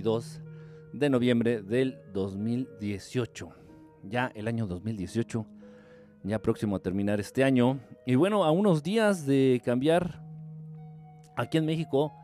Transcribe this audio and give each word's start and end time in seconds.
22 0.00 0.40
de 0.94 1.10
noviembre 1.10 1.62
del 1.62 1.98
2018. 2.14 3.50
Ya 4.04 4.32
el 4.34 4.48
año 4.48 4.66
2018, 4.66 5.44
ya 6.22 6.38
próximo 6.40 6.76
a 6.76 6.78
terminar 6.78 7.20
este 7.20 7.44
año. 7.44 7.78
Y 8.06 8.14
bueno, 8.14 8.44
a 8.44 8.50
unos 8.50 8.82
días 8.82 9.26
de 9.26 9.60
cambiar 9.62 10.22
aquí 11.36 11.58
en 11.58 11.66
México 11.66 12.14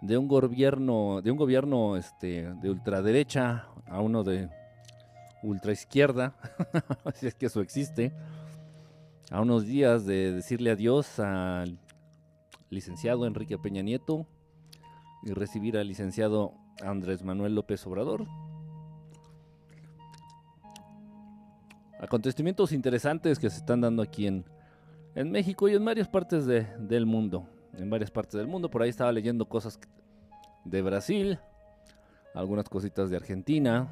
de 0.00 0.16
un 0.16 0.26
gobierno, 0.26 1.20
de 1.20 1.30
un 1.30 1.36
gobierno 1.36 1.98
este, 1.98 2.50
de 2.62 2.70
ultraderecha 2.70 3.66
a 3.86 4.00
uno 4.00 4.24
de 4.24 4.48
ultraizquierda, 5.42 6.34
si 7.14 7.26
es 7.26 7.34
que 7.34 7.46
eso 7.46 7.60
existe, 7.60 8.12
a 9.30 9.42
unos 9.42 9.66
días 9.66 10.06
de 10.06 10.32
decirle 10.32 10.70
adiós 10.70 11.18
al 11.18 11.78
licenciado 12.70 13.26
Enrique 13.26 13.58
Peña 13.58 13.82
Nieto 13.82 14.26
y 15.24 15.32
recibir 15.32 15.76
al 15.76 15.88
licenciado 15.88 16.54
Andrés 16.82 17.22
Manuel 17.22 17.54
López 17.54 17.86
Obrador. 17.86 18.26
Acontecimientos 22.00 22.72
interesantes 22.72 23.38
que 23.38 23.50
se 23.50 23.58
están 23.58 23.80
dando 23.80 24.02
aquí 24.02 24.26
en, 24.26 24.44
en 25.14 25.30
México 25.30 25.68
y 25.68 25.74
en 25.74 25.84
varias 25.84 26.08
partes 26.08 26.46
del 26.46 27.06
mundo. 27.06 27.46
En 27.74 27.90
varias 27.90 28.10
partes 28.10 28.34
del 28.34 28.46
mundo. 28.46 28.70
Por 28.70 28.82
ahí 28.82 28.90
estaba 28.90 29.10
leyendo 29.10 29.48
cosas 29.48 29.80
de 30.64 30.82
Brasil, 30.82 31.38
algunas 32.34 32.68
cositas 32.68 33.10
de 33.10 33.16
Argentina. 33.16 33.88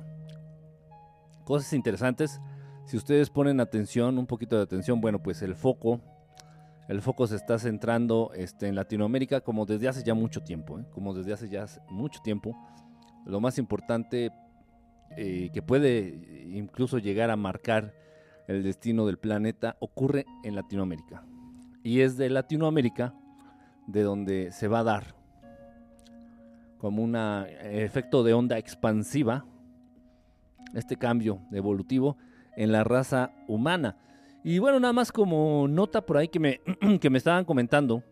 Cosas 1.45 1.73
interesantes. 1.73 2.41
Si 2.85 2.97
ustedes 2.97 3.31
ponen 3.31 3.59
atención, 3.61 4.19
un 4.19 4.27
poquito 4.27 4.57
de 4.57 4.63
atención, 4.63 5.01
bueno, 5.01 5.21
pues 5.21 5.43
el 5.43 5.57
foco 5.57 6.01
el 6.89 7.03
foco 7.03 7.27
se 7.27 7.37
está 7.37 7.59
centrando 7.59 8.31
este, 8.35 8.69
en 8.69 8.75
Latinoamérica 8.75 9.41
como 9.41 9.67
desde 9.67 9.89
hace 9.89 10.03
ya 10.05 10.15
mucho 10.15 10.43
tiempo, 10.43 10.79
¿eh? 10.79 10.85
como 10.93 11.15
desde 11.15 11.33
hace 11.33 11.49
ya 11.49 11.67
mucho 11.89 12.21
tiempo. 12.23 12.57
Lo 13.25 13.41
más 13.41 13.59
importante 13.59 14.31
eh, 15.17 15.51
que 15.53 15.63
puede 15.63 16.47
incluso 16.53 16.99
llegar 16.99 17.31
a 17.31 17.37
marcar 17.37 17.95
el 18.47 18.63
destino 18.63 19.07
del 19.07 19.19
planeta 19.19 19.77
ocurre 19.81 20.27
en 20.45 20.55
Latinoamérica. 20.55 21.25
Y 21.83 22.01
es 22.01 22.17
de 22.17 22.31
Latinoamérica 22.31 23.15
de 23.87 24.03
donde 24.03 24.53
se 24.53 24.69
va 24.69 24.81
a 24.81 24.85
dar 24.85 25.17
como 26.79 27.03
un 27.03 27.17
efecto 27.17 28.23
de 28.23 28.35
onda 28.35 28.59
expansiva 28.59 29.45
este 30.75 30.97
cambio 30.97 31.41
evolutivo 31.53 32.17
en 32.57 32.73
la 32.73 32.85
raza 32.85 33.33
humana. 33.49 33.97
Y 34.49 34.61
bueno, 34.61 34.79
nada 34.79 34.93
más 34.93 35.11
como 35.11 35.67
nota 35.67 36.07
por 36.07 36.17
ahí 36.17 36.29
que 36.29 36.39
me, 36.39 36.61
que 37.01 37.11
me 37.11 37.19
estaban 37.19 37.45
comentando. 37.45 38.05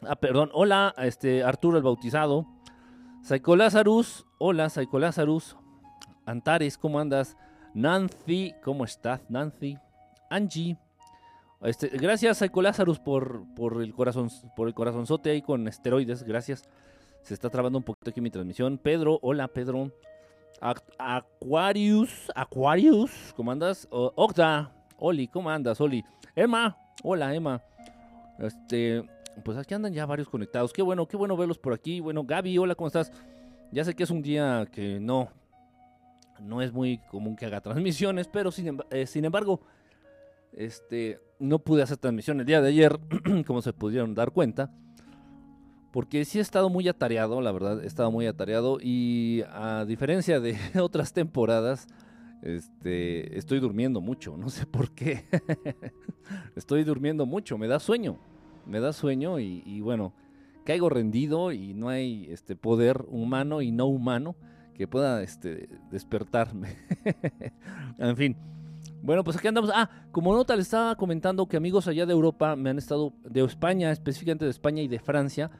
Ah, 0.00 0.16
perdón. 0.16 0.48
Hola, 0.54 0.94
este, 0.96 1.44
Arturo 1.44 1.76
el 1.76 1.82
Bautizado. 1.82 2.46
Psycho 3.22 3.54
Lazarus. 3.54 4.24
Hola, 4.38 4.70
Psycho 4.70 4.98
Lazarus. 4.98 5.58
Antares, 6.24 6.78
¿cómo 6.78 6.98
andas? 6.98 7.36
Nancy, 7.74 8.54
¿cómo 8.64 8.86
estás, 8.86 9.20
Nancy? 9.28 9.76
Angie. 10.30 10.78
Este, 11.60 11.88
gracias, 11.88 12.38
Psycho 12.38 12.62
Lazarus, 12.62 12.98
por, 12.98 13.44
por, 13.54 13.82
el 13.82 13.92
corazón, 13.92 14.30
por 14.56 14.68
el 14.68 14.74
corazonzote 14.74 15.32
ahí 15.32 15.42
con 15.42 15.68
esteroides. 15.68 16.22
Gracias. 16.22 16.64
Se 17.20 17.34
está 17.34 17.50
trabando 17.50 17.76
un 17.76 17.84
poquito 17.84 18.08
aquí 18.08 18.22
mi 18.22 18.30
transmisión. 18.30 18.78
Pedro, 18.78 19.18
hola, 19.20 19.48
Pedro. 19.48 19.92
Aquarius, 20.98 22.32
Aquarius, 22.34 23.34
¿cómo 23.36 23.52
andas? 23.52 23.86
Octa, 23.90 24.72
Oli, 25.04 25.26
¿cómo 25.26 25.50
andas, 25.50 25.80
Oli? 25.80 26.04
Emma, 26.36 26.78
hola, 27.02 27.34
Emma. 27.34 27.60
Este, 28.38 29.02
pues 29.44 29.58
aquí 29.58 29.74
andan 29.74 29.92
ya 29.92 30.06
varios 30.06 30.28
conectados. 30.28 30.72
Qué 30.72 30.80
bueno, 30.80 31.08
qué 31.08 31.16
bueno 31.16 31.36
verlos 31.36 31.58
por 31.58 31.72
aquí. 31.72 31.98
Bueno, 31.98 32.22
Gaby, 32.22 32.56
hola, 32.56 32.76
¿cómo 32.76 32.86
estás? 32.86 33.10
Ya 33.72 33.84
sé 33.84 33.94
que 33.94 34.04
es 34.04 34.10
un 34.10 34.22
día 34.22 34.68
que 34.70 35.00
no, 35.00 35.28
no 36.40 36.62
es 36.62 36.72
muy 36.72 36.98
común 37.10 37.34
que 37.34 37.46
haga 37.46 37.60
transmisiones, 37.60 38.28
pero 38.28 38.52
sin, 38.52 38.78
eh, 38.92 39.06
sin 39.08 39.24
embargo, 39.24 39.62
este, 40.52 41.18
no 41.40 41.58
pude 41.58 41.82
hacer 41.82 41.96
transmisión 41.96 42.38
el 42.38 42.46
día 42.46 42.60
de 42.60 42.68
ayer, 42.68 42.96
como 43.46 43.60
se 43.60 43.72
pudieron 43.72 44.14
dar 44.14 44.30
cuenta, 44.30 44.70
porque 45.90 46.24
sí 46.24 46.38
he 46.38 46.42
estado 46.42 46.70
muy 46.70 46.86
atareado, 46.86 47.40
la 47.40 47.50
verdad, 47.50 47.82
he 47.82 47.88
estado 47.88 48.12
muy 48.12 48.28
atareado 48.28 48.78
y 48.80 49.42
a 49.50 49.84
diferencia 49.84 50.38
de 50.38 50.56
otras 50.80 51.12
temporadas, 51.12 51.88
este, 52.42 53.38
estoy 53.38 53.60
durmiendo 53.60 54.00
mucho, 54.00 54.36
no 54.38 54.50
sé 54.50 54.66
por 54.66 54.90
qué. 54.90 55.24
estoy 56.56 56.84
durmiendo 56.84 57.24
mucho, 57.24 57.56
me 57.56 57.68
da 57.68 57.78
sueño, 57.78 58.18
me 58.66 58.80
da 58.80 58.92
sueño 58.92 59.38
y, 59.38 59.80
bueno, 59.80 60.12
caigo 60.64 60.88
rendido 60.88 61.52
y 61.52 61.74
no 61.74 61.88
hay 61.88 62.26
este 62.30 62.56
poder 62.56 63.04
humano 63.08 63.62
y 63.62 63.72
no 63.72 63.86
humano 63.86 64.36
que 64.74 64.86
pueda 64.86 65.22
este, 65.22 65.68
despertarme. 65.90 66.76
en 67.98 68.16
fin. 68.16 68.36
Bueno, 69.02 69.24
pues 69.24 69.36
aquí 69.36 69.48
andamos. 69.48 69.70
Ah, 69.74 69.90
como 70.12 70.32
nota 70.32 70.54
le 70.54 70.62
estaba 70.62 70.94
comentando 70.94 71.46
que 71.46 71.56
amigos 71.56 71.88
allá 71.88 72.06
de 72.06 72.12
Europa 72.12 72.54
me 72.54 72.70
han 72.70 72.78
estado, 72.78 73.12
de 73.24 73.42
España, 73.42 73.90
específicamente 73.90 74.44
de 74.44 74.52
España 74.52 74.80
y 74.80 74.86
de 74.86 75.00
Francia, 75.00 75.50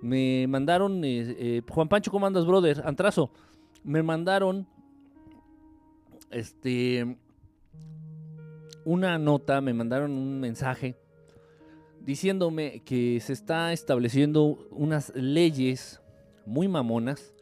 me 0.00 0.46
mandaron, 0.48 1.04
eh, 1.04 1.36
eh, 1.38 1.62
Juan 1.68 1.88
Pancho, 1.88 2.10
¿cómo 2.10 2.26
andas, 2.26 2.44
brother? 2.44 2.82
Antrazo, 2.84 3.30
me 3.84 4.02
mandaron 4.02 4.66
este, 6.30 7.18
una 8.84 9.18
nota, 9.18 9.60
me 9.60 9.74
mandaron 9.74 10.12
un 10.12 10.40
mensaje 10.40 10.96
diciéndome 12.00 12.80
que 12.84 13.20
se 13.20 13.32
está 13.32 13.72
estableciendo 13.72 14.66
unas 14.70 15.12
leyes 15.14 16.00
muy 16.46 16.66
mamonas 16.68 17.34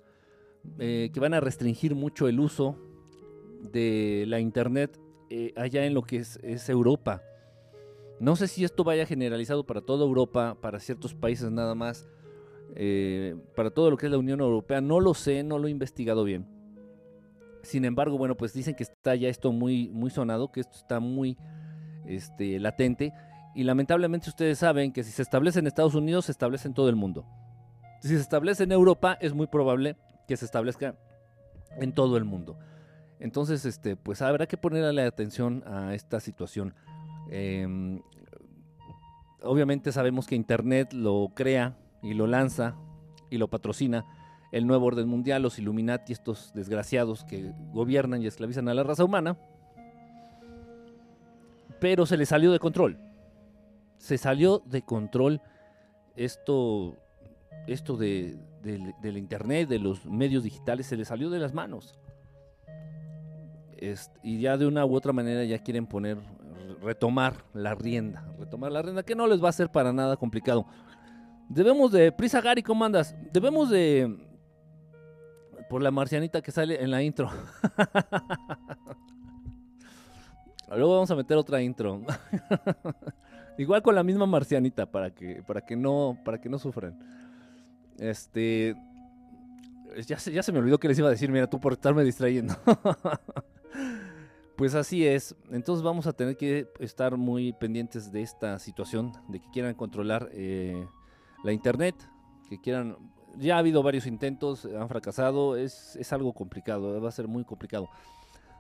eh, 0.78 1.10
que 1.14 1.20
van 1.20 1.34
a 1.34 1.40
restringir 1.40 1.94
mucho 1.94 2.26
el 2.26 2.40
uso 2.40 2.76
de 3.72 4.24
la 4.26 4.40
internet 4.40 4.98
eh, 5.30 5.52
allá 5.56 5.86
en 5.86 5.94
lo 5.94 6.02
que 6.02 6.16
es, 6.16 6.68
Europa. 6.68 7.22
No 8.18 8.34
sé 8.34 8.48
si 8.48 8.64
esto 8.64 8.82
vaya 8.82 9.06
generalizado 9.06 9.64
para 9.64 9.82
toda 9.82 10.04
Europa, 10.04 10.56
para 10.60 10.80
ciertos 10.80 11.14
países 11.14 11.50
nada 11.50 11.74
más, 11.74 12.08
eh, 12.74 13.36
para 13.54 13.70
todo 13.70 13.90
lo 13.90 13.96
que 13.96 14.06
es 14.06 14.12
la 14.12 14.18
Unión 14.18 14.40
Europea. 14.40 14.80
No 14.80 15.00
lo 15.00 15.14
sé, 15.14 15.42
no 15.44 15.58
lo 15.58 15.68
he 15.68 15.70
investigado 15.70 16.24
bien. 16.24 16.55
Sin 17.66 17.84
embargo, 17.84 18.16
bueno, 18.16 18.36
pues 18.36 18.52
dicen 18.52 18.74
que 18.74 18.84
está 18.84 19.16
ya 19.16 19.28
esto 19.28 19.50
muy, 19.50 19.88
muy 19.88 20.10
sonado, 20.10 20.52
que 20.52 20.60
esto 20.60 20.76
está 20.76 21.00
muy 21.00 21.36
este, 22.06 22.60
latente. 22.60 23.12
Y 23.56 23.64
lamentablemente 23.64 24.30
ustedes 24.30 24.58
saben 24.58 24.92
que 24.92 25.02
si 25.02 25.10
se 25.10 25.22
establece 25.22 25.58
en 25.58 25.66
Estados 25.66 25.94
Unidos, 25.94 26.26
se 26.26 26.32
establece 26.32 26.68
en 26.68 26.74
todo 26.74 26.88
el 26.88 26.94
mundo. 26.94 27.26
Si 28.02 28.08
se 28.08 28.20
establece 28.20 28.64
en 28.64 28.72
Europa, 28.72 29.18
es 29.20 29.34
muy 29.34 29.48
probable 29.48 29.96
que 30.28 30.36
se 30.36 30.44
establezca 30.44 30.94
en 31.80 31.92
todo 31.92 32.16
el 32.16 32.24
mundo. 32.24 32.56
Entonces, 33.18 33.64
este, 33.64 33.96
pues 33.96 34.22
habrá 34.22 34.46
que 34.46 34.56
ponerle 34.56 35.02
atención 35.02 35.64
a 35.66 35.94
esta 35.94 36.20
situación. 36.20 36.74
Em, 37.30 38.00
obviamente 39.42 39.90
sabemos 39.90 40.28
que 40.28 40.36
Internet 40.36 40.92
lo 40.92 41.32
crea 41.34 41.76
y 42.02 42.14
lo 42.14 42.28
lanza 42.28 42.76
y 43.28 43.38
lo 43.38 43.48
patrocina 43.48 44.04
el 44.56 44.66
nuevo 44.66 44.86
orden 44.86 45.06
mundial, 45.06 45.42
los 45.42 45.58
Illuminati, 45.58 46.14
estos 46.14 46.50
desgraciados 46.54 47.24
que 47.24 47.52
gobiernan 47.74 48.22
y 48.22 48.26
esclavizan 48.26 48.68
a 48.70 48.74
la 48.74 48.84
raza 48.84 49.04
humana. 49.04 49.36
Pero 51.78 52.06
se 52.06 52.16
le 52.16 52.24
salió 52.24 52.50
de 52.50 52.58
control. 52.58 52.98
Se 53.98 54.16
salió 54.16 54.62
de 54.64 54.80
control 54.80 55.42
esto, 56.16 56.96
esto 57.66 57.98
de, 57.98 58.38
del 58.62 59.18
internet, 59.18 59.68
de 59.68 59.78
los 59.78 60.06
medios 60.06 60.42
digitales, 60.42 60.86
se 60.86 60.96
le 60.96 61.04
salió 61.04 61.28
de 61.28 61.38
las 61.38 61.52
manos. 61.52 61.98
y 64.22 64.40
ya 64.40 64.56
de 64.56 64.66
una 64.66 64.86
u 64.86 64.94
otra 64.94 65.12
manera 65.12 65.44
ya 65.44 65.58
quieren 65.58 65.86
poner, 65.86 66.16
retomar 66.82 67.44
la 67.52 67.74
rienda, 67.74 68.26
retomar 68.38 68.72
la 68.72 68.80
rienda, 68.80 69.02
que 69.02 69.14
no 69.14 69.26
les 69.26 69.44
va 69.44 69.50
a 69.50 69.52
ser 69.52 69.70
para 69.70 69.92
nada 69.92 70.16
complicado. 70.16 70.64
Debemos 71.50 71.92
de, 71.92 72.10
Prisa 72.10 72.40
Gary, 72.40 72.62
¿cómo 72.62 72.86
andas? 72.86 73.14
Debemos 73.32 73.68
de, 73.68 74.25
por 75.68 75.82
la 75.82 75.90
marcianita 75.90 76.40
que 76.42 76.52
sale 76.52 76.82
en 76.82 76.90
la 76.90 77.02
intro. 77.02 77.30
Luego 80.68 80.94
vamos 80.94 81.10
a 81.10 81.16
meter 81.16 81.36
otra 81.36 81.62
intro. 81.62 82.02
Igual 83.58 83.82
con 83.82 83.94
la 83.94 84.02
misma 84.02 84.26
marcianita 84.26 84.90
para 84.90 85.10
que, 85.14 85.42
para 85.46 85.60
que 85.60 85.76
no, 85.76 86.18
para 86.24 86.40
que 86.40 86.48
no 86.48 86.58
sufran. 86.58 86.98
Este. 87.98 88.76
Ya 90.06 90.18
se, 90.18 90.32
ya 90.32 90.42
se 90.42 90.52
me 90.52 90.58
olvidó 90.58 90.78
que 90.78 90.88
les 90.88 90.98
iba 90.98 91.08
a 91.08 91.10
decir, 91.10 91.30
mira, 91.30 91.48
tú 91.48 91.58
por 91.58 91.72
estarme 91.72 92.04
distrayendo. 92.04 92.54
pues 94.56 94.74
así 94.74 95.06
es. 95.06 95.34
Entonces 95.50 95.82
vamos 95.82 96.06
a 96.06 96.12
tener 96.12 96.36
que 96.36 96.68
estar 96.80 97.16
muy 97.16 97.54
pendientes 97.54 98.12
de 98.12 98.20
esta 98.22 98.58
situación, 98.58 99.12
de 99.28 99.40
que 99.40 99.48
quieran 99.50 99.74
controlar 99.74 100.28
eh, 100.32 100.86
la 101.44 101.52
internet, 101.52 101.94
que 102.50 102.60
quieran 102.60 102.98
ya 103.38 103.56
ha 103.56 103.58
habido 103.58 103.82
varios 103.82 104.06
intentos, 104.06 104.64
han 104.64 104.88
fracasado, 104.88 105.56
es, 105.56 106.12
algo 106.12 106.32
complicado, 106.32 107.00
va 107.00 107.08
a 107.08 107.12
ser 107.12 107.28
muy 107.28 107.44
complicado. 107.44 107.88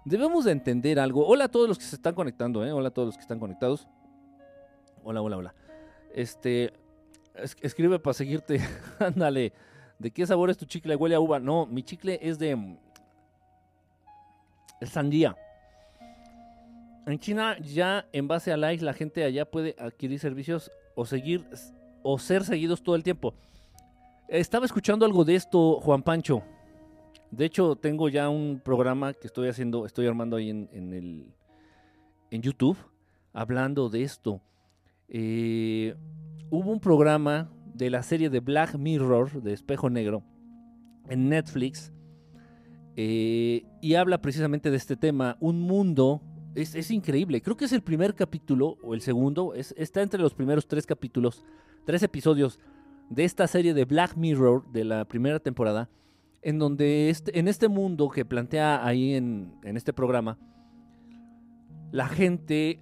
Debemos 0.04 0.44
de 0.44 0.52
entender 0.52 1.00
algo. 1.00 1.26
Hola 1.26 1.44
a 1.44 1.48
todos 1.48 1.68
los 1.68 1.78
que 1.78 1.84
se 1.84 1.96
están 1.96 2.14
conectando, 2.14 2.64
¿eh? 2.64 2.72
Hola 2.72 2.88
a 2.88 2.90
todos 2.92 3.06
los 3.06 3.16
que 3.16 3.22
están 3.22 3.40
conectados. 3.40 3.88
Hola, 5.02 5.20
hola, 5.20 5.36
hola. 5.36 5.54
Este, 6.14 6.72
escribe 7.60 7.98
para 7.98 8.14
seguirte. 8.14 8.60
Ándale. 9.00 9.52
¿De 9.98 10.10
qué 10.10 10.26
sabor 10.26 10.50
es 10.50 10.56
tu 10.56 10.64
chicle? 10.64 10.94
Huele 10.94 11.16
a 11.16 11.20
uva. 11.20 11.40
No, 11.40 11.66
mi 11.66 11.82
chicle 11.82 12.18
es 12.22 12.38
de... 12.38 12.76
Es 14.80 14.90
sandía. 14.90 15.34
En 17.06 17.18
China 17.18 17.56
ya 17.58 18.06
en 18.12 18.28
base 18.28 18.52
a 18.52 18.56
likes 18.56 18.84
la 18.84 18.92
gente 18.92 19.24
allá 19.24 19.44
puede 19.44 19.74
adquirir 19.78 20.18
servicios 20.18 20.70
o 20.94 21.06
seguir 21.06 21.44
o 22.02 22.18
ser 22.18 22.44
seguidos 22.44 22.82
todo 22.82 22.94
el 22.94 23.02
tiempo. 23.02 23.34
Estaba 24.28 24.66
escuchando 24.66 25.06
algo 25.06 25.24
de 25.24 25.34
esto, 25.36 25.80
Juan 25.80 26.02
Pancho. 26.02 26.42
De 27.30 27.44
hecho, 27.44 27.76
tengo 27.76 28.08
ya 28.08 28.28
un 28.28 28.60
programa 28.64 29.12
que 29.12 29.26
estoy 29.26 29.48
haciendo, 29.48 29.86
estoy 29.86 30.06
armando 30.06 30.36
ahí 30.36 30.50
en, 30.50 30.68
en 30.72 30.92
el 30.92 31.32
en 32.30 32.42
YouTube, 32.42 32.76
hablando 33.32 33.88
de 33.88 34.02
esto. 34.02 34.40
Eh, 35.08 35.94
hubo 36.50 36.70
un 36.72 36.80
programa 36.80 37.50
de 37.74 37.88
la 37.90 38.02
serie 38.02 38.30
de 38.30 38.40
Black 38.40 38.74
Mirror, 38.76 39.42
de 39.42 39.52
Espejo 39.52 39.90
Negro, 39.90 40.22
en 41.08 41.28
Netflix, 41.28 41.92
eh, 42.96 43.64
y 43.80 43.94
habla 43.94 44.20
precisamente 44.20 44.70
de 44.70 44.76
este 44.76 44.96
tema, 44.96 45.36
un 45.38 45.60
mundo, 45.60 46.20
es, 46.56 46.74
es 46.74 46.90
increíble, 46.90 47.42
creo 47.42 47.56
que 47.56 47.66
es 47.66 47.72
el 47.72 47.82
primer 47.82 48.14
capítulo, 48.14 48.76
o 48.82 48.94
el 48.94 49.02
segundo, 49.02 49.54
es- 49.54 49.74
está 49.76 50.02
entre 50.02 50.20
los 50.20 50.34
primeros 50.34 50.66
tres 50.66 50.84
capítulos, 50.86 51.44
tres 51.84 52.02
episodios 52.02 52.58
de 53.10 53.24
esta 53.24 53.46
serie 53.46 53.74
de 53.74 53.84
Black 53.84 54.16
Mirror, 54.16 54.70
de 54.72 54.84
la 54.84 55.04
primera 55.04 55.40
temporada, 55.40 55.88
en 56.42 56.58
donde 56.58 57.10
este, 57.10 57.38
en 57.38 57.48
este 57.48 57.68
mundo 57.68 58.08
que 58.08 58.24
plantea 58.24 58.86
ahí 58.86 59.14
en, 59.14 59.54
en 59.62 59.76
este 59.76 59.92
programa, 59.92 60.38
la 61.92 62.08
gente 62.08 62.80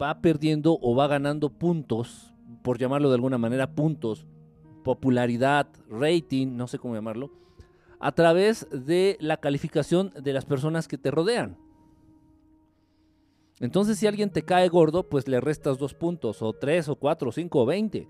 va 0.00 0.20
perdiendo 0.20 0.78
o 0.80 0.94
va 0.94 1.06
ganando 1.06 1.50
puntos, 1.50 2.34
por 2.62 2.78
llamarlo 2.78 3.08
de 3.08 3.14
alguna 3.14 3.38
manera, 3.38 3.74
puntos, 3.74 4.26
popularidad, 4.84 5.68
rating, 5.88 6.56
no 6.56 6.66
sé 6.66 6.78
cómo 6.78 6.94
llamarlo, 6.94 7.30
a 7.98 8.12
través 8.12 8.66
de 8.70 9.16
la 9.20 9.38
calificación 9.38 10.12
de 10.20 10.32
las 10.32 10.44
personas 10.44 10.86
que 10.86 10.98
te 10.98 11.10
rodean. 11.10 11.56
Entonces, 13.58 13.98
si 13.98 14.06
alguien 14.06 14.30
te 14.30 14.42
cae 14.42 14.68
gordo, 14.68 15.08
pues 15.08 15.28
le 15.28 15.40
restas 15.40 15.78
dos 15.78 15.94
puntos, 15.94 16.42
o 16.42 16.52
tres, 16.52 16.88
o 16.88 16.96
cuatro, 16.96 17.30
o 17.30 17.32
cinco, 17.32 17.62
o 17.62 17.66
veinte. 17.66 18.06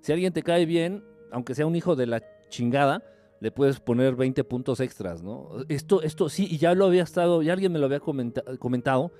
Si 0.00 0.12
alguien 0.12 0.32
te 0.32 0.42
cae 0.42 0.66
bien, 0.66 1.04
aunque 1.30 1.54
sea 1.54 1.66
un 1.66 1.76
hijo 1.76 1.96
de 1.96 2.06
la 2.06 2.22
chingada, 2.48 3.02
le 3.40 3.50
puedes 3.50 3.80
poner 3.80 4.16
20 4.16 4.44
puntos 4.44 4.80
extras, 4.80 5.22
¿no? 5.22 5.48
Esto, 5.68 6.02
esto 6.02 6.28
sí, 6.28 6.46
y 6.50 6.58
ya 6.58 6.74
lo 6.74 6.86
había 6.86 7.02
estado, 7.02 7.42
ya 7.42 7.52
alguien 7.52 7.72
me 7.72 7.78
lo 7.78 7.86
había 7.86 8.00
comenta- 8.00 8.42
comentado, 8.58 9.12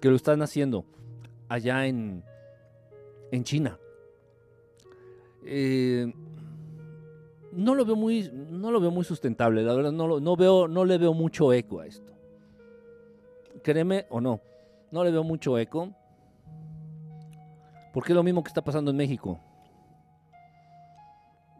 que 0.00 0.08
lo 0.08 0.16
están 0.16 0.42
haciendo 0.42 0.84
allá 1.48 1.86
en, 1.86 2.24
en 3.30 3.44
China. 3.44 3.78
Eh, 5.44 6.12
no 7.52 7.74
lo 7.74 7.84
veo 7.84 7.96
muy, 7.96 8.30
no 8.32 8.70
lo 8.70 8.80
veo 8.80 8.90
muy 8.90 9.04
sustentable, 9.04 9.62
la 9.62 9.74
verdad, 9.74 9.92
no, 9.92 10.20
no, 10.20 10.36
veo, 10.36 10.68
no 10.68 10.84
le 10.84 10.98
veo 10.98 11.14
mucho 11.14 11.52
eco 11.52 11.80
a 11.80 11.86
esto. 11.86 12.12
Créeme 13.62 14.06
o 14.10 14.20
no, 14.20 14.40
no 14.90 15.04
le 15.04 15.10
veo 15.10 15.24
mucho 15.24 15.58
eco. 15.58 15.92
Porque 17.92 18.12
es 18.12 18.16
lo 18.16 18.22
mismo 18.22 18.42
que 18.44 18.48
está 18.48 18.62
pasando 18.62 18.90
en 18.90 18.96
México. 18.96 19.40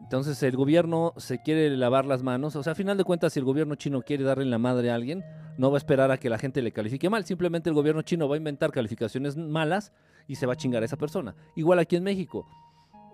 Entonces 0.09 0.41
el 0.41 0.57
gobierno 0.57 1.13
se 1.17 1.39
quiere 1.39 1.69
lavar 1.77 2.03
las 2.03 2.23
manos. 2.23 2.55
O 2.55 2.63
sea, 2.63 2.73
a 2.73 2.75
final 2.75 2.97
de 2.97 3.03
cuentas, 3.03 3.31
si 3.33 3.37
el 3.37 3.45
gobierno 3.45 3.75
chino 3.75 4.01
quiere 4.01 4.23
darle 4.23 4.45
la 4.45 4.57
madre 4.57 4.89
a 4.89 4.95
alguien, 4.95 5.23
no 5.55 5.69
va 5.69 5.77
a 5.77 5.77
esperar 5.77 6.09
a 6.09 6.17
que 6.17 6.31
la 6.31 6.39
gente 6.39 6.63
le 6.63 6.71
califique 6.71 7.11
mal. 7.11 7.25
Simplemente 7.25 7.69
el 7.69 7.75
gobierno 7.75 8.01
chino 8.01 8.27
va 8.27 8.33
a 8.33 8.39
inventar 8.39 8.71
calificaciones 8.71 9.37
malas 9.37 9.93
y 10.27 10.33
se 10.33 10.47
va 10.47 10.53
a 10.53 10.55
chingar 10.55 10.81
a 10.81 10.87
esa 10.87 10.97
persona. 10.97 11.35
Igual 11.55 11.77
aquí 11.77 11.95
en 11.95 12.01
México. 12.01 12.47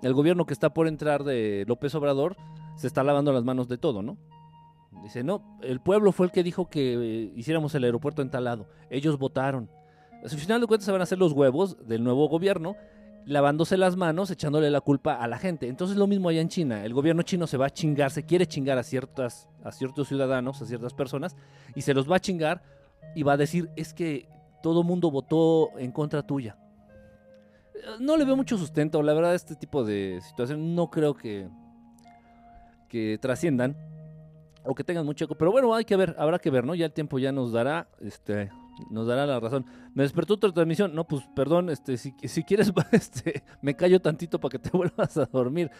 El 0.04 0.14
gobierno 0.14 0.46
que 0.46 0.54
está 0.54 0.74
por 0.74 0.88
entrar 0.88 1.26
de 1.26 1.66
López 1.68 1.94
Obrador 1.96 2.38
se 2.78 2.88
está 2.88 3.04
lavando 3.04 3.34
las 3.34 3.44
manos 3.44 3.68
de 3.68 3.78
todo, 3.78 4.02
¿no? 4.02 4.18
Dice, 5.04 5.22
no, 5.22 5.60
el 5.64 5.82
pueblo 5.82 6.14
fue 6.14 6.28
el 6.28 6.32
que 6.32 6.44
dijo 6.44 6.70
que 6.70 6.94
eh, 6.94 7.34
hiciéramos 7.36 7.76
el 7.76 7.84
aeropuerto 7.84 8.22
en 8.22 8.32
tal 8.32 8.46
lado. 8.46 8.70
Ellos 8.90 9.20
votaron. 9.20 9.70
Al 10.24 10.30
final 10.30 10.62
de 10.62 10.68
cuentas 10.68 10.86
se 10.86 10.94
van 10.94 11.02
a 11.02 11.04
hacer 11.04 11.20
los 11.20 11.34
huevos 11.34 11.78
del 11.90 12.06
nuevo 12.06 12.30
gobierno 12.30 12.78
lavándose 13.25 13.77
las 13.77 13.95
manos, 13.95 14.30
echándole 14.30 14.69
la 14.69 14.81
culpa 14.81 15.16
a 15.16 15.27
la 15.27 15.38
gente. 15.38 15.68
Entonces 15.68 15.98
lo 15.98 16.07
mismo 16.07 16.30
allá 16.30 16.42
en 16.42 16.50
China. 16.50 16.86
El 16.86 16.94
gobierno 16.94 17.24
chino 17.24 17.48
se 17.48 17.57
va 17.57 17.68
a 17.68 17.69
chingar, 17.69 18.12
se 18.12 18.24
quiere 18.24 18.45
chingar 18.45 18.77
a, 18.77 18.83
ciertas, 18.83 19.50
a 19.63 19.72
ciertos 19.72 20.07
ciudadanos, 20.07 20.62
a 20.62 20.66
ciertas 20.66 20.94
personas, 20.94 21.36
y 21.75 21.81
se 21.81 21.94
los 21.94 22.10
va 22.10 22.18
a 22.18 22.19
chingar 22.19 22.62
y 23.16 23.24
va 23.24 23.33
a 23.33 23.38
decir, 23.38 23.69
es 23.75 23.94
que 23.94 24.27
todo 24.62 24.83
mundo 24.83 25.12
votó 25.12 25.77
en 25.77 25.92
contra 25.92 26.24
tuya. 26.24 26.57
No 28.00 28.18
le 28.18 28.25
veo 28.25 28.36
mucho 28.36 28.57
sustento, 28.57 29.01
la 29.04 29.13
verdad, 29.13 29.36
este 29.36 29.56
tipo 29.56 29.83
de 29.83 30.19
situaciones 30.22 30.66
no 30.66 30.89
creo 30.89 31.13
que, 31.13 31.48
que 32.89 33.19
trasciendan 33.22 33.75
o 34.63 34.74
que 34.74 34.83
tengan 34.83 35.06
mucho. 35.06 35.27
Pero 35.27 35.51
bueno, 35.51 35.74
hay 35.74 35.86
que 35.86 35.95
ver, 35.95 36.16
habrá 36.18 36.39
que 36.39 36.50
ver, 36.50 36.66
¿no? 36.66 36.74
Ya 36.75 36.86
el 36.86 36.94
tiempo 36.94 37.19
ya 37.19 37.31
nos 37.31 37.51
dará, 37.51 37.88
este, 38.00 38.50
nos 38.89 39.07
dará 39.07 39.25
la 39.25 39.39
razón. 39.39 39.66
Me 39.94 40.04
despertó 40.04 40.36
otra 40.36 40.51
transmisión. 40.51 40.94
No, 40.94 41.06
pues 41.06 41.24
perdón, 41.36 41.69
este, 41.69 41.98
si, 41.98 42.13
si 42.24 42.44
quieres, 42.44 42.72
este, 42.92 43.44
me 43.62 43.75
callo 43.75 44.01
tantito 44.01 44.39
para 44.39 44.51
que 44.51 44.60
te 44.60 44.69
vuelvas 44.77 45.18
a 45.18 45.25
dormir. 45.25 45.72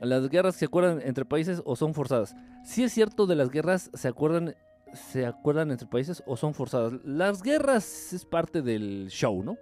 Las 0.00 0.28
guerras 0.28 0.56
se 0.56 0.64
acuerdan 0.64 1.00
entre 1.04 1.24
países 1.24 1.62
o 1.64 1.76
son 1.76 1.94
forzadas. 1.94 2.34
Sí 2.64 2.82
es 2.82 2.92
cierto 2.92 3.26
de 3.26 3.36
las 3.36 3.50
guerras 3.50 3.90
se 3.94 4.08
acuerdan, 4.08 4.56
se 4.92 5.26
acuerdan 5.26 5.70
entre 5.70 5.86
países 5.86 6.22
o 6.26 6.36
son 6.36 6.54
forzadas. 6.54 6.94
Las 7.04 7.42
guerras 7.42 8.12
es 8.12 8.24
parte 8.24 8.62
del 8.62 9.08
show, 9.10 9.44
¿no? 9.44 9.58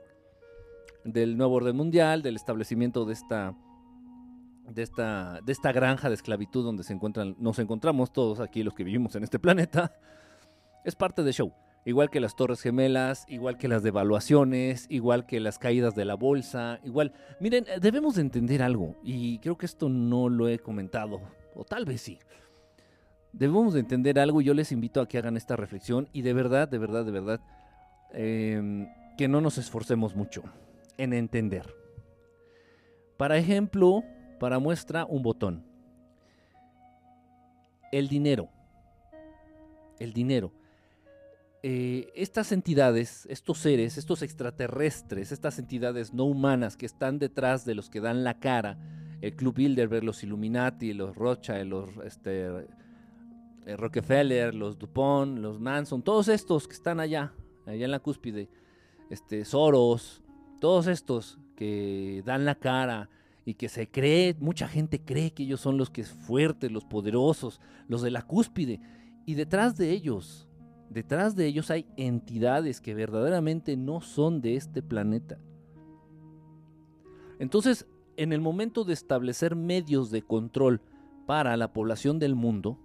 Del 1.04 1.36
nuevo 1.36 1.56
orden 1.56 1.76
mundial, 1.76 2.22
del 2.22 2.36
establecimiento 2.36 3.04
de 3.04 3.12
esta, 3.12 3.54
de 4.66 4.82
esta, 4.82 5.40
de 5.44 5.52
esta 5.52 5.72
granja 5.72 6.08
de 6.08 6.14
esclavitud 6.14 6.64
donde 6.64 6.84
se 6.84 6.94
encuentran, 6.94 7.36
nos 7.38 7.58
encontramos 7.58 8.12
todos 8.12 8.40
aquí 8.40 8.62
los 8.62 8.74
que 8.74 8.84
vivimos 8.84 9.14
en 9.16 9.24
este 9.24 9.38
planeta. 9.38 9.94
Es 10.84 10.94
parte 10.94 11.22
del 11.22 11.34
show. 11.34 11.52
Igual 11.85 12.11
que 12.11 12.21
las 12.21 12.37
torres 12.37 12.61
gemelas, 12.61 13.25
igual 13.27 13.56
que 13.56 13.67
las 13.67 13.82
devaluaciones, 13.82 14.87
igual 14.91 15.25
que 15.25 15.41
las 15.41 15.59
caídas 15.59 15.94
de 15.94 16.05
la 16.05 16.15
bolsa, 16.15 16.79
igual... 16.85 17.15
Miren, 17.41 17.65
eh, 17.69 17.79
debemos 17.81 18.17
de 18.17 18.21
entender 18.21 18.62
algo, 18.62 18.97
y 19.03 19.38
creo 19.38 19.56
que 19.56 19.65
esto 19.65 19.88
no 19.88 20.29
lo 20.29 20.49
he 20.49 20.59
comentado, 20.59 21.23
o 21.55 21.65
tal 21.65 21.87
vez 21.87 22.03
sí. 22.03 22.19
Debemos 23.32 23.73
de 23.73 23.81
entender 23.81 24.19
algo 24.19 24.41
y 24.41 24.44
yo 24.44 24.55
les 24.55 24.73
invito 24.73 25.00
a 25.00 25.09
que 25.09 25.17
hagan 25.17 25.37
esta 25.37 25.56
reflexión 25.56 26.09
y 26.12 26.23
de 26.23 26.35
verdad, 26.35 26.69
de 26.69 26.79
verdad, 26.79 27.05
de 27.05 27.12
verdad, 27.12 27.41
em, 28.12 28.88
que 29.17 29.29
no 29.29 29.41
nos 29.41 29.56
esforcemos 29.56 30.17
mucho 30.17 30.43
en 30.99 31.12
entender. 31.12 31.73
Para 33.17 33.38
ejemplo, 33.38 34.03
para 34.41 34.59
muestra, 34.59 35.06
un 35.06 35.23
botón. 35.23 35.65
El 37.93 38.09
dinero. 38.09 38.49
El 40.00 40.12
dinero 40.12 40.53
eh, 41.62 42.10
estas 42.14 42.52
entidades, 42.52 43.26
estos 43.29 43.58
seres, 43.58 43.98
estos 43.98 44.22
extraterrestres, 44.22 45.31
estas 45.31 45.58
entidades 45.58 46.14
no 46.14 46.24
humanas 46.24 46.76
que 46.76 46.86
están 46.86 47.19
detrás 47.19 47.67
de 47.67 47.74
los 47.74 47.90
que 47.90 48.00
dan 48.00 48.24
la 48.24 48.38
cara, 48.40 48.79
el 49.20 49.36
Club 49.36 49.56
Bilderberg, 49.56 50.02
los 50.02 50.22
Illuminati, 50.22 50.94
los 50.94 51.14
Rothschild, 51.14 51.67
los 51.67 51.90
este, 52.05 52.46
eh, 53.67 53.76
Rockefeller, 53.76 54.55
los 54.55 54.79
Dupont, 54.79 55.38
los 55.38 55.60
Manson, 55.60 56.02
todos 56.02 56.29
estos 56.29 56.67
que 56.67 56.74
están 56.74 56.98
allá, 56.98 57.34
allá 57.67 57.84
en 57.84 57.90
la 57.90 58.00
cúspide, 58.00 58.48
este, 59.10 59.44
Soros, 59.44 60.22
todos 60.60 60.86
estos 60.86 61.38
que 61.56 62.22
dan 62.24 62.46
la 62.46 62.55
cara 62.55 63.10
y 63.44 63.55
que 63.55 63.69
se 63.69 63.86
cree, 63.86 64.34
mucha 64.40 64.67
gente 64.67 65.02
cree 65.05 65.32
que 65.32 65.43
ellos 65.43 65.60
son 65.60 65.76
los 65.76 65.90
que 65.90 66.00
es 66.00 66.08
fuertes, 66.10 66.72
los 66.72 66.86
poderosos, 66.86 67.60
los 67.86 68.00
de 68.00 68.10
la 68.10 68.22
cúspide, 68.22 68.81
y 69.26 69.34
detrás 69.34 69.76
de 69.76 69.90
ellos 69.90 70.46
Detrás 70.91 71.37
de 71.37 71.47
ellos 71.47 71.70
hay 71.70 71.87
entidades 71.97 72.81
que 72.81 72.94
verdaderamente 72.94 73.77
no 73.77 74.01
son 74.01 74.41
de 74.41 74.56
este 74.56 74.82
planeta. 74.82 75.39
Entonces, 77.39 77.87
en 78.17 78.32
el 78.32 78.41
momento 78.41 78.82
de 78.82 78.93
establecer 78.93 79.55
medios 79.55 80.11
de 80.11 80.23
control 80.23 80.81
para 81.27 81.56
la 81.56 81.73
población 81.73 82.19
del 82.19 82.35
mundo, 82.35 82.77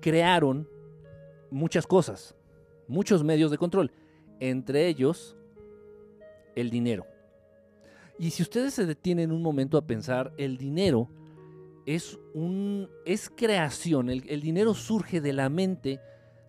crearon 0.00 0.68
muchas 1.52 1.86
cosas, 1.86 2.34
muchos 2.88 3.22
medios 3.22 3.52
de 3.52 3.58
control, 3.58 3.92
entre 4.40 4.88
ellos 4.88 5.36
el 6.56 6.68
dinero. 6.68 7.06
Y 8.18 8.30
si 8.30 8.42
ustedes 8.42 8.74
se 8.74 8.86
detienen 8.86 9.30
un 9.30 9.40
momento 9.40 9.78
a 9.78 9.86
pensar, 9.86 10.32
el 10.36 10.58
dinero 10.58 11.08
es 11.86 12.18
un 12.34 12.88
es 13.04 13.30
creación, 13.30 14.10
el, 14.10 14.28
el, 14.28 14.40
dinero 14.40 14.74
surge 14.74 15.20
de 15.20 15.32
la 15.32 15.48
mente 15.48 16.00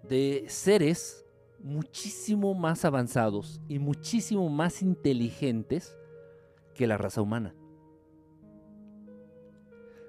de 0.07 0.45
seres 0.47 1.25
muchísimo 1.59 2.53
más 2.53 2.85
avanzados 2.85 3.61
y 3.67 3.79
muchísimo 3.79 4.49
más 4.49 4.81
inteligentes 4.81 5.97
que 6.75 6.87
la 6.87 6.97
raza 6.97 7.21
humana. 7.21 7.55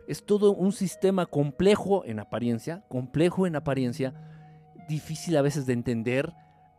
Es 0.07 0.25
todo 0.25 0.53
un 0.53 0.73
sistema 0.73 1.27
complejo 1.27 2.05
en 2.05 2.19
apariencia, 2.19 2.85
complejo 2.89 3.47
en 3.47 3.57
apariencia, 3.57 4.15
difícil 4.89 5.37
a 5.37 5.43
veces 5.43 5.65
de 5.65 5.73
entender, 5.73 6.33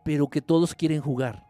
pero 0.04 0.28
que 0.28 0.42
todos 0.42 0.74
quieren 0.74 1.00
jugar. 1.00 1.44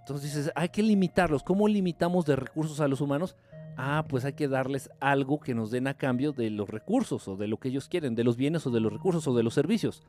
Entonces 0.00 0.34
dices, 0.34 0.52
hay 0.54 0.68
que 0.68 0.82
limitarlos. 0.82 1.42
¿Cómo 1.42 1.66
limitamos 1.66 2.26
de 2.26 2.36
recursos 2.36 2.78
a 2.80 2.86
los 2.86 3.00
humanos? 3.00 3.36
Ah, 3.76 4.04
pues 4.08 4.24
hay 4.24 4.34
que 4.34 4.48
darles 4.48 4.90
algo 5.00 5.40
que 5.40 5.54
nos 5.54 5.70
den 5.70 5.86
a 5.86 5.94
cambio 5.94 6.32
de 6.32 6.50
los 6.50 6.68
recursos 6.68 7.26
o 7.28 7.36
de 7.36 7.48
lo 7.48 7.58
que 7.58 7.68
ellos 7.68 7.88
quieren, 7.88 8.14
de 8.14 8.24
los 8.24 8.36
bienes 8.36 8.66
o 8.66 8.70
de 8.70 8.80
los 8.80 8.92
recursos 8.92 9.26
o 9.26 9.34
de 9.34 9.42
los 9.42 9.54
servicios. 9.54 10.02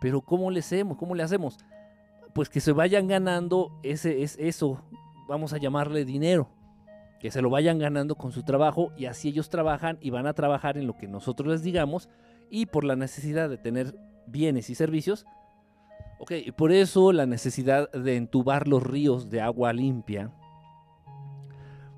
Pero 0.00 0.22
¿cómo 0.22 0.50
le 0.50 0.60
hacemos? 0.60 0.96
¿Cómo 0.96 1.14
le 1.14 1.22
hacemos? 1.22 1.58
Pues 2.34 2.48
que 2.48 2.60
se 2.60 2.72
vayan 2.72 3.06
ganando 3.06 3.70
ese 3.82 4.22
es 4.22 4.36
eso, 4.40 4.82
vamos 5.28 5.52
a 5.52 5.58
llamarle 5.58 6.04
dinero, 6.04 6.48
que 7.20 7.30
se 7.30 7.42
lo 7.42 7.50
vayan 7.50 7.78
ganando 7.78 8.14
con 8.14 8.32
su 8.32 8.42
trabajo 8.42 8.92
y 8.96 9.06
así 9.06 9.28
ellos 9.28 9.50
trabajan 9.50 9.98
y 10.00 10.10
van 10.10 10.26
a 10.26 10.32
trabajar 10.32 10.78
en 10.78 10.86
lo 10.86 10.96
que 10.96 11.06
nosotros 11.06 11.48
les 11.48 11.62
digamos 11.62 12.08
y 12.50 12.66
por 12.66 12.84
la 12.84 12.96
necesidad 12.96 13.48
de 13.48 13.58
tener 13.58 13.94
bienes 14.26 14.70
y 14.70 14.74
servicios. 14.74 15.26
Ok, 16.18 16.32
por 16.56 16.72
eso 16.72 17.12
la 17.12 17.26
necesidad 17.26 17.90
de 17.92 18.16
entubar 18.16 18.68
los 18.68 18.82
ríos 18.82 19.30
de 19.30 19.40
agua 19.40 19.72
limpia. 19.72 20.30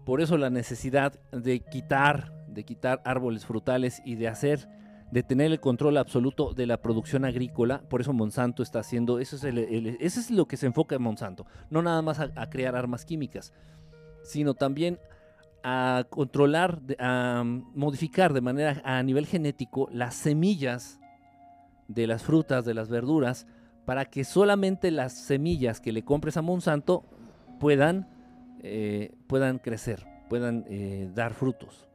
Por 0.04 0.20
eso 0.20 0.36
la 0.38 0.50
necesidad 0.50 1.18
de 1.30 1.60
quitar, 1.60 2.32
de 2.48 2.64
quitar 2.64 3.00
árboles 3.04 3.46
frutales 3.46 4.02
y 4.04 4.16
de 4.16 4.28
hacer, 4.28 4.68
de 5.10 5.22
tener 5.22 5.52
el 5.52 5.60
control 5.60 5.96
absoluto 5.96 6.54
de 6.54 6.66
la 6.66 6.82
producción 6.82 7.24
agrícola. 7.24 7.82
Por 7.88 8.00
eso 8.00 8.12
Monsanto 8.12 8.62
está 8.62 8.80
haciendo, 8.80 9.18
eso 9.18 9.36
es, 9.36 10.30
lo 10.30 10.46
que 10.46 10.56
se 10.56 10.66
enfoca 10.66 10.96
en 10.96 11.02
Monsanto. 11.02 11.46
No 11.70 11.82
nada 11.82 12.02
más 12.02 12.18
a 12.20 12.50
crear 12.50 12.74
armas 12.74 13.04
químicas, 13.04 13.52
sino 14.22 14.54
también 14.54 14.98
a 15.62 16.06
controlar, 16.10 16.80
a 16.98 17.42
modificar 17.44 18.32
de 18.32 18.40
manera 18.40 18.82
a 18.84 19.02
nivel 19.02 19.26
genético 19.26 19.88
las 19.92 20.14
semillas 20.14 20.98
de 21.88 22.06
las 22.06 22.22
frutas, 22.22 22.64
de 22.64 22.74
las 22.74 22.88
verduras, 22.88 23.46
para 23.84 24.06
que 24.06 24.24
solamente 24.24 24.90
las 24.90 25.12
semillas 25.12 25.80
que 25.80 25.92
le 25.92 26.04
compres 26.04 26.36
a 26.36 26.42
Monsanto 26.42 27.04
puedan, 27.60 28.08
eh, 28.62 29.12
puedan 29.26 29.58
crecer, 29.58 30.06
puedan 30.28 30.64
eh, 30.68 31.10
dar 31.14 31.34
frutos. 31.34 31.88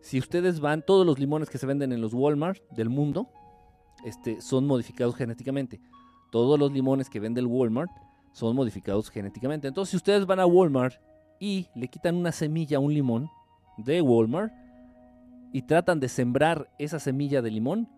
Si 0.00 0.18
ustedes 0.18 0.58
van, 0.58 0.82
todos 0.82 1.06
los 1.06 1.18
limones 1.18 1.48
que 1.48 1.58
se 1.58 1.66
venden 1.66 1.92
en 1.92 2.00
los 2.00 2.12
Walmart 2.12 2.60
del 2.70 2.88
mundo 2.88 3.28
este, 4.04 4.40
son 4.40 4.66
modificados 4.66 5.14
genéticamente. 5.14 5.80
Todos 6.32 6.58
los 6.58 6.72
limones 6.72 7.08
que 7.08 7.20
vende 7.20 7.40
el 7.40 7.46
Walmart 7.46 7.90
son 8.32 8.56
modificados 8.56 9.10
genéticamente. 9.10 9.68
Entonces, 9.68 9.90
si 9.90 9.96
ustedes 9.96 10.26
van 10.26 10.40
a 10.40 10.46
Walmart 10.46 10.94
y 11.38 11.68
le 11.74 11.88
quitan 11.88 12.16
una 12.16 12.32
semilla 12.32 12.78
a 12.78 12.80
un 12.80 12.92
limón 12.92 13.30
de 13.76 14.00
Walmart 14.00 14.52
y 15.52 15.62
tratan 15.62 16.00
de 16.00 16.08
sembrar 16.08 16.70
esa 16.78 16.98
semilla 16.98 17.42
de 17.42 17.50
limón, 17.50 17.88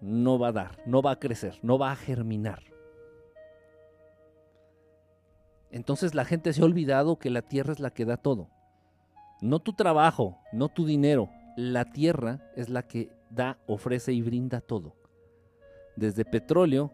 no 0.00 0.38
va 0.38 0.48
a 0.48 0.52
dar, 0.52 0.82
no 0.84 1.00
va 1.00 1.12
a 1.12 1.18
crecer, 1.18 1.58
no 1.62 1.78
va 1.78 1.92
a 1.92 1.96
germinar. 1.96 2.71
Entonces 5.72 6.14
la 6.14 6.24
gente 6.24 6.52
se 6.52 6.62
ha 6.62 6.64
olvidado 6.64 7.18
que 7.18 7.30
la 7.30 7.42
tierra 7.42 7.72
es 7.72 7.80
la 7.80 7.90
que 7.90 8.04
da 8.04 8.16
todo. 8.16 8.48
No 9.40 9.58
tu 9.58 9.72
trabajo, 9.72 10.38
no 10.52 10.68
tu 10.68 10.86
dinero. 10.86 11.28
La 11.56 11.86
tierra 11.86 12.40
es 12.54 12.68
la 12.68 12.86
que 12.86 13.10
da, 13.30 13.58
ofrece 13.66 14.12
y 14.12 14.22
brinda 14.22 14.60
todo. 14.60 14.94
Desde 15.96 16.24
petróleo, 16.24 16.92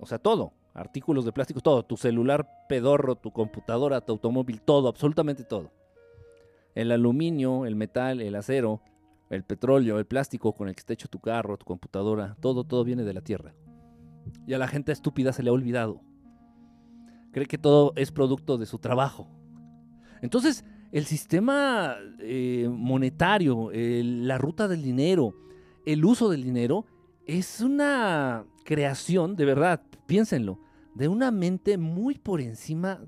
o 0.00 0.06
sea, 0.06 0.18
todo 0.18 0.52
artículos 0.78 1.24
de 1.24 1.32
plástico, 1.32 1.60
todo, 1.60 1.84
tu 1.84 1.96
celular 1.96 2.48
pedorro, 2.68 3.16
tu 3.16 3.32
computadora, 3.32 4.00
tu 4.00 4.12
automóvil, 4.12 4.60
todo, 4.62 4.88
absolutamente 4.88 5.44
todo. 5.44 5.72
El 6.74 6.92
aluminio, 6.92 7.66
el 7.66 7.74
metal, 7.74 8.20
el 8.20 8.36
acero, 8.36 8.80
el 9.30 9.42
petróleo, 9.42 9.98
el 9.98 10.06
plástico 10.06 10.52
con 10.52 10.68
el 10.68 10.74
que 10.74 10.80
está 10.80 10.92
hecho 10.92 11.08
tu 11.08 11.18
carro, 11.18 11.58
tu 11.58 11.66
computadora, 11.66 12.36
todo, 12.40 12.64
todo 12.64 12.84
viene 12.84 13.02
de 13.02 13.12
la 13.12 13.20
tierra. 13.20 13.54
Y 14.46 14.54
a 14.54 14.58
la 14.58 14.68
gente 14.68 14.92
estúpida 14.92 15.32
se 15.32 15.42
le 15.42 15.50
ha 15.50 15.52
olvidado. 15.52 16.00
Cree 17.32 17.46
que 17.46 17.58
todo 17.58 17.92
es 17.96 18.10
producto 18.10 18.58
de 18.58 18.66
su 18.66 18.78
trabajo. 18.78 19.28
Entonces, 20.22 20.64
el 20.90 21.04
sistema 21.04 21.96
eh, 22.18 22.68
monetario, 22.70 23.70
la 23.72 24.38
ruta 24.38 24.68
del 24.68 24.82
dinero, 24.82 25.34
el 25.84 26.04
uso 26.04 26.30
del 26.30 26.42
dinero, 26.42 26.86
es 27.26 27.60
una 27.60 28.46
creación, 28.64 29.36
de 29.36 29.44
verdad, 29.44 29.82
piénsenlo, 30.06 30.58
de 30.94 31.08
una 31.08 31.30
mente 31.30 31.76
muy 31.76 32.16
por 32.16 32.40
encima 32.40 33.00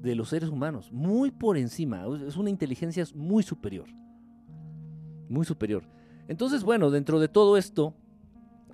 de 0.00 0.14
los 0.14 0.28
seres 0.28 0.48
humanos, 0.48 0.92
muy 0.92 1.32
por 1.32 1.56
encima, 1.56 2.04
es 2.26 2.36
una 2.36 2.50
inteligencia 2.50 3.04
muy 3.14 3.42
superior, 3.42 3.88
muy 5.28 5.44
superior. 5.44 5.82
Entonces, 6.28 6.62
bueno, 6.62 6.90
dentro 6.90 7.18
de 7.18 7.28
todo 7.28 7.56
esto, 7.56 7.94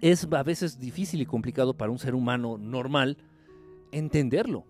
es 0.02 0.28
a 0.30 0.42
veces 0.42 0.78
difícil 0.78 1.22
y 1.22 1.26
complicado 1.26 1.76
para 1.78 1.90
un 1.90 1.98
ser 1.98 2.14
humano 2.14 2.58
normal 2.58 3.16
entenderlo 3.90 4.66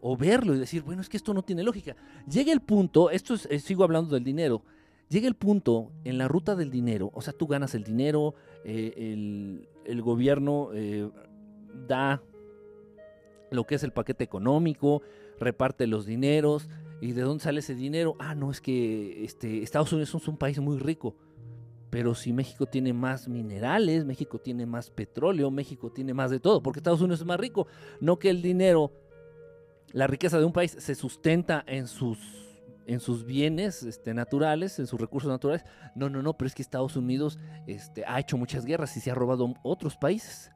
o 0.00 0.16
verlo 0.16 0.54
y 0.54 0.58
decir, 0.58 0.82
bueno, 0.82 1.02
es 1.02 1.08
que 1.08 1.16
esto 1.16 1.34
no 1.34 1.42
tiene 1.42 1.62
lógica. 1.62 1.96
Llega 2.30 2.52
el 2.52 2.60
punto, 2.60 3.10
esto 3.10 3.34
es, 3.34 3.48
sigo 3.62 3.84
hablando 3.84 4.14
del 4.14 4.24
dinero, 4.24 4.62
llega 5.08 5.28
el 5.28 5.34
punto 5.34 5.92
en 6.04 6.18
la 6.18 6.28
ruta 6.28 6.56
del 6.56 6.70
dinero, 6.70 7.10
o 7.14 7.20
sea, 7.20 7.32
tú 7.32 7.46
ganas 7.46 7.74
el 7.74 7.84
dinero, 7.84 8.34
eh, 8.64 9.66
el, 9.84 10.02
gobierno 10.02 10.70
eh, 10.72 11.10
da 11.86 12.22
lo 13.50 13.66
que 13.66 13.74
es 13.74 13.82
el 13.82 13.92
paquete 13.92 14.24
económico, 14.24 15.02
reparte 15.38 15.86
los 15.86 16.06
dineros. 16.06 16.68
¿Y 17.02 17.12
de 17.12 17.22
dónde 17.22 17.42
sale 17.42 17.60
ese 17.60 17.74
dinero? 17.74 18.14
Ah, 18.18 18.34
no, 18.34 18.50
es 18.50 18.60
que 18.60 19.24
este, 19.24 19.62
Estados 19.62 19.90
Unidos 19.92 20.14
es 20.14 20.28
un 20.28 20.36
país 20.36 20.58
muy 20.60 20.78
rico. 20.78 21.16
Pero 21.88 22.14
si 22.14 22.32
México 22.32 22.66
tiene 22.66 22.92
más 22.92 23.26
minerales, 23.26 24.04
México 24.04 24.38
tiene 24.38 24.66
más 24.66 24.90
petróleo, 24.90 25.50
México 25.50 25.90
tiene 25.90 26.14
más 26.14 26.30
de 26.30 26.38
todo, 26.38 26.62
porque 26.62 26.78
Estados 26.78 27.00
Unidos 27.00 27.20
es 27.20 27.26
más 27.26 27.40
rico. 27.40 27.66
No 28.00 28.18
que 28.18 28.30
el 28.30 28.42
dinero, 28.42 28.92
la 29.92 30.06
riqueza 30.06 30.38
de 30.38 30.44
un 30.44 30.52
país 30.52 30.76
se 30.78 30.94
sustenta 30.94 31.64
en 31.66 31.86
sus, 31.86 32.18
en 32.86 33.00
sus 33.00 33.24
bienes 33.24 33.82
este, 33.82 34.14
naturales, 34.14 34.78
en 34.78 34.86
sus 34.86 35.00
recursos 35.00 35.30
naturales. 35.30 35.64
No, 35.94 36.08
no, 36.08 36.22
no, 36.22 36.34
pero 36.36 36.46
es 36.46 36.54
que 36.54 36.62
Estados 36.62 36.96
Unidos 36.96 37.38
este, 37.66 38.04
ha 38.06 38.20
hecho 38.20 38.36
muchas 38.36 38.64
guerras 38.64 38.96
y 38.96 39.00
se 39.00 39.10
ha 39.10 39.14
robado 39.14 39.52
otros 39.62 39.96
países. 39.96 40.50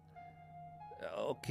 Ok, 1.27 1.49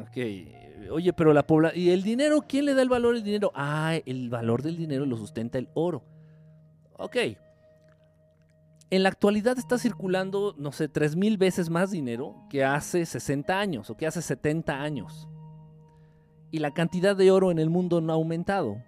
ok. 0.00 0.90
Oye, 0.90 1.12
pero 1.12 1.32
la 1.32 1.46
población... 1.46 1.80
¿Y 1.80 1.90
el 1.90 2.02
dinero? 2.02 2.42
¿Quién 2.48 2.64
le 2.64 2.74
da 2.74 2.82
el 2.82 2.88
valor 2.88 3.14
al 3.14 3.22
dinero? 3.22 3.52
Ah, 3.54 3.96
el 4.06 4.28
valor 4.30 4.62
del 4.62 4.76
dinero 4.76 5.04
lo 5.06 5.16
sustenta 5.16 5.58
el 5.58 5.68
oro. 5.74 6.04
Ok. 6.96 7.16
En 8.90 9.02
la 9.02 9.08
actualidad 9.08 9.58
está 9.58 9.78
circulando, 9.78 10.54
no 10.58 10.72
sé, 10.72 10.88
3 10.88 11.16
mil 11.16 11.36
veces 11.36 11.70
más 11.70 11.90
dinero 11.90 12.36
que 12.48 12.64
hace 12.64 13.04
60 13.04 13.58
años 13.58 13.90
o 13.90 13.96
que 13.96 14.06
hace 14.06 14.22
70 14.22 14.80
años. 14.80 15.28
Y 16.54 16.60
la 16.60 16.72
cantidad 16.72 17.16
de 17.16 17.32
oro 17.32 17.50
en 17.50 17.58
el 17.58 17.68
mundo 17.68 18.00
no 18.00 18.12
ha 18.12 18.16
aumentado. 18.16 18.80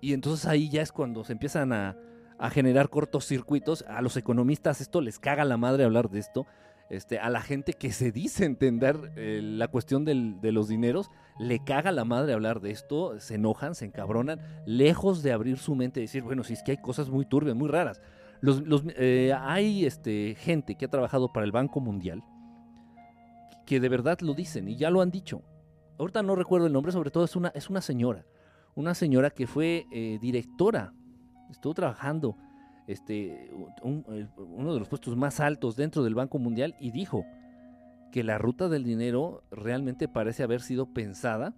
Y 0.00 0.12
entonces 0.12 0.46
ahí 0.46 0.68
ya 0.68 0.82
es 0.82 0.92
cuando 0.92 1.24
se 1.24 1.32
empiezan 1.32 1.72
a, 1.72 1.96
a 2.38 2.50
generar 2.50 2.90
cortocircuitos. 2.90 3.84
A 3.88 4.02
los 4.02 4.16
economistas 4.16 4.80
esto 4.80 5.00
les 5.00 5.18
caga 5.18 5.44
la 5.44 5.56
madre 5.56 5.82
hablar 5.82 6.10
de 6.10 6.20
esto 6.20 6.46
este, 6.90 7.20
a 7.20 7.30
la 7.30 7.40
gente 7.40 7.72
que 7.72 7.92
se 7.92 8.10
dice 8.10 8.44
entender 8.44 9.12
eh, 9.14 9.40
la 9.42 9.68
cuestión 9.68 10.04
de 10.04 10.52
los 10.52 10.68
dineros, 10.68 11.08
le 11.38 11.62
caga 11.62 11.92
la 11.92 12.04
madre 12.04 12.32
hablar 12.32 12.60
de 12.60 12.72
esto, 12.72 13.18
se 13.20 13.36
enojan, 13.36 13.76
se 13.76 13.84
encabronan, 13.84 14.40
lejos 14.66 15.22
de 15.22 15.32
abrir 15.32 15.58
su 15.58 15.76
mente 15.76 16.00
y 16.00 16.04
decir, 16.04 16.24
bueno, 16.24 16.42
si 16.42 16.54
es 16.54 16.64
que 16.64 16.72
hay 16.72 16.78
cosas 16.78 17.08
muy 17.08 17.24
turbias, 17.24 17.54
muy 17.56 17.68
raras. 17.68 18.02
Los, 18.40 18.62
eh, 18.96 19.32
hay 19.38 19.84
este, 19.86 20.34
gente 20.36 20.74
que 20.74 20.86
ha 20.86 20.88
trabajado 20.88 21.32
para 21.32 21.46
el 21.46 21.52
Banco 21.52 21.78
Mundial 21.80 22.24
que 23.70 23.78
de 23.78 23.88
verdad 23.88 24.18
lo 24.18 24.34
dicen 24.34 24.68
y 24.68 24.74
ya 24.74 24.90
lo 24.90 25.00
han 25.00 25.12
dicho. 25.12 25.44
Ahorita 25.96 26.24
no 26.24 26.34
recuerdo 26.34 26.66
el 26.66 26.72
nombre, 26.72 26.90
sobre 26.90 27.12
todo 27.12 27.24
es 27.24 27.36
una, 27.36 27.50
es 27.54 27.70
una 27.70 27.80
señora, 27.80 28.26
una 28.74 28.96
señora 28.96 29.30
que 29.30 29.46
fue 29.46 29.86
eh, 29.92 30.18
directora, 30.20 30.92
estuvo 31.52 31.72
trabajando 31.72 32.36
este, 32.88 33.48
uno 33.84 34.74
de 34.74 34.80
los 34.80 34.88
puestos 34.88 35.16
más 35.16 35.38
altos 35.38 35.76
dentro 35.76 36.02
del 36.02 36.16
Banco 36.16 36.40
Mundial 36.40 36.74
y 36.80 36.90
dijo 36.90 37.24
que 38.10 38.24
la 38.24 38.38
ruta 38.38 38.68
del 38.68 38.82
dinero 38.82 39.44
realmente 39.52 40.08
parece 40.08 40.42
haber 40.42 40.62
sido 40.62 40.92
pensada 40.92 41.54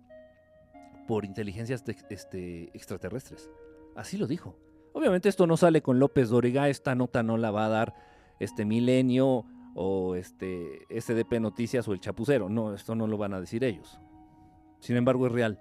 por 1.08 1.24
inteligencias 1.24 1.82
este, 2.10 2.64
extraterrestres. 2.76 3.48
Así 3.96 4.18
lo 4.18 4.26
dijo. 4.26 4.58
Obviamente 4.92 5.30
esto 5.30 5.46
no 5.46 5.56
sale 5.56 5.80
con 5.80 5.98
López 5.98 6.28
Doriga, 6.28 6.68
esta 6.68 6.94
nota 6.94 7.22
no 7.22 7.38
la 7.38 7.50
va 7.50 7.64
a 7.64 7.70
dar 7.70 7.94
este 8.38 8.66
Milenio 8.66 9.46
o 9.74 10.14
este 10.14 10.86
SDP 10.90 11.40
Noticias 11.40 11.86
o 11.88 11.92
el 11.92 12.00
Chapucero. 12.00 12.48
No, 12.48 12.74
esto 12.74 12.94
no 12.94 13.06
lo 13.06 13.16
van 13.18 13.34
a 13.34 13.40
decir 13.40 13.64
ellos. 13.64 13.98
Sin 14.80 14.96
embargo, 14.96 15.26
es 15.26 15.32
real. 15.32 15.60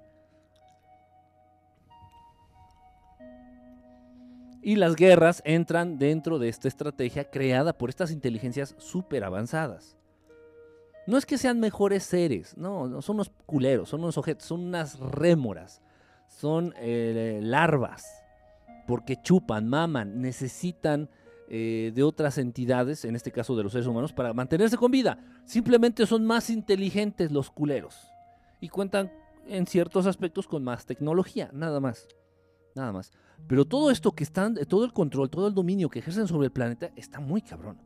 Y 4.63 4.75
las 4.75 4.95
guerras 4.95 5.41
entran 5.43 5.97
dentro 5.97 6.37
de 6.37 6.49
esta 6.49 6.67
estrategia 6.67 7.29
creada 7.29 7.77
por 7.77 7.89
estas 7.89 8.11
inteligencias 8.11 8.75
súper 8.77 9.23
avanzadas. 9.23 9.97
No 11.07 11.17
es 11.17 11.25
que 11.25 11.39
sean 11.39 11.59
mejores 11.59 12.03
seres, 12.03 12.55
no, 12.57 13.01
son 13.01 13.15
unos 13.15 13.31
culeros, 13.47 13.89
son 13.89 14.01
unos 14.01 14.19
objetos, 14.19 14.45
son 14.45 14.61
unas 14.61 14.99
rémoras, 14.99 15.81
son 16.27 16.75
eh, 16.77 17.39
larvas, 17.41 18.05
porque 18.85 19.19
chupan, 19.19 19.67
maman, 19.67 20.21
necesitan 20.21 21.09
eh, 21.53 21.91
de 21.93 22.01
otras 22.01 22.37
entidades, 22.37 23.03
en 23.03 23.13
este 23.13 23.29
caso 23.29 23.57
de 23.57 23.63
los 23.63 23.73
seres 23.73 23.85
humanos, 23.85 24.13
para 24.13 24.33
mantenerse 24.33 24.77
con 24.77 24.89
vida. 24.89 25.19
Simplemente 25.43 26.05
son 26.05 26.25
más 26.25 26.49
inteligentes 26.49 27.29
los 27.29 27.51
culeros 27.51 28.07
y 28.61 28.69
cuentan 28.69 29.11
en 29.47 29.67
ciertos 29.67 30.05
aspectos 30.05 30.47
con 30.47 30.63
más 30.63 30.85
tecnología, 30.85 31.49
nada 31.51 31.81
más. 31.81 32.07
Nada 32.73 32.93
más. 32.93 33.11
Pero 33.49 33.65
todo 33.65 33.91
esto 33.91 34.13
que 34.13 34.23
están, 34.23 34.55
todo 34.69 34.85
el 34.85 34.93
control, 34.93 35.29
todo 35.29 35.49
el 35.49 35.53
dominio 35.53 35.89
que 35.89 35.99
ejercen 35.99 36.25
sobre 36.25 36.45
el 36.45 36.53
planeta 36.53 36.89
está 36.95 37.19
muy 37.19 37.41
cabrón. 37.41 37.81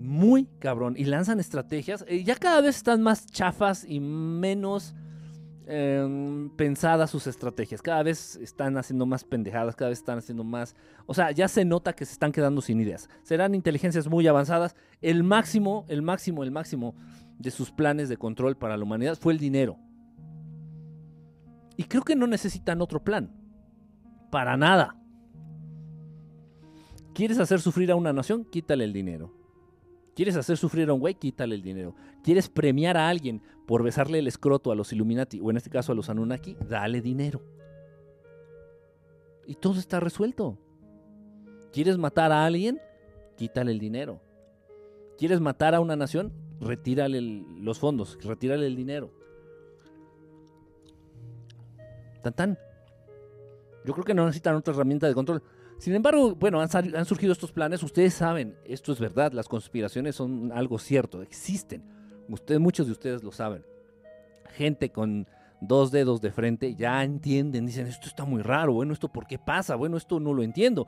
Muy 0.00 0.46
cabrón. 0.58 0.96
Y 0.98 1.04
lanzan 1.04 1.38
estrategias. 1.38 2.04
Eh, 2.08 2.24
ya 2.24 2.34
cada 2.34 2.62
vez 2.62 2.78
están 2.78 3.00
más 3.00 3.26
chafas 3.26 3.84
y 3.86 4.00
menos 4.00 4.96
em, 5.66 6.50
pensadas 6.50 7.10
sus 7.10 7.26
estrategias. 7.26 7.82
Cada 7.82 8.02
vez 8.02 8.36
están 8.36 8.76
haciendo 8.76 9.06
más 9.06 9.24
pendejadas, 9.24 9.76
cada 9.76 9.90
vez 9.90 9.98
están 9.98 10.18
haciendo 10.18 10.44
más... 10.44 10.74
O 11.06 11.14
sea, 11.14 11.30
ya 11.30 11.48
se 11.48 11.64
nota 11.64 11.92
que 11.92 12.04
se 12.04 12.12
están 12.12 12.32
quedando 12.32 12.60
sin 12.60 12.80
ideas. 12.80 13.08
Serán 13.22 13.54
inteligencias 13.54 14.08
muy 14.08 14.26
avanzadas. 14.26 14.74
El 15.00 15.22
máximo, 15.22 15.84
el 15.88 16.02
máximo, 16.02 16.42
el 16.42 16.50
máximo 16.50 16.94
de 17.38 17.50
sus 17.50 17.70
planes 17.70 18.08
de 18.08 18.16
control 18.16 18.56
para 18.56 18.76
la 18.76 18.84
humanidad 18.84 19.18
fue 19.18 19.32
el 19.32 19.38
dinero. 19.38 19.78
Y 21.76 21.84
creo 21.84 22.02
que 22.02 22.16
no 22.16 22.26
necesitan 22.26 22.82
otro 22.82 23.02
plan. 23.02 23.32
Para 24.30 24.56
nada. 24.56 24.96
¿Quieres 27.14 27.38
hacer 27.38 27.60
sufrir 27.60 27.90
a 27.90 27.96
una 27.96 28.12
nación? 28.12 28.44
Quítale 28.44 28.84
el 28.84 28.92
dinero. 28.92 29.39
¿Quieres 30.20 30.36
hacer 30.36 30.58
sufrir 30.58 30.86
a 30.90 30.92
un 30.92 31.00
güey? 31.00 31.14
Quítale 31.14 31.54
el 31.54 31.62
dinero. 31.62 31.94
¿Quieres 32.22 32.50
premiar 32.50 32.98
a 32.98 33.08
alguien 33.08 33.40
por 33.66 33.82
besarle 33.82 34.18
el 34.18 34.26
escroto 34.26 34.70
a 34.70 34.74
los 34.74 34.92
Illuminati 34.92 35.40
o 35.40 35.50
en 35.50 35.56
este 35.56 35.70
caso 35.70 35.92
a 35.92 35.94
los 35.94 36.10
Anunnaki? 36.10 36.58
Dale 36.68 37.00
dinero. 37.00 37.40
Y 39.46 39.54
todo 39.54 39.78
está 39.78 39.98
resuelto. 39.98 40.58
¿Quieres 41.72 41.96
matar 41.96 42.32
a 42.32 42.44
alguien? 42.44 42.82
Quítale 43.38 43.72
el 43.72 43.78
dinero. 43.78 44.20
¿Quieres 45.16 45.40
matar 45.40 45.74
a 45.74 45.80
una 45.80 45.96
nación? 45.96 46.34
Retírale 46.60 47.22
los 47.22 47.78
fondos, 47.78 48.18
retírale 48.22 48.66
el 48.66 48.76
dinero. 48.76 49.10
Tan 52.22 52.34
tan. 52.34 52.58
Yo 53.86 53.94
creo 53.94 54.04
que 54.04 54.12
no 54.12 54.26
necesitan 54.26 54.54
otra 54.54 54.74
herramienta 54.74 55.08
de 55.08 55.14
control. 55.14 55.42
Sin 55.80 55.94
embargo, 55.94 56.34
bueno, 56.34 56.60
han, 56.60 57.04
surgido 57.06 57.32
estos 57.32 57.52
planes. 57.52 57.82
Ustedes 57.82 58.12
saben, 58.12 58.54
esto 58.66 58.92
es 58.92 59.00
verdad. 59.00 59.32
Las 59.32 59.48
conspiraciones 59.48 60.14
son 60.14 60.52
algo 60.52 60.78
cierto, 60.78 61.22
existen. 61.22 61.82
Ustedes, 62.28 62.60
muchos 62.60 62.84
de 62.84 62.92
ustedes 62.92 63.22
lo 63.22 63.32
saben. 63.32 63.64
Gente 64.56 64.90
con 64.90 65.26
dos 65.62 65.90
dedos 65.90 66.20
de 66.20 66.32
frente 66.32 66.74
ya 66.74 67.02
entienden, 67.02 67.64
dicen, 67.64 67.86
esto 67.86 68.08
está 68.08 68.26
muy 68.26 68.42
raro. 68.42 68.74
Bueno, 68.74 68.92
¿esto 68.92 69.08
por 69.08 69.26
qué 69.26 69.38
pasa? 69.38 69.74
Bueno, 69.74 69.96
esto 69.96 70.20
no 70.20 70.34
lo 70.34 70.42
entiendo. 70.42 70.86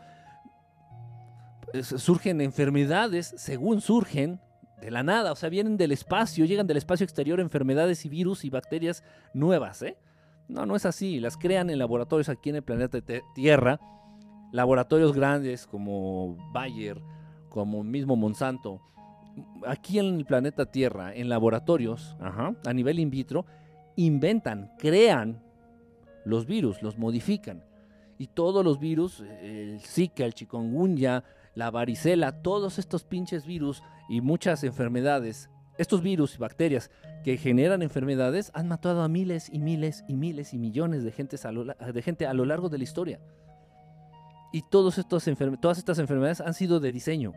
surgen 1.82 2.42
enfermedades, 2.42 3.32
según 3.38 3.80
surgen, 3.80 4.40
de 4.82 4.90
la 4.90 5.02
nada. 5.02 5.32
O 5.32 5.36
sea, 5.36 5.48
vienen 5.48 5.78
del 5.78 5.92
espacio, 5.92 6.44
llegan 6.44 6.66
del 6.66 6.76
espacio 6.76 7.04
exterior 7.04 7.40
enfermedades 7.40 8.04
y 8.04 8.10
virus 8.10 8.44
y 8.44 8.50
bacterias 8.50 9.02
nuevas, 9.32 9.80
¿eh? 9.80 9.96
No, 10.48 10.66
no 10.66 10.76
es 10.76 10.84
así. 10.84 11.18
Las 11.18 11.38
crean 11.38 11.70
en 11.70 11.78
laboratorios 11.78 12.28
aquí 12.28 12.50
en 12.50 12.56
el 12.56 12.62
planeta 12.62 12.98
Tierra. 13.34 13.80
Laboratorios 14.52 15.12
grandes 15.12 15.66
como 15.66 16.36
Bayer, 16.52 17.00
como 17.48 17.82
mismo 17.82 18.16
Monsanto. 18.16 18.80
Aquí 19.66 19.98
en 19.98 20.16
el 20.16 20.24
planeta 20.24 20.66
Tierra, 20.66 21.14
en 21.14 21.28
laboratorios, 21.28 22.16
a 22.20 22.72
nivel 22.72 22.98
in 23.00 23.10
vitro, 23.10 23.46
inventan, 23.96 24.70
crean 24.78 25.42
los 26.24 26.46
virus, 26.46 26.82
los 26.82 26.98
modifican. 26.98 27.64
Y 28.18 28.28
todos 28.28 28.64
los 28.64 28.78
virus, 28.78 29.20
el 29.40 29.80
Zika, 29.80 30.24
el 30.24 30.34
chikungunya, 30.34 31.24
la 31.54 31.70
varicela, 31.70 32.42
todos 32.42 32.78
estos 32.78 33.04
pinches 33.04 33.46
virus 33.46 33.82
y 34.08 34.20
muchas 34.20 34.62
enfermedades 34.64 35.48
estos 35.78 36.02
virus 36.02 36.34
y 36.34 36.38
bacterias 36.38 36.90
que 37.24 37.38
generan 37.38 37.82
enfermedades 37.82 38.50
han 38.54 38.68
matado 38.68 39.02
a 39.02 39.08
miles 39.08 39.48
y 39.50 39.58
miles 39.58 40.04
y 40.06 40.16
miles 40.16 40.52
y 40.52 40.58
millones 40.58 41.02
de, 41.02 41.10
de 41.10 42.02
gente 42.02 42.26
a 42.26 42.34
lo 42.34 42.44
largo 42.44 42.68
de 42.68 42.78
la 42.78 42.84
historia. 42.84 43.20
Y 44.52 44.62
todas 44.62 44.98
estas 44.98 45.26
enfermedades 45.98 46.40
han 46.40 46.54
sido 46.54 46.78
de 46.78 46.92
diseño, 46.92 47.32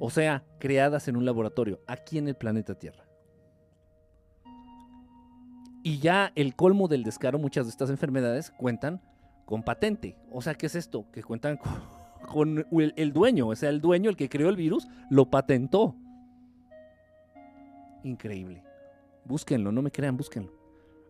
o 0.00 0.10
sea, 0.10 0.44
creadas 0.58 1.08
en 1.08 1.16
un 1.16 1.24
laboratorio, 1.24 1.80
aquí 1.86 2.18
en 2.18 2.28
el 2.28 2.34
planeta 2.34 2.74
Tierra. 2.74 3.04
Y 5.82 5.98
ya 5.98 6.32
el 6.34 6.54
colmo 6.56 6.88
del 6.88 7.04
descaro, 7.04 7.38
muchas 7.38 7.66
de 7.66 7.70
estas 7.70 7.90
enfermedades 7.90 8.50
cuentan 8.50 9.00
con 9.44 9.62
patente. 9.62 10.16
O 10.30 10.42
sea, 10.42 10.54
¿qué 10.54 10.66
es 10.66 10.74
esto? 10.74 11.06
Que 11.12 11.22
cuentan 11.22 11.58
con, 12.28 12.66
el 12.70 13.12
dueño, 13.12 13.48
o 13.48 13.56
sea, 13.56 13.70
el 13.70 13.80
dueño, 13.80 14.10
el 14.10 14.16
que 14.16 14.28
creó 14.28 14.48
el 14.48 14.56
virus, 14.56 14.88
lo 15.10 15.30
patentó 15.30 15.94
increíble. 18.02 18.62
Búsquenlo, 19.24 19.72
no 19.72 19.82
me 19.82 19.90
crean, 19.90 20.16
búsquenlo. 20.16 20.52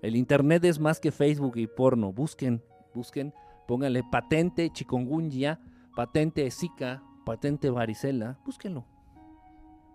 El 0.02 0.16
internet 0.16 0.64
es 0.64 0.78
más 0.78 1.00
que 1.00 1.10
Facebook 1.10 1.56
y 1.56 1.66
porno. 1.66 2.12
Busquen, 2.12 2.62
busquen, 2.94 3.32
pónganle 3.68 4.02
patente 4.02 4.70
chikungunya, 4.70 5.60
patente 5.94 6.50
zika, 6.50 7.02
patente 7.26 7.68
varicela. 7.68 8.38
Búsquenlo. 8.44 8.86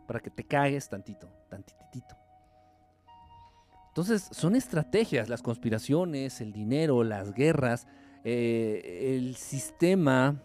Para 0.07 0.19
que 0.19 0.29
te 0.29 0.43
cagues 0.43 0.87
tantito, 0.87 1.27
tantitito. 1.49 2.15
Entonces, 3.87 4.29
son 4.31 4.55
estrategias, 4.55 5.27
las 5.27 5.41
conspiraciones, 5.41 6.39
el 6.39 6.53
dinero, 6.53 7.03
las 7.03 7.33
guerras, 7.33 7.87
eh, 8.23 9.15
el 9.15 9.35
sistema 9.35 10.35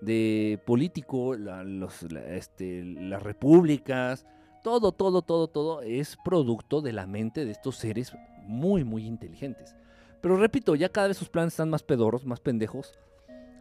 de 0.00 0.58
político, 0.66 1.34
este, 1.34 2.84
las 2.84 3.22
repúblicas, 3.22 4.26
todo, 4.62 4.92
todo, 4.92 5.22
todo, 5.22 5.48
todo 5.48 5.82
es 5.82 6.16
producto 6.24 6.80
de 6.80 6.92
la 6.92 7.06
mente 7.06 7.44
de 7.44 7.52
estos 7.52 7.76
seres 7.76 8.12
muy, 8.46 8.84
muy 8.84 9.06
inteligentes. 9.06 9.74
Pero 10.20 10.36
repito, 10.36 10.74
ya 10.74 10.88
cada 10.88 11.08
vez 11.08 11.16
sus 11.16 11.28
planes 11.28 11.54
están 11.54 11.70
más 11.70 11.82
pedorros, 11.82 12.26
más 12.26 12.40
pendejos. 12.40 12.98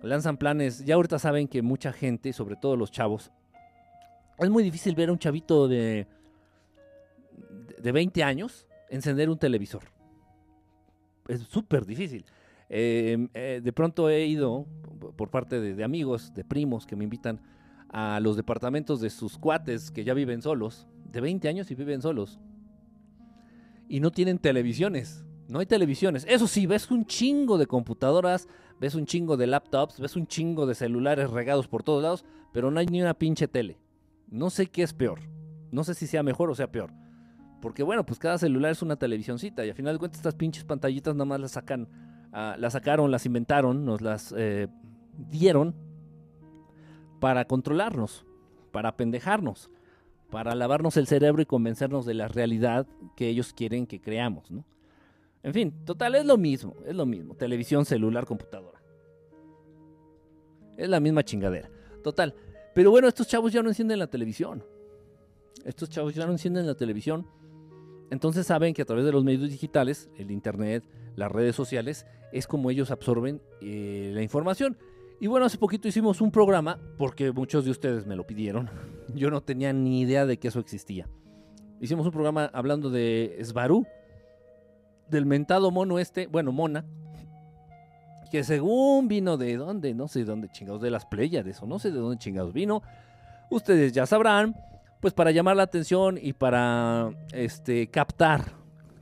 Lanzan 0.01 0.37
planes, 0.37 0.85
ya 0.85 0.95
ahorita 0.95 1.19
saben 1.19 1.47
que 1.47 1.61
mucha 1.61 1.91
gente, 1.91 2.31
sobre 2.33 2.55
todo 2.55 2.75
los 2.75 2.91
chavos, 2.91 3.31
es 4.37 4.49
muy 4.49 4.63
difícil 4.63 4.95
ver 4.95 5.09
a 5.09 5.11
un 5.11 5.19
chavito 5.19 5.67
de, 5.67 6.07
de 7.81 7.91
20 7.91 8.23
años 8.23 8.65
encender 8.89 9.29
un 9.29 9.37
televisor. 9.37 9.83
Es 11.27 11.41
súper 11.41 11.85
difícil. 11.85 12.25
Em, 12.69 13.29
eh, 13.33 13.61
de 13.63 13.73
pronto 13.73 14.09
he 14.09 14.25
ido 14.27 14.65
por 15.15 15.29
parte 15.29 15.59
de 15.59 15.83
amigos, 15.83 16.33
de 16.33 16.43
primos 16.43 16.85
que 16.85 16.95
me 16.95 17.03
invitan 17.03 17.41
a 17.89 18.19
los 18.19 18.35
departamentos 18.35 19.01
de 19.01 19.09
sus 19.09 19.37
cuates 19.37 19.89
que 19.89 20.03
ya 20.03 20.13
viven 20.13 20.41
solos, 20.41 20.87
de 21.11 21.21
20 21.21 21.49
años 21.49 21.71
y 21.71 21.75
viven 21.75 22.01
solos. 22.01 22.39
Y 23.87 23.99
no 23.99 24.11
tienen 24.11 24.37
televisiones. 24.37 25.25
No 25.49 25.57
hay 25.57 25.65
televisiones. 25.65 26.27
Eso 26.29 26.47
sí, 26.47 26.67
ves 26.67 26.91
un 26.91 27.07
chingo 27.07 27.57
de 27.57 27.65
computadoras, 27.65 28.47
ves 28.79 28.93
un 28.93 29.07
chingo 29.07 29.35
de 29.35 29.47
laptops, 29.47 29.99
ves 29.99 30.15
un 30.15 30.27
chingo 30.27 30.67
de 30.67 30.75
celulares 30.75 31.31
regados 31.31 31.67
por 31.67 31.81
todos 31.81 32.03
lados, 32.03 32.23
pero 32.53 32.69
no 32.69 32.79
hay 32.79 32.85
ni 32.85 33.01
una 33.01 33.15
pinche 33.15 33.47
tele. 33.47 33.79
No 34.29 34.51
sé 34.51 34.67
qué 34.67 34.83
es 34.83 34.93
peor. 34.93 35.19
No 35.71 35.83
sé 35.83 35.95
si 35.95 36.05
sea 36.05 36.21
mejor 36.21 36.51
o 36.51 36.55
sea 36.55 36.71
peor. 36.71 36.91
Porque 37.63 37.81
bueno, 37.81 38.05
pues 38.05 38.19
cada 38.19 38.37
celular 38.37 38.71
es 38.71 38.83
una 38.83 38.97
televisioncita 38.97 39.65
y 39.65 39.69
al 39.69 39.75
final 39.75 39.95
de 39.95 39.99
cuentas 39.99 40.19
estas 40.19 40.35
pinches 40.35 40.65
pantallitas 40.65 41.15
nada 41.15 41.25
más 41.25 41.39
las 41.39 41.51
sacan, 41.51 41.89
uh, 42.31 42.59
las 42.59 42.73
sacaron, 42.73 43.09
las 43.09 43.25
inventaron, 43.25 43.85
nos 43.85 44.01
las 44.01 44.31
eh, 44.37 44.67
dieron 45.31 45.73
para 47.19 47.45
controlarnos, 47.45 48.23
para 48.71 48.95
pendejarnos, 48.95 49.71
para 50.29 50.53
lavarnos 50.53 50.95
el 50.95 51.07
cerebro 51.07 51.41
y 51.41 51.47
convencernos 51.47 52.05
de 52.05 52.13
la 52.13 52.27
realidad 52.27 52.85
que 53.15 53.29
ellos 53.29 53.51
quieren 53.51 53.87
que 53.87 53.99
creamos, 53.99 54.51
¿no? 54.51 54.63
En 55.43 55.53
fin, 55.53 55.73
total, 55.85 56.15
es 56.15 56.25
lo 56.25 56.37
mismo, 56.37 56.75
es 56.85 56.95
lo 56.95 57.05
mismo. 57.05 57.35
Televisión, 57.35 57.85
celular, 57.85 58.25
computadora. 58.25 58.81
Es 60.77 60.89
la 60.89 60.99
misma 60.99 61.23
chingadera. 61.23 61.69
Total. 62.03 62.35
Pero 62.73 62.91
bueno, 62.91 63.07
estos 63.07 63.27
chavos 63.27 63.51
ya 63.51 63.61
no 63.61 63.69
encienden 63.69 63.99
la 63.99 64.07
televisión. 64.07 64.63
Estos 65.65 65.89
chavos 65.89 66.13
ya 66.13 66.25
no 66.25 66.31
encienden 66.31 66.67
la 66.67 66.75
televisión. 66.75 67.27
Entonces 68.09 68.47
saben 68.47 68.73
que 68.73 68.81
a 68.81 68.85
través 68.85 69.05
de 69.05 69.11
los 69.11 69.23
medios 69.23 69.49
digitales, 69.49 70.09
el 70.17 70.31
internet, 70.31 70.83
las 71.15 71.31
redes 71.31 71.55
sociales, 71.55 72.05
es 72.31 72.47
como 72.47 72.69
ellos 72.69 72.91
absorben 72.91 73.41
eh, 73.61 74.11
la 74.13 74.21
información. 74.21 74.77
Y 75.19 75.27
bueno, 75.27 75.45
hace 75.45 75.57
poquito 75.57 75.87
hicimos 75.87 76.21
un 76.21 76.31
programa, 76.31 76.79
porque 76.97 77.31
muchos 77.31 77.65
de 77.65 77.71
ustedes 77.71 78.05
me 78.05 78.15
lo 78.15 78.25
pidieron. 78.25 78.69
Yo 79.13 79.29
no 79.29 79.41
tenía 79.41 79.73
ni 79.73 80.01
idea 80.01 80.25
de 80.25 80.37
que 80.37 80.47
eso 80.47 80.59
existía. 80.59 81.07
Hicimos 81.81 82.05
un 82.05 82.11
programa 82.11 82.45
hablando 82.53 82.89
de 82.89 83.37
Svaru, 83.43 83.85
del 85.09 85.25
mentado 85.25 85.71
mono 85.71 85.99
este, 85.99 86.27
bueno, 86.27 86.51
mona, 86.51 86.85
que 88.29 88.43
según 88.43 89.07
vino 89.07 89.37
de 89.37 89.57
dónde, 89.57 89.93
no 89.93 90.07
sé 90.07 90.19
de 90.19 90.25
dónde 90.25 90.49
chingados, 90.49 90.81
de 90.81 90.91
las 90.91 91.05
Pléyades 91.05 91.61
o 91.61 91.65
no 91.65 91.79
sé 91.79 91.91
de 91.91 91.99
dónde 91.99 92.17
chingados 92.17 92.53
vino. 92.53 92.81
Ustedes 93.49 93.91
ya 93.91 94.05
sabrán, 94.05 94.55
pues 94.99 95.13
para 95.13 95.31
llamar 95.31 95.57
la 95.57 95.63
atención 95.63 96.19
y 96.21 96.33
para 96.33 97.09
este, 97.33 97.87
captar, 97.87 98.51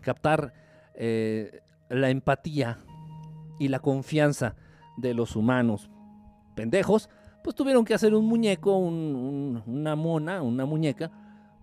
captar 0.02 0.54
eh, 0.94 1.62
la 1.90 2.10
empatía 2.10 2.80
y 3.60 3.68
la 3.68 3.80
confianza 3.80 4.56
de 4.98 5.14
los 5.14 5.36
humanos 5.36 5.90
pendejos, 6.56 7.10
pues 7.44 7.56
tuvieron 7.56 7.86
que 7.86 7.94
hacer 7.94 8.14
un 8.14 8.26
muñeco, 8.26 8.78
una 8.78 9.96
mona, 9.96 10.42
una 10.42 10.66
muñeca, 10.66 11.12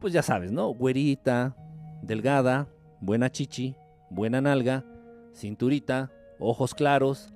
pues 0.00 0.12
ya 0.12 0.22
sabes, 0.22 0.52
¿no? 0.52 0.68
Güerita, 0.68 1.56
delgada, 2.02 2.68
buena 3.00 3.30
chichi, 3.30 3.74
buena 4.14 4.40
nalga, 4.40 4.84
cinturita, 5.34 6.10
ojos 6.38 6.74
claros. 6.74 7.32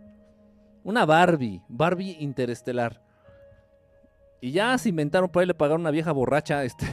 Una 0.85 1.05
Barbie, 1.05 1.63
Barbie 1.69 2.17
interestelar. 2.21 3.03
Y 4.41 4.53
ya 4.53 4.79
se 4.79 4.89
inventaron 4.89 5.29
por 5.29 5.41
ahí 5.41 5.47
le 5.47 5.55
pagaron 5.55 5.81
una 5.81 5.91
vieja 5.91 6.13
borracha 6.13 6.65
este, 6.65 6.87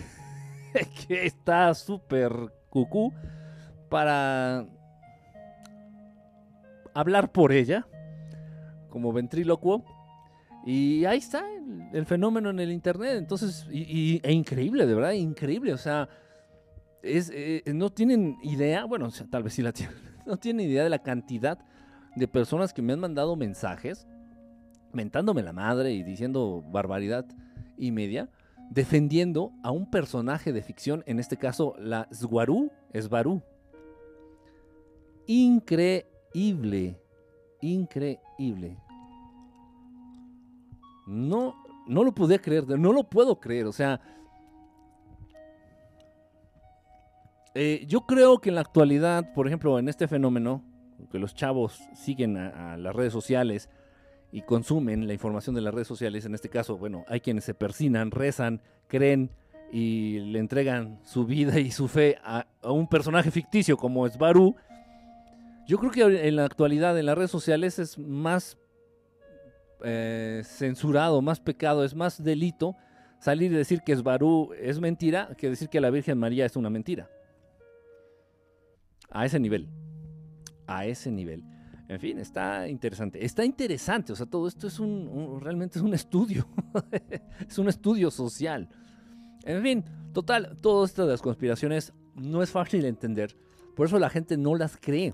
que 1.07 1.25
está 1.25 1.73
súper 1.75 2.31
cucú 2.69 3.13
para 3.89 4.65
hablar 6.93 7.31
por 7.31 7.51
ella 7.51 7.87
como 8.89 9.13
ventrílocuo. 9.13 9.83
Y 10.65 11.05
ahí 11.05 11.19
está 11.19 11.45
el, 11.93 12.05
fenómeno 12.07 12.49
en 12.49 12.59
el 12.59 12.71
internet. 12.71 13.17
Entonces, 13.17 13.67
y, 13.69 14.19
e 14.23 14.33
increíble, 14.33 14.87
de 14.87 14.95
verdad, 14.95 15.11
increíble. 15.11 15.73
O 15.73 15.77
sea, 15.77 16.09
es, 17.05 17.31
eh, 17.33 17.63
no 17.73 17.91
tienen 17.91 18.37
idea, 18.41 18.85
bueno, 18.85 19.09
tal 19.29 19.43
vez 19.43 19.53
sí 19.53 19.61
la 19.61 19.71
tienen, 19.71 19.95
no 20.25 20.37
tienen 20.37 20.69
idea 20.69 20.83
de 20.83 20.89
la 20.89 20.99
cantidad 20.99 21.59
de 22.15 22.27
personas 22.27 22.73
que 22.73 22.81
me 22.81 22.93
han 22.93 22.99
mandado 22.99 23.35
mensajes 23.35 24.07
mentándome 24.95 25.43
la 25.43 25.53
madre 25.53 25.91
y 25.91 26.03
diciendo 26.03 26.63
barbaridad 26.71 27.25
y 27.77 27.91
media, 27.91 28.29
defendiendo 28.71 29.51
a 29.61 29.71
un 29.71 29.89
personaje 29.89 30.53
de 30.53 30.63
ficción, 30.63 31.03
en 31.05 31.19
este 31.19 31.37
caso 31.37 31.75
la 31.77 32.07
Swaru, 32.11 32.71
Svaru. 32.93 33.41
Increíble, 35.27 36.99
increíble. 37.61 38.77
No, 41.05 41.55
no 41.87 42.03
lo 42.03 42.15
pude 42.15 42.39
creer, 42.39 42.67
no 42.79 42.93
lo 42.93 43.03
puedo 43.03 43.39
creer, 43.39 43.67
o 43.67 43.73
sea... 43.73 44.01
Eh, 47.55 47.85
yo 47.87 48.01
creo 48.01 48.39
que 48.39 48.49
en 48.49 48.55
la 48.55 48.61
actualidad, 48.61 49.33
por 49.33 49.47
ejemplo, 49.47 49.79
en 49.79 49.89
este 49.89 50.07
fenómeno, 50.07 50.63
que 51.11 51.19
los 51.19 51.33
chavos 51.33 51.79
siguen 51.93 52.37
a 52.37 52.77
las 52.77 52.95
redes 52.95 53.13
sociales, 53.13 53.69
y 54.35 54.41
consumen 54.41 55.07
la 55.07 55.13
información 55.13 55.55
de 55.55 55.61
las 55.61 55.73
redes 55.73 55.87
sociales, 55.87 56.25
en 56.25 56.35
este 56.35 56.49
caso, 56.49 56.77
bueno, 56.77 57.05
hay 57.07 57.21
quienes 57.21 57.45
se 57.45 57.53
persinan, 57.53 58.11
rezan, 58.11 58.61
creen 58.87 59.31
y 59.71 60.19
le 60.19 60.39
entregan 60.39 60.99
su 61.05 61.25
vida 61.25 61.57
y 61.57 61.71
su 61.71 61.87
fe 61.87 62.17
a, 62.21 62.45
un 62.63 62.87
personaje 62.89 63.31
ficticio 63.31 63.77
como 63.77 64.05
es 64.05 64.17
Baru. 64.17 64.55
Yo 65.65 65.77
creo 65.79 65.91
que 65.91 66.27
en 66.27 66.35
la 66.35 66.43
actualidad 66.43 66.99
en 66.99 67.05
las 67.05 67.17
redes 67.17 67.31
sociales 67.31 67.79
es 67.79 67.97
más 67.97 68.57
eh, 69.85 70.41
censurado, 70.43 71.21
más 71.21 71.39
pecado, 71.39 71.85
es 71.85 71.95
más 71.95 72.21
delito 72.21 72.75
salir 73.19 73.53
y 73.53 73.55
decir 73.55 73.83
que 73.85 73.93
es 73.93 74.03
Barú 74.03 74.51
es 74.59 74.81
mentira 74.81 75.29
que 75.37 75.49
decir 75.49 75.69
que 75.69 75.79
la 75.79 75.91
Virgen 75.91 76.17
María 76.17 76.45
es 76.45 76.57
una 76.57 76.69
mentira. 76.69 77.09
A 79.11 79.25
ese 79.25 79.39
nivel. 79.39 79.69
A 80.67 80.85
ese 80.85 81.11
nivel. 81.11 81.43
En 81.87 81.99
fin, 81.99 82.17
está 82.17 82.67
interesante. 82.67 83.23
Está 83.23 83.45
interesante, 83.45 84.11
o 84.13 84.15
sea, 84.15 84.25
todo 84.25 84.47
esto 84.47 84.67
es 84.67 84.79
un, 84.79 85.39
realmente 85.39 85.77
es 85.77 85.83
un 85.83 85.93
estudio. 85.93 86.47
es 87.47 87.57
un 87.59 87.69
estudio 87.69 88.09
social. 88.09 88.69
En 89.43 89.61
fin, 89.61 89.85
total, 90.11 90.57
todo 90.61 90.83
esto 90.83 91.05
de 91.05 91.11
las 91.11 91.21
conspiraciones 91.21 91.93
no 92.15 92.41
es 92.41 92.49
fácil 92.49 92.81
de 92.81 92.87
entender. 92.87 93.37
Por 93.75 93.85
eso 93.87 93.99
la 93.99 94.09
gente 94.09 94.37
no 94.37 94.55
las 94.55 94.77
cree. 94.77 95.13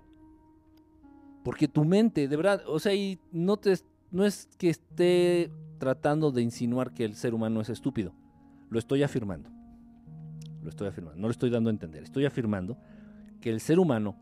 Porque 1.43 1.67
tu 1.67 1.83
mente, 1.83 2.27
de 2.27 2.37
verdad, 2.37 2.63
o 2.67 2.79
sea, 2.79 2.93
y 2.93 3.19
no, 3.31 3.57
te, 3.57 3.77
no 4.11 4.25
es 4.25 4.47
que 4.57 4.69
esté 4.69 5.51
tratando 5.79 6.31
de 6.31 6.43
insinuar 6.43 6.93
que 6.93 7.03
el 7.03 7.15
ser 7.15 7.33
humano 7.33 7.59
es 7.59 7.69
estúpido. 7.69 8.13
Lo 8.69 8.79
estoy 8.79 9.03
afirmando. 9.03 9.49
Lo 10.63 10.69
estoy 10.69 10.87
afirmando. 10.87 11.19
No 11.19 11.27
lo 11.27 11.31
estoy 11.31 11.49
dando 11.49 11.69
a 11.69 11.73
entender. 11.73 12.03
Estoy 12.03 12.25
afirmando 12.25 12.77
que 13.41 13.49
el 13.49 13.59
ser 13.59 13.79
humano, 13.79 14.15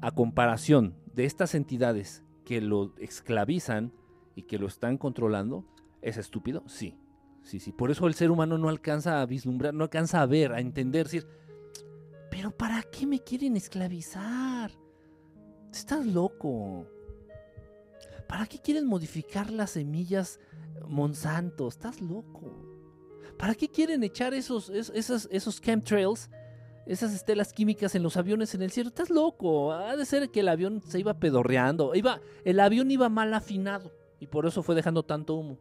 a 0.00 0.12
comparación 0.12 0.96
de 1.14 1.24
estas 1.24 1.54
entidades 1.54 2.22
que 2.44 2.60
lo 2.60 2.94
esclavizan 2.98 3.92
y 4.34 4.42
que 4.42 4.58
lo 4.58 4.66
están 4.66 4.96
controlando, 4.96 5.66
¿es 6.00 6.16
estúpido? 6.16 6.62
Sí, 6.68 6.96
sí, 7.42 7.60
sí. 7.60 7.72
Por 7.72 7.90
eso 7.90 8.06
el 8.06 8.14
ser 8.14 8.30
humano 8.30 8.56
no 8.56 8.68
alcanza 8.68 9.20
a 9.20 9.26
vislumbrar, 9.26 9.74
no 9.74 9.84
alcanza 9.84 10.22
a 10.22 10.26
ver, 10.26 10.52
a 10.52 10.60
entender, 10.60 11.06
decir, 11.06 11.26
pero 12.30 12.50
¿para 12.50 12.82
qué 12.82 13.06
me 13.06 13.20
quieren 13.20 13.56
esclavizar? 13.56 14.70
Estás 15.72 16.06
loco. 16.06 16.86
¿Para 18.28 18.46
qué 18.46 18.58
quieren 18.58 18.86
modificar 18.86 19.50
las 19.50 19.70
semillas 19.70 20.38
Monsanto? 20.86 21.68
Estás 21.68 22.00
loco. 22.00 22.52
¿Para 23.38 23.54
qué 23.54 23.68
quieren 23.68 24.02
echar 24.02 24.34
esos, 24.34 24.70
esos, 24.70 25.28
esos 25.30 25.60
chemtrails 25.60 26.30
esas 26.86 27.12
estelas 27.12 27.52
químicas 27.52 27.94
en 27.94 28.02
los 28.02 28.16
aviones 28.16 28.54
en 28.54 28.62
el 28.62 28.70
cielo. 28.70 28.88
Estás 28.88 29.10
loco. 29.10 29.72
Ha 29.72 29.96
de 29.96 30.06
ser 30.06 30.30
que 30.30 30.40
el 30.40 30.48
avión 30.48 30.80
se 30.82 31.00
iba 31.00 31.14
pedorreando. 31.14 31.94
Iba, 31.94 32.20
el 32.44 32.60
avión 32.60 32.90
iba 32.90 33.08
mal 33.08 33.34
afinado 33.34 33.92
y 34.20 34.28
por 34.28 34.46
eso 34.46 34.62
fue 34.62 34.74
dejando 34.74 35.02
tanto 35.02 35.34
humo. 35.34 35.58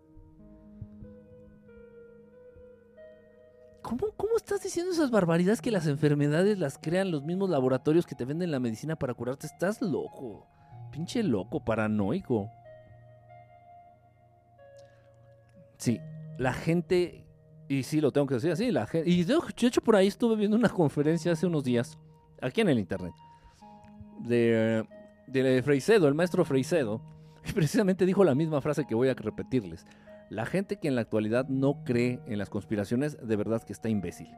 ¿Cómo, 3.82 4.12
¿Cómo 4.18 4.38
estás 4.38 4.64
diciendo 4.64 4.92
esas 4.92 5.12
barbaridades 5.12 5.62
que 5.62 5.70
las 5.70 5.86
enfermedades 5.86 6.58
las 6.58 6.78
crean 6.80 7.12
los 7.12 7.24
mismos 7.24 7.50
laboratorios 7.50 8.06
que 8.06 8.16
te 8.16 8.26
venden 8.26 8.52
la 8.52 8.60
medicina 8.60 8.96
para 8.96 9.14
curarte? 9.14 9.48
Estás 9.48 9.82
loco. 9.82 10.48
Pinche 10.92 11.22
loco, 11.22 11.64
paranoico. 11.64 12.50
Sí, 15.78 16.00
la 16.38 16.54
gente 16.54 17.25
y 17.68 17.84
sí, 17.84 18.00
lo 18.00 18.12
tengo 18.12 18.28
que 18.28 18.36
decir 18.36 18.52
así. 18.52 18.72
La 18.72 18.86
gente, 18.86 19.10
y 19.10 19.24
de 19.24 19.38
hecho, 19.62 19.82
por 19.82 19.96
ahí 19.96 20.08
estuve 20.08 20.36
viendo 20.36 20.56
una 20.56 20.70
conferencia 20.70 21.32
hace 21.32 21.48
unos 21.48 21.64
días, 21.64 21.98
aquí 22.42 22.62
en 22.62 22.70
el 22.70 22.80
internet, 22.80 23.14
de, 24.20 24.86
de 25.28 25.64
Freicedo, 25.64 26.08
el 26.08 26.14
maestro 26.14 26.46
Freicedo. 26.46 27.02
Y 27.48 27.54
precisamente 27.54 28.06
dijo 28.06 28.24
la 28.24 28.34
misma 28.36 28.62
frase 28.62 28.86
que 28.86 28.96
voy 28.96 29.10
a 29.10 29.14
repetirles. 29.14 29.86
La 30.30 30.46
gente 30.48 30.78
que 30.78 30.88
en 30.88 30.96
la 30.96 31.02
actualidad 31.02 31.48
no 31.48 31.84
cree 31.84 32.20
en 32.26 32.40
las 32.40 32.50
conspiraciones, 32.50 33.18
de 33.22 33.36
verdad 33.36 33.62
que 33.62 33.74
está 33.74 33.88
imbécil. 33.88 34.30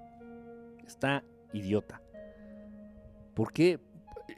Está 0.86 1.24
idiota. 1.54 2.02
¿Por 3.34 3.54
qué? 3.54 3.80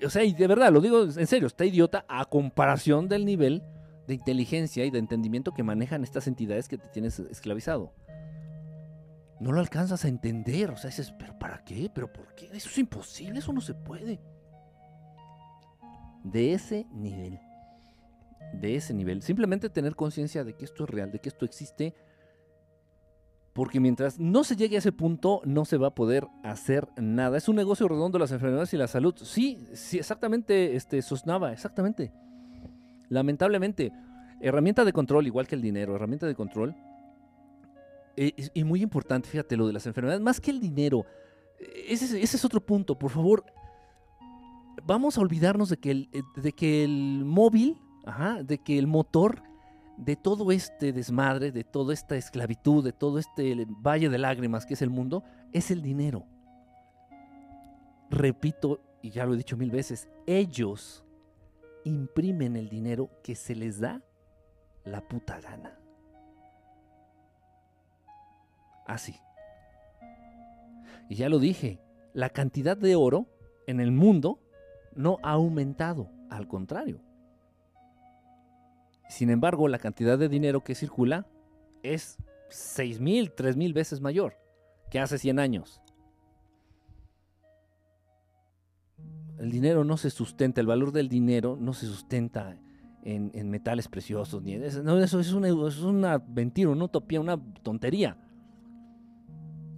O 0.06 0.10
sea, 0.10 0.24
y 0.24 0.34
de 0.34 0.46
verdad, 0.46 0.72
lo 0.72 0.82
digo 0.82 1.04
en 1.04 1.28
serio, 1.28 1.48
está 1.48 1.66
idiota 1.66 2.06
a 2.08 2.26
comparación 2.26 3.08
del 3.08 3.26
nivel 3.26 3.64
de 4.08 4.14
inteligencia 4.14 4.86
y 4.86 4.92
de 4.92 5.00
entendimiento 5.00 5.54
que 5.54 5.64
manejan 5.64 6.04
estas 6.04 6.28
entidades 6.28 6.68
que 6.68 6.78
te 6.78 6.90
tienes 6.90 7.20
esclavizado 7.20 7.92
no 9.40 9.52
lo 9.52 9.60
alcanzas 9.60 10.06
a 10.06 10.08
entender. 10.08 10.72
O 10.72 10.78
sea, 10.78 10.90
dices, 10.90 11.14
¿pero 11.18 11.38
para 11.38 11.64
qué? 11.64 11.90
¿Pero 11.94 12.12
por 12.12 12.36
qué? 12.36 12.46
Eso 12.54 12.70
es 12.70 12.78
imposible, 12.78 13.40
eso 13.40 13.54
no 13.54 13.62
se 13.62 13.74
puede. 13.74 14.20
De 16.24 16.54
ese 16.54 16.86
nivel. 16.92 17.40
De 18.54 18.76
ese 18.76 18.94
nivel. 18.94 19.22
Simplemente 19.22 19.70
tener 19.70 19.96
conciencia 19.96 20.44
de 20.44 20.56
que 20.56 20.66
esto 20.66 20.84
es 20.84 20.90
real, 20.90 21.12
de 21.12 21.20
que 21.20 21.30
esto 21.30 21.46
existe. 21.46 21.96
Porque 23.54 23.80
mientras 23.80 24.20
no 24.20 24.44
se 24.44 24.56
llegue 24.56 24.76
a 24.76 24.80
ese 24.80 24.92
punto, 24.92 25.42
no 25.46 25.66
se 25.66 25.78
va 25.78 25.88
a 25.88 25.96
poder 25.96 26.28
hacer 26.44 26.88
nada. 26.98 27.38
Es 27.38 27.50
un 27.50 27.56
negocio 27.56 27.88
redondo 27.88 28.20
las 28.20 28.32
enfermedades 28.32 28.74
y 28.74 28.78
la 28.78 28.88
salud. 28.88 29.16
Sí, 29.18 29.66
sí, 29.74 29.98
exactamente, 29.98 30.76
este, 30.76 31.02
Sosnava, 31.02 31.52
exactamente. 31.52 32.12
Lamentablemente, 33.10 33.92
herramienta 34.40 34.86
de 34.86 34.94
control, 34.94 35.28
igual 35.28 35.48
que 35.48 35.56
el 35.56 35.62
dinero, 35.62 35.96
herramienta 35.96 36.28
de 36.28 36.36
control 36.36 36.76
eh, 38.22 38.50
y 38.54 38.66
muy 38.66 38.82
importante, 38.82 39.30
fíjate, 39.30 39.56
lo 39.56 39.66
de 39.66 39.72
las 39.72 39.88
enfermedades, 39.88 40.22
más 40.22 40.42
que 40.42 40.52
el 40.52 40.60
dinero. 40.60 41.06
Eh, 41.58 41.86
ese, 41.88 42.22
es 42.22 42.44
otro 42.44 42.60
punto, 42.60 43.00
por 43.00 43.12
favor. 43.12 43.46
Vamos 44.84 45.18
a 45.18 45.22
olvidarnos 45.22 45.70
de 45.70 45.78
que 45.78 45.92
el, 45.92 46.10
eh, 46.12 46.22
de 46.36 46.52
que 46.52 46.84
el 46.84 47.24
móvil, 47.24 47.78
de 48.44 48.58
que 48.58 48.78
el 48.78 48.88
motor 48.88 49.42
de 49.96 50.18
todo 50.18 50.52
este 50.52 50.92
desmadre, 50.92 51.54
de 51.54 51.64
toda 51.64 51.94
esta 51.94 52.18
esclavitud, 52.18 52.84
de 52.84 52.92
todo 52.92 53.20
este 53.20 53.66
valle 53.70 54.10
de 54.10 54.18
lágrimas 54.18 54.66
que 54.66 54.74
es 54.74 54.82
el 54.82 54.90
mundo, 54.90 55.24
es 55.54 55.72
el 55.72 55.82
dinero. 55.82 56.26
Repito, 58.10 58.82
y 59.02 59.12
ya 59.12 59.26
lo 59.26 59.34
he 59.34 59.38
dicho 59.38 59.56
mil 59.56 59.72
veces, 59.72 60.10
ellos 60.28 61.06
imprimen 61.86 62.58
el 62.58 62.68
dinero 62.68 63.10
que 63.24 63.36
se 63.36 63.56
les 63.56 63.80
da 63.80 64.02
la 64.84 65.08
puta 65.08 65.40
gana. 65.40 65.79
Así. 68.90 69.16
Y 71.10 71.16
ya 71.16 71.30
lo 71.30 71.40
dije, 71.40 71.80
la 72.14 72.30
cantidad 72.30 72.78
de 72.78 72.96
oro 72.96 73.28
en 73.68 73.80
el 73.80 73.92
mundo 73.92 74.40
no 74.96 75.18
ha 75.24 75.32
aumentado, 75.32 76.10
al 76.30 76.48
contrario. 76.48 77.02
Sin 79.08 79.30
embargo, 79.30 79.68
la 79.68 79.80
cantidad 79.80 80.20
de 80.20 80.30
dinero 80.30 80.64
que 80.64 80.76
circula 80.76 81.28
es 81.82 82.18
6 82.50 83.00
mil, 83.00 83.32
3 83.32 83.58
mil 83.58 83.74
veces 83.74 84.02
mayor 84.02 84.36
que 84.92 85.00
hace 85.00 85.18
100 85.18 85.40
años. 85.40 85.82
El 89.40 89.52
dinero 89.52 89.84
no 89.84 89.98
se 89.98 90.10
sustenta, 90.10 90.62
el 90.62 90.68
valor 90.68 90.92
del 90.92 91.10
dinero 91.10 91.58
no 91.60 91.74
se 91.74 91.86
sustenta 91.86 92.58
en, 93.04 93.50
metales 93.50 93.88
preciosos. 93.88 94.44
Ni, 94.44 94.58
no, 94.58 95.00
eso 95.00 95.20
es 95.20 95.32
una, 95.32 95.48
es 95.48 95.80
una 95.80 96.20
mentira, 96.20 96.70
una 96.70 96.86
utopía, 96.86 97.22
una 97.22 97.42
tontería 97.64 98.18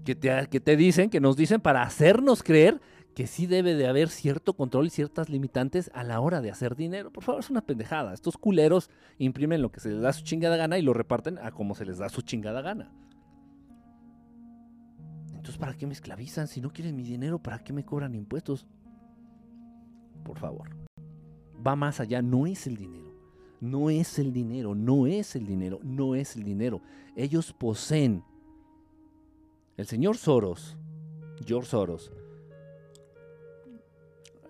que 0.04 0.16
te, 0.16 0.48
que 0.48 0.60
te 0.60 0.76
dicen, 0.76 1.10
que 1.10 1.20
nos 1.20 1.36
dicen 1.36 1.62
para 1.62 1.84
hacernos 1.84 2.44
creer 2.44 2.82
que 3.16 3.28
sí 3.28 3.46
debe 3.46 3.76
de 3.76 3.88
haber 3.88 4.10
cierto 4.10 4.54
control 4.54 4.88
y 4.88 4.90
ciertas 4.90 5.30
limitantes 5.30 5.92
a 5.94 6.04
la 6.04 6.20
hora 6.20 6.42
de 6.42 6.50
hacer 6.50 6.76
dinero. 6.76 7.12
Por 7.12 7.24
favor, 7.24 7.42
es 7.42 7.50
una 7.50 7.62
pendejada. 7.62 8.14
Estos 8.14 8.38
culeros 8.38 8.90
imprimen 9.18 9.62
lo 9.62 9.72
que 9.72 9.80
se 9.80 9.90
les 9.90 10.02
da 10.02 10.14
su 10.14 10.24
chingada 10.24 10.56
gana 10.56 10.78
y 10.78 10.82
lo 10.82 10.94
reparten 10.94 11.38
a 11.40 11.52
como 11.52 11.76
se 11.76 11.86
les 11.86 11.98
da 11.98 12.10
su 12.10 12.22
chingada 12.22 12.62
gana. 12.62 12.92
Entonces, 15.28 15.58
¿para 15.58 15.74
qué 15.74 15.88
me 15.88 15.94
esclavizan? 15.94 16.48
Si 16.48 16.62
no 16.62 16.72
quieren 16.72 16.96
mi 16.96 17.04
dinero, 17.04 17.40
¿para 17.40 17.60
qué 17.60 17.74
me 17.74 17.84
cobran 17.84 18.16
impuestos? 18.16 18.68
Por 20.24 20.38
favor. 20.38 20.70
Va 21.66 21.76
más 21.76 22.00
allá, 22.00 22.22
no 22.22 22.46
es 22.46 22.68
el 22.68 22.78
dinero. 22.78 23.12
No 23.60 23.90
es 23.90 24.18
el 24.18 24.34
dinero, 24.34 24.74
no 24.74 25.06
es 25.06 25.36
el 25.36 25.46
dinero, 25.46 25.80
no 25.84 26.16
es 26.16 26.36
el 26.36 26.44
dinero. 26.44 26.82
Ellos 27.16 27.54
poseen. 27.54 28.24
El 29.78 29.88
señor 29.88 30.18
Soros, 30.18 30.78
George 31.46 31.70
Soros, 31.70 32.12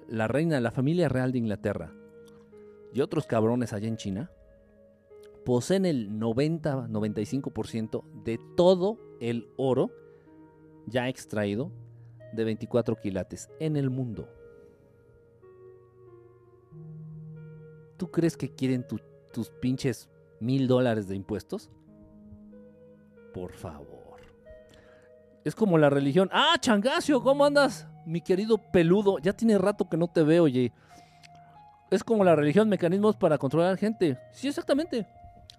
la 0.08 0.28
reina, 0.28 0.60
la 0.60 0.72
familia 0.72 1.10
real 1.10 1.32
de 1.32 1.38
Inglaterra 1.38 1.94
y 2.94 3.02
otros 3.02 3.28
cabrones 3.28 3.72
allá 3.72 3.88
en 3.88 3.98
China 3.98 4.32
poseen 5.46 5.86
el 5.86 6.10
90-95% 6.20 8.04
de 8.24 8.40
todo 8.58 8.98
el 9.20 9.50
oro 9.58 9.92
ya 10.88 11.08
extraído 11.08 11.72
de 12.34 12.44
24 12.44 12.96
quilates 12.98 13.50
en 13.60 13.78
el 13.78 13.90
mundo. 13.90 14.28
¿Tú 17.98 18.10
crees 18.10 18.36
que 18.36 18.50
quieren 18.50 18.86
tus 19.32 19.50
pinches 19.62 20.10
mil 20.40 20.68
dólares 20.68 21.08
de 21.08 21.16
impuestos? 21.16 21.70
Por 23.34 23.54
favor. 23.54 24.01
Es 25.44 25.56
como 25.56 25.78
la 25.78 25.90
religión. 25.90 26.30
Ah, 26.32 26.56
Changasio, 26.60 27.22
¿cómo 27.22 27.46
andas? 27.46 27.88
Mi 28.06 28.22
querido 28.22 28.58
peludo, 28.58 29.20
ya 29.20 29.34
tiene 29.34 29.58
rato 29.58 29.90
que 29.90 29.98
no 29.98 30.08
te 30.08 30.24
veo, 30.24 30.44
oye. 30.44 30.72
Es 31.90 32.04
como 32.04 32.24
la 32.24 32.36
religión, 32.36 32.70
mecanismos 32.70 33.16
para 33.16 33.38
controlar 33.38 33.78
gente. 33.78 34.18
Sí, 34.32 34.48
exactamente. 34.48 35.08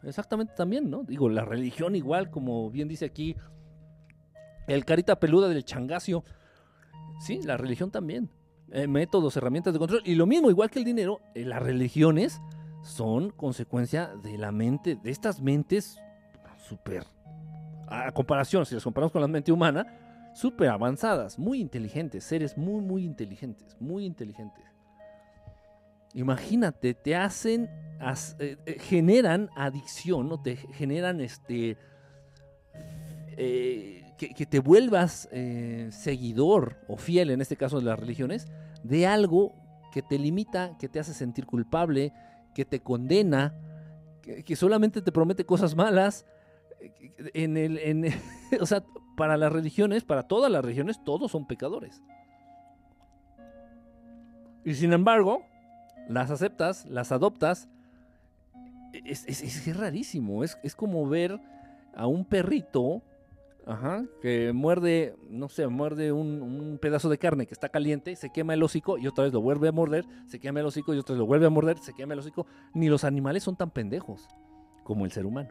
Exactamente 0.02 0.54
también, 0.56 0.90
¿no? 0.90 1.02
Digo, 1.04 1.28
la 1.28 1.44
religión 1.44 1.94
igual, 1.94 2.30
como 2.30 2.70
bien 2.70 2.88
dice 2.88 3.04
aquí 3.04 3.36
el 4.66 4.84
carita 4.84 5.18
peluda 5.18 5.48
del 5.48 5.64
changacio. 5.64 6.24
Sí, 7.20 7.40
la 7.42 7.56
religión 7.56 7.90
también. 7.90 8.30
Eh, 8.70 8.86
métodos, 8.86 9.36
herramientas 9.36 9.72
de 9.72 9.78
control. 9.78 10.02
Y 10.04 10.14
lo 10.14 10.26
mismo, 10.26 10.50
igual 10.50 10.70
que 10.70 10.78
el 10.78 10.84
dinero, 10.84 11.20
eh, 11.34 11.44
las 11.44 11.62
religiones 11.62 12.40
son 12.82 13.30
consecuencia 13.30 14.14
de 14.22 14.38
la 14.38 14.50
mente, 14.50 14.96
de 14.96 15.10
estas 15.10 15.40
mentes 15.40 15.98
súper, 16.68 17.04
a 17.88 18.12
comparación, 18.12 18.66
si 18.66 18.74
las 18.74 18.84
comparamos 18.84 19.12
con 19.12 19.20
la 19.20 19.28
mente 19.28 19.52
humana, 19.52 19.86
súper 20.34 20.68
avanzadas, 20.68 21.38
muy 21.38 21.60
inteligentes, 21.60 22.24
seres 22.24 22.56
muy, 22.56 22.80
muy 22.80 23.04
inteligentes, 23.04 23.76
muy 23.80 24.04
inteligentes. 24.04 24.64
Imagínate, 26.14 26.94
te 26.94 27.16
hacen, 27.16 27.70
eh, 28.38 28.56
generan 28.80 29.48
adicción, 29.56 30.30
o 30.30 30.40
te 30.40 30.56
generan 30.56 31.20
este 31.20 31.78
que, 34.28 34.46
te 34.46 34.60
vuelvas 34.60 35.28
eh, 35.32 35.88
seguidor 35.90 36.76
o 36.88 36.96
fiel, 36.96 37.30
en 37.30 37.40
este 37.40 37.56
caso 37.56 37.78
de 37.78 37.84
las 37.84 37.98
religiones, 37.98 38.46
de 38.82 39.06
algo 39.06 39.54
que 39.92 40.02
te 40.02 40.18
limita, 40.18 40.76
que 40.78 40.88
te 40.88 41.00
hace 41.00 41.12
sentir 41.12 41.46
culpable, 41.46 42.12
que 42.54 42.64
te 42.64 42.80
condena, 42.80 43.54
que, 44.22 44.56
solamente 44.56 45.02
te 45.02 45.12
promete 45.12 45.44
cosas 45.44 45.74
malas. 45.74 46.24
En 47.34 47.56
el, 47.56 48.12
o 48.60 48.66
sea, 48.66 48.84
para 49.16 49.36
las 49.36 49.52
religiones, 49.52 50.04
para 50.04 50.24
todas 50.24 50.50
las 50.50 50.62
religiones, 50.62 51.02
todos 51.04 51.30
son 51.30 51.46
pecadores. 51.46 52.02
Y 54.64 54.74
sin 54.74 54.92
embargo, 54.92 55.42
las 56.08 56.30
aceptas, 56.30 56.86
las 56.86 57.12
adoptas. 57.12 57.68
Es, 59.04 59.76
rarísimo. 59.76 60.44
Es, 60.44 60.58
es 60.62 60.76
como 60.76 61.08
ver 61.08 61.40
a 61.94 62.06
un 62.06 62.24
perrito 62.24 63.02
Ajá, 63.64 64.04
que 64.20 64.52
muerde, 64.52 65.14
no 65.30 65.48
sé, 65.48 65.68
muerde 65.68 66.10
un, 66.10 66.78
pedazo 66.82 67.08
de 67.08 67.18
carne 67.18 67.46
que 67.46 67.54
está 67.54 67.68
caliente, 67.68 68.16
se 68.16 68.30
quema 68.30 68.54
el 68.54 68.62
hocico 68.62 68.98
y 68.98 69.06
otra 69.06 69.24
vez 69.24 69.32
lo 69.32 69.40
vuelve 69.40 69.68
a 69.68 69.72
morder, 69.72 70.04
se 70.26 70.40
quema 70.40 70.60
el 70.60 70.66
hocico 70.66 70.94
y 70.94 70.98
otra 70.98 71.14
vez 71.14 71.20
lo 71.20 71.26
vuelve 71.26 71.46
a 71.46 71.50
morder, 71.50 71.78
se 71.78 71.94
quema 71.94 72.14
el 72.14 72.18
hocico. 72.18 72.46
Ni 72.74 72.88
los 72.88 73.04
animales 73.04 73.44
son 73.44 73.56
tan 73.56 73.70
pendejos 73.70 74.26
como 74.82 75.04
el 75.04 75.12
ser 75.12 75.26
humano. 75.26 75.50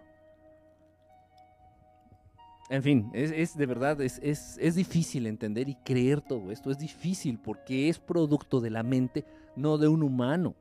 En 2.71 2.84
fin, 2.84 3.12
es, 3.12 3.57
de 3.57 3.65
verdad, 3.65 3.99
es, 3.99 4.17
es, 4.23 4.75
difícil 4.75 5.27
entender 5.27 5.67
y 5.67 5.75
creer 5.75 6.21
todo 6.21 6.53
esto. 6.53 6.71
Es 6.71 6.77
difícil 6.77 7.38
porque 7.38 7.89
es 7.89 7.99
producto 7.99 8.62
de 8.62 8.69
la 8.69 8.81
mente, 8.81 9.25
no 9.57 9.77
de 9.77 9.89
un 9.89 10.01
humano. 10.01 10.55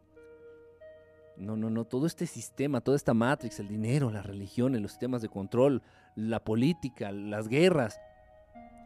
No, 1.37 1.55
no, 1.57 1.71
no, 1.71 1.85
todo 1.85 2.09
este 2.09 2.27
sistema, 2.27 2.81
toda 2.81 2.97
esta 2.97 3.15
matrix, 3.15 3.61
el 3.61 3.69
dinero, 3.69 4.11
la 4.11 4.23
religión, 4.23 4.73
los 4.83 4.91
sistemas 4.91 5.23
de 5.23 5.29
control, 5.29 5.83
la 6.17 6.43
política, 6.43 7.13
las 7.13 7.47
guerras, 7.47 8.01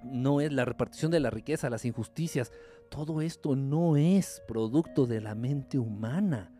no 0.02 0.42
es 0.42 0.52
la 0.52 0.66
repartición 0.66 1.10
de 1.10 1.20
la 1.20 1.30
riqueza, 1.30 1.70
las 1.70 1.86
injusticias, 1.86 2.52
todo 2.90 3.22
esto 3.22 3.56
no 3.56 3.96
es 3.96 4.42
producto 4.46 5.06
de 5.06 5.22
la 5.22 5.34
mente 5.34 5.78
humana. 5.78 6.52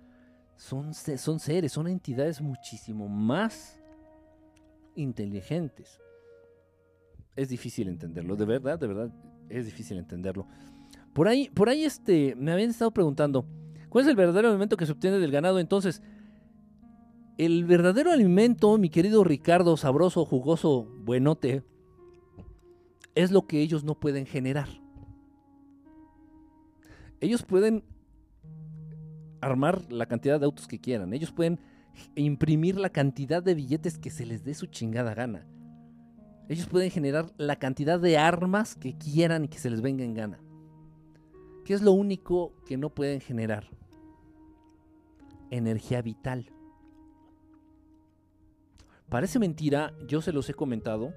Son, 0.57 0.95
son 0.95 1.41
seres, 1.41 1.73
son 1.73 1.89
entidades 1.89 2.41
muchísimo 2.41 3.07
más 3.07 3.79
inteligentes. 4.95 6.01
Es 7.37 7.49
difícil 7.49 7.89
entenderlo, 7.89 8.37
de 8.37 8.45
verdad, 8.45 8.79
de 8.79 8.87
verdad, 8.87 9.11
es 9.49 9.67
difícil 9.67 9.99
entenderlo. 9.99 10.47
Por 11.13 11.29
ahí, 11.29 11.51
por 11.53 11.69
ahí 11.69 11.85
este, 11.85 12.35
me 12.37 12.53
habían 12.53 12.71
estado 12.71 12.93
preguntando, 12.93 13.47
¿cuál 13.89 14.05
es 14.05 14.11
el 14.11 14.17
verdadero 14.17 14.49
alimento 14.49 14.77
que 14.77 14.87
se 14.87 14.93
obtiene 14.93 15.19
del 15.19 15.31
ganado? 15.31 15.59
Entonces, 15.59 16.03
el 17.39 17.65
verdadero 17.65 18.13
alimento, 18.13 18.77
mi 18.79 18.89
querido 18.89 19.25
Ricardo, 19.25 19.77
sabroso, 19.77 20.25
jugoso, 20.25 20.85
buenote, 21.05 21.65
es 23.15 23.31
lo 23.31 23.47
que 23.47 23.61
ellos 23.61 23.85
no 23.85 23.99
pueden 23.99 24.27
generar. 24.27 24.69
Ellos 27.21 27.43
pueden 27.43 27.85
armar 29.41 29.91
la 29.93 30.07
cantidad 30.07 30.39
de 30.39 30.47
autos 30.47 30.67
que 30.67 30.81
quieran. 30.81 31.13
Ellos 31.13 31.33
pueden 31.33 31.61
imprimir 32.15 32.77
la 32.79 32.91
cantidad 32.91 33.43
de 33.43 33.55
billetes 33.55 33.99
que 33.99 34.11
se 34.11 34.27
les 34.27 34.45
dé 34.45 34.55
su 34.55 34.67
chingada 34.67 35.15
gana. 35.15 35.47
Ellos 36.49 36.67
pueden 36.67 36.91
generar 36.91 37.33
la 37.37 37.57
cantidad 37.57 37.99
de 37.99 38.19
armas 38.19 38.75
que 38.75 38.97
quieran 38.97 39.45
y 39.45 39.49
que 39.49 39.59
se 39.59 39.71
les 39.71 39.81
venga 39.81 40.05
en 40.05 40.15
gana. 40.15 40.41
¿Qué 41.65 41.73
es 41.73 41.83
lo 41.83 41.93
único 41.93 42.53
que 42.67 42.77
no 42.77 42.91
pueden 42.91 43.21
generar? 43.21 43.71
Energía 45.51 46.03
vital. 46.03 46.51
Parece 49.09 49.39
mentira, 49.39 49.95
yo 50.07 50.21
se 50.21 50.33
los 50.33 50.49
he 50.51 50.55
comentado. 50.55 51.15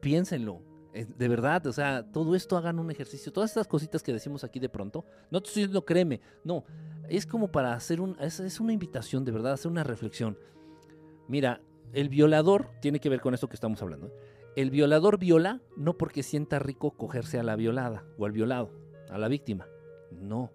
Piénsenlo. 0.00 0.62
De 0.92 1.28
verdad, 1.28 1.66
o 1.66 1.72
sea, 1.72 2.04
todo 2.12 2.34
esto 2.34 2.56
hagan 2.56 2.78
un 2.78 2.90
ejercicio. 2.90 3.32
Todas 3.32 3.50
estas 3.50 3.66
cositas 3.66 4.02
que 4.02 4.12
decimos 4.12 4.44
aquí 4.44 4.60
de 4.60 4.68
pronto, 4.68 5.06
no 5.30 5.40
te 5.40 5.48
estoy 5.48 5.62
diciendo 5.62 5.86
créeme, 5.86 6.20
no. 6.44 6.64
Es 7.08 7.24
como 7.24 7.50
para 7.50 7.72
hacer 7.72 8.00
un. 8.00 8.16
Es, 8.20 8.60
una 8.60 8.72
invitación, 8.74 9.24
de 9.24 9.32
verdad, 9.32 9.52
hacer 9.52 9.70
una 9.70 9.84
reflexión. 9.84 10.38
Mira, 11.28 11.62
el 11.92 12.08
violador 12.08 12.70
tiene 12.80 13.00
que 13.00 13.08
ver 13.08 13.20
con 13.20 13.34
esto 13.34 13.48
que 13.48 13.56
estamos 13.56 13.82
hablando. 13.82 14.08
¿eh? 14.08 14.12
El 14.56 14.70
violador 14.70 15.18
viola 15.18 15.60
no 15.76 15.96
porque 15.96 16.22
sienta 16.22 16.58
rico 16.58 16.92
cogerse 16.92 17.38
a 17.38 17.42
la 17.42 17.56
violada 17.56 18.04
o 18.18 18.26
al 18.26 18.32
violado, 18.32 18.70
a 19.10 19.18
la 19.18 19.28
víctima. 19.28 19.66
No. 20.10 20.50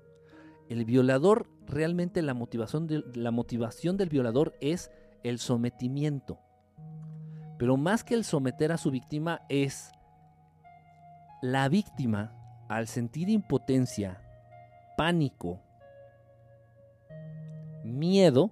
El 0.69 0.85
violador, 0.85 1.47
realmente 1.65 2.21
la 2.21 2.33
motivación, 2.33 2.87
de, 2.87 3.03
la 3.13 3.31
motivación 3.31 3.97
del 3.97 4.09
violador 4.09 4.55
es 4.61 4.91
el 5.23 5.39
sometimiento. 5.39 6.39
Pero 7.57 7.77
más 7.77 8.03
que 8.03 8.13
el 8.13 8.23
someter 8.23 8.71
a 8.71 8.77
su 8.77 8.91
víctima 8.91 9.41
es 9.49 9.91
la 11.41 11.69
víctima 11.69 12.35
al 12.69 12.87
sentir 12.87 13.29
impotencia, 13.29 14.21
pánico, 14.97 15.61
miedo, 17.83 18.51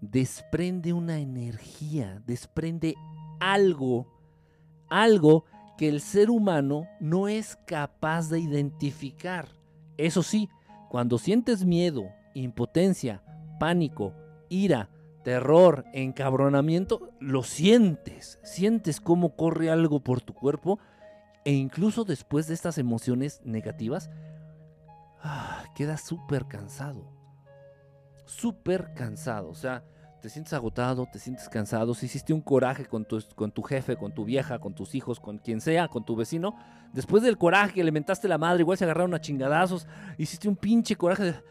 desprende 0.00 0.92
una 0.92 1.18
energía, 1.18 2.22
desprende 2.26 2.94
algo, 3.40 4.06
algo 4.88 5.44
que 5.76 5.88
el 5.88 6.00
ser 6.00 6.30
humano 6.30 6.86
no 7.00 7.28
es 7.28 7.56
capaz 7.66 8.28
de 8.28 8.40
identificar. 8.40 9.48
Eso 9.96 10.22
sí, 10.22 10.48
cuando 10.88 11.18
sientes 11.18 11.64
miedo, 11.64 12.04
impotencia, 12.34 13.22
pánico, 13.58 14.14
ira, 14.48 14.90
terror, 15.22 15.84
encabronamiento, 15.92 17.10
lo 17.20 17.42
sientes. 17.42 18.38
Sientes 18.42 19.00
cómo 19.00 19.36
corre 19.36 19.70
algo 19.70 20.00
por 20.00 20.20
tu 20.20 20.34
cuerpo 20.34 20.78
e 21.44 21.52
incluso 21.52 22.04
después 22.04 22.46
de 22.46 22.54
estas 22.54 22.78
emociones 22.78 23.40
negativas, 23.44 24.10
ah, 25.22 25.64
quedas 25.74 26.02
súper 26.02 26.46
cansado. 26.46 27.15
Súper 28.26 28.92
cansado. 28.94 29.48
O 29.48 29.54
sea, 29.54 29.84
te 30.20 30.30
sientes 30.30 30.52
agotado, 30.54 31.06
te 31.06 31.18
sientes 31.18 31.48
cansado, 31.48 31.94
si 31.94 32.06
hiciste 32.06 32.32
un 32.32 32.40
coraje 32.40 32.86
con 32.86 33.04
tu, 33.04 33.22
con 33.36 33.52
tu 33.52 33.62
jefe, 33.62 33.96
con 33.96 34.12
tu 34.12 34.24
vieja, 34.24 34.58
con 34.58 34.74
tus 34.74 34.96
hijos, 34.96 35.20
con 35.20 35.38
quien 35.38 35.60
sea, 35.60 35.86
con 35.86 36.04
tu 36.04 36.16
vecino, 36.16 36.56
después 36.92 37.22
del 37.22 37.38
coraje, 37.38 37.84
le 37.84 37.92
mentaste 37.92 38.26
la 38.26 38.36
madre, 38.36 38.62
igual 38.62 38.76
se 38.76 38.84
agarraron 38.84 39.14
a 39.14 39.20
chingadazos, 39.20 39.86
hiciste 40.18 40.48
un 40.48 40.56
pinche 40.56 40.96
coraje 40.96 41.24
de... 41.24 41.34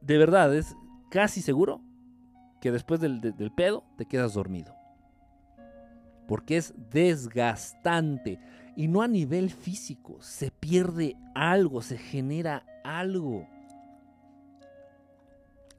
De 0.00 0.18
verdad, 0.18 0.54
es 0.54 0.76
casi 1.10 1.42
seguro 1.42 1.80
que 2.60 2.70
después 2.70 3.00
del, 3.00 3.20
del 3.20 3.50
pedo 3.50 3.82
te 3.96 4.06
quedas 4.06 4.34
dormido. 4.34 4.76
Porque 6.28 6.58
es 6.58 6.74
desgastante. 6.90 8.38
Y 8.76 8.86
no 8.86 9.02
a 9.02 9.08
nivel 9.08 9.50
físico. 9.50 10.18
Se 10.20 10.52
pierde 10.52 11.16
algo, 11.34 11.82
se 11.82 11.98
genera 11.98 12.64
algo 12.84 13.48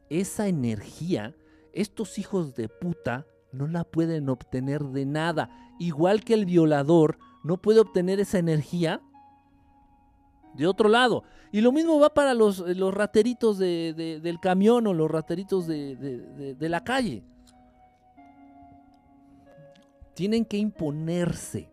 esa 0.09 0.47
energía, 0.47 1.35
estos 1.73 2.17
hijos 2.19 2.55
de 2.55 2.69
puta 2.69 3.25
no 3.51 3.67
la 3.67 3.83
pueden 3.83 4.29
obtener 4.29 4.83
de 4.83 5.05
nada. 5.05 5.49
Igual 5.79 6.23
que 6.23 6.33
el 6.33 6.45
violador 6.45 7.17
no 7.43 7.57
puede 7.57 7.79
obtener 7.79 8.19
esa 8.19 8.37
energía 8.37 9.01
de 10.53 10.67
otro 10.67 10.89
lado. 10.89 11.23
Y 11.51 11.61
lo 11.61 11.71
mismo 11.71 11.99
va 11.99 12.13
para 12.13 12.33
los, 12.33 12.59
los 12.59 12.93
rateritos 12.93 13.57
del 13.57 14.39
camión 14.41 14.87
o 14.87 14.93
los 14.93 15.09
rateritos 15.09 15.67
de, 15.67 16.55
de 16.57 16.69
la 16.69 16.83
calle. 16.83 17.23
Tienen 20.13 20.45
que 20.45 20.57
imponerse. 20.57 21.71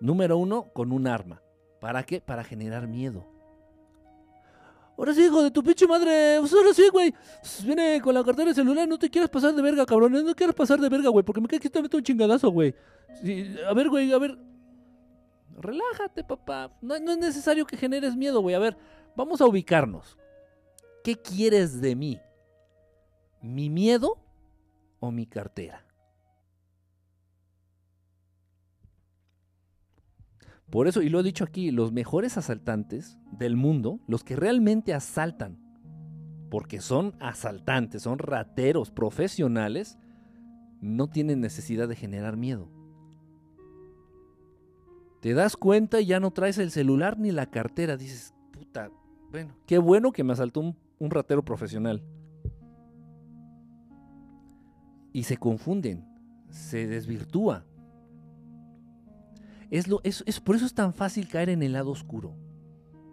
Número 0.00 0.38
uno, 0.38 0.72
con 0.72 0.92
un 0.92 1.06
arma. 1.06 1.42
¿Para 1.80 2.02
qué? 2.02 2.20
Para 2.20 2.44
generar 2.44 2.86
miedo. 2.86 3.29
Ahora 5.00 5.14
sí, 5.14 5.24
hijo 5.24 5.42
de 5.42 5.50
tu 5.50 5.62
pinche 5.62 5.86
madre. 5.86 6.36
Pues 6.40 6.52
ahora 6.52 6.74
sí, 6.74 6.86
güey. 6.92 7.10
Pues 7.40 7.64
viene 7.64 8.02
con 8.02 8.12
la 8.12 8.22
cartera 8.22 8.50
de 8.50 8.54
celular. 8.54 8.86
No 8.86 8.98
te 8.98 9.08
quieras 9.08 9.30
pasar 9.30 9.54
de 9.54 9.62
verga, 9.62 9.86
cabrón. 9.86 10.12
No 10.12 10.34
quieras 10.34 10.54
pasar 10.54 10.78
de 10.78 10.90
verga, 10.90 11.08
güey. 11.08 11.24
Porque 11.24 11.40
me 11.40 11.48
cae 11.48 11.58
que 11.58 11.70
te 11.70 11.80
meto 11.80 11.96
un 11.96 12.02
chingadazo, 12.02 12.50
güey. 12.50 12.74
a 13.66 13.72
ver, 13.72 13.88
güey, 13.88 14.12
a 14.12 14.18
ver. 14.18 14.36
Relájate, 15.56 16.22
papá. 16.22 16.76
No, 16.82 16.98
no 16.98 17.12
es 17.12 17.16
necesario 17.16 17.64
que 17.64 17.78
generes 17.78 18.14
miedo, 18.14 18.42
güey. 18.42 18.54
A 18.54 18.58
ver, 18.58 18.76
vamos 19.16 19.40
a 19.40 19.46
ubicarnos. 19.46 20.18
¿Qué 21.02 21.16
quieres 21.16 21.80
de 21.80 21.96
mí? 21.96 22.20
¿Mi 23.40 23.70
miedo 23.70 24.18
o 24.98 25.10
mi 25.10 25.24
cartera? 25.24 25.82
Por 30.70 30.86
eso, 30.86 31.02
y 31.02 31.08
lo 31.08 31.20
he 31.20 31.24
dicho 31.24 31.44
aquí, 31.44 31.72
los 31.72 31.92
mejores 31.92 32.38
asaltantes 32.38 33.18
del 33.32 33.56
mundo, 33.56 34.00
los 34.06 34.22
que 34.22 34.36
realmente 34.36 34.94
asaltan, 34.94 35.58
porque 36.48 36.80
son 36.80 37.14
asaltantes, 37.20 38.02
son 38.02 38.18
rateros 38.18 38.90
profesionales, 38.90 39.98
no 40.80 41.08
tienen 41.08 41.40
necesidad 41.40 41.88
de 41.88 41.96
generar 41.96 42.36
miedo. 42.36 42.68
Te 45.20 45.34
das 45.34 45.56
cuenta 45.56 46.00
y 46.00 46.06
ya 46.06 46.20
no 46.20 46.30
traes 46.30 46.58
el 46.58 46.70
celular 46.70 47.18
ni 47.18 47.30
la 47.30 47.46
cartera. 47.46 47.96
Dices, 47.96 48.34
puta, 48.52 48.90
bueno, 49.30 49.54
qué 49.66 49.78
bueno 49.78 50.12
que 50.12 50.24
me 50.24 50.32
asaltó 50.32 50.60
un, 50.60 50.76
un 50.98 51.10
ratero 51.10 51.44
profesional. 51.44 52.02
Y 55.12 55.24
se 55.24 55.36
confunden, 55.36 56.06
se 56.48 56.86
desvirtúa. 56.86 57.66
Es, 59.70 60.40
por 60.40 60.56
eso 60.56 60.66
es 60.66 60.74
tan 60.74 60.92
fácil 60.92 61.28
caer 61.28 61.48
en 61.48 61.62
el 61.62 61.72
lado 61.72 61.90
oscuro. 61.90 62.34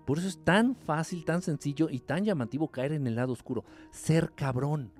Por 0.06 0.18
eso 0.18 0.28
es 0.28 0.44
tan 0.44 0.76
fácil, 0.76 1.24
tan 1.24 1.42
sencillo 1.42 1.90
y 1.90 2.00
tan 2.00 2.24
llamativo 2.26 2.70
caer 2.70 2.94
en 2.94 3.06
el 3.06 3.16
lado 3.16 3.34
oscuro. 3.34 3.64
Ser 3.92 4.32
cabrón. 4.34 4.92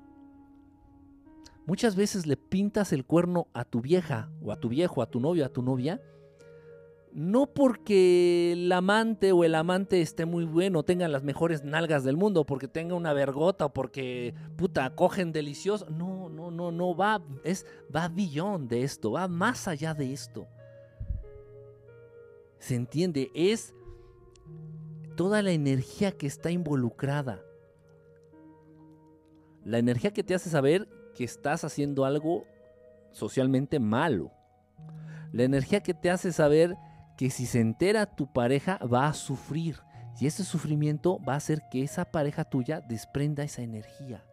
Muchas 1.66 1.96
veces 1.96 2.28
le 2.28 2.38
pintas 2.38 2.94
el 2.94 3.06
cuerno 3.06 3.48
a 3.54 3.66
tu 3.66 3.82
vieja 3.82 4.30
o 4.42 4.52
a 4.52 4.60
tu 4.60 4.70
viejo, 4.70 5.02
a 5.02 5.10
tu 5.10 5.20
novio, 5.20 5.46
a 5.46 5.50
tu 5.50 5.62
novia. 5.62 6.02
No 7.12 7.48
porque 7.48 8.52
el 8.52 8.72
amante 8.72 9.32
o 9.32 9.44
el 9.44 9.56
amante 9.56 10.02
esté 10.02 10.26
muy 10.26 10.46
bueno, 10.46 10.84
tenga 10.84 11.08
las 11.08 11.24
mejores 11.24 11.64
nalgas 11.64 12.04
del 12.04 12.16
mundo, 12.16 12.46
porque 12.46 12.68
tenga 12.68 12.94
una 12.94 13.14
vergota 13.14 13.66
o 13.66 13.74
porque 13.74 14.36
puta 14.56 14.94
cogen 14.94 15.32
delicioso. 15.32 15.90
No, 15.90 16.30
no, 16.30 16.52
no, 16.52 16.72
no 16.72 16.96
va, 16.96 17.24
es 17.44 17.66
va 17.94 18.08
billón 18.08 18.68
de 18.68 18.84
esto, 18.84 19.14
va 19.14 19.28
más 19.28 19.68
allá 19.68 19.94
de 19.96 20.14
esto. 20.14 20.48
¿Se 22.60 22.76
entiende? 22.76 23.32
Es 23.34 23.74
toda 25.16 25.42
la 25.42 25.52
energía 25.52 26.12
que 26.12 26.28
está 26.28 26.52
involucrada. 26.52 27.42
La 29.64 29.80
energía 29.80 30.14
que 30.14 30.24
te 30.24 30.36
hace 30.36 30.50
saber 30.50 30.88
que 31.14 31.24
estás 31.24 31.64
haciendo 31.64 32.06
algo 32.06 32.46
socialmente 33.12 33.80
malo. 33.80 34.32
La 35.34 35.44
energía 35.44 35.82
que 35.82 35.94
te 35.94 36.10
hace 36.10 36.32
saber 36.32 36.76
que 37.18 37.30
si 37.30 37.46
se 37.46 37.60
entera 37.60 38.16
tu 38.16 38.32
pareja 38.32 38.78
va 38.78 39.08
a 39.08 39.14
sufrir. 39.14 39.80
Y 40.20 40.26
ese 40.26 40.44
sufrimiento 40.44 41.20
va 41.28 41.34
a 41.34 41.38
hacer 41.38 41.62
que 41.70 41.84
esa 41.84 42.06
pareja 42.06 42.44
tuya 42.44 42.82
desprenda 42.82 43.44
esa 43.44 43.62
energía. 43.62 44.24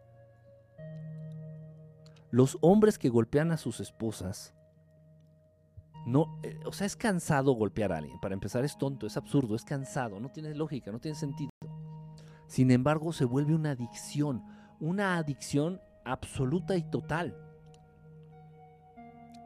Los 2.31 2.57
hombres 2.61 2.97
que 2.97 3.09
golpean 3.09 3.51
a 3.51 3.57
sus 3.57 3.79
esposas 3.79 4.54
no, 6.05 6.39
eh, 6.43 6.59
o 6.65 6.71
sea, 6.71 6.85
es 6.85 6.95
cansado 6.95 7.53
golpear 7.53 7.91
a 7.91 7.97
alguien. 7.97 8.19
Para 8.19 8.35
empezar, 8.35 8.63
es 8.63 8.77
tonto, 8.77 9.07
es 9.07 9.17
absurdo, 9.17 9.55
es 9.55 9.63
cansado, 9.63 10.19
no 10.19 10.29
tiene 10.29 10.53
lógica, 10.53 10.91
no 10.91 10.99
tiene 10.99 11.17
sentido. 11.17 11.49
Sin 12.47 12.69
embargo, 12.69 13.11
se 13.11 13.25
vuelve 13.25 13.55
una 13.55 13.71
adicción, 13.71 14.43
una 14.79 15.17
adicción 15.17 15.81
absoluta 16.03 16.77
y 16.77 16.83
total. 16.83 17.35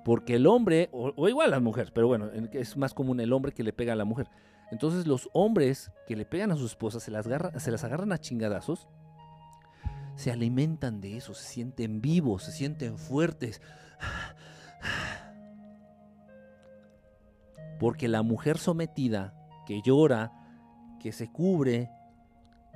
Porque 0.03 0.35
el 0.35 0.47
hombre, 0.47 0.89
o, 0.91 1.29
igual 1.29 1.51
las 1.51 1.61
mujeres, 1.61 1.91
pero 1.91 2.07
bueno, 2.07 2.29
es 2.51 2.75
más 2.75 2.93
común 2.93 3.19
el 3.19 3.31
hombre 3.31 3.53
que 3.53 3.63
le 3.63 3.73
pega 3.73 3.93
a 3.93 3.95
la 3.95 4.05
mujer. 4.05 4.29
Entonces 4.71 5.07
los 5.07 5.29
hombres 5.33 5.91
que 6.07 6.15
le 6.15 6.25
pegan 6.25 6.51
a 6.51 6.55
sus 6.55 6.71
esposas, 6.71 7.03
se 7.03 7.11
las, 7.11 7.25
se 7.57 7.71
las 7.71 7.83
agarran 7.83 8.11
a 8.11 8.17
chingadazos, 8.17 8.87
se 10.15 10.31
alimentan 10.31 10.99
de 10.99 11.17
eso, 11.17 11.33
se 11.33 11.45
sienten 11.47 12.01
vivos, 12.01 12.43
se 12.43 12.51
sienten 12.51 12.97
fuertes. 12.97 13.61
Porque 17.79 18.07
la 18.07 18.21
mujer 18.21 18.57
sometida, 18.57 19.33
que 19.65 19.81
llora, 19.81 20.33
que 20.99 21.11
se 21.11 21.31
cubre, 21.31 21.89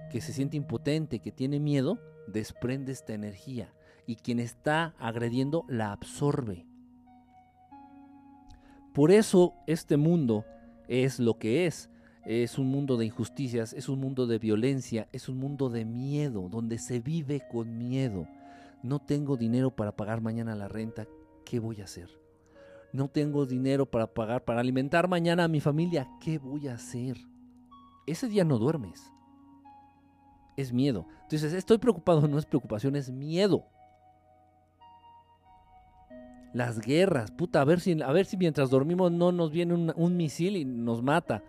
que 0.10 0.22
se 0.22 0.34
siente 0.34 0.58
impotente, 0.58 1.20
que 1.20 1.32
tiene 1.32 1.60
miedo, 1.60 2.00
desprende 2.28 2.92
esta 2.92 3.14
energía. 3.14 3.74
Y 4.08 4.16
quien 4.16 4.40
está 4.40 4.96
agrediendo 5.00 5.66
la 5.68 5.92
absorbe. 5.92 6.66
Por 8.94 9.12
eso 9.12 9.54
este 9.68 9.98
mundo 9.98 10.46
es 10.88 11.20
lo 11.20 11.38
que 11.38 11.66
es. 11.66 11.90
Es 12.26 12.58
un 12.58 12.68
mundo 12.68 12.96
de 12.96 13.06
injusticias, 13.06 13.74
es 13.74 13.90
un 13.90 14.00
mundo 14.00 14.28
de 14.28 14.40
violencia, 14.40 15.10
es 15.12 15.28
un 15.28 15.38
mundo 15.38 15.70
de 15.70 15.84
miedo, 15.84 16.48
donde 16.48 16.78
se 16.78 17.02
vive 17.02 17.42
con 17.52 17.78
miedo. 17.78 18.28
No 18.82 19.00
tengo 19.00 19.36
dinero 19.36 19.72
para 19.72 19.94
pagar 19.94 20.22
mañana 20.22 20.56
la 20.56 20.70
renta, 20.70 21.06
¿qué 21.44 21.60
voy 21.60 21.82
a 21.82 21.86
hacer? 21.86 22.23
No 22.94 23.10
tengo 23.10 23.48
dinero 23.48 23.88
para 23.88 24.08
pagar, 24.08 24.46
para 24.46 24.62
alimentar 24.62 25.08
mañana 25.08 25.44
a 25.44 25.48
mi 25.48 25.60
familia, 25.60 26.08
¿qué 26.22 26.38
voy 26.38 26.68
a 26.68 26.76
hacer? 26.76 27.18
Ese 28.06 28.28
día 28.30 28.46
no 28.46 28.60
duermes. 28.60 29.12
Es 30.56 30.72
miedo. 30.72 31.08
Entonces, 31.24 31.54
estoy 31.54 31.80
preocupado, 31.80 32.28
no 32.28 32.38
es 32.38 32.46
preocupación, 32.46 32.96
es 32.96 33.10
miedo. 33.10 33.66
Las 36.54 36.80
guerras, 36.80 37.32
puta, 37.32 37.62
a 37.62 37.66
ver 37.66 37.80
si, 37.80 38.00
a 38.00 38.12
ver 38.12 38.28
si 38.28 38.38
mientras 38.38 38.70
dormimos 38.70 39.12
no 39.12 39.32
nos 39.32 39.52
viene 39.52 39.74
un, 39.74 39.92
un 39.96 40.16
misil 40.16 40.56
y 40.56 40.64
nos 40.64 41.02
mata. 41.02 41.44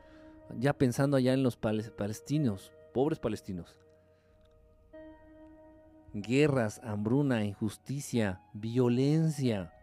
Ya 0.59 0.73
pensando 0.73 1.19
allá 1.19 1.35
en 1.35 1.43
los 1.43 1.59
palestinos, 1.59 2.73
pobres 2.95 3.19
palestinos. 3.19 3.77
Guerras, 6.15 6.81
hambruna, 6.83 7.45
injusticia, 7.45 8.41
violencia 8.55 9.74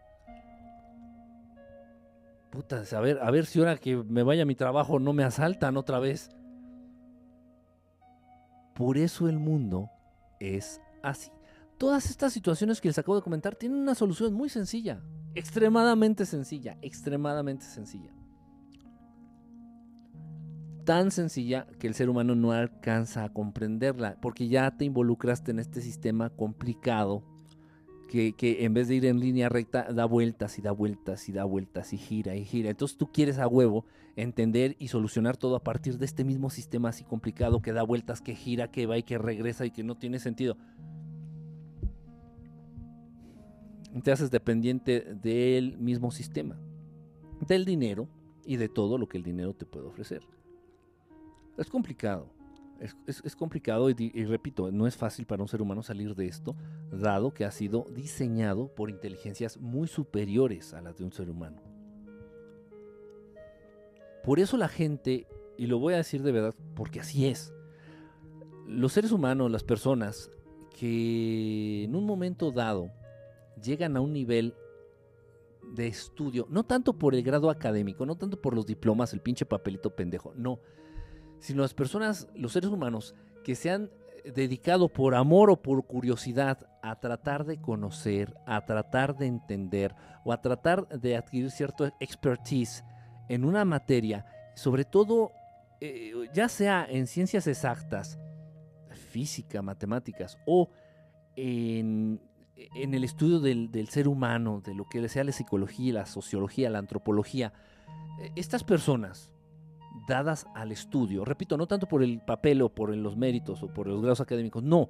puta, 2.52 2.84
a 2.92 3.00
ver, 3.00 3.18
a 3.20 3.30
ver 3.30 3.46
si 3.46 3.58
ahora 3.58 3.78
que 3.78 3.96
me 3.96 4.22
vaya 4.22 4.42
a 4.42 4.46
mi 4.46 4.54
trabajo 4.54 5.00
no 5.00 5.14
me 5.14 5.24
asaltan 5.24 5.76
otra 5.78 5.98
vez. 5.98 6.30
Por 8.74 8.98
eso 8.98 9.26
el 9.26 9.38
mundo 9.38 9.90
es 10.38 10.80
así. 11.02 11.32
Todas 11.78 12.10
estas 12.10 12.32
situaciones 12.32 12.80
que 12.80 12.88
les 12.88 12.98
acabo 12.98 13.16
de 13.16 13.22
comentar 13.22 13.56
tienen 13.56 13.78
una 13.78 13.94
solución 13.94 14.34
muy 14.34 14.50
sencilla, 14.50 15.02
extremadamente 15.34 16.26
sencilla, 16.26 16.76
extremadamente 16.82 17.64
sencilla. 17.64 18.12
Tan 20.84 21.10
sencilla 21.10 21.66
que 21.78 21.86
el 21.86 21.94
ser 21.94 22.10
humano 22.10 22.34
no 22.34 22.52
alcanza 22.52 23.24
a 23.24 23.32
comprenderla, 23.32 24.18
porque 24.20 24.48
ya 24.48 24.76
te 24.76 24.84
involucraste 24.84 25.52
en 25.52 25.58
este 25.58 25.80
sistema 25.80 26.28
complicado 26.28 27.24
que, 28.12 28.64
en 28.64 28.74
vez 28.74 28.88
de 28.88 28.96
ir 28.96 29.06
en 29.06 29.20
línea 29.20 29.48
recta 29.48 29.90
da 29.90 30.04
vueltas 30.04 30.58
y 30.58 30.62
da 30.62 30.70
vueltas 30.70 31.30
y 31.30 31.32
da 31.32 31.44
vueltas 31.44 31.94
y 31.94 31.96
gira 31.96 32.36
y 32.36 32.44
gira. 32.44 32.68
Entonces 32.68 32.98
tú 32.98 33.10
quieres 33.10 33.38
a 33.38 33.48
huevo 33.48 33.86
entender 34.16 34.76
y 34.78 34.88
solucionar 34.88 35.38
todo 35.38 35.56
a 35.56 35.64
partir 35.64 35.96
de 35.96 36.04
este 36.04 36.22
mismo 36.22 36.50
sistema 36.50 36.90
así 36.90 37.04
complicado 37.04 37.62
que 37.62 37.72
da 37.72 37.82
vueltas, 37.82 38.20
que 38.20 38.34
gira, 38.34 38.70
que 38.70 38.84
va 38.84 38.98
y 38.98 39.02
que 39.02 39.16
regresa 39.16 39.64
y 39.64 39.70
que 39.70 39.82
no 39.82 39.96
tiene 39.96 40.18
sentido. 40.18 40.58
Te 44.02 44.12
haces 44.12 44.30
dependiente 44.30 45.14
del 45.14 45.78
mismo 45.78 46.10
sistema, 46.10 46.58
del 47.46 47.64
dinero 47.64 48.08
y 48.44 48.56
de 48.56 48.68
todo 48.68 48.98
lo 48.98 49.08
que 49.08 49.16
el 49.16 49.22
dinero 49.22 49.54
te 49.54 49.64
puede 49.64 49.86
ofrecer. 49.86 50.22
Es 51.56 51.68
complicado 51.70 52.41
es, 53.06 53.36
complicado 53.36 53.90
y, 53.90 53.94
y, 53.98 54.24
repito, 54.24 54.72
no 54.72 54.86
es 54.86 54.96
fácil 54.96 55.24
para 55.24 55.42
un 55.42 55.48
ser 55.48 55.62
humano 55.62 55.82
salir 55.82 56.14
de 56.14 56.26
esto, 56.26 56.56
dado 56.90 57.32
que 57.32 57.44
ha 57.44 57.50
sido 57.50 57.86
diseñado 57.94 58.68
por 58.74 58.90
inteligencias 58.90 59.56
muy 59.58 59.86
superiores 59.86 60.74
a 60.74 60.80
las 60.80 60.98
de 60.98 61.04
un 61.04 61.12
ser 61.12 61.30
humano. 61.30 61.62
Por 64.24 64.40
eso 64.40 64.56
la 64.56 64.68
gente, 64.68 65.26
y 65.56 65.66
lo 65.66 65.78
voy 65.78 65.94
a 65.94 65.98
decir 65.98 66.22
de 66.22 66.32
verdad, 66.32 66.54
porque 66.74 67.00
así 67.00 67.26
es, 67.26 67.52
los 68.66 68.92
seres 68.92 69.12
humanos, 69.12 69.50
las 69.50 69.64
personas 69.64 70.30
que 70.78 71.84
en 71.84 71.94
un 71.94 72.04
momento 72.04 72.50
dado 72.50 72.90
llegan 73.62 73.96
a 73.96 74.00
un 74.00 74.12
nivel 74.12 74.54
de 75.74 75.86
estudio, 75.86 76.46
no 76.50 76.64
tanto 76.64 76.94
por 76.94 77.14
el 77.14 77.22
grado 77.22 77.50
académico, 77.50 78.06
no 78.06 78.16
tanto 78.16 78.40
por 78.40 78.54
los 78.54 78.66
diplomas, 78.66 79.12
el 79.12 79.20
pinche 79.20 79.46
papelito 79.46 79.94
pendejo, 79.94 80.32
no, 80.36 80.60
sino 81.42 81.62
las 81.62 81.74
personas, 81.74 82.28
los 82.34 82.52
seres 82.52 82.70
humanos 82.70 83.14
que 83.44 83.56
se 83.56 83.70
han 83.70 83.90
dedicado 84.24 84.88
por 84.88 85.16
amor 85.16 85.50
o 85.50 85.60
por 85.60 85.84
curiosidad 85.84 86.66
a 86.82 87.00
tratar 87.00 87.44
de 87.44 87.60
conocer, 87.60 88.32
a 88.46 88.64
tratar 88.64 89.16
de 89.16 89.26
entender 89.26 89.94
o 90.24 90.32
a 90.32 90.40
tratar 90.40 90.88
de 90.88 91.16
adquirir 91.16 91.50
cierto 91.50 91.90
expertise 91.98 92.84
en 93.28 93.44
una 93.44 93.64
materia, 93.64 94.24
sobre 94.54 94.84
todo 94.84 95.32
eh, 95.80 96.12
ya 96.32 96.48
sea 96.48 96.86
en 96.88 97.08
ciencias 97.08 97.48
exactas, 97.48 98.20
física, 99.10 99.62
matemáticas 99.62 100.38
o 100.46 100.70
en, 101.34 102.20
el 102.54 103.02
estudio 103.02 103.40
del, 103.40 103.88
ser 103.88 104.06
humano, 104.06 104.62
de 104.64 104.76
lo 104.76 104.84
que 104.84 105.08
sea 105.08 105.24
la 105.24 105.32
psicología, 105.32 105.94
la 105.94 106.06
sociología, 106.06 106.70
la 106.70 106.78
antropología, 106.78 107.52
eh, 108.20 108.30
estas 108.36 108.62
personas 108.62 109.31
dadas 110.06 110.46
al 110.54 110.72
estudio, 110.72 111.24
repito, 111.24 111.56
no 111.56 111.66
tanto 111.66 111.86
por 111.86 112.02
el 112.02 112.20
papel 112.20 112.62
o 112.62 112.68
por 112.68 112.94
los 112.96 113.16
méritos 113.16 113.62
o 113.62 113.68
por 113.68 113.86
los 113.86 114.00
grados 114.00 114.20
académicos, 114.20 114.62
no, 114.62 114.88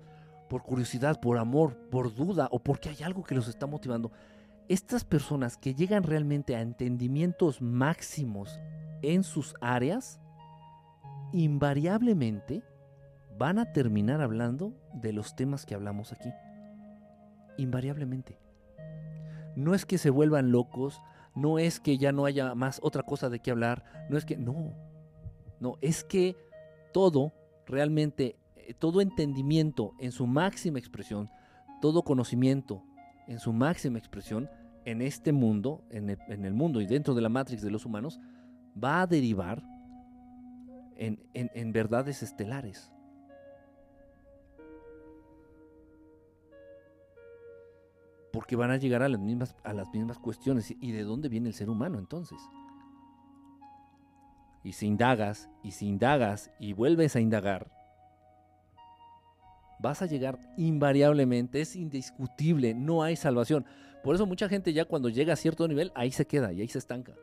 por 0.49 0.63
curiosidad, 0.63 1.21
por 1.21 1.39
amor, 1.39 1.77
por 1.91 2.15
duda 2.15 2.49
o 2.51 2.59
porque 2.59 2.91
hay 2.91 3.03
algo 3.03 3.23
que 3.23 3.35
los 3.35 3.49
está 3.49 3.67
motivando. 3.67 4.13
Estas 4.69 5.05
personas 5.05 5.57
que 5.57 5.75
llegan 5.75 6.03
realmente 6.03 6.57
a 6.57 6.61
entendimientos 6.61 7.61
máximos 7.61 8.61
en 9.03 9.25
sus 9.25 9.55
áreas, 9.61 10.21
invariablemente 11.33 12.63
van 13.39 13.59
a 13.59 13.73
terminar 13.73 14.21
hablando 14.21 14.73
de 14.93 15.13
los 15.13 15.35
temas 15.35 15.67
que 15.67 15.75
hablamos 15.75 16.13
aquí. 16.13 16.31
Invariablemente. 17.59 18.39
No 19.57 19.75
es 19.75 19.85
que 19.85 19.99
se 19.99 20.11
vuelvan 20.11 20.53
locos, 20.53 21.03
no 21.35 21.59
es 21.59 21.81
que 21.81 21.99
ya 21.99 22.13
no 22.13 22.25
haya 22.25 22.55
más 22.55 22.79
otra 22.83 23.03
cosa 23.03 23.29
de 23.29 23.41
qué 23.41 23.51
hablar, 23.51 23.85
no 24.09 24.17
es 24.17 24.25
que, 24.25 24.37
no, 24.37 24.73
no, 25.63 25.79
es 25.81 26.05
que 26.05 26.37
todo, 26.93 27.33
realmente, 27.67 28.37
eh, 28.57 28.75
todo 28.75 29.01
entendimiento 29.01 29.95
en 29.99 30.13
su 30.13 30.27
máxima 30.27 30.79
expresión, 30.79 31.31
todo 31.81 32.03
conocimiento 32.03 32.83
en 33.27 33.39
su 33.39 33.53
máxima 33.53 33.99
expresión, 33.99 34.51
en 34.85 35.01
este 35.01 35.33
mundo, 35.33 35.85
en 35.91 36.11
el, 36.11 36.53
mundo 36.53 36.81
y 36.81 36.87
dentro 36.87 37.15
de 37.15 37.23
la 37.23 37.29
matrix 37.29 37.63
de 37.63 37.71
los 37.71 37.87
humanos, 37.87 38.19
va 38.83 39.03
a 39.03 39.07
derivar 39.07 39.63
en 40.97 41.73
verdades 41.73 42.23
estelares. 42.23 42.93
porque 48.33 48.57
van 48.57 48.71
a 48.71 48.79
llegar 48.79 49.03
a 49.03 49.09
las 49.09 49.21
mismas, 49.21 49.55
a 49.63 49.73
las 49.73 49.93
mismas 49.93 50.19
cuestiones. 50.19 50.75
¿Y 50.81 50.91
de 50.91 51.03
dónde 51.03 51.29
viene 51.29 51.49
el 51.49 51.55
ser 51.55 51.71
humano 51.71 51.99
entonces? 51.99 52.39
Y 54.65 54.73
si 54.73 54.87
indagas, 54.87 55.49
y 55.63 55.73
si 55.73 55.87
indagas, 55.87 56.51
y 56.59 56.73
vuelves 56.73 57.17
a 57.17 57.21
indagar, 57.21 57.71
vas 59.81 60.01
a 60.01 60.07
llegar 60.07 60.39
invariablemente, 60.57 61.61
es 61.61 61.75
indiscutible, 61.75 62.73
no 62.75 63.03
hay 63.03 63.17
salvación. 63.17 63.67
Por 64.03 64.15
eso 64.15 64.27
mucha 64.27 64.49
gente 64.49 64.73
ya 64.73 64.85
cuando 64.85 65.09
llega 65.09 65.33
a 65.33 65.37
cierto 65.37 65.67
nivel, 65.69 65.93
ahí 65.95 66.13
se 66.13 66.27
queda 66.27 66.53
y 66.53 66.61
ahí 66.61 66.69
se 66.69 66.79
estanca. 66.79 67.15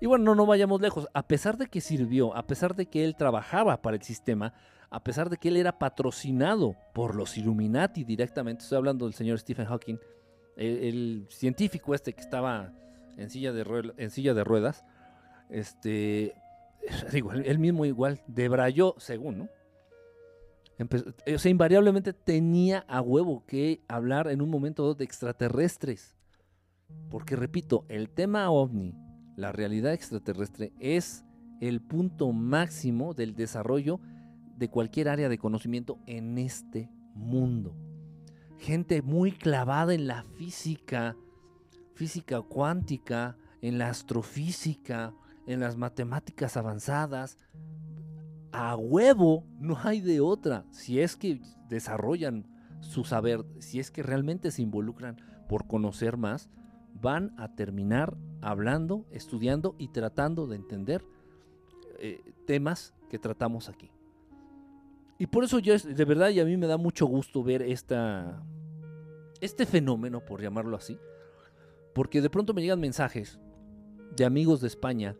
Y 0.00 0.06
bueno, 0.06 0.34
no, 0.34 0.46
vayamos 0.46 0.80
lejos. 0.80 1.08
A 1.12 1.26
pesar 1.26 1.56
de 1.56 1.66
que 1.66 1.80
sirvió, 1.80 2.34
a 2.36 2.46
pesar 2.46 2.74
de 2.74 2.86
que 2.86 3.04
él 3.04 3.16
trabajaba 3.16 3.82
para 3.82 3.96
el 3.96 4.02
sistema, 4.02 4.54
a 4.90 5.02
pesar 5.02 5.28
de 5.28 5.36
que 5.36 5.48
él 5.48 5.56
era 5.56 5.78
patrocinado 5.78 6.76
por 6.94 7.14
los 7.14 7.36
Illuminati 7.36 8.04
directamente, 8.04 8.62
estoy 8.62 8.78
hablando 8.78 9.06
del 9.06 9.14
señor 9.14 9.38
Stephen 9.38 9.66
Hawking, 9.66 9.98
el, 10.56 11.26
científico 11.28 11.94
este 11.94 12.12
que 12.12 12.20
estaba 12.20 12.72
en 13.16 13.30
silla 13.30 13.52
de 13.52 14.44
ruedas, 14.44 14.84
este, 15.50 16.34
digo, 17.12 17.32
él 17.32 17.58
mismo 17.58 17.84
igual 17.84 18.20
debrayó, 18.26 18.94
según, 18.98 19.38
¿no? 19.38 19.48
o 20.80 21.38
sea, 21.38 21.50
invariablemente 21.50 22.12
tenía 22.12 22.84
a 22.88 23.00
huevo 23.00 23.44
que 23.46 23.82
hablar 23.88 24.28
en 24.28 24.40
un 24.40 24.50
momento 24.50 24.94
de 24.94 25.04
extraterrestres. 25.04 26.16
Porque 27.10 27.36
repito, 27.36 27.84
el 27.88 28.08
tema 28.08 28.50
ovni, 28.50 28.94
la 29.36 29.52
realidad 29.52 29.92
extraterrestre, 29.92 30.72
es 30.78 31.24
el 31.60 31.80
punto 31.80 32.32
máximo 32.32 33.12
del 33.12 33.34
desarrollo 33.34 34.00
de 34.56 34.68
cualquier 34.70 35.08
área 35.08 35.28
de 35.28 35.38
conocimiento 35.38 35.98
en 36.06 36.38
este 36.38 36.88
mundo. 37.14 37.74
Gente 38.58 39.02
muy 39.02 39.32
clavada 39.32 39.94
en 39.94 40.06
la 40.06 40.22
física, 40.22 41.16
física 41.94 42.40
cuántica, 42.42 43.36
en 43.60 43.78
la 43.78 43.88
astrofísica, 43.88 45.12
en 45.48 45.60
las 45.60 45.76
matemáticas 45.76 46.56
avanzadas. 46.56 47.38
A 48.52 48.76
huevo, 48.76 49.44
no 49.58 49.78
hay 49.82 50.00
de 50.00 50.20
otra. 50.20 50.64
Si 50.70 51.00
es 51.00 51.16
que 51.16 51.40
desarrollan 51.68 52.46
su 52.80 53.02
saber, 53.04 53.44
si 53.58 53.80
es 53.80 53.90
que 53.90 54.02
realmente 54.02 54.50
se 54.50 54.62
involucran 54.62 55.16
por 55.48 55.66
conocer 55.66 56.18
más, 56.18 56.50
van 57.00 57.34
a 57.38 57.54
terminar 57.54 58.16
hablando, 58.42 59.06
estudiando 59.10 59.74
y 59.78 59.88
tratando 59.88 60.46
de 60.46 60.56
entender 60.56 61.04
eh, 61.98 62.20
temas 62.46 62.94
que 63.08 63.18
tratamos 63.18 63.70
aquí. 63.70 63.90
Y 65.18 65.26
por 65.28 65.44
eso 65.44 65.58
yo, 65.58 65.76
de 65.76 66.04
verdad, 66.04 66.28
y 66.28 66.40
a 66.40 66.44
mí 66.44 66.58
me 66.58 66.66
da 66.66 66.76
mucho 66.76 67.06
gusto 67.06 67.42
ver 67.42 67.62
esta, 67.62 68.42
este 69.40 69.64
fenómeno, 69.64 70.24
por 70.24 70.42
llamarlo 70.42 70.76
así. 70.76 70.98
Porque 71.94 72.20
de 72.20 72.28
pronto 72.28 72.52
me 72.52 72.60
llegan 72.60 72.80
mensajes 72.80 73.40
de 74.14 74.26
amigos 74.26 74.60
de 74.60 74.68
España 74.68 75.16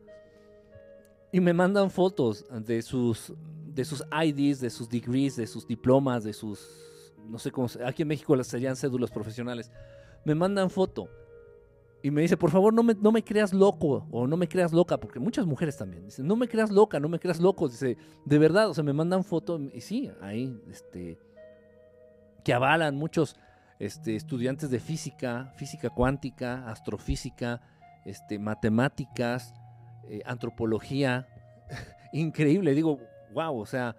y 1.33 1.41
me 1.41 1.53
mandan 1.53 1.91
fotos 1.91 2.45
de 2.51 2.83
sus, 2.83 3.33
de 3.67 3.85
sus 3.85 4.05
IDs, 4.11 4.61
de 4.61 4.71
sus 4.71 4.89
degrees, 4.89 5.37
de 5.37 5.47
sus 5.47 5.67
diplomas, 5.67 6.25
de 6.25 6.33
sus, 6.33 7.13
no 7.29 7.39
sé 7.39 7.51
cómo, 7.51 7.69
aquí 7.85 8.03
en 8.03 8.09
México 8.09 8.35
las 8.35 8.47
serían 8.47 8.77
cédulas 8.77 9.11
profesionales. 9.11 9.71
Me 10.25 10.35
mandan 10.35 10.71
foto 10.71 11.09
y 12.03 12.11
me 12.11 12.23
dice, 12.23 12.37
por 12.37 12.51
favor, 12.51 12.73
no 12.73 12.83
me, 12.83 12.95
no 12.95 13.13
me 13.13 13.23
creas 13.23 13.53
loco 13.53 14.07
o 14.11 14.27
no 14.27 14.37
me 14.37 14.49
creas 14.49 14.73
loca, 14.73 14.99
porque 14.99 15.19
muchas 15.19 15.47
mujeres 15.47 15.77
también 15.77 16.05
dicen, 16.05 16.27
no 16.27 16.37
me 16.37 16.49
creas 16.49 16.71
loca, 16.71 17.01
no 17.01 17.09
me 17.09 17.19
creas 17.19 17.41
loco. 17.41 17.69
Dice, 17.69 17.97
de 18.25 18.39
verdad, 18.39 18.71
o 18.71 18.75
sea, 18.75 18.85
me 18.85 18.93
mandan 18.93 19.25
fotos 19.25 19.61
y 19.75 19.81
sí, 19.81 20.11
ahí, 20.21 20.59
este, 20.71 21.19
que 22.45 22.55
avalan 22.55 22.97
muchos 22.97 23.37
este, 23.79 24.17
estudiantes 24.17 24.71
de 24.71 24.81
física, 24.81 25.53
física 25.57 25.91
cuántica, 25.91 26.69
astrofísica, 26.71 27.61
este, 28.05 28.39
matemáticas, 28.39 29.53
eh, 30.09 30.23
antropología. 30.25 31.29
Increíble, 32.13 32.75
digo, 32.75 33.01
wow, 33.33 33.59
o 33.59 33.67
sea, 33.67 33.97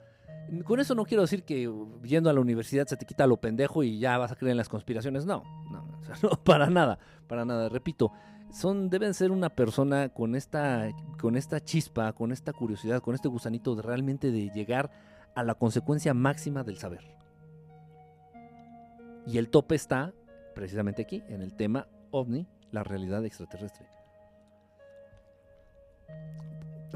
con 0.66 0.80
eso 0.80 0.95
no 0.95 1.05
quiero 1.05 1.22
decir 1.22 1.43
que 1.43 1.72
yendo 2.03 2.30
a 2.30 2.34
la 2.34 2.39
universidad 2.39 2.88
se 2.88 2.97
te 2.97 3.05
quita 3.05 3.28
lo 3.28 3.38
pendejo 3.38 3.84
y 3.84 3.99
ya 3.99 4.18
vas 4.18 4.32
a 4.32 4.36
creer 4.36 4.51
en 4.51 4.57
las 4.57 4.70
conspiraciones. 4.70 5.26
No, 5.26 5.43
no, 5.72 5.86
no 6.24 6.30
para 6.43 6.70
nada, 6.70 6.99
para 7.28 7.45
nada. 7.45 7.70
Repito, 7.70 8.12
son, 8.51 8.89
deben 8.89 9.14
ser 9.14 9.32
una 9.32 9.49
persona 9.49 10.10
con 10.10 10.36
esta, 10.36 10.89
con 11.20 11.36
esta 11.36 11.60
chispa, 11.64 12.14
con 12.14 12.32
esta 12.32 12.53
curiosidad, 12.53 13.01
con 13.01 13.16
este 13.16 13.28
gusanito 13.28 13.76
de 13.76 13.82
realmente 13.82 14.32
de 14.32 14.49
llegar 14.49 14.89
a 15.36 15.43
la 15.43 15.55
consecuencia 15.55 16.14
máxima 16.14 16.64
del 16.64 16.78
saber. 16.78 17.16
Y 19.28 19.38
el 19.38 19.49
tope 19.49 19.76
está 19.76 20.14
precisamente 20.55 21.03
aquí, 21.03 21.24
en 21.28 21.41
el 21.41 21.53
tema 21.53 21.88
ovni, 22.12 22.47
la 22.72 22.84
realidad 22.84 23.24
extraterrestre. 23.26 23.99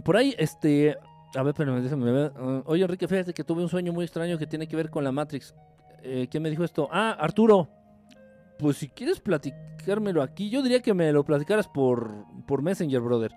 Por 0.04 0.18
ahí, 0.18 0.36
este, 0.38 0.98
a 1.36 1.44
ver, 1.44 1.54
pero 1.54 1.82
déjame. 1.82 2.26
Uh, 2.28 2.64
oye, 2.66 2.84
Enrique, 2.84 3.08
fíjate 3.08 3.34
que 3.34 3.44
tuve 3.44 3.62
un 3.62 3.70
sueño 3.70 3.94
muy 3.94 4.06
extraño 4.06 4.38
que 4.38 4.48
tiene 4.48 4.68
que 4.68 4.76
ver 4.76 4.90
con 4.90 5.04
la 5.04 5.12
Matrix. 5.12 5.56
Eh, 6.02 6.28
¿Quién 6.30 6.44
me 6.44 6.50
dijo 6.50 6.64
esto? 6.64 6.90
Ah, 6.92 7.12
Arturo. 7.12 7.70
Pues 8.60 8.78
si 8.78 8.90
quieres 8.90 9.20
platicármelo 9.20 10.22
aquí, 10.22 10.50
yo 10.50 10.62
diría 10.62 10.82
que 10.82 10.94
me 10.94 11.12
lo 11.12 11.24
platicaras 11.24 11.68
por, 11.68 12.26
por 12.46 12.62
Messenger, 12.62 13.02
brother. 13.02 13.32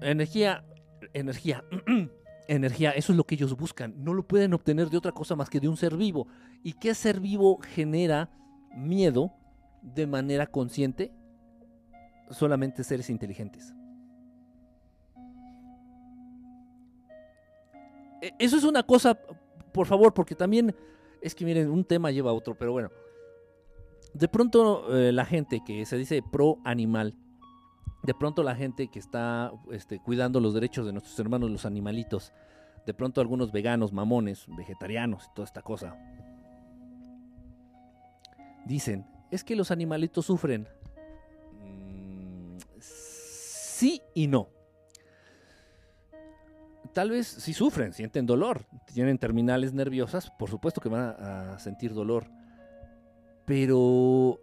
Energía, 0.00 0.64
energía, 1.12 1.62
energía, 2.48 2.90
eso 2.92 3.12
es 3.12 3.16
lo 3.16 3.24
que 3.24 3.34
ellos 3.34 3.56
buscan. 3.56 3.94
No 4.02 4.14
lo 4.14 4.26
pueden 4.26 4.54
obtener 4.54 4.88
de 4.88 4.96
otra 4.96 5.12
cosa 5.12 5.36
más 5.36 5.50
que 5.50 5.60
de 5.60 5.68
un 5.68 5.76
ser 5.76 5.96
vivo. 5.96 6.26
¿Y 6.62 6.72
qué 6.74 6.94
ser 6.94 7.20
vivo 7.20 7.58
genera 7.62 8.30
miedo 8.74 9.32
de 9.82 10.06
manera 10.06 10.46
consciente 10.46 11.12
solamente 12.30 12.84
seres 12.84 13.10
inteligentes. 13.10 13.74
Eso 18.38 18.56
es 18.56 18.64
una 18.64 18.82
cosa, 18.82 19.18
por 19.72 19.86
favor, 19.86 20.14
porque 20.14 20.34
también 20.34 20.74
es 21.20 21.34
que 21.34 21.44
miren, 21.44 21.70
un 21.70 21.84
tema 21.84 22.10
lleva 22.10 22.30
a 22.30 22.34
otro, 22.34 22.56
pero 22.56 22.72
bueno. 22.72 22.90
De 24.12 24.28
pronto 24.28 24.96
eh, 24.96 25.12
la 25.12 25.24
gente 25.24 25.62
que 25.64 25.86
se 25.86 25.96
dice 25.96 26.22
pro 26.22 26.58
animal, 26.64 27.16
de 28.02 28.14
pronto 28.14 28.42
la 28.42 28.56
gente 28.56 28.88
que 28.88 28.98
está 28.98 29.52
este, 29.70 30.00
cuidando 30.00 30.40
los 30.40 30.54
derechos 30.54 30.86
de 30.86 30.92
nuestros 30.92 31.18
hermanos 31.18 31.50
los 31.50 31.64
animalitos, 31.64 32.32
de 32.86 32.94
pronto 32.94 33.20
algunos 33.20 33.52
veganos, 33.52 33.92
mamones, 33.92 34.46
vegetarianos 34.56 35.26
y 35.26 35.34
toda 35.34 35.44
esta 35.44 35.62
cosa, 35.62 35.96
dicen, 38.64 39.06
es 39.30 39.44
que 39.44 39.54
los 39.54 39.70
animalitos 39.70 40.26
sufren. 40.26 40.66
Mm, 41.62 42.56
sí 42.80 44.02
y 44.14 44.26
no. 44.26 44.48
Tal 46.92 47.10
vez 47.10 47.26
sí 47.26 47.52
sufren, 47.52 47.92
sienten 47.92 48.26
dolor, 48.26 48.66
tienen 48.92 49.18
terminales 49.18 49.72
nerviosas, 49.72 50.30
por 50.38 50.50
supuesto 50.50 50.80
que 50.80 50.88
van 50.88 51.14
a, 51.18 51.52
a 51.54 51.58
sentir 51.58 51.94
dolor, 51.94 52.26
pero 53.44 54.40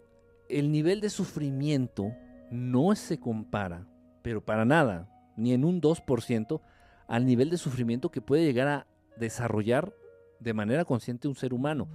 el 0.50 0.72
nivel 0.72 1.02
de 1.02 1.10
sufrimiento 1.10 2.14
no 2.50 2.96
se 2.96 3.20
compara, 3.20 3.88
pero 4.22 4.44
para 4.44 4.66
nada, 4.66 5.10
ni 5.36 5.54
en 5.54 5.66
un 5.66 5.82
2%, 5.82 6.62
al 7.08 7.26
nivel 7.26 7.50
de 7.50 7.58
sufrimiento 7.58 8.12
que 8.12 8.22
puede 8.22 8.46
llegar 8.46 8.68
a 8.68 8.88
desarrollar 9.18 9.94
de 10.40 10.54
manera 10.54 10.86
consciente 10.86 11.28
un 11.28 11.36
ser 11.36 11.54
humano. 11.54 11.88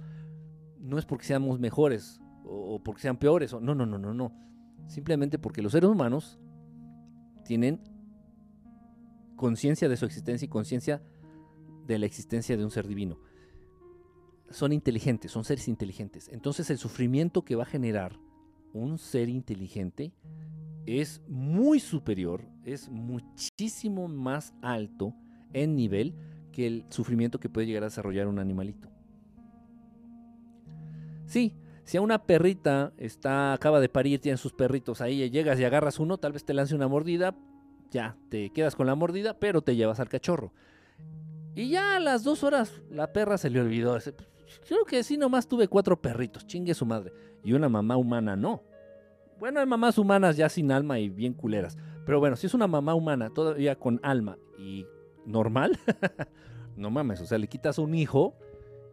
No 0.79 0.97
es 0.97 1.05
porque 1.05 1.25
seamos 1.25 1.59
mejores 1.59 2.19
o, 2.45 2.81
porque 2.83 3.01
sean 3.01 3.17
peores, 3.17 3.53
o, 3.53 3.59
no, 3.59 3.75
no, 3.75 3.85
no, 3.85 3.97
no, 3.97 4.13
no. 4.13 4.33
Simplemente 4.87 5.39
porque 5.39 5.61
los 5.61 5.71
seres 5.71 5.89
humanos 5.89 6.39
tienen 7.45 7.81
conciencia 9.35 9.89
de 9.89 9.97
su 9.97 10.05
existencia 10.05 10.45
y 10.45 10.49
conciencia 10.49 11.01
de 11.85 11.99
la 11.99 12.05
existencia 12.05 12.57
de 12.57 12.63
un 12.63 12.71
ser 12.71 12.87
divino. 12.87 13.19
Son 14.49 14.71
inteligentes, 14.71 15.31
son 15.31 15.43
seres 15.43 15.67
inteligentes. 15.67 16.29
Entonces 16.29 16.69
el 16.69 16.77
sufrimiento 16.77 17.43
que 17.43 17.55
va 17.55 17.63
a 17.63 17.67
generar 17.67 18.19
un 18.73 18.97
ser 18.97 19.29
inteligente 19.29 20.13
es 20.85 21.21
muy 21.27 21.79
superior, 21.79 22.45
es 22.65 22.89
muchísimo 22.89 24.07
más 24.07 24.53
alto 24.61 25.15
en 25.53 25.75
nivel 25.75 26.13
que 26.51 26.67
el 26.67 26.85
sufrimiento 26.89 27.39
que 27.39 27.49
puede 27.49 27.67
llegar 27.67 27.83
a 27.83 27.87
desarrollar 27.87 28.27
un 28.27 28.39
animalito. 28.39 28.89
Sí, 31.25 31.53
si 31.83 31.97
a 31.97 32.01
una 32.01 32.23
perrita 32.23 32.93
está, 32.97 33.53
acaba 33.53 33.79
de 33.79 33.89
parir, 33.89 34.19
tiene 34.19 34.37
sus 34.37 34.53
perritos 34.53 35.01
ahí, 35.01 35.29
llegas 35.29 35.59
y 35.59 35.63
agarras 35.63 35.99
uno, 35.99 36.17
tal 36.17 36.33
vez 36.33 36.45
te 36.45 36.53
lance 36.53 36.75
una 36.75 36.87
mordida, 36.87 37.35
ya, 37.93 38.17
te 38.29 38.49
quedas 38.49 38.75
con 38.75 38.87
la 38.87 38.95
mordida, 38.95 39.39
pero 39.39 39.61
te 39.61 39.75
llevas 39.75 39.99
al 39.99 40.09
cachorro. 40.09 40.51
Y 41.55 41.69
ya 41.69 41.95
a 41.95 41.99
las 41.99 42.23
dos 42.23 42.43
horas 42.43 42.81
la 42.89 43.13
perra 43.13 43.37
se 43.37 43.49
le 43.49 43.61
olvidó. 43.61 43.97
Creo 44.67 44.85
que 44.85 45.03
sí, 45.03 45.17
nomás 45.17 45.47
tuve 45.47 45.67
cuatro 45.67 46.01
perritos, 46.01 46.45
chingue 46.47 46.73
su 46.73 46.85
madre. 46.85 47.13
Y 47.43 47.53
una 47.53 47.69
mamá 47.69 47.95
humana 47.95 48.35
no. 48.35 48.63
Bueno, 49.39 49.59
hay 49.59 49.65
mamás 49.65 49.97
humanas 49.97 50.35
ya 50.35 50.49
sin 50.49 50.71
alma 50.71 50.99
y 50.99 51.09
bien 51.09 51.33
culeras. 51.33 51.77
Pero 52.05 52.19
bueno, 52.19 52.35
si 52.35 52.47
es 52.47 52.53
una 52.53 52.67
mamá 52.67 52.95
humana 52.95 53.29
todavía 53.29 53.75
con 53.75 53.99
alma 54.03 54.37
y 54.57 54.85
normal, 55.25 55.79
no 56.75 56.89
mames, 56.89 57.21
o 57.21 57.25
sea, 57.25 57.37
le 57.37 57.47
quitas 57.47 57.77
un 57.77 57.93
hijo 57.93 58.35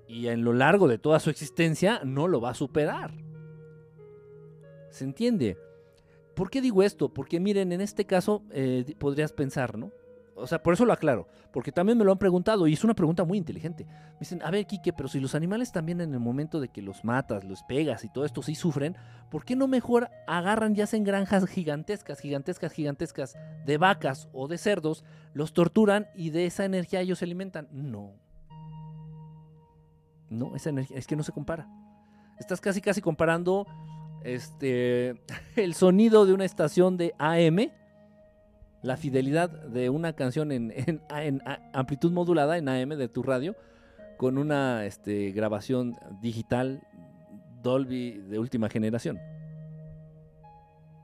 y 0.07 0.29
en 0.29 0.45
lo 0.45 0.53
largo 0.53 0.89
de 0.89 0.99
toda 0.99 1.21
su 1.21 1.31
existencia 1.31 2.01
no 2.05 2.29
lo 2.29 2.41
va 2.41 2.51
a 2.51 2.55
superar. 2.55 3.13
¿Se 4.91 5.05
entiende? 5.05 5.57
¿Por 6.35 6.51
qué 6.51 6.61
digo 6.61 6.83
esto? 6.83 7.13
Porque 7.13 7.41
miren, 7.41 7.73
en 7.73 7.81
este 7.81 8.07
caso 8.07 8.43
eh, 8.51 8.95
podrías 8.99 9.33
pensar, 9.33 9.77
¿no? 9.77 9.91
O 10.41 10.47
sea, 10.47 10.63
por 10.63 10.75
eso 10.75 10.85
lo 10.85 10.93
aclaro, 10.93 11.29
porque 11.53 11.71
también 11.73 11.99
me 11.99 12.05
lo 12.05 12.13
han 12.13 12.19
preguntado 12.19 12.67
y 12.67 12.73
es 12.73 12.83
una 12.83 12.95
pregunta 12.95 13.25
muy 13.25 13.37
inteligente. 13.37 13.85
Me 13.85 14.21
dicen, 14.21 14.43
a 14.43 14.51
ver, 14.51 14.67
Quique, 14.67 14.93
pero 14.93 15.09
si 15.09 15.21
los 15.21 15.35
animales 15.35 15.71
también 15.71 16.01
en 16.01 16.13
el 16.15 16.21
momento 16.21 16.61
de 16.61 16.69
que 16.69 16.83
los 16.83 17.05
matas, 17.05 17.45
los 17.45 17.63
pegas 17.65 18.05
y 18.05 18.09
todo 18.09 18.25
esto 18.25 18.43
sí 18.43 18.55
sufren, 18.55 18.97
¿por 19.31 19.45
qué 19.45 19.55
no 19.55 19.69
mejor 19.69 20.09
agarran 20.27 20.75
ya 20.75 20.87
en 20.93 21.05
granjas 21.05 21.47
gigantescas, 21.47 22.21
gigantescas, 22.21 22.73
gigantescas 22.73 23.37
de 23.67 23.77
vacas 23.77 24.29
o 24.33 24.49
de 24.49 24.59
cerdos, 24.59 25.05
los 25.35 25.53
torturan 25.53 26.09
y 26.15 26.31
de 26.31 26.47
esa 26.47 26.65
energía 26.65 27.01
ellos 27.01 27.19
se 27.19 27.27
alimentan? 27.27 27.69
No. 27.71 28.15
No, 30.31 30.57
esa 30.57 30.71
energía 30.71 30.97
es 30.97 31.07
que 31.07 31.17
no 31.17 31.23
se 31.23 31.33
compara. 31.33 31.69
Estás 32.39 32.61
casi 32.61 32.81
casi 32.81 33.03
comparando 33.03 33.67
este 34.25 35.21
el 35.57 35.75
sonido 35.75 36.27
de 36.27 36.33
una 36.33 36.45
estación 36.45 36.97
de 36.97 37.15
AM 37.19 37.71
la 38.83 38.97
fidelidad 38.97 39.51
de 39.51 39.91
una 39.91 40.15
canción 40.15 40.53
en, 40.53 40.73
amplitud 41.73 42.13
modulada 42.13 42.57
en 42.57 42.69
AM 42.69 42.91
de 42.91 43.09
tu 43.09 43.23
radio 43.23 43.55
con 44.17 44.39
una 44.39 44.87
este, 44.87 45.33
grabación 45.33 45.97
digital 46.23 46.83
Dolby 47.63 48.13
de 48.13 48.39
última 48.39 48.69
generación. 48.69 49.19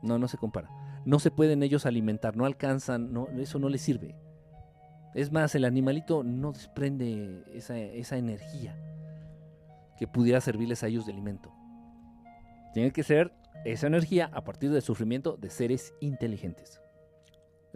No, 0.03 0.19
no 0.19 0.29
se 0.29 0.39
compara. 0.39 0.71
No 1.05 1.19
se 1.19 1.31
pueden 1.31 1.63
ellos 1.63 1.87
alimentar, 1.87 2.37
no 2.37 2.47
alcanzan, 2.47 3.13
no, 3.13 3.29
eso 3.39 3.59
no 3.59 3.69
les 3.69 3.83
sirve. 3.83 4.17
Es 5.15 5.33
más, 5.33 5.55
el 5.55 5.65
animalito 5.65 6.23
no 6.25 6.53
desprende 6.53 7.45
esa, 7.55 7.79
esa 7.79 8.17
energía 8.17 8.77
que 9.99 10.07
pudiera 10.07 10.41
servirles 10.41 10.83
a 10.83 10.89
ellos 10.89 11.07
de 11.07 11.13
alimento. 11.13 11.53
Tiene 12.77 12.93
que 12.93 13.03
ser 13.03 13.33
esa 13.65 13.87
energía 13.87 14.29
a 14.35 14.45
partir 14.45 14.71
del 14.71 14.83
sufrimiento 14.83 15.39
de 15.39 15.49
seres 15.49 15.95
inteligentes 16.01 16.81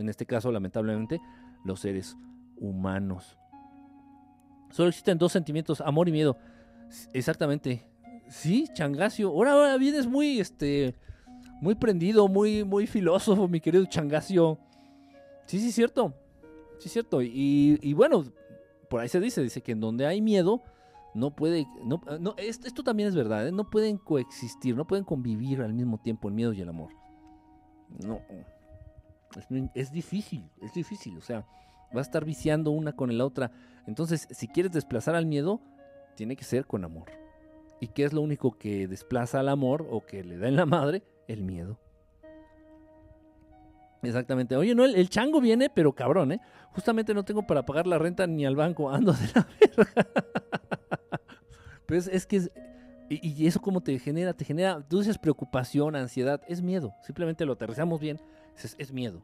en 0.01 0.09
este 0.09 0.27
caso 0.27 0.51
lamentablemente 0.51 1.21
los 1.65 1.81
seres 1.81 2.17
humanos. 2.57 3.37
Solo 4.71 4.89
existen 4.89 5.19
dos 5.19 5.33
sentimientos, 5.33 5.81
amor 5.81 6.09
y 6.09 6.13
miedo. 6.13 6.37
Exactamente. 7.13 7.87
Sí, 8.29 8.67
Changasio. 8.73 9.29
Ahora, 9.31 9.53
ahora 9.53 9.77
vienes 9.77 10.07
muy, 10.07 10.41
este, 10.41 10.95
muy 11.61 11.75
prendido, 11.75 12.29
muy, 12.29 12.65
muy 12.65 12.87
filósofo, 12.87 13.49
mi 13.49 13.61
querido 13.61 13.85
Changasio. 13.87 14.59
Sí, 15.47 15.59
sí, 15.59 15.73
cierto. 15.73 16.15
Sí, 16.79 16.89
cierto. 16.89 17.21
Y, 17.21 17.93
bueno, 17.95 18.25
por 18.89 19.01
ahí 19.01 19.09
se 19.09 19.21
dice, 19.21 19.43
dice 19.43 19.61
que 19.61 19.73
en 19.73 19.81
donde 19.81 20.07
hay 20.07 20.21
miedo, 20.21 20.63
no 21.15 21.35
puede, 21.35 21.67
no, 21.85 22.01
no 22.21 22.35
esto, 22.37 22.67
esto, 22.67 22.83
también 22.85 23.09
es 23.09 23.15
verdad, 23.15 23.49
¿eh? 23.49 23.53
no 23.53 23.69
pueden 23.69 23.99
coexistir, 23.99 24.77
no 24.77 24.87
pueden 24.87 25.05
convivir 25.05 25.61
al 25.61 25.75
mismo 25.75 25.99
tiempo 25.99 26.29
el 26.29 26.35
miedo 26.35 26.53
y 26.53 26.61
el 26.61 26.69
amor. 26.69 26.91
No, 27.99 28.21
es, 29.75 29.93
difícil, 29.93 30.49
es 30.61 30.73
difícil, 30.75 31.17
o 31.19 31.21
sea, 31.21 31.47
va 31.95 32.01
a 32.01 32.03
estar 32.03 32.25
viciando 32.25 32.71
una 32.71 32.93
con 32.93 33.17
la 33.17 33.25
otra. 33.25 33.51
Entonces, 33.87 34.29
si 34.31 34.49
quieres 34.49 34.73
desplazar 34.73 35.15
al 35.15 35.27
miedo, 35.27 35.61
tiene 36.15 36.37
que 36.37 36.45
ser 36.45 36.67
con 36.67 36.85
amor. 36.85 37.11
¿Y 37.81 37.89
qué 37.89 38.05
es 38.05 38.13
lo 38.13 38.21
único 38.21 38.53
que 38.53 38.87
desplaza 38.87 39.41
al 39.41 39.49
amor 39.49 39.87
o 39.91 40.05
que 40.05 40.23
le 40.23 40.37
da 40.37 40.49
en 40.49 40.57
la 40.57 40.67
madre? 40.67 41.03
El 41.27 41.43
miedo. 41.43 41.79
Exactamente. 44.03 44.57
Oye, 44.57 44.75
no, 44.75 44.85
el, 44.85 45.09
chango 45.11 45.41
viene, 45.41 45.71
pero 45.71 45.95
cabrón, 45.95 46.33
¿eh? 46.33 46.41
Justamente 46.73 47.15
no 47.15 47.25
tengo 47.25 47.47
para 47.47 47.65
pagar 47.65 47.87
la 47.87 47.99
renta 47.99 48.27
ni 48.27 48.47
al 48.47 48.57
banco, 48.57 48.91
ando 48.91 49.13
de 49.13 49.27
la 49.35 49.47
verga. 49.61 50.07
Es 51.97 52.27
que 52.27 52.37
es, 52.37 52.51
y, 53.09 53.47
eso 53.47 53.61
como 53.61 53.81
te 53.81 53.99
genera, 53.99 54.33
te 54.35 54.45
genera, 54.45 54.81
tú 54.87 55.01
dices 55.01 55.19
preocupación, 55.19 55.97
ansiedad, 55.97 56.41
es 56.47 56.63
miedo. 56.63 56.95
Simplemente 57.03 57.45
lo 57.45 57.55
aterrizamos 57.55 58.01
bien 58.01 58.21
es, 58.79 58.93
miedo. 58.93 59.23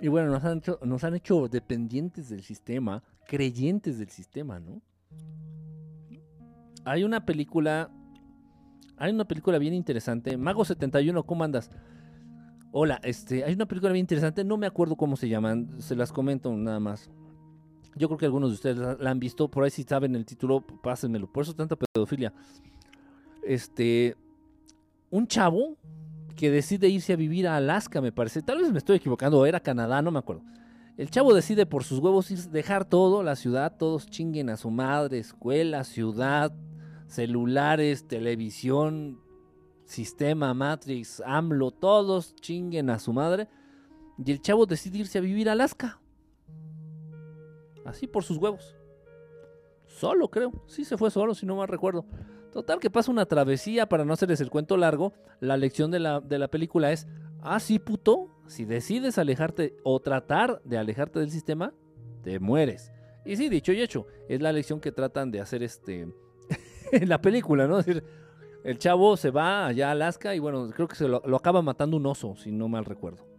Y 0.00 0.08
bueno, 0.08 0.30
nos 0.30 0.44
han, 0.44 0.58
hecho, 0.58 0.78
nos 0.82 1.04
han 1.04 1.14
hecho 1.14 1.48
dependientes 1.48 2.28
del 2.28 2.42
sistema, 2.42 3.02
creyentes 3.26 3.98
del 3.98 4.10
sistema, 4.10 4.58
¿no? 4.60 4.80
Hay 6.84 7.04
una 7.04 7.26
película, 7.26 7.90
hay 8.96 9.12
una 9.12 9.26
película 9.26 9.58
bien 9.58 9.74
interesante, 9.74 10.36
Mago 10.36 10.64
71, 10.64 11.22
¿cómo 11.24 11.44
andas? 11.44 11.70
Hola, 12.72 13.00
este, 13.02 13.44
hay 13.44 13.52
una 13.52 13.66
película 13.66 13.92
bien 13.92 14.04
interesante, 14.04 14.44
no 14.44 14.56
me 14.56 14.66
acuerdo 14.66 14.96
cómo 14.96 15.16
se 15.16 15.28
llaman, 15.28 15.82
se 15.82 15.96
las 15.96 16.12
comento 16.12 16.54
nada 16.56 16.80
más. 16.80 17.10
Yo 17.96 18.08
creo 18.08 18.18
que 18.18 18.26
algunos 18.26 18.50
de 18.50 18.54
ustedes 18.54 18.76
la, 18.76 19.10
han 19.10 19.18
visto, 19.18 19.48
por 19.48 19.64
ahí 19.64 19.70
si 19.70 19.82
saben 19.82 20.14
el 20.14 20.24
título, 20.24 20.60
pásenmelo. 20.60 21.30
Por 21.30 21.42
eso 21.42 21.54
tanta 21.54 21.76
pedofilia. 21.76 22.32
Este, 23.42 24.16
un 25.10 25.26
chavo 25.26 25.76
que 26.36 26.50
decide 26.50 26.88
irse 26.88 27.12
a 27.12 27.16
vivir 27.16 27.48
a 27.48 27.56
Alaska, 27.56 28.00
me 28.00 28.12
parece. 28.12 28.42
Tal 28.42 28.58
vez 28.58 28.72
me 28.72 28.78
estoy 28.78 28.96
equivocando, 28.96 29.44
era 29.44 29.60
Canadá, 29.60 30.00
no 30.02 30.10
me 30.10 30.18
acuerdo. 30.18 30.42
El 30.96 31.10
chavo 31.10 31.34
decide 31.34 31.66
por 31.66 31.82
sus 31.82 31.98
huevos 31.98 32.30
ir, 32.30 32.38
dejar 32.50 32.84
todo, 32.84 33.22
la 33.22 33.36
ciudad, 33.36 33.76
todos 33.76 34.06
chinguen 34.06 34.50
a 34.50 34.56
su 34.56 34.70
madre, 34.70 35.18
escuela, 35.18 35.84
ciudad, 35.84 36.52
celulares, 37.06 38.06
televisión, 38.06 39.18
sistema, 39.84 40.54
Matrix, 40.54 41.22
AMLO, 41.24 41.70
todos 41.70 42.34
chinguen 42.36 42.90
a 42.90 42.98
su 42.98 43.12
madre. 43.12 43.48
Y 44.24 44.30
el 44.30 44.40
chavo 44.40 44.66
decide 44.66 44.98
irse 44.98 45.18
a 45.18 45.22
vivir 45.22 45.48
a 45.48 45.52
Alaska. 45.52 46.00
Así 47.90 48.06
por 48.06 48.22
sus 48.22 48.38
huevos. 48.38 48.76
Solo, 49.86 50.28
creo. 50.28 50.52
Sí, 50.66 50.84
se 50.84 50.96
fue 50.96 51.10
solo, 51.10 51.34
si 51.34 51.44
no 51.44 51.56
mal 51.56 51.66
recuerdo. 51.68 52.06
Total, 52.52 52.78
que 52.78 52.88
pasa 52.88 53.10
una 53.10 53.26
travesía, 53.26 53.88
para 53.88 54.04
no 54.04 54.12
hacerles 54.12 54.40
el 54.40 54.50
cuento 54.50 54.76
largo, 54.76 55.12
la 55.40 55.56
lección 55.56 55.90
de 55.90 55.98
la, 55.98 56.20
de 56.20 56.38
la 56.38 56.48
película 56.48 56.92
es, 56.92 57.08
ah, 57.42 57.58
puto, 57.84 58.28
si 58.46 58.64
decides 58.64 59.18
alejarte 59.18 59.76
o 59.82 60.00
tratar 60.00 60.62
de 60.64 60.78
alejarte 60.78 61.18
del 61.18 61.30
sistema, 61.30 61.74
te 62.22 62.38
mueres. 62.38 62.92
Y 63.24 63.36
sí, 63.36 63.48
dicho 63.48 63.72
y 63.72 63.80
hecho, 63.80 64.06
es 64.28 64.40
la 64.40 64.52
lección 64.52 64.80
que 64.80 64.92
tratan 64.92 65.30
de 65.30 65.40
hacer 65.40 65.62
este 65.62 66.08
en 66.92 67.08
la 67.08 67.20
película, 67.20 67.66
¿no? 67.66 67.80
El 68.62 68.78
chavo 68.78 69.16
se 69.16 69.30
va 69.30 69.66
allá 69.66 69.88
a 69.88 69.92
Alaska 69.92 70.34
y 70.34 70.38
bueno, 70.38 70.70
creo 70.70 70.86
que 70.86 70.96
se 70.96 71.08
lo, 71.08 71.22
lo 71.24 71.36
acaba 71.36 71.60
matando 71.60 71.96
un 71.96 72.06
oso, 72.06 72.36
si 72.36 72.52
no 72.52 72.68
mal 72.68 72.84
recuerdo. 72.84 73.29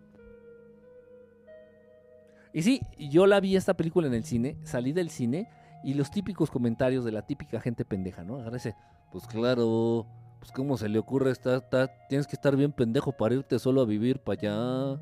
Y 2.53 2.63
sí, 2.63 2.81
yo 2.97 3.27
la 3.27 3.39
vi 3.39 3.55
esta 3.55 3.75
película 3.75 4.07
en 4.07 4.13
el 4.13 4.23
cine, 4.23 4.57
salí 4.63 4.91
del 4.91 5.09
cine 5.09 5.49
y 5.83 5.93
los 5.93 6.11
típicos 6.11 6.51
comentarios 6.51 7.05
de 7.05 7.11
la 7.11 7.25
típica 7.25 7.61
gente 7.61 7.85
pendeja, 7.85 8.23
¿no? 8.23 8.37
Agradece, 8.37 8.75
pues 9.11 9.25
claro, 9.25 10.05
pues 10.39 10.51
cómo 10.51 10.77
se 10.77 10.89
le 10.89 10.99
ocurre 10.99 11.31
estar, 11.31 11.63
tienes 12.09 12.27
que 12.27 12.35
estar 12.35 12.55
bien 12.55 12.71
pendejo 12.71 13.13
para 13.13 13.35
irte 13.35 13.57
solo 13.57 13.81
a 13.81 13.85
vivir 13.85 14.19
para 14.19 14.39
allá. 14.39 15.01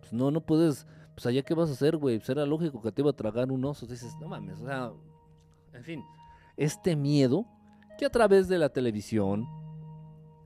Pues 0.00 0.12
no, 0.12 0.30
no 0.30 0.40
puedes, 0.40 0.86
pues 1.14 1.26
allá 1.26 1.42
qué 1.42 1.54
vas 1.54 1.70
a 1.70 1.72
hacer, 1.72 1.96
güey, 1.96 2.18
pues 2.18 2.28
era 2.28 2.44
lógico 2.44 2.82
que 2.82 2.92
te 2.92 3.00
iba 3.00 3.10
a 3.10 3.16
tragar 3.16 3.50
un 3.50 3.64
oso. 3.64 3.86
Dices, 3.86 4.14
no 4.20 4.28
mames, 4.28 4.60
o 4.60 4.66
sea, 4.66 4.92
en 5.72 5.84
fin, 5.84 6.04
este 6.56 6.96
miedo 6.96 7.46
que 7.98 8.04
a 8.04 8.10
través 8.10 8.48
de 8.48 8.58
la 8.58 8.68
televisión, 8.68 9.46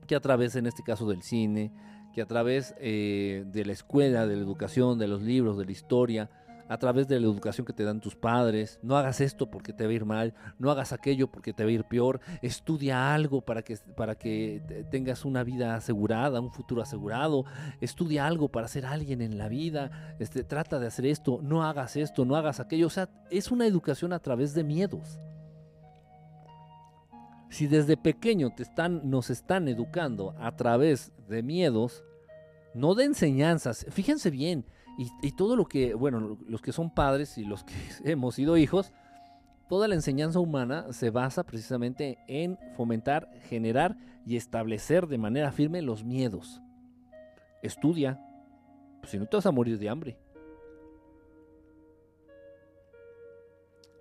que 0.07 0.15
a 0.15 0.19
través 0.19 0.55
en 0.55 0.67
este 0.67 0.83
caso 0.83 1.07
del 1.07 1.21
cine, 1.21 1.73
que 2.13 2.21
a 2.21 2.25
través 2.25 2.75
eh, 2.79 3.43
de 3.47 3.65
la 3.65 3.73
escuela, 3.73 4.25
de 4.25 4.35
la 4.35 4.41
educación, 4.41 4.97
de 4.99 5.07
los 5.07 5.21
libros, 5.21 5.57
de 5.57 5.65
la 5.65 5.71
historia, 5.71 6.29
a 6.67 6.77
través 6.77 7.07
de 7.07 7.19
la 7.19 7.27
educación 7.27 7.65
que 7.65 7.73
te 7.73 7.83
dan 7.83 8.01
tus 8.01 8.15
padres. 8.15 8.79
No 8.81 8.97
hagas 8.97 9.21
esto 9.21 9.49
porque 9.49 9.73
te 9.73 9.85
va 9.85 9.91
a 9.91 9.93
ir 9.93 10.05
mal, 10.05 10.33
no 10.57 10.71
hagas 10.71 10.93
aquello 10.93 11.27
porque 11.27 11.53
te 11.53 11.63
va 11.63 11.69
a 11.69 11.73
ir 11.73 11.83
peor. 11.83 12.19
Estudia 12.41 13.13
algo 13.13 13.41
para 13.41 13.61
que, 13.61 13.77
para 13.95 14.15
que 14.15 14.85
tengas 14.91 15.25
una 15.25 15.43
vida 15.43 15.75
asegurada, 15.75 16.41
un 16.41 16.51
futuro 16.51 16.81
asegurado. 16.81 17.45
Estudia 17.81 18.25
algo 18.25 18.49
para 18.49 18.67
ser 18.67 18.85
alguien 18.85 19.21
en 19.21 19.37
la 19.37 19.47
vida. 19.47 20.15
Este, 20.19 20.43
trata 20.43 20.79
de 20.79 20.87
hacer 20.87 21.05
esto, 21.05 21.39
no 21.41 21.63
hagas 21.63 21.95
esto, 21.95 22.25
no 22.25 22.35
hagas 22.35 22.59
aquello. 22.59 22.87
O 22.87 22.91
sea, 22.91 23.09
es 23.29 23.51
una 23.51 23.67
educación 23.67 24.13
a 24.13 24.19
través 24.19 24.53
de 24.53 24.63
miedos. 24.63 25.19
Si 27.49 27.67
desde 27.67 27.95
pequeño 27.95 28.49
te 28.53 28.63
están, 28.63 29.09
nos 29.09 29.29
están 29.29 29.67
educando 29.67 30.35
a 30.39 30.55
través 30.55 31.13
de 31.29 31.41
miedos, 31.41 32.03
no 32.73 32.95
de 32.95 33.05
enseñanzas, 33.05 33.85
fíjense 33.89 34.29
bien, 34.29 34.65
y, 34.97 35.31
todo 35.33 35.55
lo 35.55 35.65
que, 35.65 35.93
bueno, 35.93 36.37
los 36.47 36.61
que 36.61 36.71
son 36.71 36.89
padres 36.89 37.37
y 37.37 37.43
los 37.43 37.63
que 37.63 37.73
hemos 38.05 38.35
sido 38.35 38.57
hijos, 38.57 38.93
toda 39.67 39.87
la 39.87 39.95
enseñanza 39.95 40.39
humana 40.39 40.91
se 40.91 41.09
basa 41.09 41.43
precisamente 41.43 42.17
en 42.27 42.57
fomentar, 42.75 43.29
generar 43.49 43.97
y 44.25 44.37
establecer 44.37 45.07
de 45.07 45.17
manera 45.17 45.51
firme 45.51 45.81
los 45.81 46.03
miedos. 46.03 46.61
Estudia, 47.61 48.19
pues 48.99 49.11
si 49.11 49.19
no 49.19 49.25
te 49.25 49.37
vas 49.37 49.45
a 49.45 49.51
morir 49.51 49.77
de 49.77 49.89
hambre. 49.89 50.17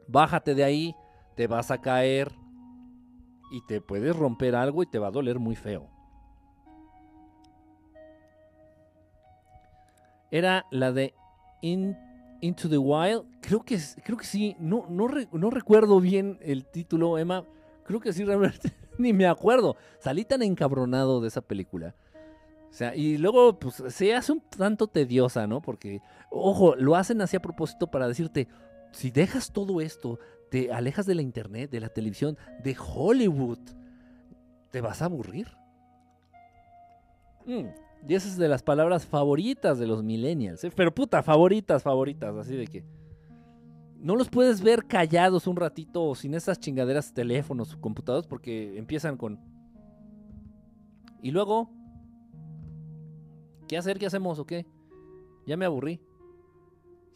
Bájate 0.07 0.55
de 0.55 0.65
ahí, 0.65 0.95
te 1.35 1.47
vas 1.47 1.71
a 1.71 1.81
caer 1.81 2.31
y 3.51 3.65
te 3.67 3.81
puedes 3.81 4.15
romper 4.15 4.55
algo 4.55 4.83
y 4.83 4.87
te 4.87 4.99
va 4.99 5.09
a 5.09 5.13
doler 5.13 5.39
muy 5.39 5.57
feo. 5.57 5.94
Era 10.35 10.66
la 10.72 10.91
de 10.91 11.14
Into 11.62 12.68
the 12.68 12.76
Wild. 12.76 13.24
Creo 13.41 13.62
que, 13.62 13.78
creo 14.03 14.18
que 14.18 14.26
sí, 14.26 14.57
no, 14.59 14.85
no, 14.91 15.09
no 15.30 15.51
recuerdo 15.51 16.01
bien 16.01 16.39
el 16.43 16.66
título, 16.66 17.18
Emma. 17.18 17.45
Creo 17.85 18.01
que 18.01 18.12
sí, 18.12 18.24
realmente 18.24 18.72
ni 18.99 19.12
me 19.12 19.28
acuerdo. 19.28 19.76
Salí 20.01 20.24
tan 20.24 20.43
encabronado 20.43 21.20
de 21.20 21.28
esa 21.28 21.41
película. 21.41 21.95
O 22.68 22.72
sea, 22.72 22.97
y 22.97 23.16
luego 23.16 23.61
pues 23.61 23.80
se 23.87 24.12
hace 24.12 24.32
un 24.32 24.41
tanto 24.41 24.89
tediosa, 24.89 25.47
¿no? 25.47 25.62
Porque, 25.62 26.03
ojo, 26.30 26.74
lo 26.74 26.97
hacen 26.97 27.20
así 27.20 27.37
a 27.37 27.41
propósito 27.43 27.87
para 27.89 28.09
decirte, 28.09 28.49
si 28.91 29.12
dejas 29.12 29.53
todo 29.53 29.80
esto, 29.80 30.18
te 30.51 30.72
alejas 30.72 31.07
de 31.07 31.14
la 31.14 31.22
internet, 31.22 31.70
de 31.70 31.78
la 31.78 31.91
televisión, 31.91 32.37
de 32.64 32.76
Hollywood, 32.76 33.61
te 34.72 34.80
vas 34.80 35.01
a 35.01 35.05
aburrir. 35.05 35.47
Mm, 37.47 37.68
y 38.07 38.15
esa 38.15 38.29
es 38.29 38.37
de 38.37 38.49
las 38.49 38.63
palabras 38.63 39.07
favoritas 39.07 39.79
de 39.79 39.87
los 39.87 40.03
millennials. 40.03 40.63
¿eh? 40.65 40.73
Pero 40.75 40.95
puta, 40.95 41.23
favoritas, 41.23 41.83
favoritas. 41.83 42.37
Así 42.37 42.55
de 42.55 42.67
que. 42.67 42.85
No 43.99 44.17
los 44.17 44.29
puedes 44.29 44.61
ver 44.61 44.85
callados 44.85 45.47
un 45.47 45.57
ratito 45.57 46.15
sin 46.15 46.35
esas 46.35 46.61
chingaderas, 46.61 47.15
teléfonos, 47.15 47.75
computadores, 47.77 48.27
porque 48.27 48.77
empiezan 48.77 49.17
con. 49.17 49.41
Y 51.23 51.31
luego. 51.31 51.71
¿Qué 53.67 53.79
hacer? 53.79 53.99
¿Qué 53.99 54.07
hacemos 54.07 54.39
o 54.39 54.45
qué? 54.45 54.67
Ya 55.47 55.57
me 55.57 55.65
aburrí. 55.65 56.01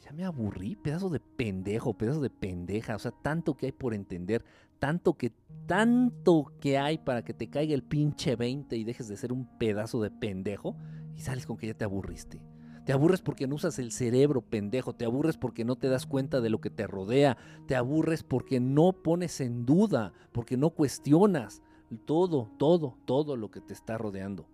Ya 0.01 0.13
me 0.13 0.25
aburrí, 0.25 0.77
pedazo 0.77 1.11
de 1.11 1.21
pendejo, 1.21 1.93
pedazo 1.93 2.23
de 2.23 2.31
pendeja. 2.31 2.97
O 2.97 2.99
sea, 2.99 3.11
tanto 3.11 3.55
que 3.55 3.67
hay 3.67 3.73
por 3.73 3.93
entender, 3.93 4.43
tanto 4.79 5.15
que, 5.15 5.33
tanto 5.67 6.53
que 6.61 6.79
hay 6.79 6.99
para 6.99 7.25
que 7.25 7.35
te 7.35 7.49
caiga 7.49 7.75
el 7.75 7.83
pinche 7.83 8.37
20 8.37 8.77
y 8.77 8.85
dejes 8.85 9.09
de 9.09 9.17
ser 9.17 9.33
un 9.33 9.47
pedazo 9.59 10.01
de 10.03 10.11
pendejo 10.11 10.77
y 11.17 11.21
sales 11.21 11.47
con 11.47 11.57
que 11.57 11.67
ya 11.67 11.75
te 11.75 11.85
aburriste. 11.85 12.41
Te 12.85 12.95
aburres 12.95 13.21
porque 13.21 13.47
no 13.47 13.57
usas 13.57 13.79
el 13.79 13.93
cerebro, 13.93 14.41
pendejo. 14.41 14.95
Te 14.95 15.05
aburres 15.05 15.37
porque 15.37 15.63
no 15.63 15.77
te 15.77 15.89
das 15.89 16.07
cuenta 16.07 16.41
de 16.41 16.49
lo 16.49 16.63
que 16.63 16.71
te 16.71 16.87
rodea. 16.87 17.37
Te 17.67 17.77
aburres 17.77 18.23
porque 18.23 18.61
no 18.61 18.95
pones 18.95 19.43
en 19.43 19.67
duda, 19.67 20.15
porque 20.33 20.57
no 20.57 20.71
cuestionas 20.71 21.61
todo, 22.07 22.51
todo, 22.59 22.97
todo 23.05 23.37
lo 23.37 23.51
que 23.51 23.61
te 23.61 23.75
está 23.75 23.99
rodeando. 23.99 24.49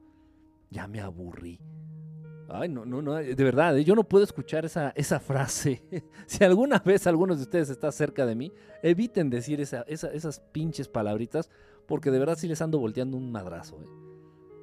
Ya 0.71 0.89
me 0.89 1.01
aburrí. 1.01 1.61
Ay, 2.57 2.69
no, 2.69 2.85
no, 2.85 3.03
no, 3.03 3.15
de 3.15 3.35
verdad, 3.35 3.77
yo 3.79 3.97
no 3.97 4.05
puedo 4.05 4.23
escuchar 4.23 4.65
esa, 4.65 4.91
esa 4.91 5.19
frase. 5.19 5.83
si 6.27 6.45
alguna 6.45 6.79
vez 6.79 7.05
algunos 7.09 7.39
de 7.39 7.43
ustedes 7.43 7.69
está 7.69 7.91
cerca 7.91 8.25
de 8.27 8.37
mí, 8.37 8.53
eviten 8.81 9.29
decir 9.29 9.61
esa, 9.61 9.83
esas 9.83 10.39
pinches 10.53 10.87
palabritas, 10.87 11.51
porque 11.89 12.13
de 12.13 12.21
verdad 12.21 12.39
sí 12.39 12.47
les 12.47 12.63
ando 12.63 12.79
volteando 12.79 13.17
un 13.17 13.33
madrazo. 13.33 13.83
¿eh? 13.83 13.87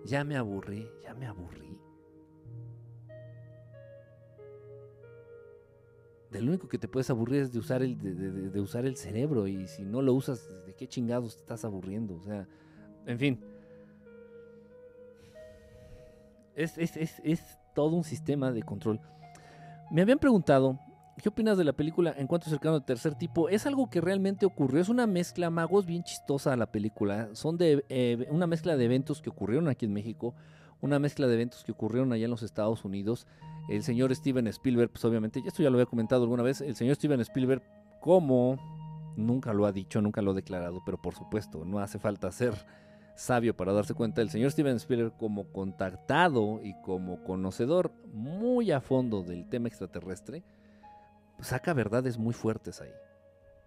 Ya 0.06 0.24
me 0.24 0.38
aburrí, 0.38 0.88
ya 1.04 1.14
me 1.14 1.28
aburrí. 1.28 1.78
Del 6.30 6.48
único 6.48 6.70
que 6.70 6.78
te 6.78 6.88
puedes 6.88 7.10
aburrir 7.10 7.42
es 7.42 7.52
de 7.52 7.60
usar 7.60 7.84
el, 7.84 8.52
de, 8.54 8.62
usar 8.62 8.86
el 8.86 8.96
cerebro, 8.96 9.48
y 9.48 9.68
si 9.68 9.84
no 9.84 10.02
lo 10.02 10.14
usas, 10.14 10.48
¿de 10.66 10.74
qué 10.76 10.88
chingados 10.88 11.36
te 11.36 11.42
estás 11.42 11.66
aburriendo? 11.66 12.16
O 12.16 12.22
sea, 12.22 12.48
en 13.06 13.20
fin. 13.20 13.44
Es, 16.56 16.78
es, 16.78 16.96
es, 16.96 17.20
es 17.26 17.61
todo 17.74 17.96
un 17.96 18.04
sistema 18.04 18.52
de 18.52 18.64
control. 18.64 19.00
Me 19.92 20.02
habían 20.02 20.20
preguntado, 20.20 20.80
¿qué 21.22 21.30
opinas 21.30 21.58
de 21.58 21.64
la 21.64 21.74
película 21.74 22.14
Encuentro 22.18 22.50
cercano 22.50 22.80
de 22.80 22.86
tercer 22.86 23.16
tipo? 23.16 23.50
Es 23.50 23.66
algo 23.66 23.90
que 23.90 24.02
realmente 24.02 24.46
ocurrió, 24.46 24.82
es 24.82 24.90
una 24.90 25.08
mezcla, 25.08 25.50
magos, 25.50 25.86
bien 25.86 26.04
chistosa 26.04 26.56
la 26.56 26.72
película. 26.72 27.30
Son 27.34 27.58
de 27.58 27.86
eh, 27.90 28.28
una 28.30 28.48
mezcla 28.48 28.78
de 28.78 28.86
eventos 28.86 29.22
que 29.22 29.30
ocurrieron 29.30 29.68
aquí 29.68 29.86
en 29.86 29.94
México, 29.94 30.34
una 30.82 31.00
mezcla 31.00 31.28
de 31.28 31.34
eventos 31.34 31.64
que 31.64 31.72
ocurrieron 31.72 32.12
allá 32.14 32.26
en 32.26 32.32
los 32.32 32.44
Estados 32.44 32.86
Unidos. 32.86 33.28
El 33.70 33.84
señor 33.84 34.14
Steven 34.16 34.48
Spielberg, 34.48 34.92
pues 34.92 35.06
obviamente, 35.06 35.42
esto 35.46 35.62
ya 35.62 35.70
lo 35.70 35.76
había 35.76 35.86
comentado 35.86 36.24
alguna 36.24 36.44
vez, 36.44 36.62
el 36.62 36.76
señor 36.76 36.96
Steven 36.96 37.20
Spielberg, 37.22 37.62
como 38.00 38.58
nunca 39.16 39.54
lo 39.54 39.66
ha 39.66 39.72
dicho, 39.72 40.02
nunca 40.02 40.22
lo 40.22 40.32
ha 40.32 40.34
declarado, 40.34 40.82
pero 40.86 41.02
por 41.02 41.14
supuesto, 41.14 41.66
no 41.66 41.80
hace 41.80 42.00
falta 42.00 42.32
ser 42.32 42.54
sabio 43.16 43.56
para 43.56 43.74
darse 43.74 43.94
cuenta, 43.94 44.22
el 44.22 44.30
señor 44.30 44.52
Steven 44.52 44.78
Spielberg 44.78 45.14
como 45.18 45.52
contactado 45.52 46.60
y 46.64 46.74
como 46.82 47.24
conocedor 47.24 47.92
muy 48.14 48.72
a 48.72 48.82
fondo 48.82 49.24
del 49.24 49.48
tema 49.48 49.68
extraterrestre, 49.68 50.44
saca 51.40 51.74
verdades 51.74 52.18
muy 52.18 52.34
fuertes 52.34 52.82
ahí. 52.82 52.92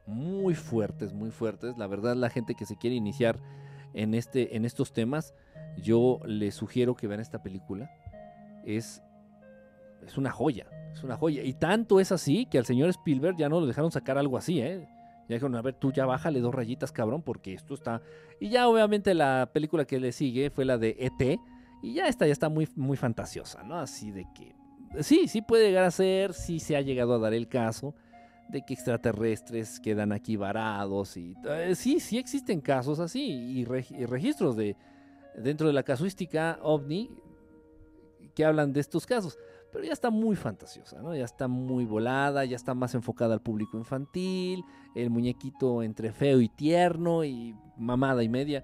Muy 0.07 0.55
fuertes, 0.55 1.13
muy 1.13 1.31
fuertes. 1.31 1.79
La 1.79 1.87
verdad, 1.87 2.15
la 2.15 2.31
gente 2.31 2.55
que 2.55 2.67
se 2.67 2.77
quiere 2.77 2.97
iniciar 2.97 3.39
en, 3.95 4.15
este, 4.15 4.57
en 4.57 4.65
estos 4.65 4.93
temas, 4.93 5.35
yo 5.79 6.21
le 6.27 6.51
sugiero 6.53 6.95
que 6.95 7.07
vean 7.07 7.21
esta 7.21 7.43
película. 7.43 7.91
Es, 8.65 9.03
es 10.07 10.19
una 10.19 10.31
joya, 10.31 10.67
es 10.93 11.03
una 11.03 11.17
joya. 11.17 11.43
Y 11.43 11.55
tanto 11.55 12.01
es 12.01 12.13
así 12.13 12.47
que 12.47 12.59
al 12.59 12.67
señor 12.67 12.91
Spielberg 12.91 13.37
ya 13.37 13.49
no 13.49 13.61
lo 13.61 13.67
dejaron 13.67 13.91
sacar 13.91 14.19
algo 14.19 14.37
así, 14.37 14.61
¿eh? 14.61 14.89
Ya 15.29 15.37
dijeron, 15.37 15.57
a 15.57 15.62
ver, 15.62 15.75
tú 15.75 15.93
ya 15.93 16.07
bájale 16.07 16.41
dos 16.41 16.55
rayitas, 16.55 16.93
cabrón, 16.93 17.22
porque 17.22 17.55
esto 17.55 17.75
está... 17.75 18.03
Y 18.41 18.51
ya 18.51 18.68
obviamente 18.68 19.14
la 19.14 19.51
película 19.53 19.85
que 19.85 19.99
le 19.99 20.12
sigue 20.12 20.51
fue 20.51 20.64
la 20.64 20.77
de 20.77 20.97
ET, 20.99 21.39
y 21.83 21.95
ya 21.95 22.09
esta 22.09 22.27
ya 22.27 22.33
está 22.33 22.49
muy, 22.49 22.68
muy 22.77 22.97
fantasiosa, 22.97 23.62
¿no? 23.62 23.79
Así 23.79 24.11
de 24.11 24.27
que... 24.35 24.55
Sí, 25.03 25.29
sí 25.29 25.43
puede 25.43 25.66
llegar 25.66 25.85
a 25.85 25.91
ser, 25.91 26.33
sí 26.33 26.61
se 26.61 26.77
ha 26.77 26.81
llegado 26.81 27.14
a 27.14 27.18
dar 27.18 27.35
el 27.35 27.49
caso 27.49 27.95
de 28.49 28.62
que 28.62 28.75
extraterrestres 28.75 29.81
quedan 29.81 30.12
aquí 30.12 30.37
varados 30.37 31.16
y... 31.16 31.35
Eh, 31.47 31.75
sí, 31.75 32.01
sí 32.01 32.18
existen 32.18 32.61
casos 32.61 33.01
así 33.01 33.22
y, 33.22 33.64
registros 33.64 34.57
de 34.57 34.77
dentro 35.37 35.66
de 35.66 35.72
la 35.72 35.83
casuística 35.83 36.59
ovni 36.62 37.11
que 38.35 38.45
hablan 38.45 38.72
de 38.72 38.81
estos 38.81 39.07
casos. 39.07 39.39
Pero 39.75 39.87
ya 39.87 39.93
está 39.93 40.11
muy 40.11 40.37
fantasiosa, 40.37 41.03
¿no? 41.03 41.16
Ya 41.16 41.25
está 41.25 41.49
muy 41.49 41.85
volada, 41.85 42.45
ya 42.45 42.55
está 42.55 42.75
más 42.75 42.95
enfocada 42.95 43.35
al 43.35 43.43
público 43.43 43.77
infantil, 43.77 44.64
el 44.95 45.11
muñequito 45.11 45.83
entre 45.83 46.12
feo 46.12 46.41
y 46.41 46.49
tierno 46.49 47.25
y 47.25 47.57
mamada 47.77 48.22
y 48.22 48.29
media. 48.29 48.62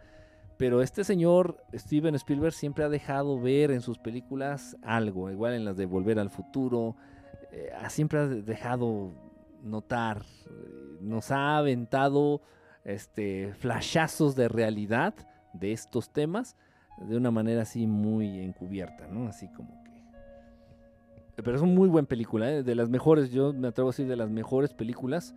Pero 0.57 0.83
este 0.83 1.03
señor, 1.03 1.65
Steven 1.75 2.15
Spielberg, 2.15 2.53
siempre 2.55 2.85
ha 2.85 2.89
dejado 2.89 3.41
ver 3.41 3.73
en 3.73 3.81
sus 3.81 3.99
películas 3.99 4.77
algo, 4.83 5.29
igual 5.33 5.55
en 5.55 5.65
las 5.65 5.77
de 5.77 5.87
Volver 5.87 6.21
al 6.21 6.31
Futuro, 6.31 6.95
eh, 7.51 7.73
siempre 7.89 8.21
ha 8.21 8.29
dejado 8.29 9.11
notar, 9.65 10.23
eh, 10.47 10.99
nos 11.01 11.33
ha 11.33 11.59
aventado 11.59 12.41
este, 12.85 13.53
flashazos 13.55 14.37
de 14.37 14.47
realidad 14.47 15.15
de 15.55 15.73
estos 15.73 16.13
temas 16.13 16.57
de 17.01 17.17
una 17.17 17.33
manera 17.33 17.63
así 17.63 17.89
muy 17.89 18.39
encubierta, 18.39 19.09
¿no? 19.09 19.27
Así 19.27 19.49
como. 19.49 19.80
Pero 21.43 21.57
es 21.57 21.63
una 21.63 21.73
muy 21.73 21.89
buena 21.89 22.09
película, 22.09 22.51
¿eh? 22.51 22.63
de 22.63 22.75
las 22.75 22.89
mejores, 22.89 23.31
yo 23.31 23.53
me 23.53 23.69
atrevo 23.69 23.91
a 23.91 23.93
decir, 23.93 24.07
de 24.07 24.17
las 24.17 24.31
mejores 24.31 24.75
películas 24.75 25.35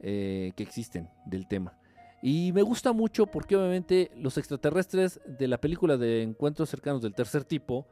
eh, 0.00 0.52
que 0.56 0.62
existen 0.62 1.08
del 1.26 1.46
tema. 1.46 1.76
Y 2.22 2.52
me 2.52 2.62
gusta 2.62 2.92
mucho 2.92 3.26
porque 3.26 3.56
obviamente 3.56 4.10
los 4.14 4.36
extraterrestres 4.36 5.20
de 5.26 5.48
la 5.48 5.58
película 5.58 5.96
de 5.96 6.22
Encuentros 6.22 6.68
cercanos 6.68 7.00
del 7.00 7.14
tercer 7.14 7.44
tipo 7.44 7.86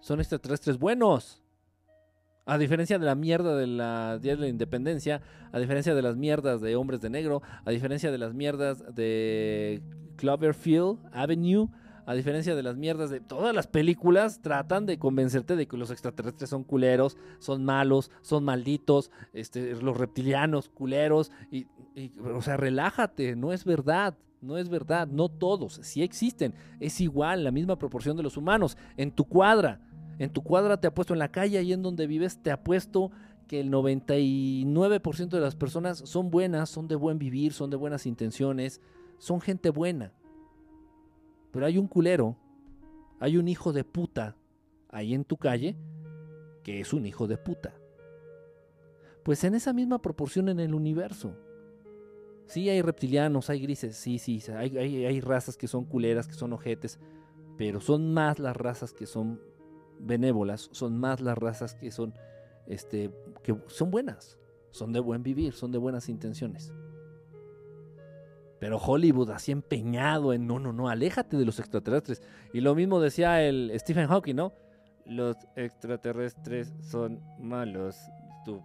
son 0.00 0.20
extraterrestres 0.20 0.78
buenos. 0.78 1.42
A 2.44 2.58
diferencia 2.58 2.98
de 2.98 3.06
la 3.06 3.14
mierda 3.14 3.56
de 3.56 3.66
la 3.66 4.18
Día 4.18 4.34
de 4.34 4.42
la 4.42 4.48
Independencia, 4.48 5.22
a 5.52 5.58
diferencia 5.58 5.94
de 5.94 6.02
las 6.02 6.16
mierdas 6.16 6.60
de 6.60 6.76
Hombres 6.76 7.00
de 7.00 7.08
Negro, 7.08 7.40
a 7.64 7.70
diferencia 7.70 8.10
de 8.10 8.18
las 8.18 8.34
mierdas 8.34 8.84
de 8.94 9.80
Cloverfield 10.16 10.98
Avenue, 11.12 11.68
a 12.06 12.14
diferencia 12.14 12.54
de 12.54 12.62
las 12.62 12.76
mierdas 12.76 13.10
de 13.10 13.20
todas 13.20 13.54
las 13.54 13.66
películas, 13.66 14.40
tratan 14.42 14.86
de 14.86 14.98
convencerte 14.98 15.56
de 15.56 15.66
que 15.66 15.76
los 15.76 15.90
extraterrestres 15.90 16.50
son 16.50 16.64
culeros, 16.64 17.16
son 17.38 17.64
malos, 17.64 18.10
son 18.22 18.44
malditos, 18.44 19.10
este, 19.32 19.74
los 19.76 19.96
reptilianos 19.96 20.68
culeros, 20.68 21.30
y, 21.50 21.66
o 22.34 22.42
sea, 22.42 22.56
relájate, 22.56 23.36
no 23.36 23.52
es 23.52 23.64
verdad. 23.64 24.16
No 24.40 24.58
es 24.58 24.68
verdad, 24.68 25.06
no 25.06 25.28
todos, 25.28 25.78
sí 25.84 26.02
existen, 26.02 26.52
es 26.80 27.00
igual, 27.00 27.44
la 27.44 27.52
misma 27.52 27.78
proporción 27.78 28.16
de 28.16 28.24
los 28.24 28.36
humanos. 28.36 28.76
En 28.96 29.12
tu 29.12 29.24
cuadra, 29.24 29.80
en 30.18 30.30
tu 30.30 30.42
cuadra 30.42 30.80
te 30.80 30.88
apuesto 30.88 31.12
en 31.12 31.20
la 31.20 31.30
calle, 31.30 31.58
ahí 31.58 31.72
en 31.72 31.82
donde 31.82 32.08
vives, 32.08 32.42
te 32.42 32.50
apuesto 32.50 33.12
que 33.46 33.60
el 33.60 33.70
99% 33.70 35.28
de 35.28 35.40
las 35.40 35.54
personas 35.54 35.98
son 35.98 36.30
buenas, 36.32 36.70
son 36.70 36.88
de 36.88 36.96
buen 36.96 37.20
vivir, 37.20 37.52
son 37.52 37.70
de 37.70 37.76
buenas 37.76 38.04
intenciones, 38.04 38.80
son 39.18 39.40
gente 39.40 39.70
buena. 39.70 40.12
Pero 41.52 41.66
hay 41.66 41.78
un 41.78 41.86
culero, 41.86 42.36
hay 43.20 43.36
un 43.36 43.46
hijo 43.46 43.72
de 43.72 43.84
puta 43.84 44.36
ahí 44.88 45.14
en 45.14 45.24
tu 45.24 45.36
calle 45.36 45.76
que 46.64 46.80
es 46.80 46.92
un 46.92 47.06
hijo 47.06 47.26
de 47.26 47.36
puta. 47.36 47.74
Pues 49.22 49.44
en 49.44 49.54
esa 49.54 49.72
misma 49.72 50.00
proporción 50.00 50.48
en 50.48 50.58
el 50.58 50.74
universo. 50.74 51.36
Sí 52.46 52.68
hay 52.68 52.82
reptilianos, 52.82 53.50
hay 53.50 53.60
grises, 53.60 53.96
sí, 53.96 54.18
sí, 54.18 54.42
hay, 54.52 54.76
hay, 54.76 55.06
hay 55.06 55.20
razas 55.20 55.56
que 55.56 55.68
son 55.68 55.84
culeras, 55.84 56.26
que 56.26 56.34
son 56.34 56.52
ojetes, 56.52 56.98
pero 57.56 57.80
son 57.80 58.12
más 58.12 58.38
las 58.38 58.56
razas 58.56 58.92
que 58.92 59.06
son 59.06 59.40
benévolas, 60.00 60.68
son 60.72 60.98
más 60.98 61.20
las 61.20 61.38
razas 61.38 61.74
que 61.74 61.90
son, 61.90 62.14
este, 62.66 63.10
que 63.42 63.56
son 63.68 63.90
buenas, 63.90 64.38
son 64.70 64.92
de 64.92 65.00
buen 65.00 65.22
vivir, 65.22 65.54
son 65.54 65.70
de 65.70 65.78
buenas 65.78 66.08
intenciones. 66.08 66.72
Pero 68.62 68.78
Hollywood 68.78 69.30
así 69.30 69.50
empeñado 69.50 70.32
en, 70.32 70.46
no, 70.46 70.60
no, 70.60 70.72
no, 70.72 70.88
aléjate 70.88 71.36
de 71.36 71.44
los 71.44 71.58
extraterrestres. 71.58 72.22
Y 72.52 72.60
lo 72.60 72.76
mismo 72.76 73.00
decía 73.00 73.42
el 73.42 73.72
Stephen 73.74 74.06
Hawking, 74.06 74.36
¿no? 74.36 74.52
Los 75.04 75.36
extraterrestres 75.56 76.72
son 76.80 77.20
malos. 77.40 77.96
Tú, 78.44 78.62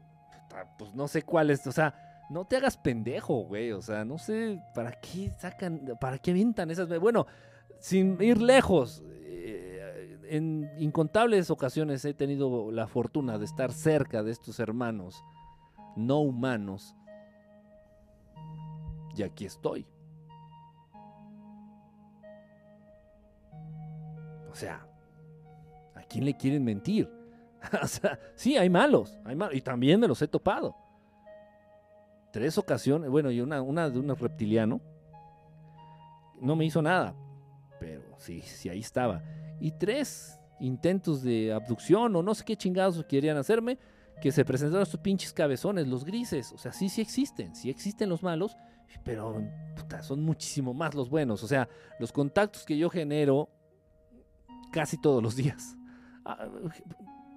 pues 0.78 0.94
no 0.94 1.08
sé 1.08 1.24
cuáles, 1.24 1.66
o 1.66 1.72
sea, 1.72 1.96
no 2.30 2.46
te 2.46 2.58
hagas 2.58 2.78
pendejo, 2.78 3.46
güey. 3.46 3.72
O 3.72 3.82
sea, 3.82 4.06
no 4.06 4.20
sé 4.20 4.62
para 4.76 4.92
qué 4.92 5.32
sacan, 5.32 5.82
para 6.00 6.20
qué 6.20 6.30
avientan 6.30 6.70
esas. 6.70 6.88
Bueno, 7.00 7.26
sin 7.80 8.22
ir 8.22 8.40
lejos, 8.40 9.02
en 10.30 10.70
incontables 10.78 11.50
ocasiones 11.50 12.06
he 12.06 12.14
tenido 12.14 12.70
la 12.72 12.86
fortuna 12.86 13.40
de 13.40 13.46
estar 13.46 13.72
cerca 13.72 14.22
de 14.22 14.30
estos 14.30 14.60
hermanos 14.60 15.24
no 15.96 16.20
humanos. 16.20 16.94
Y 19.18 19.24
aquí 19.24 19.46
estoy. 19.46 19.86
O 24.50 24.56
sea, 24.56 24.88
¿a 25.96 26.04
quién 26.04 26.24
le 26.26 26.38
quieren 26.38 26.64
mentir? 26.64 27.12
o 27.84 27.88
sí, 28.36 28.56
hay 28.56 28.70
malos, 28.70 29.18
hay 29.26 29.36
malos, 29.36 29.56
y 29.56 29.62
también 29.62 30.00
me 30.00 30.08
los 30.08 30.22
he 30.22 30.28
topado. 30.28 30.76
Tres 32.32 32.58
ocasiones, 32.58 33.10
bueno, 33.10 33.32
y 33.32 33.42
una, 33.42 33.62
una 33.62 33.90
de 33.90 34.00
un 34.00 34.16
reptiliano, 34.16 34.80
no 36.40 36.56
me 36.56 36.66
hizo 36.66 36.82
nada, 36.82 37.16
pero 37.80 38.04
sí, 38.18 38.42
sí, 38.42 38.70
ahí 38.70 38.80
estaba 38.80 39.24
y 39.60 39.72
tres 39.72 40.40
intentos 40.60 41.24
de 41.24 41.54
abducción 41.54 42.16
o 42.16 42.24
no 42.24 42.34
sé 42.36 42.44
qué 42.44 42.56
chingados 42.56 43.04
querían 43.06 43.38
hacerme, 43.38 43.78
que 44.22 44.32
se 44.32 44.44
presentaron 44.44 44.84
estos 44.84 45.00
pinches 45.00 45.32
cabezones, 45.32 45.88
los 45.88 46.04
grises. 46.04 46.52
O 46.52 46.58
sea, 46.58 46.72
sí, 46.72 46.90
sí 46.90 47.02
existen, 47.02 47.56
sí 47.56 47.70
existen 47.70 48.10
los 48.10 48.24
malos, 48.24 48.58
pero 49.04 49.44
son 50.02 50.24
muchísimo 50.24 50.74
más 50.74 50.96
los 50.96 51.10
buenos. 51.10 51.44
O 51.44 51.48
sea, 51.48 51.68
los 52.00 52.12
contactos 52.12 52.66
que 52.66 52.78
yo 52.78 52.90
genero 52.90 53.50
casi 54.72 54.98
todos 55.00 55.22
los 55.22 55.36
días. 55.36 55.76
Ah, 56.26 56.48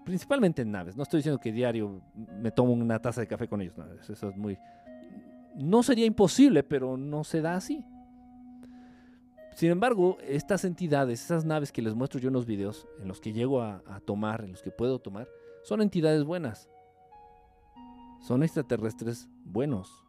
principalmente 0.05 0.63
en 0.63 0.73
naves. 0.73 0.97
No 0.97 1.03
estoy 1.03 1.19
diciendo 1.19 1.41
que 1.41 1.53
diario 1.53 2.03
me 2.15 2.51
tomo 2.51 2.73
una 2.73 2.99
taza 2.99 3.21
de 3.21 3.27
café 3.27 3.49
con 3.49 3.61
ellos. 3.61 3.75
eso 4.09 4.29
es 4.29 4.37
muy... 4.37 4.59
No 5.57 5.83
sería 5.83 6.07
imposible, 6.07 6.63
pero 6.63 6.97
no 6.97 7.25
se 7.25 7.41
da 7.41 7.57
así. 7.57 7.85
Sin 9.55 9.71
embargo, 9.71 10.17
estas 10.27 10.65
entidades, 10.65 11.23
esas 11.23 11.45
naves 11.45 11.73
que 11.73 11.83
les 11.83 11.95
muestro 11.95 12.21
yo 12.21 12.29
en 12.29 12.35
los 12.35 12.47
videos, 12.47 12.89
en 13.01 13.09
los 13.09 13.21
que 13.21 13.33
llego 13.33 13.63
a, 13.63 13.83
tomar, 14.05 14.43
en 14.43 14.53
los 14.53 14.63
que 14.63 14.71
puedo 14.71 15.01
tomar, 15.01 15.29
son 15.65 15.83
entidades 15.83 16.25
buenas. 16.25 16.69
Son 18.21 18.43
extraterrestres 18.43 19.29
buenos. 19.45 20.05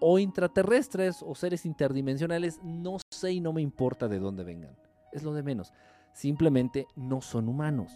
O 0.00 0.18
intraterrestres 0.18 1.22
o 1.22 1.34
seres 1.34 1.66
interdimensionales, 1.66 2.60
no 2.62 2.98
sé 3.10 3.32
y 3.32 3.40
no 3.40 3.52
me 3.52 3.62
importa 3.62 4.08
de 4.08 4.18
dónde 4.18 4.44
vengan. 4.44 4.76
Es 5.12 5.22
lo 5.22 5.32
de 5.32 5.42
menos. 5.42 5.72
Simplemente 6.12 6.86
no 6.96 7.20
son 7.20 7.48
humanos. 7.48 7.92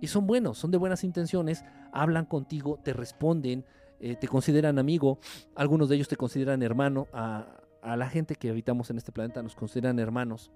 Y 0.00 0.06
son 0.06 0.26
buenos, 0.26 0.58
son 0.58 0.70
de 0.70 0.78
buenas 0.78 1.02
intenciones, 1.04 1.64
hablan 1.92 2.24
contigo, 2.24 2.78
te 2.82 2.92
responden, 2.92 3.64
eh, 4.00 4.14
te 4.14 4.28
consideran 4.28 4.78
amigo, 4.78 5.18
algunos 5.56 5.88
de 5.88 5.96
ellos 5.96 6.06
te 6.06 6.16
consideran 6.16 6.62
hermano, 6.62 7.08
a, 7.12 7.46
a 7.82 7.96
la 7.96 8.08
gente 8.08 8.36
que 8.36 8.50
habitamos 8.50 8.90
en 8.90 8.98
este 8.98 9.10
planeta 9.10 9.42
nos 9.42 9.56
consideran 9.56 9.98
hermanos. 9.98 10.52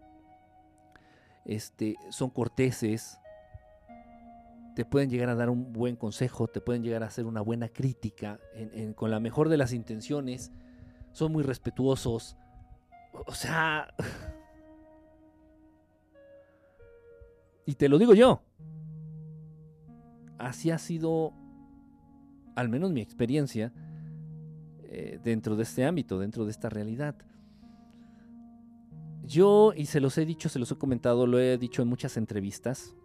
Este, 1.45 1.97
son 2.11 2.31
corteses, 2.31 3.18
te 4.75 4.85
pueden 4.85 5.11
llegar 5.11 5.29
a 5.29 5.35
dar 5.35 5.51
un 5.51 5.73
buen 5.73 5.97
consejo, 5.97 6.47
te 6.47 6.61
pueden 6.61 6.83
llegar 6.83 7.03
a 7.03 7.07
hacer 7.07 7.27
una 7.27 7.41
buena 7.41 7.68
crítica 7.68 8.39
con 8.95 9.11
la 9.11 9.20
mejor 9.20 9.49
de 9.49 9.57
las 9.57 9.73
intenciones, 9.73 10.53
son 11.13 11.33
muy 11.33 11.43
respetuosos. 11.43 12.37
O 13.27 13.35
sea, 13.35 13.95
y 17.67 17.75
te 17.75 17.89
lo 17.89 17.99
digo 17.99 18.15
yo, 18.15 18.43
así 20.39 20.71
ha 20.71 20.79
sido, 20.79 21.33
al 22.57 22.69
menos 22.69 22.91
mi 22.91 23.01
experiencia, 23.01 23.73
eh, 24.85 25.21
dentro 25.23 25.57
de 25.57 25.63
este 25.63 25.85
ámbito, 25.85 26.19
dentro 26.19 26.45
de 26.45 26.51
esta 26.51 26.69
realidad. 26.69 27.17
Yo, 29.25 29.73
y 29.77 29.87
se 29.87 30.01
los 30.01 30.19
he 30.19 30.27
dicho, 30.27 30.49
se 30.49 30.59
los 30.59 30.71
he 30.73 30.77
comentado, 30.77 31.27
lo 31.27 31.39
he 31.39 31.57
dicho 31.57 31.83
en 31.83 31.89
muchas 31.89 32.17
entrevistas, 32.17 32.97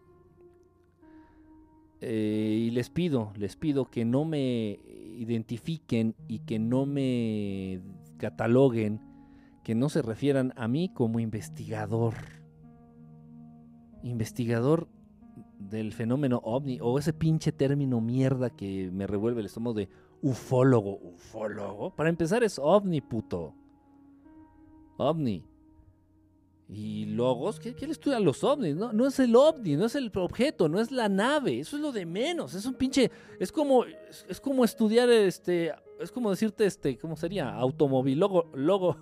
eh, 2.01 2.65
y 2.67 2.71
les 2.71 2.89
pido, 2.89 3.31
les 3.35 3.55
pido 3.55 3.89
que 3.89 4.05
no 4.05 4.25
me 4.25 4.79
identifiquen 5.17 6.15
y 6.27 6.39
que 6.39 6.59
no 6.59 6.85
me 6.85 7.81
cataloguen, 8.17 9.01
que 9.63 9.75
no 9.75 9.89
se 9.89 10.01
refieran 10.01 10.53
a 10.55 10.67
mí 10.67 10.89
como 10.93 11.19
investigador. 11.19 12.13
Investigador 14.03 14.87
del 15.59 15.91
fenómeno 15.91 16.39
ovni 16.43 16.77
o 16.81 16.99
ese 16.99 17.13
pinche 17.13 17.51
término 17.51 17.99
mierda 17.99 18.49
que 18.49 18.91
me 18.91 19.07
revuelve 19.07 19.41
el 19.41 19.47
estómago 19.47 19.73
de 19.73 19.89
ufólogo, 20.21 20.99
ufólogo. 20.99 21.95
Para 21.95 22.09
empezar 22.09 22.43
es 22.43 22.59
ovni, 22.59 23.01
puto. 23.01 23.55
Ovni. 24.97 25.43
Y 26.69 27.05
logos, 27.05 27.59
¿qué, 27.61 27.73
le 27.79 27.91
estudian 27.93 28.25
los 28.25 28.43
ovnis? 28.43 28.75
No, 28.75 28.91
no 28.91 29.07
es 29.07 29.17
el 29.19 29.33
ovni, 29.37 29.77
no 29.77 29.85
es 29.85 29.95
el 29.95 30.11
objeto, 30.15 30.67
no 30.67 30.81
es 30.81 30.91
la 30.91 31.07
nave, 31.07 31.61
eso 31.61 31.77
es 31.77 31.81
lo 31.81 31.93
de 31.93 32.05
menos, 32.05 32.53
es 32.55 32.65
un 32.65 32.73
pinche, 32.73 33.09
es 33.39 33.53
como, 33.53 33.85
es, 33.85 34.41
como 34.41 34.65
estudiar 34.65 35.09
este, 35.09 35.73
es 36.01 36.11
como 36.11 36.29
decirte 36.29 36.65
este, 36.65 36.97
¿cómo 36.97 37.15
sería? 37.15 37.53
Automovilólogo, 37.53 38.49
logo, 38.53 38.97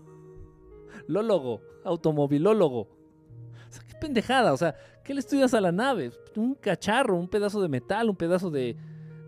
lólogo, 1.07 1.61
automovilólogo. 1.83 2.81
O 2.81 3.71
sea, 3.71 3.83
¿qué 3.87 3.95
pendejada, 3.99 4.53
o 4.53 4.57
sea, 4.57 4.75
¿qué 5.03 5.15
le 5.15 5.19
estudias 5.21 5.55
a 5.55 5.61
la 5.61 5.71
nave? 5.71 6.11
Un 6.35 6.53
cacharro, 6.53 7.17
un 7.17 7.27
pedazo 7.27 7.59
de 7.63 7.67
metal, 7.67 8.11
un 8.11 8.15
pedazo 8.15 8.51
de, 8.51 8.77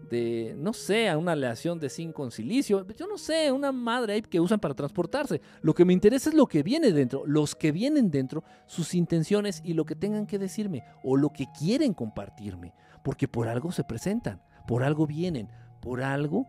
de 0.10 0.55
no 0.58 0.74
sé, 0.74 1.16
una 1.16 1.34
aleación 1.34 1.80
de 1.80 1.89
zinc 1.89 2.14
con 2.14 2.32
silicio, 2.32 2.86
yo 2.95 3.08
no 3.08 3.18
sé, 3.18 3.51
una 3.51 3.72
madre 3.72 4.22
que 4.22 4.39
usan 4.39 4.60
para 4.60 4.74
transportarse. 4.74 5.41
Lo 5.62 5.74
que 5.74 5.86
me 5.86 5.93
interesa 5.93 6.30
es 6.30 6.36
lo 6.36 6.47
que 6.47 6.64
viene 6.64 6.91
dentro, 6.91 7.24
los 7.26 7.55
que 7.55 7.72
vienen 7.72 8.12
dentro, 8.12 8.43
sus 8.66 8.93
intenciones 8.93 9.62
y 9.64 9.74
lo 9.74 9.86
que 9.86 9.95
tengan 9.95 10.28
que 10.28 10.39
decirme 10.39 10.84
o 11.03 11.18
lo 11.18 11.32
que 11.32 11.47
quieren 11.58 11.93
compartirme, 11.93 12.74
porque 13.03 13.28
por 13.28 13.47
algo 13.47 13.72
se 13.72 13.84
presentan, 13.84 14.41
por 14.68 14.84
algo 14.84 15.08
vienen, 15.08 15.49
por 15.82 16.03
algo, 16.03 16.47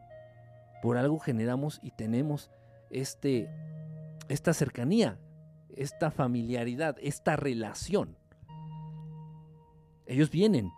por 0.82 0.96
algo 0.96 1.18
generamos 1.18 1.80
y 1.82 1.90
tenemos 1.90 2.50
este, 2.90 3.50
esta 4.28 4.54
cercanía, 4.54 5.18
esta 5.76 6.10
familiaridad, 6.10 6.96
esta 7.00 7.36
relación. 7.36 8.16
Ellos 10.06 10.30
vienen 10.30 10.70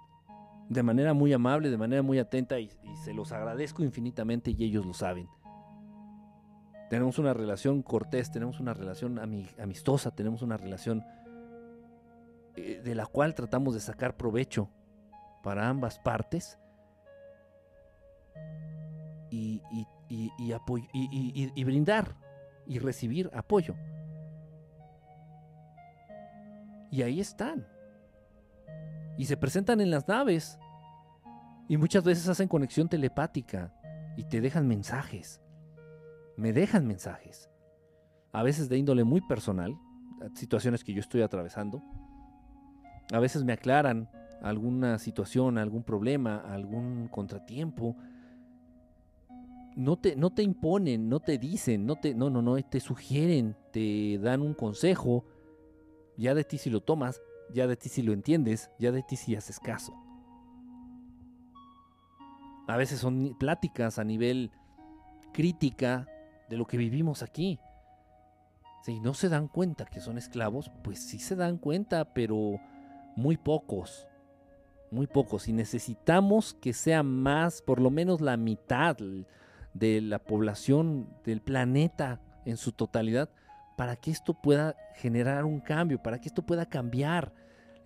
de 0.71 0.85
manera 0.85 1.15
muy 1.15 1.33
amable, 1.33 1.69
de 1.69 1.77
manera 1.77 2.01
muy 2.01 2.21
atenta 2.21 2.61
y, 2.61 2.71
se 3.05 3.13
los 3.13 3.33
agradezco 3.33 3.83
infinitamente 3.83 4.53
y 4.53 4.65
ellos 4.65 4.87
lo 4.87 4.95
saben. 4.95 5.29
Tenemos 6.89 7.19
una 7.19 7.35
relación 7.35 7.83
cortés, 7.83 8.31
tenemos 8.31 8.61
una 8.61 8.73
relación 8.73 9.19
amistosa, 9.59 10.13
tenemos 10.13 10.43
una 10.43 10.57
relación 10.57 11.05
eh, 12.57 12.81
de 12.83 12.95
la 12.95 13.07
cual 13.07 13.35
tratamos 13.35 13.75
de 13.75 13.81
sacar 13.81 14.17
provecho 14.17 14.71
para 15.43 15.69
ambas 15.69 15.99
partes 15.99 16.57
y, 19.29 19.61
y 20.09 21.65
brindar 21.65 22.17
y 22.65 22.79
recibir 22.79 23.29
apoyo. 23.35 23.75
Y 26.93 27.03
ahí 27.03 27.19
están. 27.19 27.67
Y 29.17 29.25
se 29.25 29.37
presentan 29.37 29.81
en 29.81 29.91
las 29.91 30.07
naves. 30.07 30.60
Y 31.71 31.77
muchas 31.77 32.03
veces 32.03 32.29
hacen 32.29 32.49
conexión 32.49 32.89
telepática 32.89 33.73
y 34.17 34.25
te 34.25 34.41
dejan 34.41 34.67
mensajes. 34.67 35.41
Me 36.37 36.53
dejan 36.53 36.85
mensajes. 36.85 37.49
A 38.33 38.43
veces 38.43 38.69
de 38.69 38.77
índole 38.77 39.05
muy 39.05 39.21
personal, 39.21 39.79
situaciones 40.35 40.83
que 40.83 40.93
yo 40.93 40.99
estoy 40.99 41.23
atravesando. 41.23 41.81
A 43.13 43.21
veces 43.21 43.45
me 43.45 43.53
aclaran 43.53 44.11
alguna 44.43 44.99
situación, 44.99 45.59
algún 45.59 45.85
problema, 45.85 46.39
algún 46.39 47.07
contratiempo. 47.07 47.95
No 49.77 49.97
te, 49.97 50.17
no 50.17 50.31
te 50.31 50.43
imponen, 50.43 51.09
no 51.09 51.21
te 51.21 51.39
dicen, 51.39 51.87
no 51.87 51.95
te, 51.95 52.17
no, 52.17 52.31
no, 52.31 52.43
no, 52.43 52.61
te 52.65 52.81
sugieren, 52.81 53.55
te 53.71 54.19
dan 54.19 54.43
un 54.43 54.55
consejo 54.55 55.25
ya 56.17 56.35
de 56.35 56.43
ti 56.43 56.59
si 56.59 56.69
lo 56.69 56.81
tomas, 56.81 57.23
ya 57.55 57.69
de 57.69 57.77
ti 57.77 57.89
si 57.89 58.03
lo 58.03 58.13
entiendes, 58.13 58.73
ya 58.81 58.91
de 58.91 59.05
ti 59.05 59.15
si 59.15 59.37
haces 59.37 59.61
caso. 59.61 59.95
A 62.71 62.77
veces 62.77 63.01
son 63.01 63.37
pláticas 63.37 63.99
a 63.99 64.05
nivel 64.05 64.53
crítica 65.33 66.07
de 66.49 66.57
lo 66.57 66.67
que 66.67 66.77
vivimos 66.77 67.23
aquí. 67.23 67.59
Si 68.85 69.01
no 69.01 69.13
se 69.13 69.29
dan 69.29 69.49
cuenta 69.49 69.87
que 69.87 70.01
son 70.01 70.19
esclavos, 70.19 70.71
pues 70.85 71.03
sí 71.03 71.19
se 71.19 71.35
dan 71.35 71.59
cuenta, 71.59 72.15
pero 72.15 72.61
muy 73.17 73.37
pocos. 73.37 74.07
Muy 74.93 75.09
pocos. 75.09 75.49
Y 75.49 75.53
necesitamos 75.53 76.55
que 76.55 76.73
sea 76.73 77.03
más, 77.03 77.61
por 77.61 77.81
lo 77.81 77.91
menos 77.91 78.21
la 78.21 78.37
mitad 78.37 78.97
de 79.75 80.01
la 80.01 80.21
población 80.21 81.09
del 81.25 81.41
planeta 81.41 82.21
en 82.45 82.57
su 82.57 82.71
totalidad, 82.71 83.31
para 83.77 83.97
que 83.97 84.13
esto 84.13 84.35
pueda 84.35 84.77
generar 84.95 85.45
un 85.45 85.59
cambio, 85.61 86.01
para 86.01 86.21
que 86.21 86.29
esto 86.29 86.43
pueda 86.43 86.67
cambiar. 86.67 87.33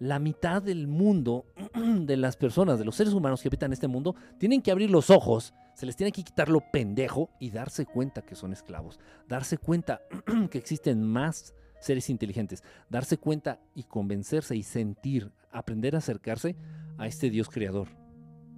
La 0.01 0.19
mitad 0.19 0.63
del 0.63 0.87
mundo, 0.87 1.47
de 1.75 2.17
las 2.17 2.37
personas, 2.37 2.79
de 2.79 2.85
los 2.85 2.97
seres 2.97 3.13
humanos 3.13 3.43
que 3.43 3.49
habitan 3.49 3.73
este 3.73 3.89
mundo, 3.89 4.15
tienen 4.39 4.63
que 4.63 4.71
abrir 4.71 4.91
los 4.91 5.11
ojos, 5.11 5.55
se 5.75 5.87
les 5.87 5.97
tiene 5.97 6.13
que 6.13 6.25
quitar 6.25 6.49
lo 6.49 6.61
pendejo 6.73 7.31
y 7.41 7.51
darse 7.51 7.87
cuenta 7.87 8.23
que 8.23 8.35
son 8.35 8.53
esclavos, 8.53 8.99
darse 9.29 9.59
cuenta 9.59 10.01
que 10.51 10.59
existen 10.59 11.03
más 11.03 11.55
seres 11.81 12.09
inteligentes, 12.11 12.65
darse 12.89 13.19
cuenta 13.19 13.61
y 13.75 13.85
convencerse 13.85 14.57
y 14.57 14.63
sentir, 14.63 15.33
aprender 15.53 15.95
a 15.95 15.99
acercarse 15.99 16.57
a 16.99 17.07
este 17.07 17.31
Dios 17.31 17.49
creador. 17.49 17.89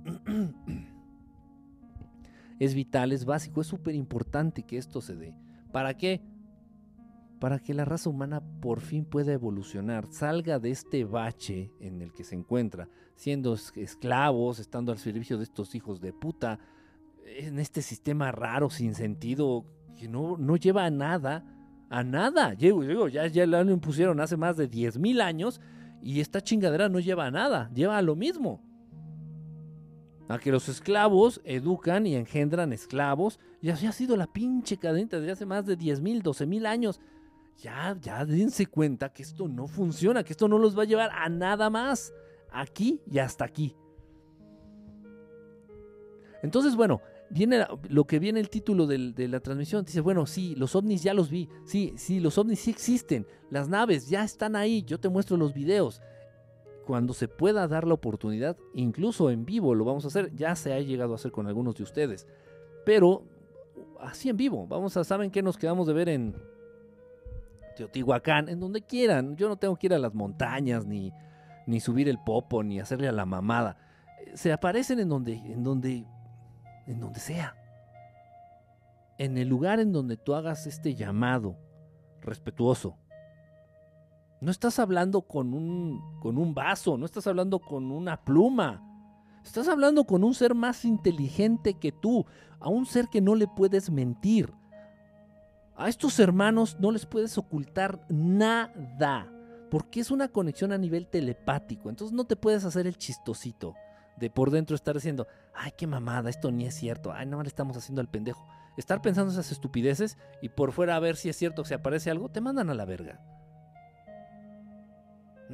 Es 2.59 2.75
vital, 2.75 3.13
es 3.13 3.27
básico, 3.27 3.61
es 3.61 3.67
súper 3.67 3.95
importante 3.95 4.63
que 4.63 4.79
esto 4.79 5.03
se 5.03 5.15
dé. 5.15 5.35
¿Para 5.73 5.95
qué? 5.95 6.23
Para 7.41 7.59
que 7.59 7.75
la 7.75 7.85
raza 7.85 8.09
humana 8.09 8.43
por 8.61 8.81
fin 8.81 9.05
pueda 9.05 9.33
evolucionar, 9.33 10.07
salga 10.11 10.59
de 10.59 10.71
este 10.71 11.05
bache 11.05 11.71
en 11.81 12.01
el 12.01 12.13
que 12.13 12.25
se 12.25 12.35
encuentra, 12.35 12.89
siendo 13.15 13.55
esclavos, 13.55 14.59
estando 14.59 14.93
al 14.93 14.99
servicio 14.99 15.37
de 15.37 15.45
estos 15.45 15.75
hijos 15.75 16.01
de 16.01 16.13
puta, 16.13 16.59
en 17.27 17.59
este 17.59 17.83
sistema 17.83 18.33
raro, 18.33 18.71
sin 18.71 18.95
sentido, 18.95 19.65
que 19.99 20.09
no, 20.09 20.37
no 20.39 20.57
lleva 20.57 20.85
a 20.85 20.91
nada, 20.91 21.45
a 21.91 22.03
nada. 22.03 22.55
Ya, 22.55 23.27
ya 23.27 23.47
lo 23.47 23.71
impusieron 23.71 24.21
hace 24.21 24.37
más 24.37 24.57
de 24.57 24.71
10.000 24.71 25.21
años 25.21 25.61
y 26.03 26.21
esta 26.21 26.41
chingadera 26.41 26.89
no 26.89 27.01
lleva 27.01 27.27
a 27.27 27.31
nada, 27.31 27.71
lleva 27.75 27.99
a 27.99 28.03
lo 28.03 28.17
mismo. 28.17 28.63
A 30.29 30.39
que 30.39 30.51
los 30.51 30.69
esclavos 30.69 31.41
educan 31.45 32.07
y 32.07 32.17
engendran 32.17 32.73
esclavos, 32.73 33.39
y 33.61 33.71
así 33.71 33.87
ha 33.87 33.93
sido 33.93 34.17
la 34.17 34.27
pinche 34.27 34.77
cadena 34.77 35.19
desde 35.19 35.33
hace 35.33 35.47
más 35.47 35.67
de 35.67 35.79
10.000, 35.79 36.23
12.000 36.23 36.67
años 36.67 37.01
ya, 37.59 37.97
ya 38.01 38.25
dense 38.25 38.67
cuenta 38.67 39.13
que 39.13 39.23
esto 39.23 39.49
no 39.49 39.67
funciona, 39.67 40.23
que 40.23 40.33
esto 40.33 40.49
no 40.49 40.59
los 40.59 40.77
va 40.77 40.83
a 40.83 40.87
llevar 40.87 41.11
a 41.13 41.29
nada 41.29 41.71
más. 41.71 42.13
Aquí 42.51 43.01
y 43.11 43.19
hasta 43.19 43.45
aquí. 43.45 43.77
Entonces, 46.43 46.77
bueno, 46.77 47.01
viene 47.31 47.67
lo 47.89 48.07
que 48.07 48.19
viene 48.19 48.41
el 48.41 48.51
título 48.51 48.87
de 48.87 49.29
la 49.29 49.41
transmisión. 49.41 49.85
Dice, 49.85 50.01
bueno, 50.01 50.27
sí, 50.27 50.55
los 50.55 50.77
ovnis 50.77 51.03
ya 51.03 51.13
los 51.13 51.31
vi. 51.31 51.49
Sí, 51.65 51.93
sí, 51.97 52.21
los 52.21 52.39
ovnis 52.39 52.61
sí 52.61 52.71
existen. 52.71 53.27
Las 53.51 53.69
naves 53.69 54.09
ya 54.09 54.23
están 54.23 54.55
ahí. 54.55 54.83
Yo 54.83 55.01
te 55.01 55.09
muestro 55.09 55.37
los 55.37 55.53
videos. 55.53 56.01
Cuando 56.87 57.15
se 57.15 57.27
pueda 57.27 57.67
dar 57.67 57.87
la 57.87 57.95
oportunidad, 57.95 58.57
incluso 58.75 59.31
en 59.31 59.45
vivo 59.45 59.75
lo 59.75 59.85
vamos 59.85 60.05
a 60.05 60.09
hacer. 60.09 60.33
Ya 60.35 60.55
se 60.55 60.73
ha 60.73 60.81
llegado 60.81 61.13
a 61.13 61.17
hacer 61.17 61.33
con 61.33 61.47
algunos 61.47 61.75
de 61.77 61.83
ustedes. 61.83 62.27
Pero 62.85 63.25
así 64.01 64.29
en 64.29 64.37
vivo. 64.37 64.67
Vamos 64.67 64.97
a, 64.97 65.05
¿saben 65.05 65.31
qué 65.31 65.43
nos 65.43 65.57
quedamos 65.59 65.87
de 65.89 65.95
ver 65.95 66.09
en, 66.09 66.37
Teotihuacán, 67.77 68.49
en 68.49 68.59
donde 68.59 68.83
quieran. 68.83 69.37
Yo 69.37 69.49
no 69.49 69.57
tengo 69.57 69.77
que 69.77 69.87
ir 69.87 69.95
a 69.95 69.99
las 69.99 70.15
montañas, 70.15 70.85
ni, 70.85 71.13
ni 71.67 71.79
subir 71.79 72.09
el 72.09 72.19
popo, 72.19 72.65
ni 72.65 72.81
hacerle 72.81 73.09
a 73.09 73.13
la 73.13 73.27
mamada. 73.27 73.77
Se 74.35 74.53
aparecen 74.53 74.99
en 74.99 75.09
donde, 75.09 75.35
en 75.35 75.63
donde, 75.63 76.05
en 76.87 77.01
donde 77.01 77.21
sea. 77.21 77.55
En 79.19 79.39
el 79.39 79.49
lugar 79.49 79.79
en 79.79 79.93
donde 79.93 80.17
tú 80.17 80.35
hagas 80.35 80.67
este 80.67 80.95
llamado 80.95 81.57
respetuoso. 82.21 82.99
No 84.41 84.51
estás 84.51 84.79
hablando 84.79 85.23
con 85.23 85.55
un, 85.55 86.21
con 86.21 86.37
un 86.37 86.55
vaso, 86.55 86.99
no 86.99 87.07
estás 87.07 87.27
hablando 87.27 87.59
con 87.59 87.91
una 87.91 88.23
pluma. 88.25 88.83
Estás 89.43 89.69
hablando 89.69 90.05
con 90.05 90.25
un 90.25 90.35
ser 90.35 90.55
más 90.55 90.85
inteligente 90.85 91.75
que 91.75 91.93
tú, 91.93 92.27
a 92.59 92.69
un 92.69 92.85
ser 92.85 93.09
que 93.09 93.21
no 93.21 93.35
le 93.35 93.47
puedes 93.47 93.91
mentir, 93.91 94.53
a 95.77 95.89
estos 95.89 96.19
hermanos 96.19 96.79
no 96.81 96.91
les 96.91 97.07
puedes 97.07 97.37
ocultar 97.39 98.01
nada, 98.09 99.31
porque 99.71 100.01
es 100.01 100.11
una 100.11 100.29
conexión 100.29 100.73
a 100.73 100.79
nivel 100.79 101.07
telepático. 101.07 101.91
Entonces 101.91 102.15
no 102.15 102.25
te 102.25 102.37
puedes 102.37 102.65
hacer 102.65 102.87
el 102.87 102.97
chistosito 102.97 103.75
de 104.17 104.31
por 104.31 104.51
dentro 104.51 104.75
estar 104.75 104.95
diciendo, 104.95 105.27
ay, 105.55 105.73
qué 105.77 105.87
mamada, 105.87 106.31
esto 106.31 106.51
ni 106.51 106.65
es 106.65 106.75
cierto, 106.75 107.13
ay, 107.13 107.27
no 107.27 107.43
le 107.43 107.49
estamos 107.49 107.77
haciendo 107.77 108.01
al 108.01 108.09
pendejo. 108.09 108.47
Estar 108.77 109.01
pensando 109.01 109.33
esas 109.33 109.53
estupideces 109.53 110.19
y 110.43 110.49
por 110.49 110.73
fuera 110.73 110.97
a 110.97 111.01
ver 111.01 111.17
si 111.17 111.29
es 111.29 111.37
cierto 111.37 111.63
que 111.63 111.69
se 111.69 111.75
aparece 111.75 112.11
algo, 112.11 112.29
te 112.29 112.41
mandan 112.41 112.71
a 112.71 112.75
la 112.75 112.85
verga. 112.85 113.21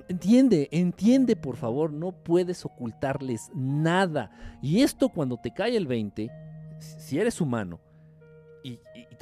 Entiende, 0.09 0.69
entiende 0.73 1.37
por 1.37 1.57
favor, 1.57 1.93
no 1.93 2.13
puedes 2.13 2.65
ocultarles 2.65 3.51
nada. 3.55 4.31
Y 4.63 4.83
esto 4.83 5.09
cuando 5.09 5.37
te 5.37 5.53
cae 5.53 5.77
el 5.77 5.87
20, 5.87 6.31
si 6.79 7.19
eres 7.19 7.41
humano, 7.41 7.81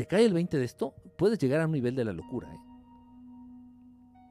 te 0.01 0.07
cae 0.07 0.25
el 0.25 0.33
20 0.33 0.57
de 0.57 0.65
esto, 0.65 0.95
puedes 1.19 1.39
llegar 1.39 1.61
a 1.61 1.67
un 1.67 1.73
nivel 1.73 1.95
de 1.95 2.07
la 2.07 2.15
locura. 2.15 2.51
¿eh? 2.51 2.59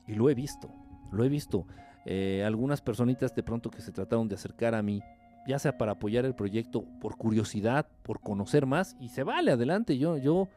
Y 0.08 0.16
lo 0.16 0.28
he 0.28 0.34
visto, 0.34 0.74
lo 1.12 1.24
he 1.24 1.30
visto. 1.30 1.68
Eh, 2.08 2.44
algunas 2.44 2.82
personitas 2.82 3.36
de 3.36 3.44
pronto 3.44 3.70
que 3.70 3.84
se 3.84 3.92
trataron 3.92 4.28
de 4.28 4.34
acercar 4.34 4.74
a 4.74 4.82
mí, 4.82 5.04
ya 5.46 5.60
sea 5.60 5.78
para 5.78 5.92
apoyar 5.92 6.26
el 6.26 6.34
proyecto 6.34 6.86
por 7.00 7.18
curiosidad, 7.18 7.88
por 8.02 8.20
conocer 8.20 8.66
más, 8.66 8.98
y 9.00 9.10
se 9.10 9.22
vale 9.22 9.52
adelante. 9.52 10.00
Yo, 10.00 10.18
yo 10.18 10.50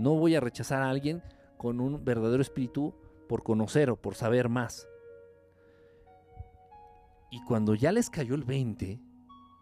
no 0.00 0.16
voy 0.16 0.34
a 0.34 0.40
rechazar 0.40 0.82
a 0.82 0.90
alguien 0.90 1.22
con 1.56 1.78
un 1.80 2.04
verdadero 2.04 2.42
espíritu 2.42 2.92
por 3.28 3.44
conocer 3.44 3.88
o 3.88 4.02
por 4.02 4.16
saber 4.16 4.48
más. 4.48 4.88
Y 7.30 7.40
cuando 7.44 7.76
ya 7.76 7.92
les 7.92 8.10
cayó 8.10 8.34
el 8.34 8.42
20, 8.42 9.00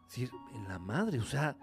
decir, 0.07 0.31
en 0.55 0.67
la 0.67 0.79
madre, 0.79 1.19
o 1.19 1.25
sea, 1.25 1.59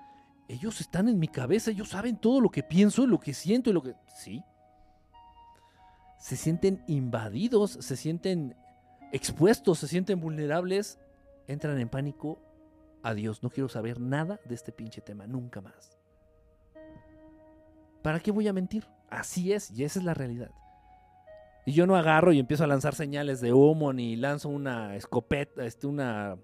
ellos 0.47 0.81
están 0.81 1.09
en 1.09 1.19
mi 1.19 1.27
cabeza, 1.27 1.71
ellos 1.71 1.89
saben 1.89 2.17
todo 2.17 2.39
lo 2.39 2.49
que 2.49 2.63
pienso, 2.63 3.07
lo 3.07 3.19
que 3.19 3.33
siento 3.33 3.69
y 3.69 3.73
lo 3.73 3.81
que... 3.81 3.95
Sí. 4.15 4.43
Se 6.19 6.35
sienten 6.35 6.83
invadidos, 6.87 7.71
se 7.71 7.95
sienten 7.95 8.55
expuestos, 9.11 9.79
se 9.79 9.87
sienten 9.87 10.19
vulnerables, 10.19 10.99
entran 11.47 11.79
en 11.79 11.89
pánico. 11.89 12.39
Adiós, 13.03 13.43
no 13.43 13.49
quiero 13.49 13.69
saber 13.69 13.99
nada 13.99 14.39
de 14.45 14.55
este 14.55 14.71
pinche 14.71 15.01
tema, 15.01 15.27
nunca 15.27 15.61
más. 15.61 15.97
¿Para 18.01 18.19
qué 18.19 18.31
voy 18.31 18.47
a 18.47 18.53
mentir? 18.53 18.87
Así 19.09 19.53
es, 19.53 19.71
y 19.71 19.83
esa 19.83 19.99
es 19.99 20.05
la 20.05 20.13
realidad. 20.13 20.51
Y 21.65 21.73
yo 21.73 21.87
no 21.87 21.95
agarro 21.95 22.31
y 22.31 22.39
empiezo 22.39 22.63
a 22.63 22.67
lanzar 22.67 22.93
señales 22.93 23.41
de 23.41 23.53
humo, 23.53 23.93
ni 23.93 24.15
lanzo 24.15 24.49
una 24.49 24.95
escopeta, 24.95 25.65
este, 25.65 25.87
una 25.87 26.37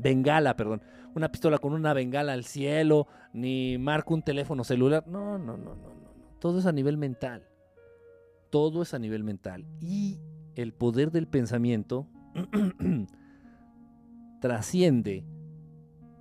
bengala, 0.00 0.56
perdón, 0.56 0.82
una 1.14 1.30
pistola 1.30 1.58
con 1.58 1.72
una 1.72 1.92
bengala 1.92 2.32
al 2.32 2.44
cielo, 2.44 3.06
ni 3.32 3.78
marco 3.78 4.14
un 4.14 4.22
teléfono 4.22 4.64
celular. 4.64 5.06
No, 5.06 5.38
no, 5.38 5.56
no, 5.56 5.74
no, 5.74 5.94
no. 5.94 6.10
Todo 6.38 6.58
es 6.58 6.66
a 6.66 6.72
nivel 6.72 6.96
mental. 6.96 7.46
Todo 8.50 8.82
es 8.82 8.94
a 8.94 8.98
nivel 8.98 9.24
mental. 9.24 9.66
Y 9.80 10.20
el 10.54 10.72
poder 10.72 11.10
del 11.10 11.26
pensamiento 11.26 12.06
trasciende 14.40 15.24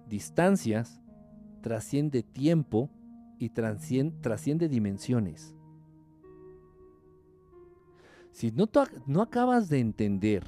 distancias, 0.07 1.01
trasciende 1.61 2.23
tiempo 2.23 2.89
y 3.37 3.49
trasciende, 3.49 4.17
trasciende 4.21 4.67
dimensiones. 4.67 5.55
Si 8.31 8.51
no, 8.51 8.69
no 9.07 9.21
acabas 9.21 9.69
de 9.69 9.79
entender 9.79 10.43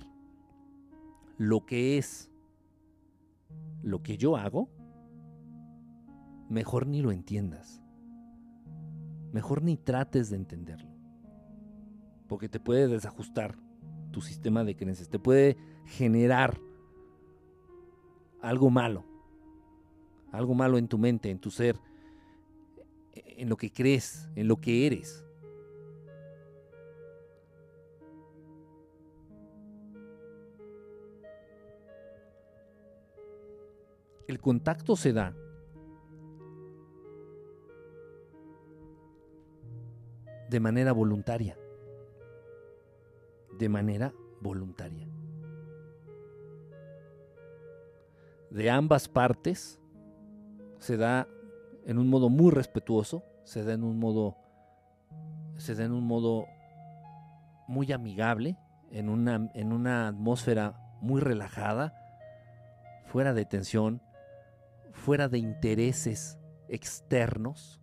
lo 1.38 1.66
que 1.66 1.98
es 1.98 2.31
lo 3.82 4.04
que 4.04 4.18
yo 4.18 4.38
hago, 4.38 4.70
mejor 6.50 6.88
ni 6.88 7.02
lo 7.02 7.12
entiendas. 7.12 7.82
Mejor 9.32 9.64
ni 9.64 9.78
trates 9.78 10.30
de 10.30 10.36
entenderlo. 10.36 10.90
Porque 12.28 12.50
te 12.50 12.60
puede 12.60 12.88
desajustar 12.88 13.58
tu 14.12 14.22
sistema 14.22 14.64
de 14.64 14.76
creencias, 14.76 15.10
te 15.10 15.20
puede 15.20 15.58
generar 15.86 16.60
algo 18.42 18.70
malo. 18.70 19.06
Algo 20.32 20.54
malo 20.54 20.78
en 20.78 20.88
tu 20.88 20.98
mente, 20.98 21.30
en 21.30 21.40
tu 21.40 21.52
ser, 21.52 21.78
en 23.14 23.50
lo 23.50 23.58
que 23.58 23.72
crees, 23.72 24.30
en 24.36 24.48
lo 24.48 24.62
que 24.62 24.88
eres. 24.88 25.26
El 34.28 34.40
contacto 34.40 34.96
se 34.96 35.14
da 35.14 35.36
de 40.50 40.60
manera 40.60 40.92
voluntaria. 40.92 41.58
De 43.58 43.70
manera 43.70 44.14
voluntaria. 44.42 45.08
De 48.50 48.70
ambas 48.70 49.08
partes 49.08 49.80
se 50.80 50.98
da 50.98 51.28
en 51.86 51.98
un 51.98 52.10
modo 52.10 52.30
muy 52.30 52.52
respetuoso, 52.52 53.24
se 53.46 53.64
da 53.64 53.74
en 53.74 53.84
un 53.84 53.98
modo 53.98 54.36
se 55.58 55.76
da 55.76 55.86
en 55.86 55.92
un 55.92 56.06
modo 56.06 56.48
muy 57.68 57.92
amigable, 57.92 58.58
en 58.90 59.10
una, 59.10 59.50
en 59.54 59.72
una 59.72 60.08
atmósfera 60.08 60.74
muy 61.02 61.22
relajada, 61.22 61.94
fuera 63.06 63.34
de 63.34 63.46
tensión, 63.46 64.02
fuera 64.92 65.28
de 65.28 65.40
intereses 65.40 66.38
externos. 66.68 67.80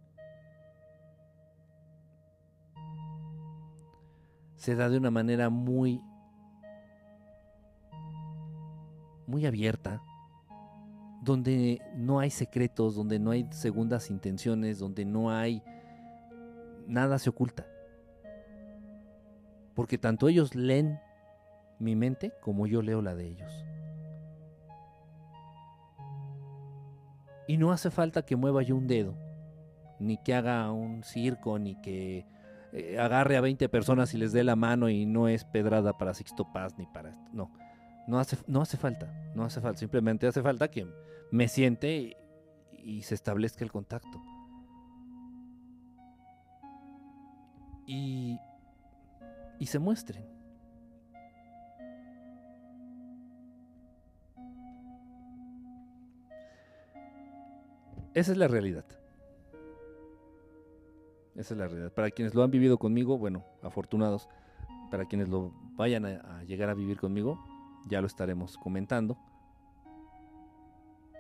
Se 4.57 4.75
da 4.75 4.89
de 4.89 4.99
una 4.99 5.11
manera 5.11 5.51
muy 5.51 6.01
muy 9.29 9.45
abierta, 9.45 10.03
donde 11.23 11.83
no 11.95 12.19
hay 12.19 12.31
secretos, 12.31 12.95
donde 12.97 13.19
no 13.19 13.31
hay 13.31 13.47
segundas 13.51 14.11
intenciones, 14.11 14.79
donde 14.79 15.05
no 15.05 15.31
hay 15.31 15.63
nada 16.87 17.19
se 17.19 17.29
oculta. 17.29 17.67
Porque 19.75 19.99
tanto 19.99 20.29
ellos 20.29 20.55
leen 20.55 20.99
mi 21.79 21.95
mente 21.95 22.33
como 22.41 22.67
yo 22.67 22.81
leo 22.81 23.03
la 23.03 23.15
de 23.15 23.27
ellos. 23.27 23.53
Y 27.49 27.57
no 27.57 27.73
hace 27.73 27.91
falta 27.91 28.27
que 28.27 28.37
mueva 28.37 28.63
yo 28.63 28.77
un 28.77 28.87
dedo, 28.87 29.17
ni 29.99 30.19
que 30.19 30.35
haga 30.35 30.71
un 30.71 31.03
circo, 31.03 31.59
ni 31.59 31.81
que 31.81 32.27
eh, 32.73 32.99
agarre 32.99 33.39
a 33.39 33.41
20 33.41 33.71
personas 33.71 34.13
y 34.13 34.19
les 34.19 34.33
dé 34.33 34.45
la 34.45 34.55
mano 34.55 34.91
y 34.91 35.07
no 35.07 35.29
es 35.29 35.45
pedrada 35.45 35.97
para 35.97 36.13
Sixto 36.13 36.53
Paz 36.53 36.75
ni 36.77 36.85
para 36.85 37.09
esto. 37.09 37.31
No, 37.33 37.51
no 38.07 38.19
hace, 38.19 38.37
no 38.47 38.61
hace 38.61 38.77
falta, 38.77 39.11
no 39.35 39.45
hace 39.45 39.63
falta. 39.63 39.79
Simplemente 39.79 40.27
hace 40.27 40.43
falta 40.43 40.69
que 40.69 40.87
me 41.31 41.49
siente 41.49 42.17
y, 42.73 43.03
se 43.03 43.15
establezca 43.15 43.65
el 43.65 43.73
contacto. 43.73 44.23
Y, 47.87 48.39
y 49.59 49.67
se 49.67 49.79
muestren. 49.79 50.38
Esa 58.19 58.33
es 58.33 58.39
la 58.39 58.49
realidad. 58.49 58.85
Esa 61.37 61.55
es 61.55 61.59
la 61.59 61.69
realidad. 61.69 61.93
Para 61.93 62.11
quienes 62.11 62.35
lo 62.35 62.43
han 62.43 62.51
vivido 62.51 62.77
conmigo, 62.77 63.16
bueno, 63.16 63.45
afortunados. 63.62 64.29
Para 64.91 65.05
quienes 65.05 65.29
lo 65.29 65.53
vayan 65.77 66.05
a, 66.05 66.43
llegar 66.43 66.69
a 66.69 66.75
vivir 66.75 66.99
conmigo, 66.99 67.39
ya 67.87 68.01
lo 68.01 68.09
estaremos 68.09 68.59
comentando. 68.59 69.16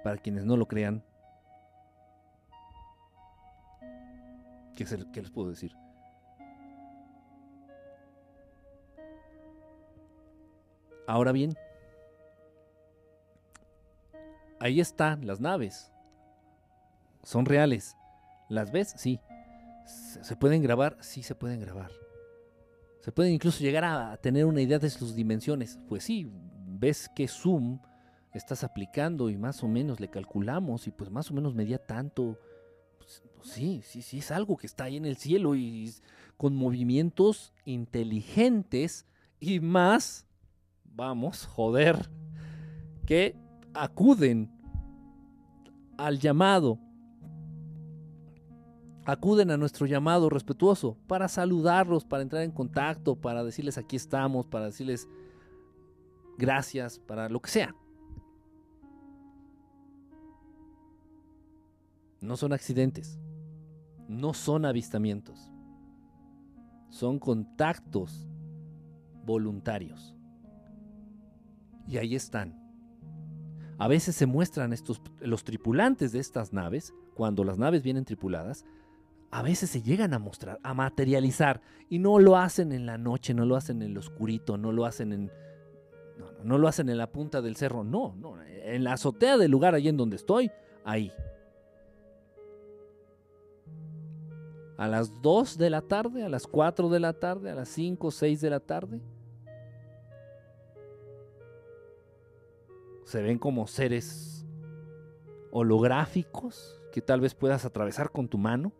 Para 0.02 0.16
quienes 0.16 0.44
no 0.44 0.56
lo 0.56 0.66
crean, 0.66 1.04
¿qué, 4.74 4.84
qué 5.12 5.20
les 5.20 5.30
puedo 5.30 5.50
decir? 5.50 5.72
Ahora 11.06 11.30
bien, 11.30 11.56
ahí 14.58 14.80
están 14.80 15.24
las 15.28 15.38
naves 15.38 15.92
son 17.22 17.46
reales. 17.46 17.96
¿Las 18.48 18.70
ves? 18.72 18.94
Sí. 18.96 19.20
¿Se 19.86 20.36
pueden 20.36 20.62
grabar? 20.62 20.96
Sí, 21.00 21.22
se 21.22 21.34
pueden 21.34 21.60
grabar. 21.60 21.90
Se 23.00 23.12
pueden 23.12 23.32
incluso 23.32 23.60
llegar 23.60 23.84
a 23.84 24.16
tener 24.18 24.44
una 24.44 24.60
idea 24.60 24.78
de 24.78 24.90
sus 24.90 25.14
dimensiones. 25.14 25.78
Pues 25.88 26.04
sí, 26.04 26.30
ves 26.66 27.10
qué 27.14 27.28
zoom 27.28 27.80
estás 28.34 28.64
aplicando 28.64 29.30
y 29.30 29.36
más 29.36 29.62
o 29.62 29.68
menos 29.68 30.00
le 30.00 30.08
calculamos 30.08 30.86
y 30.86 30.90
pues 30.90 31.10
más 31.10 31.30
o 31.30 31.34
menos 31.34 31.54
medía 31.54 31.78
tanto. 31.78 32.38
Pues, 32.98 33.22
sí, 33.42 33.82
sí, 33.84 34.02
sí, 34.02 34.18
es 34.18 34.30
algo 34.30 34.56
que 34.56 34.66
está 34.66 34.84
ahí 34.84 34.96
en 34.96 35.06
el 35.06 35.16
cielo 35.16 35.54
y 35.54 35.92
con 36.36 36.54
movimientos 36.54 37.52
inteligentes 37.64 39.06
y 39.40 39.60
más, 39.60 40.26
vamos, 40.84 41.46
joder, 41.46 42.10
que 43.06 43.36
acuden 43.74 44.50
al 45.96 46.18
llamado 46.18 46.78
acuden 49.08 49.50
a 49.50 49.56
nuestro 49.56 49.86
llamado 49.86 50.28
respetuoso 50.28 50.98
para 51.06 51.28
saludarlos, 51.28 52.04
para 52.04 52.22
entrar 52.22 52.42
en 52.42 52.50
contacto, 52.50 53.16
para 53.16 53.42
decirles 53.42 53.78
aquí 53.78 53.96
estamos, 53.96 54.44
para 54.44 54.66
decirles 54.66 55.08
gracias, 56.36 56.98
para 56.98 57.30
lo 57.30 57.40
que 57.40 57.48
sea. 57.48 57.74
No 62.20 62.36
son 62.36 62.52
accidentes, 62.52 63.18
no 64.08 64.34
son 64.34 64.66
avistamientos, 64.66 65.50
son 66.90 67.18
contactos 67.18 68.28
voluntarios. 69.24 70.14
Y 71.86 71.96
ahí 71.96 72.14
están. 72.14 72.62
A 73.78 73.88
veces 73.88 74.14
se 74.16 74.26
muestran 74.26 74.74
estos, 74.74 75.00
los 75.20 75.44
tripulantes 75.44 76.12
de 76.12 76.18
estas 76.18 76.52
naves, 76.52 76.92
cuando 77.14 77.42
las 77.42 77.56
naves 77.56 77.82
vienen 77.82 78.04
tripuladas, 78.04 78.66
a 79.30 79.42
veces 79.42 79.70
se 79.70 79.82
llegan 79.82 80.14
a 80.14 80.18
mostrar, 80.18 80.58
a 80.62 80.74
materializar, 80.74 81.60
y 81.88 81.98
no 81.98 82.18
lo 82.18 82.36
hacen 82.36 82.72
en 82.72 82.86
la 82.86 82.96
noche, 82.96 83.34
no 83.34 83.44
lo 83.44 83.56
hacen 83.56 83.82
en 83.82 83.90
el 83.90 83.98
oscurito, 83.98 84.56
no 84.56 84.72
lo 84.72 84.84
hacen 84.84 85.12
en... 85.12 85.32
No, 86.18 86.32
no, 86.42 86.58
lo 86.58 86.66
hacen 86.66 86.88
en 86.88 86.98
la 86.98 87.12
punta 87.12 87.40
del 87.42 87.56
cerro, 87.56 87.84
no, 87.84 88.14
no, 88.16 88.42
en 88.42 88.82
la 88.82 88.94
azotea 88.94 89.36
del 89.36 89.50
lugar 89.50 89.74
allí 89.74 89.88
en 89.88 89.96
donde 89.96 90.16
estoy, 90.16 90.50
ahí. 90.84 91.12
A 94.78 94.88
las 94.88 95.20
2 95.22 95.58
de 95.58 95.70
la 95.70 95.82
tarde, 95.82 96.24
a 96.24 96.28
las 96.28 96.46
4 96.46 96.88
de 96.88 97.00
la 97.00 97.12
tarde, 97.12 97.50
a 97.50 97.54
las 97.54 97.68
5, 97.68 98.10
6 98.10 98.40
de 98.40 98.50
la 98.50 98.60
tarde. 98.60 99.00
Se 103.04 103.22
ven 103.22 103.38
como 103.38 103.66
seres 103.66 104.46
holográficos 105.50 106.80
que 106.92 107.00
tal 107.00 107.20
vez 107.20 107.34
puedas 107.34 107.64
atravesar 107.64 108.10
con 108.10 108.28
tu 108.28 108.38
mano 108.38 108.72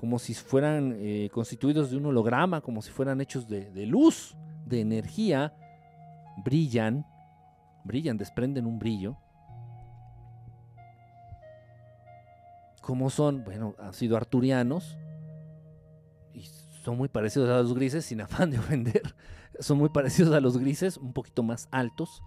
como 0.00 0.18
si 0.18 0.32
fueran 0.32 0.96
eh, 0.96 1.28
constituidos 1.30 1.90
de 1.90 1.98
un 1.98 2.06
holograma, 2.06 2.62
como 2.62 2.80
si 2.80 2.90
fueran 2.90 3.20
hechos 3.20 3.46
de, 3.46 3.84
luz, 3.84 4.34
de 4.64 4.80
energía, 4.80 5.54
brillan, 6.42 7.04
brillan, 7.84 8.16
desprenden 8.16 8.64
un 8.64 8.78
brillo. 8.78 9.18
¿Cómo 12.80 13.10
son? 13.10 13.44
Bueno, 13.44 13.74
han 13.78 13.92
sido 13.92 14.16
arturianos 14.16 14.96
y 16.32 16.46
son 16.82 16.96
muy 16.96 17.10
parecidos 17.10 17.50
a 17.50 17.60
los 17.60 17.74
grises, 17.74 18.06
sin 18.06 18.20
afán 18.22 18.50
de 18.52 18.58
ofender. 18.58 19.14
Son 19.58 19.76
muy 19.76 19.90
parecidos 19.90 20.34
a 20.34 20.40
los 20.40 20.56
grises, 20.56 20.96
un 20.96 21.12
poquito 21.12 21.42
más 21.42 21.68
altos. 21.72 22.22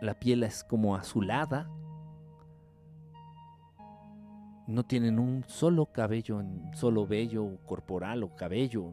La 0.00 0.18
piel 0.18 0.42
es 0.42 0.64
como 0.64 0.96
azulada. 0.96 1.68
No 4.66 4.84
tienen 4.84 5.18
un 5.18 5.44
solo 5.46 5.86
cabello, 5.86 6.42
solo 6.72 7.06
vello 7.06 7.58
corporal 7.66 8.22
o 8.22 8.34
cabello. 8.34 8.90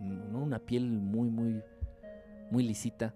¿no? 0.00 0.42
Una 0.42 0.58
piel 0.58 0.90
muy, 0.90 1.30
muy, 1.30 1.62
muy 2.50 2.64
lisita. 2.64 3.14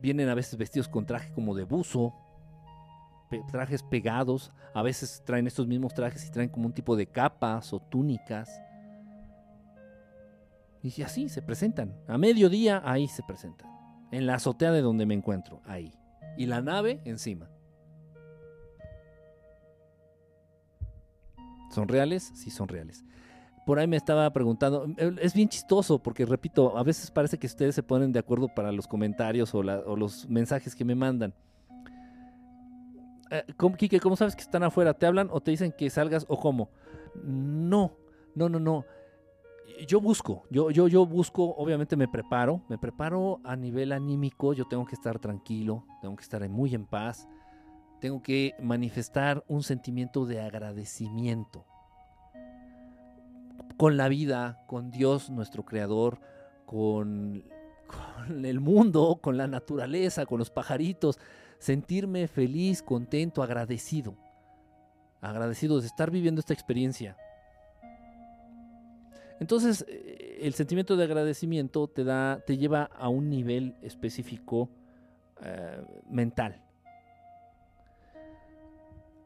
Vienen 0.00 0.28
a 0.28 0.34
veces 0.34 0.56
vestidos 0.56 0.88
con 0.88 1.06
traje 1.06 1.32
como 1.32 1.54
de 1.54 1.64
buzo, 1.64 2.14
trajes 3.50 3.82
pegados, 3.82 4.52
a 4.74 4.82
veces 4.82 5.22
traen 5.24 5.46
estos 5.46 5.66
mismos 5.66 5.92
trajes 5.94 6.26
y 6.26 6.30
traen 6.30 6.48
como 6.48 6.66
un 6.66 6.72
tipo 6.72 6.96
de 6.96 7.06
capas 7.06 7.72
o 7.72 7.80
túnicas. 7.80 8.60
Y 10.82 11.02
así 11.02 11.28
se 11.28 11.42
presentan. 11.42 11.96
A 12.06 12.18
mediodía 12.18 12.82
ahí 12.84 13.08
se 13.08 13.22
presentan. 13.22 13.68
En 14.12 14.26
la 14.26 14.34
azotea 14.34 14.70
de 14.72 14.80
donde 14.80 15.06
me 15.06 15.14
encuentro, 15.14 15.60
ahí. 15.66 15.92
Y 16.36 16.46
la 16.46 16.62
nave 16.62 17.00
encima. 17.04 17.50
¿Son 21.70 21.88
reales? 21.88 22.30
Sí, 22.34 22.50
son 22.50 22.68
reales. 22.68 23.04
Por 23.66 23.78
ahí 23.78 23.86
me 23.86 23.98
estaba 23.98 24.30
preguntando, 24.32 24.86
es 24.96 25.34
bien 25.34 25.48
chistoso 25.48 25.98
porque, 25.98 26.24
repito, 26.24 26.78
a 26.78 26.82
veces 26.82 27.10
parece 27.10 27.38
que 27.38 27.46
ustedes 27.46 27.74
se 27.74 27.82
ponen 27.82 28.12
de 28.12 28.18
acuerdo 28.18 28.48
para 28.48 28.72
los 28.72 28.86
comentarios 28.86 29.54
o, 29.54 29.62
los 29.62 30.26
mensajes 30.28 30.74
que 30.74 30.86
me 30.86 30.94
mandan. 30.94 31.34
Eh, 33.30 33.44
Quique, 33.76 34.00
¿cómo 34.00 34.16
sabes 34.16 34.34
que 34.34 34.40
están 34.40 34.62
afuera? 34.62 34.94
¿Te 34.94 35.04
hablan 35.04 35.28
o 35.30 35.42
te 35.42 35.50
dicen 35.50 35.74
que 35.76 35.90
salgas 35.90 36.24
o 36.28 36.38
cómo? 36.40 36.70
No, 37.22 37.92
no, 38.34 38.48
no, 38.48 38.58
no. 38.58 38.86
Yo 39.86 40.00
busco, 40.00 40.44
yo, 40.50 40.70
yo, 40.70 40.88
yo 40.88 41.04
busco, 41.04 41.54
obviamente 41.56 41.94
me 41.94 42.08
preparo, 42.08 42.62
me 42.70 42.78
preparo 42.78 43.38
a 43.44 43.54
nivel 43.54 43.92
anímico, 43.92 44.54
yo 44.54 44.64
tengo 44.64 44.86
que 44.86 44.94
estar 44.94 45.18
tranquilo, 45.18 45.84
tengo 46.00 46.16
que 46.16 46.22
estar 46.22 46.48
muy 46.48 46.74
en 46.74 46.86
paz, 46.86 47.28
tengo 48.00 48.22
que 48.22 48.54
manifestar 48.60 49.44
un 49.48 49.62
sentimiento 49.62 50.26
de 50.26 50.40
agradecimiento 50.40 51.66
con 53.76 53.96
la 53.96 54.08
vida, 54.08 54.64
con 54.66 54.90
Dios, 54.90 55.30
nuestro 55.30 55.64
creador, 55.64 56.18
con, 56.66 57.44
el 58.28 58.60
mundo, 58.60 59.20
con 59.22 59.36
la 59.36 59.46
naturaleza, 59.46 60.26
con 60.26 60.38
los 60.38 60.50
pajaritos 60.50 61.18
sentirme 61.58 62.28
feliz, 62.28 62.82
contento, 62.82 63.42
agradecido. 63.42 64.16
Agradecido 65.20 65.80
de 65.80 65.86
estar 65.86 66.10
viviendo 66.10 66.40
esta 66.40 66.52
experiencia. 66.52 67.16
Entonces, 69.40 69.84
eh, 69.88 70.38
el 70.42 70.54
sentimiento 70.54 70.96
de 70.96 71.04
agradecimiento 71.04 71.88
te 71.88 72.04
da, 72.04 72.40
te 72.46 72.58
lleva 72.58 72.84
a 72.84 73.08
un 73.08 73.28
nivel 73.28 73.76
específico 73.82 74.68
eh, 75.42 75.82
mental. 76.08 76.67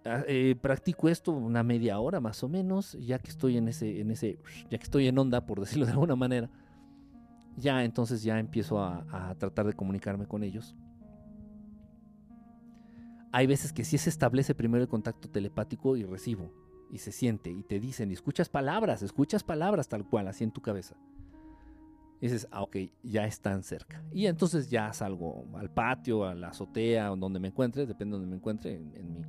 Ah, 0.05 0.25
eh, 0.27 0.57
practico 0.61 1.09
esto 1.09 1.33
una 1.33 1.63
media 1.63 2.01
hora 2.01 2.21
más 2.21 2.43
o 2.43 2.49
menos, 2.49 2.97
ya 3.01 3.19
que 3.19 3.31
estoy 3.31 3.57
en 3.57 3.69
ese, 3.69 4.01
en 4.01 4.11
ese, 4.11 4.39
ya 4.71 4.79
que 4.79 4.85
estoy 4.85 5.07
en 5.07 5.19
onda, 5.19 5.47
por 5.47 5.61
decirlo 5.61 5.87
de 5.87 5.93
alguna 5.93 6.17
manera. 6.17 6.51
Ya 7.57 7.85
entonces 7.85 8.23
ya 8.23 8.39
empiezo 8.39 8.83
a 8.83 9.35
tratar 9.39 9.67
de 9.67 9.75
comunicarme 9.75 10.27
con 10.27 10.43
ellos 10.43 10.75
hay 13.33 13.47
veces 13.47 13.73
que 13.73 13.85
sí 13.85 13.99
se 13.99 14.11
establece 14.11 14.55
primero 14.55 14.83
el 14.83 14.89
contacto 14.89 15.29
telepático 15.29 15.97
y 15.97 16.05
recibo, 16.05 16.53
y 16.91 16.99
se 16.99 17.13
siente, 17.13 17.51
y 17.51 17.63
te 17.63 17.81
dicen, 17.81 18.11
y 18.11 18.15
escuchas 18.15 18.51
palabras, 18.51 19.03
escuchas 19.03 19.43
palabras 19.43 19.89
tal 19.89 20.05
cual, 20.05 20.29
así 20.29 20.45
en 20.45 20.53
tu 20.53 20.61
cabeza. 20.61 20.97
Y 22.21 22.27
dices, 22.27 22.47
ah, 22.53 22.63
ok, 22.63 22.77
ya 23.03 23.27
están 23.27 23.65
cerca. 23.65 24.05
Y 24.13 24.27
entonces 24.27 24.71
ya 24.71 24.93
salgo 24.93 25.47
al 25.57 25.71
patio, 25.71 26.25
a 26.25 26.35
la 26.35 26.49
azotea, 26.49 27.09
donde 27.09 27.41
me 27.41 27.49
encuentre, 27.49 27.87
depende 27.87 28.13
de 28.13 28.19
donde 28.19 28.31
me 28.31 28.37
encuentre, 28.37 28.75
en, 28.75 29.13
mi 29.13 29.23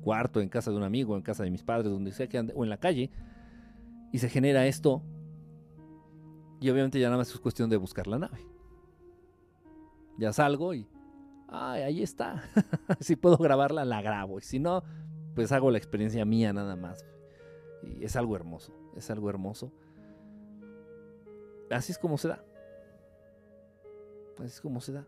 cuarto, 0.00 0.40
en 0.40 0.48
casa 0.48 0.70
de 0.70 0.76
un 0.76 0.82
amigo, 0.82 1.16
en 1.16 1.22
casa 1.22 1.44
de 1.44 1.50
mis 1.50 1.62
padres, 1.62 1.90
donde 1.90 2.12
sea 2.12 2.28
que 2.28 2.38
ande, 2.38 2.52
o 2.56 2.64
en 2.64 2.70
la 2.70 2.78
calle, 2.78 3.10
y 4.12 4.18
se 4.18 4.28
genera 4.28 4.66
esto. 4.66 5.02
Y 6.60 6.68
obviamente 6.70 6.98
ya 7.00 7.08
nada 7.08 7.18
más 7.18 7.30
es 7.30 7.38
cuestión 7.38 7.70
de 7.70 7.76
buscar 7.76 8.06
la 8.06 8.18
nave. 8.18 8.46
Ya 10.18 10.32
salgo 10.32 10.74
y 10.74 10.86
ahí 11.48 12.02
está. 12.02 12.42
si 13.00 13.16
puedo 13.16 13.36
grabarla, 13.38 13.84
la 13.84 14.02
grabo. 14.02 14.38
Y 14.38 14.42
si 14.42 14.58
no, 14.58 14.82
pues 15.34 15.52
hago 15.52 15.70
la 15.70 15.78
experiencia 15.78 16.24
mía 16.24 16.52
nada 16.52 16.76
más. 16.76 17.06
Y 17.82 18.04
es 18.04 18.16
algo 18.16 18.36
hermoso, 18.36 18.74
es 18.96 19.10
algo 19.10 19.30
hermoso. 19.30 19.72
Así 21.70 21.92
es 21.92 21.98
como 21.98 22.18
se 22.18 22.28
da. 22.28 22.44
Así 24.38 24.48
es 24.48 24.60
como 24.60 24.80
se 24.80 24.92
da. 24.92 25.06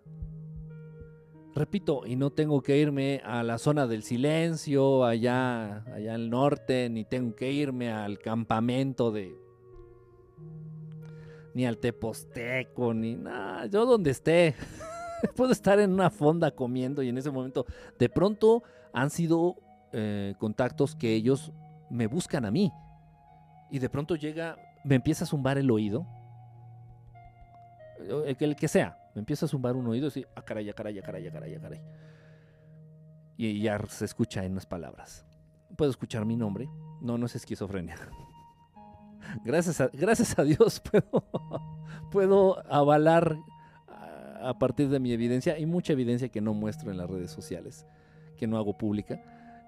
Repito, 1.55 2.07
y 2.07 2.17
no 2.17 2.31
tengo 2.31 2.63
que 2.63 2.79
irme 2.79 3.21
a 3.25 3.43
la 3.43 3.59
zona 3.59 3.87
del 3.87 4.03
silencio, 4.03 5.05
allá, 5.05 5.85
allá 5.93 6.15
al 6.15 6.31
norte, 6.31 6.89
ni 6.89 7.05
tengo 7.05 7.35
que 7.35 7.53
irme 7.53 7.93
al 7.93 8.19
campamento 8.19 9.11
de. 9.11 9.37
ni 11.55 11.67
al 11.67 11.79
Teposteco, 11.79 12.95
ni 12.95 13.17
nada. 13.17 13.67
Yo 13.67 13.85
donde 13.85 14.11
esté. 14.11 14.55
puedo 15.37 15.53
estar 15.53 15.79
en 15.79 15.93
una 15.93 16.11
fonda 16.11 16.51
comiendo 16.51 17.03
y 17.03 17.09
en 17.09 17.19
ese 17.19 17.31
momento 17.31 17.65
de 17.99 18.09
pronto 18.09 18.63
han 18.93 19.11
sido 19.11 19.57
eh, 19.93 20.35
contactos 20.39 20.97
que 20.97 21.15
ellos 21.15 21.53
me 21.91 22.07
buscan 22.07 22.45
a 22.45 22.51
mí. 22.51 22.73
Y 23.71 23.79
de 23.79 23.89
pronto 23.89 24.17
llega, 24.17 24.57
me 24.85 24.97
empieza 24.97 25.25
a 25.25 25.27
zumbar 25.27 25.59
el 25.59 25.71
oído. 25.71 26.07
El 28.27 28.37
que, 28.37 28.45
el 28.45 28.57
que 28.57 28.69
sea, 28.69 28.99
me 29.15 29.21
empieza 29.21 29.47
a 29.47 29.49
zumbar 29.49 29.77
un 29.77 29.87
oído 29.87 30.07
y 30.07 30.09
decir, 30.09 30.29
ah, 30.35 30.43
caray, 30.43 30.69
ah, 30.71 30.73
caray, 30.73 30.99
ah, 30.99 31.03
caray, 31.03 31.27
ah, 31.27 31.33
caray, 31.33 31.59
caray. 31.59 31.81
Y 33.37 33.61
ya 33.61 33.79
se 33.89 34.05
escucha 34.05 34.45
en 34.45 34.53
unas 34.53 34.67
palabras. 34.67 35.25
Puedo 35.77 35.91
escuchar 35.91 36.25
mi 36.25 36.37
nombre. 36.37 36.69
No, 37.01 37.19
no 37.19 37.27
es 37.27 37.35
esquizofrenia. 37.35 37.97
Gracias 39.45 39.81
a, 39.81 39.89
gracias 39.89 40.39
a 40.39 40.43
Dios 40.43 40.81
puedo, 40.91 41.25
puedo 42.11 42.73
avalar 42.73 43.39
a 44.43 44.59
partir 44.59 44.89
de 44.89 44.99
mi 44.99 45.13
evidencia 45.13 45.59
y 45.59 45.67
mucha 45.67 45.93
evidencia 45.93 46.29
que 46.29 46.41
no 46.41 46.55
muestro 46.55 46.91
en 46.91 46.99
las 46.99 47.09
redes 47.09 47.31
sociales, 47.31 47.87
que 48.37 48.47
no 48.47 48.59
hago 48.59 48.77
pública. 48.77 49.23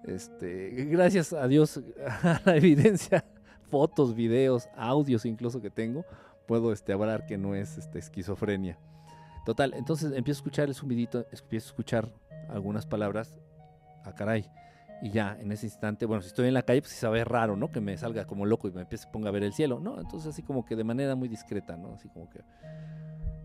Este, 0.04 0.70
gracias 0.90 1.32
a 1.32 1.46
Dios, 1.48 1.80
a 2.06 2.40
la 2.44 2.56
evidencia, 2.56 3.24
fotos, 3.70 4.14
videos, 4.14 4.68
audios 4.76 5.24
incluso 5.24 5.60
que 5.62 5.70
tengo, 5.70 6.04
puedo 6.46 6.72
este, 6.72 6.92
hablar 6.92 7.26
que 7.26 7.38
no 7.38 7.54
es 7.54 7.78
este, 7.78 7.98
esquizofrenia. 7.98 8.78
Total, 9.44 9.74
entonces 9.74 10.12
empiezo 10.16 10.38
a 10.38 10.40
escuchar 10.40 10.68
el 10.68 10.74
zumbidito, 10.74 11.26
empiezo 11.30 11.66
a 11.66 11.70
escuchar 11.70 12.12
algunas 12.48 12.86
palabras, 12.86 13.38
a 14.04 14.10
ah, 14.10 14.14
caray, 14.14 14.48
y 15.02 15.10
ya 15.10 15.36
en 15.38 15.52
ese 15.52 15.66
instante, 15.66 16.06
bueno, 16.06 16.22
si 16.22 16.28
estoy 16.28 16.48
en 16.48 16.54
la 16.54 16.62
calle, 16.62 16.80
pues 16.80 16.92
si 16.92 16.98
sabe 16.98 17.24
raro, 17.24 17.56
¿no? 17.56 17.70
Que 17.70 17.80
me 17.80 17.96
salga 17.98 18.26
como 18.26 18.46
loco 18.46 18.68
y 18.68 18.72
me 18.72 18.82
empiece 18.82 19.06
ponga 19.12 19.28
a 19.28 19.32
ver 19.32 19.42
el 19.42 19.52
cielo, 19.52 19.80
¿no? 19.80 20.00
Entonces 20.00 20.30
así 20.30 20.42
como 20.42 20.64
que 20.64 20.76
de 20.76 20.84
manera 20.84 21.14
muy 21.14 21.28
discreta, 21.28 21.76
¿no? 21.76 21.92
Así 21.92 22.08
como 22.08 22.30
que 22.30 22.40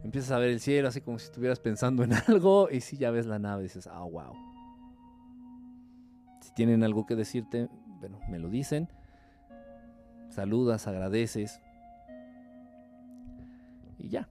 empiezas 0.03 0.31
a 0.31 0.39
ver 0.39 0.49
el 0.49 0.61
cielo 0.61 0.87
así 0.87 1.01
como 1.01 1.19
si 1.19 1.25
estuvieras 1.25 1.59
pensando 1.59 2.03
en 2.03 2.13
algo 2.27 2.69
y 2.71 2.79
si 2.79 2.97
ya 2.97 3.11
ves 3.11 3.25
la 3.25 3.39
nave 3.39 3.63
dices, 3.63 3.87
ah, 3.87 4.03
wow. 4.03 4.33
Si 6.41 6.53
tienen 6.53 6.83
algo 6.83 7.05
que 7.05 7.15
decirte, 7.15 7.67
bueno, 7.99 8.19
me 8.29 8.39
lo 8.39 8.49
dicen. 8.49 8.87
Saludas, 10.29 10.87
agradeces. 10.87 11.59
Y 13.97 14.09
ya. 14.09 14.29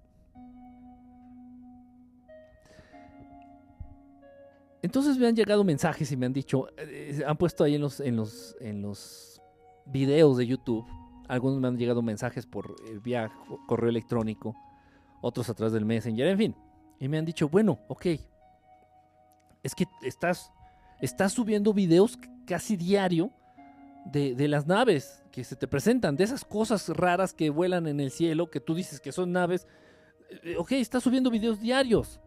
Entonces 4.88 5.18
me 5.18 5.26
han 5.26 5.36
llegado 5.36 5.64
mensajes 5.64 6.10
y 6.12 6.16
me 6.16 6.24
han 6.24 6.32
dicho, 6.32 6.66
eh, 6.78 7.22
han 7.26 7.36
puesto 7.36 7.62
ahí 7.62 7.74
en 7.74 7.82
los, 7.82 8.00
en 8.00 8.16
los, 8.16 8.56
en 8.58 8.80
los 8.80 9.38
videos 9.84 10.38
de 10.38 10.46
YouTube, 10.46 10.86
algunos 11.28 11.60
me 11.60 11.68
han 11.68 11.76
llegado 11.76 12.00
mensajes 12.00 12.46
por 12.46 12.74
eh, 12.88 13.28
correo 13.66 13.90
electrónico 13.90 14.56
otros 15.20 15.50
atrás 15.50 15.72
del 15.72 15.84
Messenger, 15.84 16.28
en 16.28 16.38
fin. 16.38 16.56
Y 16.98 17.06
me 17.06 17.18
han 17.18 17.26
dicho, 17.26 17.50
bueno, 17.50 17.80
ok, 17.88 18.06
es 19.62 19.74
que 19.74 19.84
estás, 20.00 20.50
estás 21.02 21.34
subiendo 21.34 21.74
videos 21.74 22.18
casi 22.46 22.74
diario 22.74 23.30
de, 24.06 24.48
las 24.48 24.66
naves 24.66 25.22
que 25.30 25.44
se 25.44 25.54
te 25.54 25.68
presentan, 25.68 26.16
de 26.16 26.24
esas 26.24 26.46
cosas 26.46 26.88
raras 26.88 27.34
que 27.34 27.50
vuelan 27.50 27.88
en 27.88 28.00
el 28.00 28.10
cielo, 28.10 28.48
que 28.48 28.60
tú 28.60 28.74
dices 28.74 29.00
que 29.00 29.12
son 29.12 29.32
naves. 29.32 29.66
Eh, 30.44 30.56
ok, 30.56 30.72
estás 30.72 31.02
subiendo 31.02 31.30
videos 31.30 31.60
diarios. 31.60 32.22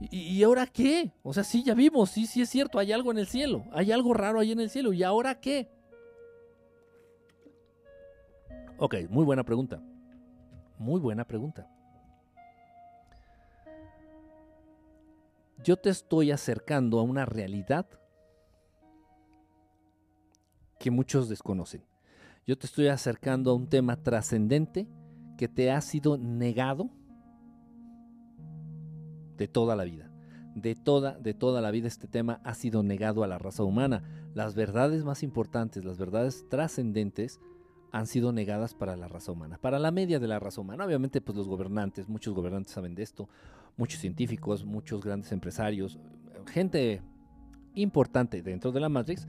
¿Y, 0.00 0.42
ahora 0.42 0.66
qué? 0.66 1.12
O 1.22 1.32
sea, 1.32 1.44
sí, 1.44 1.62
ya 1.62 1.74
vimos, 1.74 2.10
sí, 2.10 2.26
sí 2.26 2.42
es 2.42 2.50
cierto, 2.50 2.78
hay 2.78 2.92
algo 2.92 3.12
en 3.12 3.18
el 3.18 3.26
cielo, 3.26 3.64
hay 3.72 3.92
algo 3.92 4.12
raro 4.12 4.40
ahí 4.40 4.52
en 4.52 4.60
el 4.60 4.68
cielo, 4.68 4.92
¿y 4.92 5.02
ahora 5.02 5.40
qué? 5.40 5.70
Ok, 8.76 8.96
muy 9.08 9.24
buena 9.24 9.44
pregunta. 9.44 9.80
Muy 10.78 11.00
buena 11.00 11.24
pregunta. 11.24 11.70
Yo 15.62 15.76
te 15.76 15.90
estoy 15.90 16.32
acercando 16.32 16.98
a 16.98 17.02
una 17.02 17.24
realidad 17.24 17.86
que 20.78 20.90
muchos 20.90 21.28
desconocen. 21.28 21.84
Yo 22.46 22.58
te 22.58 22.66
estoy 22.66 22.88
acercando 22.88 23.52
a 23.52 23.54
un 23.54 23.68
tema 23.68 24.02
trascendente 24.02 24.86
que 25.38 25.48
te 25.48 25.70
ha 25.70 25.80
sido 25.80 26.18
negado 26.18 26.90
de 29.36 29.48
toda 29.48 29.76
la 29.76 29.84
vida. 29.84 30.10
De 30.54 30.74
toda, 30.74 31.18
de 31.18 31.34
toda 31.34 31.60
la 31.60 31.70
vida 31.70 31.88
este 31.88 32.06
tema 32.06 32.40
ha 32.44 32.54
sido 32.54 32.82
negado 32.82 33.24
a 33.24 33.26
la 33.26 33.38
raza 33.38 33.64
humana. 33.64 34.02
Las 34.34 34.54
verdades 34.54 35.04
más 35.04 35.22
importantes, 35.22 35.84
las 35.84 35.98
verdades 35.98 36.48
trascendentes, 36.48 37.40
han 37.94 38.08
sido 38.08 38.32
negadas 38.32 38.74
para 38.74 38.96
la 38.96 39.06
raza 39.06 39.30
humana, 39.30 39.56
para 39.56 39.78
la 39.78 39.92
media 39.92 40.18
de 40.18 40.26
la 40.26 40.40
raza 40.40 40.60
humana. 40.60 40.84
Obviamente, 40.84 41.20
pues 41.20 41.38
los 41.38 41.46
gobernantes, 41.46 42.08
muchos 42.08 42.34
gobernantes 42.34 42.72
saben 42.72 42.96
de 42.96 43.04
esto, 43.04 43.28
muchos 43.76 44.00
científicos, 44.00 44.64
muchos 44.64 45.00
grandes 45.00 45.30
empresarios, 45.30 46.00
gente 46.48 47.02
importante 47.74 48.42
dentro 48.42 48.72
de 48.72 48.80
la 48.80 48.88
Matrix, 48.88 49.28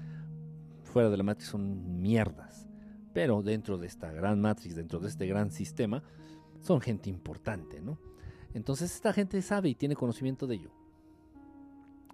fuera 0.83 1.11
de 1.11 1.17
la 1.17 1.21
Matrix 1.23 1.49
son 1.49 2.01
mierdas, 2.01 2.67
pero 3.13 3.43
dentro 3.43 3.77
de 3.77 3.85
esta 3.85 4.11
gran 4.11 4.41
Matrix, 4.41 4.75
dentro 4.75 4.99
de 4.99 5.09
este 5.09 5.27
gran 5.27 5.51
sistema, 5.51 6.01
son 6.61 6.81
gente 6.81 7.09
importante, 7.09 7.81
¿no? 7.81 7.99
Entonces 8.55 8.95
esta 8.95 9.11
gente 9.11 9.41
sabe 9.41 9.69
y 9.69 9.75
tiene 9.75 9.97
conocimiento 9.97 10.47
de 10.47 10.55
ello. 10.55 10.71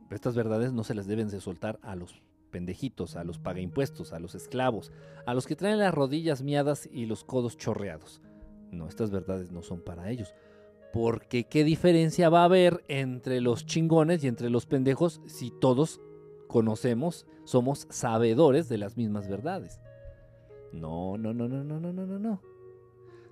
Estas 0.10 0.36
verdades 0.36 0.74
no 0.74 0.84
se 0.84 0.96
las 0.96 1.06
deben 1.06 1.30
de 1.30 1.40
soltar 1.40 1.80
a 1.84 1.96
los 1.96 2.20
pendejitos, 2.50 3.16
a 3.16 3.24
los 3.24 3.38
pagaimpuestos, 3.38 4.12
a 4.12 4.20
los 4.20 4.34
esclavos, 4.34 4.92
a 5.28 5.36
los 5.36 5.46
que 5.46 5.56
traen 5.56 5.78
las 5.78 5.94
rodillas 5.94 6.42
miadas 6.42 6.90
y 6.92 7.06
los 7.06 7.24
codos 7.24 7.58
chorreados. 7.58 8.22
No, 8.72 8.88
estas 8.88 9.12
verdades 9.12 9.52
no 9.52 9.62
son 9.62 9.82
para 9.82 10.10
ellos. 10.10 10.34
Porque 10.92 11.44
qué 11.44 11.64
diferencia 11.64 12.30
va 12.30 12.42
a 12.42 12.46
haber 12.46 12.84
entre 12.88 13.40
los 13.40 13.66
chingones 13.68 14.24
y 14.24 14.28
entre 14.28 14.50
los 14.50 14.66
pendejos 14.66 15.22
si 15.28 15.52
todos 15.52 16.02
conocemos, 16.48 17.28
somos 17.46 17.86
sabedores 17.92 18.68
de 18.68 18.80
las 18.80 18.98
mismas 18.98 19.30
verdades. 19.30 19.80
No, 20.74 21.20
no, 21.20 21.36
no, 21.36 21.48
no, 21.48 21.64
no, 21.64 21.80
no, 21.80 21.94
no, 21.94 22.06
no, 22.08 22.20
no. 22.20 22.42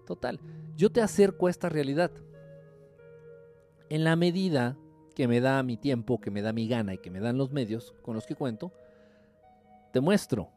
Total, 0.05 0.39
yo 0.77 0.91
te 0.91 1.01
acerco 1.01 1.47
a 1.47 1.49
esta 1.49 1.69
realidad. 1.69 2.11
En 3.89 4.03
la 4.03 4.15
medida 4.15 4.77
que 5.15 5.27
me 5.27 5.41
da 5.41 5.61
mi 5.63 5.77
tiempo, 5.77 6.21
que 6.21 6.31
me 6.31 6.41
da 6.41 6.53
mi 6.53 6.67
gana 6.67 6.93
y 6.93 6.97
que 6.99 7.11
me 7.11 7.19
dan 7.19 7.37
los 7.37 7.51
medios 7.51 7.93
con 8.03 8.15
los 8.15 8.25
que 8.25 8.35
cuento, 8.35 8.71
te 9.91 9.99
muestro. 9.99 10.49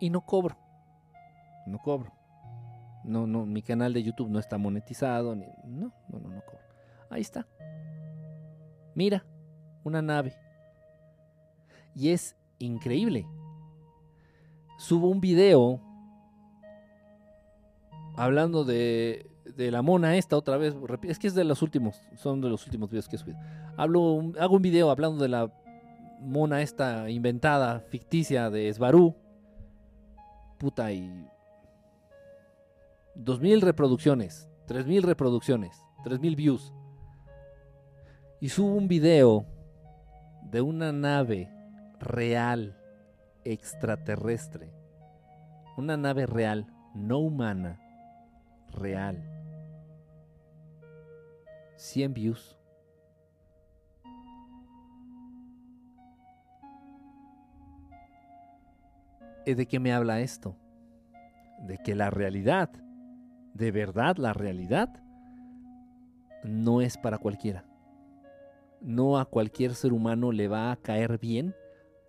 Y 0.00 0.10
no 0.10 0.20
cobro. 0.20 0.56
No 1.66 1.78
cobro. 1.78 2.12
No, 3.04 3.26
no, 3.26 3.46
mi 3.46 3.62
canal 3.62 3.92
de 3.92 4.02
YouTube 4.02 4.30
no 4.30 4.38
está 4.38 4.58
monetizado. 4.58 5.34
No, 5.34 5.46
no, 5.64 5.92
no, 6.08 6.18
no 6.18 6.44
cobro. 6.44 6.64
Ahí 7.10 7.22
está. 7.22 7.46
Mira, 8.94 9.24
una 9.82 10.02
nave. 10.02 10.36
Y 11.94 12.10
es 12.10 12.36
increíble. 12.58 13.26
Subo 14.78 15.08
un 15.08 15.20
video 15.20 15.80
hablando 18.16 18.64
de, 18.64 19.33
de 19.56 19.70
la 19.70 19.82
mona 19.82 20.16
esta 20.16 20.36
otra 20.36 20.56
vez. 20.56 20.74
Es 21.02 21.18
que 21.18 21.26
es 21.26 21.34
de 21.34 21.44
los 21.44 21.62
últimos, 21.62 22.00
son 22.16 22.40
de 22.40 22.48
los 22.48 22.64
últimos 22.64 22.90
videos 22.90 23.08
que 23.08 23.16
he 23.16 23.18
subido. 23.18 23.38
Hago 23.76 24.56
un 24.56 24.62
video 24.62 24.90
hablando 24.90 25.22
de 25.22 25.28
la 25.28 25.52
mona 26.20 26.62
esta 26.62 27.10
inventada, 27.10 27.80
ficticia 27.80 28.50
de 28.50 28.68
Esbarú. 28.68 29.14
Puta, 30.58 30.92
y. 30.92 31.28
2000 33.16 33.60
reproducciones, 33.60 34.48
3000 34.66 35.02
reproducciones, 35.02 35.80
3000 36.02 36.36
views. 36.36 36.72
Y 38.40 38.48
subo 38.48 38.74
un 38.74 38.88
video 38.88 39.46
de 40.50 40.60
una 40.60 40.92
nave 40.92 41.48
real, 42.00 42.76
extraterrestre. 43.44 44.72
Una 45.76 45.96
nave 45.96 46.26
real, 46.26 46.66
no 46.94 47.18
humana, 47.18 47.80
real. 48.72 49.33
100 51.84 52.14
views. 52.14 52.56
¿De 59.44 59.66
qué 59.66 59.78
me 59.78 59.92
habla 59.92 60.20
esto? 60.20 60.56
De 61.60 61.76
que 61.76 61.94
la 61.94 62.08
realidad, 62.08 62.70
de 63.52 63.70
verdad 63.70 64.16
la 64.16 64.32
realidad, 64.32 64.88
no 66.42 66.80
es 66.80 66.96
para 66.96 67.18
cualquiera. 67.18 67.66
No 68.80 69.18
a 69.18 69.26
cualquier 69.26 69.74
ser 69.74 69.92
humano 69.92 70.32
le 70.32 70.48
va 70.48 70.72
a 70.72 70.76
caer 70.76 71.18
bien, 71.18 71.54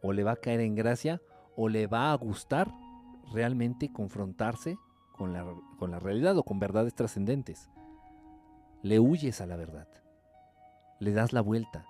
o 0.02 0.14
le 0.14 0.24
va 0.24 0.32
a 0.32 0.38
caer 0.38 0.62
en 0.62 0.76
gracia, 0.76 1.22
o 1.58 1.68
le 1.68 1.88
va 1.88 2.14
a 2.14 2.16
gustar 2.16 2.72
realmente 3.34 3.92
confrontarse 3.92 4.78
con 5.12 5.34
la, 5.34 5.46
con 5.78 5.92
la 5.92 6.00
realidad 6.00 6.38
o 6.38 6.44
con 6.44 6.60
verdades 6.60 6.96
trascendentes. 6.96 7.70
Le 8.86 9.00
huyes 9.00 9.42
a 9.42 9.48
la 9.48 9.56
verdad, 9.56 9.88
le 11.00 11.12
das 11.12 11.34
la 11.34 11.42
vuelta, 11.42 11.88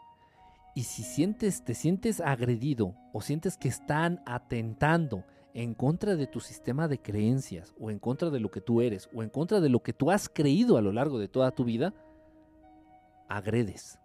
y 0.76 0.84
si 0.84 1.04
sientes, 1.04 1.66
te 1.66 1.74
sientes 1.74 2.22
agredido 2.22 2.96
o 3.12 3.20
sientes 3.20 3.58
que 3.58 3.68
están 3.68 4.24
atentando 4.26 5.26
en 5.54 5.74
contra 5.74 6.16
de 6.16 6.26
tu 6.26 6.40
sistema 6.40 6.88
de 6.88 7.02
creencias 7.02 7.76
o 7.82 7.92
en 7.92 8.00
contra 8.00 8.30
de 8.30 8.40
lo 8.40 8.50
que 8.50 8.62
tú 8.62 8.80
eres 8.80 9.10
o 9.14 9.24
en 9.24 9.30
contra 9.30 9.60
de 9.60 9.68
lo 9.68 9.84
que 9.84 9.92
tú 9.92 10.10
has 10.10 10.30
creído 10.30 10.78
a 10.78 10.82
lo 10.82 10.94
largo 10.94 11.20
de 11.20 11.28
toda 11.28 11.52
tu 11.52 11.66
vida, 11.66 11.94
agredes. 13.28 14.00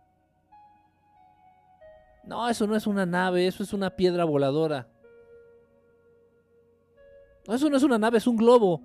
No, 2.24 2.48
eso 2.48 2.66
no 2.66 2.74
es 2.74 2.88
una 2.88 3.06
nave, 3.06 3.46
eso 3.46 3.62
es 3.62 3.72
una 3.72 3.90
piedra 3.90 4.24
voladora. 4.24 4.88
No, 7.46 7.54
eso 7.54 7.70
no 7.70 7.76
es 7.76 7.84
una 7.84 7.98
nave, 7.98 8.18
es 8.18 8.26
un 8.26 8.36
globo. 8.36 8.82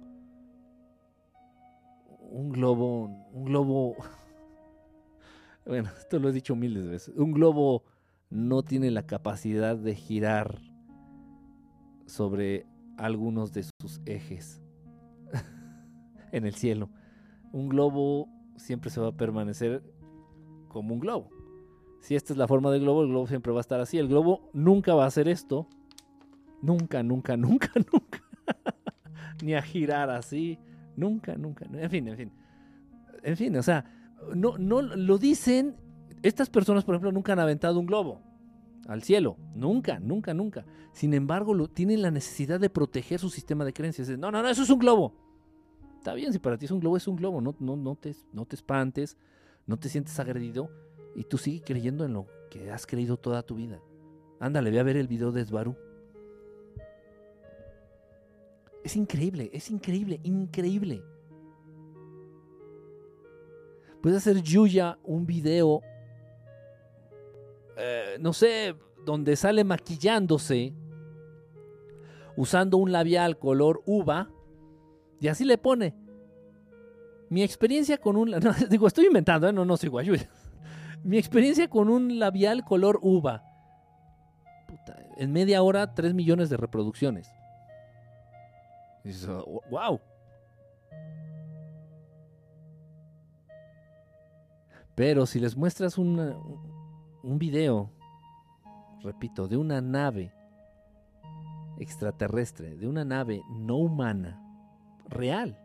Un 2.36 2.50
globo, 2.50 3.06
un 3.32 3.46
globo 3.46 3.96
bueno, 5.66 5.90
esto 5.98 6.20
lo 6.20 6.28
he 6.28 6.34
dicho 6.34 6.54
miles 6.54 6.84
de 6.84 6.90
veces. 6.90 7.16
Un 7.16 7.32
globo 7.32 7.86
no 8.30 8.62
tiene 8.62 8.92
la 8.92 9.08
capacidad 9.08 9.78
de 9.78 9.96
girar 9.96 10.60
sobre 12.06 12.66
algunos 12.98 13.54
de 13.54 13.64
sus 13.64 14.02
ejes 14.06 14.62
en 16.34 16.46
el 16.46 16.56
cielo. 16.56 16.90
Un 17.54 17.70
globo 17.70 18.28
siempre 18.58 18.90
se 18.90 19.00
va 19.00 19.08
a 19.08 19.16
permanecer 19.16 19.82
como 20.68 20.94
un 20.94 21.00
globo. 21.00 21.30
Si 22.02 22.16
esta 22.16 22.34
es 22.34 22.38
la 22.38 22.50
forma 22.50 22.70
del 22.70 22.82
globo, 22.82 23.04
el 23.04 23.08
globo 23.12 23.28
siempre 23.28 23.54
va 23.54 23.60
a 23.60 23.62
estar 23.62 23.80
así. 23.80 23.98
El 23.98 24.10
globo 24.10 24.50
nunca 24.52 24.94
va 24.94 25.06
a 25.06 25.08
hacer 25.08 25.30
esto. 25.30 25.70
Nunca, 26.62 27.02
nunca, 27.02 27.38
nunca, 27.38 27.72
nunca. 27.94 28.22
Ni 29.42 29.56
a 29.56 29.62
girar 29.62 30.10
así. 30.10 30.60
Nunca, 30.96 31.36
nunca. 31.36 31.66
En 31.72 31.90
fin, 31.90 32.08
en 32.08 32.18
fin. 32.18 32.32
En 33.24 33.38
fin, 33.38 33.56
o 33.56 33.64
sea, 33.64 33.86
no, 34.34 34.58
no 34.58 34.82
lo 34.82 35.18
dicen. 35.18 35.76
Estas 36.22 36.50
personas, 36.50 36.84
por 36.84 36.96
ejemplo, 36.96 37.12
nunca 37.12 37.34
han 37.34 37.40
aventado 37.40 37.80
un 37.80 37.86
globo 37.86 38.22
al 38.88 39.04
cielo. 39.04 39.38
Nunca, 39.54 40.00
nunca, 40.00 40.34
nunca. 40.34 40.66
Sin 40.92 41.14
embargo, 41.14 41.54
lo, 41.54 41.68
tienen 41.68 42.02
la 42.02 42.12
necesidad 42.12 42.60
de 42.60 42.70
proteger 42.70 43.20
su 43.20 43.30
sistema 43.30 43.66
de 43.66 43.74
creencias. 43.74 44.10
No, 44.10 44.32
no, 44.32 44.42
no, 44.42 44.50
eso 44.50 44.64
es 44.64 44.70
un 44.70 44.80
globo. 44.80 45.14
Está 45.98 46.14
bien, 46.14 46.32
si 46.32 46.40
para 46.40 46.58
ti 46.58 46.66
es 46.66 46.72
un 46.72 46.80
globo, 46.80 46.98
es 46.98 47.08
un 47.08 47.16
globo. 47.16 47.42
No, 47.42 47.56
no, 47.60 47.76
no, 47.76 47.96
te, 47.96 48.16
no 48.32 48.46
te 48.46 48.56
espantes, 48.56 49.18
no 49.66 49.78
te 49.78 49.90
sientes 49.90 50.20
agredido 50.20 50.70
y 51.16 51.24
tú 51.24 51.38
sigues 51.38 51.64
creyendo 51.66 52.06
en 52.06 52.14
lo 52.14 52.28
que 52.50 52.72
has 52.72 52.86
creído 52.86 53.18
toda 53.18 53.44
tu 53.44 53.56
vida. 53.56 53.80
Ándale, 54.40 54.70
ve 54.70 54.80
a 54.80 54.84
ver 54.84 54.98
el 54.98 55.08
video 55.08 55.32
de 55.32 55.42
Esbaru. 55.42 55.76
Es 58.86 58.96
increíble, 58.96 59.50
es 59.52 59.72
increíble, 59.72 60.20
increíble. 60.22 61.04
Puedes 64.00 64.20
hacer 64.20 64.44
Yuya 64.44 65.00
un 65.04 65.26
video, 65.26 65.82
eh, 67.78 68.18
no 68.20 68.32
sé, 68.32 68.76
donde 69.04 69.36
sale 69.38 69.64
maquillándose, 69.64 70.76
usando 72.38 72.78
un 72.78 72.92
labial 72.92 73.40
color 73.40 73.82
uva, 73.88 74.30
y 75.20 75.30
así 75.30 75.46
le 75.46 75.58
pone. 75.58 75.96
Mi 77.32 77.42
experiencia 77.42 77.98
con 77.98 78.18
un... 78.18 78.30
No, 78.40 78.54
digo, 78.70 78.86
estoy 78.86 79.08
inventando, 79.08 79.50
¿eh? 79.50 79.54
no, 79.54 79.66
no 79.66 79.78
sigo 79.78 79.98
a 79.98 80.04
Yuya. 80.04 80.30
Mi 81.04 81.18
experiencia 81.18 81.68
con 81.68 81.90
un 81.90 82.20
labial 82.20 82.64
color 82.64 83.00
uva. 83.02 83.44
en 85.18 85.34
media 85.34 85.64
hora, 85.64 85.96
3 85.96 86.14
millones 86.14 86.52
de 86.52 86.58
reproducciones. 86.58 87.35
Wow. 89.70 90.00
Pero 94.96 95.26
si 95.26 95.40
les 95.40 95.58
muestras 95.58 95.98
un 95.98 96.36
video, 97.24 97.90
repito, 99.02 99.48
de 99.48 99.58
una 99.58 99.82
nave 99.82 100.32
extraterrestre, 101.80 102.76
de 102.76 102.88
una 102.88 103.04
nave 103.06 103.44
no 103.50 103.78
humana, 103.78 104.42
real. 105.10 105.58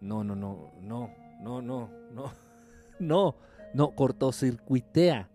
No, 0.00 0.22
no, 0.22 0.34
no, 0.34 0.70
no, 0.80 1.10
no, 1.40 1.62
no, 1.62 1.88
no. 2.12 2.32
no, 2.98 3.34
no, 3.74 3.90
cortocircuitea. 3.94 5.28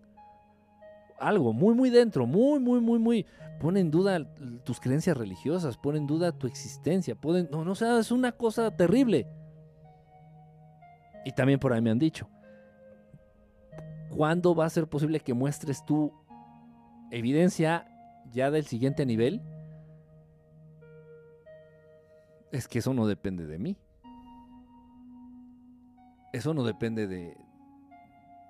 Algo 1.20 1.54
muy, 1.54 1.74
muy 1.74 1.90
dentro, 1.90 2.26
muy, 2.26 2.60
muy, 2.60 2.80
muy, 2.82 3.00
muy. 3.00 3.26
Pone 3.64 3.80
en 3.80 3.92
duda 3.92 4.20
tus 4.66 4.82
creencias 4.82 5.16
religiosas, 5.16 5.78
pone 5.78 5.98
en 5.98 6.06
duda 6.06 6.34
tu 6.34 6.48
existencia. 6.48 7.18
No, 7.50 7.64
no, 7.64 7.72
o 7.72 7.98
es 7.98 8.12
una 8.12 8.34
cosa 8.34 8.76
terrible. 8.76 9.26
Y 11.24 11.32
también 11.32 11.62
por 11.62 11.72
ahí 11.72 11.82
me 11.82 11.90
han 11.90 11.98
dicho, 11.98 12.28
¿cuándo 14.10 14.54
va 14.54 14.66
a 14.66 14.70
ser 14.70 14.90
posible 14.90 15.22
que 15.22 15.34
muestres 15.34 15.86
tu 15.86 16.12
evidencia 17.10 17.88
ya 18.34 18.52
del 18.52 18.66
siguiente 18.66 19.06
nivel? 19.06 19.42
Es 22.52 22.68
que 22.68 22.80
eso 22.80 22.94
no 22.94 23.08
depende 23.08 23.46
de 23.46 23.60
mí. 23.60 23.78
Eso 26.34 26.54
no 26.54 26.66
depende 26.66 27.08
de, 27.08 27.38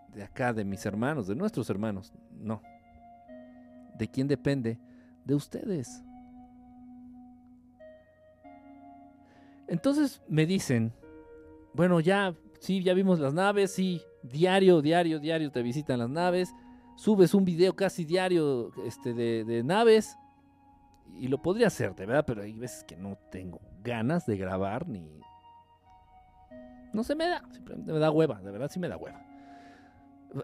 de 0.07 0.23
acá, 0.23 0.53
de 0.53 0.65
mis 0.65 0.83
hermanos, 0.87 1.27
de 1.27 1.35
nuestros 1.35 1.69
hermanos. 1.69 2.11
No. 2.31 2.63
¿De 3.95 4.07
quién 4.07 4.27
depende? 4.27 4.79
De 5.25 5.35
ustedes. 5.35 6.03
Entonces 9.67 10.21
me 10.27 10.45
dicen, 10.45 10.93
bueno, 11.73 11.99
ya, 11.99 12.35
sí, 12.59 12.83
ya 12.83 12.93
vimos 12.93 13.19
las 13.19 13.33
naves, 13.33 13.71
sí, 13.71 14.01
diario, 14.21 14.81
diario, 14.81 15.19
diario 15.19 15.51
te 15.51 15.61
visitan 15.61 15.99
las 15.99 16.09
naves, 16.09 16.53
subes 16.95 17.33
un 17.33 17.45
video 17.45 17.75
casi 17.75 18.05
diario 18.05 18.71
este, 18.85 19.13
de, 19.13 19.63
naves, 19.63 20.17
y 21.15 21.27
lo 21.27 21.41
podría 21.41 21.67
hacer, 21.67 21.95
de 21.95 22.05
verdad, 22.05 22.25
pero 22.25 22.41
hay 22.41 22.53
veces 22.53 22.83
que 22.83 22.95
no 22.95 23.17
tengo 23.31 23.61
ganas 23.83 24.25
de 24.25 24.37
grabar 24.37 24.87
ni 24.87 25.21
no 26.93 27.03
se 27.03 27.15
me 27.15 27.27
da, 27.27 27.43
simplemente 27.51 27.91
me 27.91 27.99
da 27.99 28.11
hueva, 28.11 28.39
de 28.41 28.51
verdad 28.51 28.69
sí 28.71 28.79
me 28.79 28.87
da 28.87 28.97
hueva. 28.97 29.19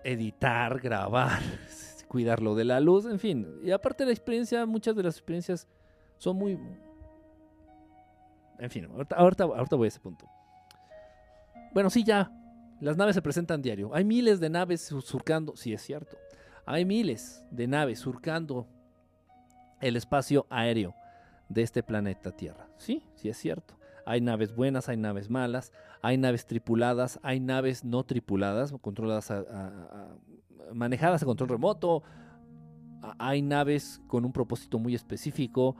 Editar, 0.03 0.79
grabar, 0.79 1.39
cuidarlo 2.09 2.55
de 2.55 2.65
la 2.65 2.81
luz, 2.81 3.05
en 3.05 3.19
fin. 3.19 3.47
Y 3.63 3.71
aparte 3.71 4.03
la 4.03 4.11
experiencia, 4.11 4.65
muchas 4.65 4.95
de 4.95 5.03
las 5.03 5.15
experiencias 5.15 5.67
son 6.17 6.35
muy... 6.35 6.59
En 8.57 8.69
fin, 8.69 8.85
ahorita, 8.85 9.15
ahorita, 9.15 9.75
voy 9.75 9.85
a 9.85 9.87
ese 9.87 10.01
punto. 10.01 10.25
Bueno, 11.73 11.89
sí, 11.89 12.03
ya. 12.03 12.29
Las 12.81 12.97
naves 12.97 13.15
se 13.15 13.21
presentan 13.21 13.61
diario. 13.61 13.91
Hay 13.93 14.03
miles 14.03 14.39
de 14.39 14.49
naves 14.49 14.81
surcando, 14.81 15.55
sí 15.55 15.71
es 15.71 15.81
cierto. 15.81 16.17
Hay 16.65 16.83
miles 16.83 17.43
de 17.51 17.67
naves 17.67 17.99
surcando 17.99 18.67
el 19.79 19.95
espacio 19.95 20.45
aéreo 20.49 20.95
de 21.47 21.61
este 21.61 21.83
planeta 21.83 22.31
Tierra. 22.31 22.67
Sí, 22.77 23.03
sí 23.15 23.29
es 23.29 23.37
cierto. 23.37 23.75
Hay 24.05 24.19
naves 24.21 24.55
buenas, 24.55 24.89
hay 24.89 24.97
naves 24.97 25.29
malas, 25.29 25.71
hay 26.01 26.17
naves 26.17 26.45
tripuladas, 26.45 27.19
hay 27.21 27.39
naves 27.39 27.83
no 27.83 28.03
tripuladas, 28.03 28.73
controladas 28.81 29.31
manejadas 30.73 31.23
a 31.23 31.25
control 31.25 31.49
remoto, 31.49 32.03
hay 33.17 33.41
naves 33.41 34.01
con 34.07 34.25
un 34.25 34.31
propósito 34.31 34.79
muy 34.79 34.95
específico. 34.95 35.75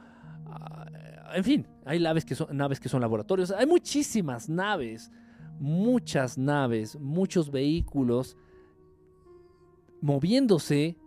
En 1.34 1.44
fin, 1.44 1.68
hay 1.86 2.00
naves 2.00 2.26
que 2.26 2.36
son, 2.36 2.56
naves 2.56 2.80
que 2.80 2.90
son 2.90 3.02
laboratorios. 3.02 3.52
Hay 3.52 3.66
muchísimas 3.66 4.50
naves, 4.50 5.12
muchas 5.60 6.38
naves, 6.38 7.00
muchos 7.00 7.52
vehículos 7.52 8.38
moviéndose 10.02 10.98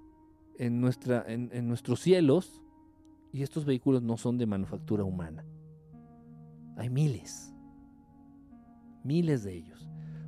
en, 0.59 0.81
nuestra, 0.81 1.25
en 1.27 1.67
nuestros 1.67 2.01
cielos 2.01 2.63
y 3.33 3.43
estos 3.43 3.65
vehículos 3.65 4.03
no 4.03 4.17
son 4.17 4.37
de 4.37 4.47
manufactura 4.47 5.05
humana. 5.05 5.45
Hay 6.77 6.91
miles. 6.91 7.53
Miles 9.03 9.43
de 9.43 9.55
ellos. 9.55 9.72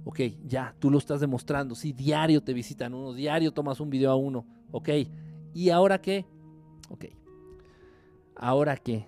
Ok, 0.05 0.21
ya, 0.45 0.75
tú 0.79 0.91
lo 0.91 0.99
estás 0.99 1.21
demostrando. 1.21 1.75
Sí, 1.75 1.93
diario 1.93 2.43
te 2.43 2.53
visitan 2.53 2.93
uno, 2.95 3.15
diario 3.15 3.53
tomas 3.53 3.81
un 3.81 3.91
video 3.91 4.11
a 4.11 4.17
uno. 4.17 4.47
Ok, 4.71 4.91
¿y 5.55 5.71
ahora 5.71 6.01
qué? 6.01 6.27
Ok. 6.91 7.07
¿Ahora 8.37 8.77
qué? 8.77 9.07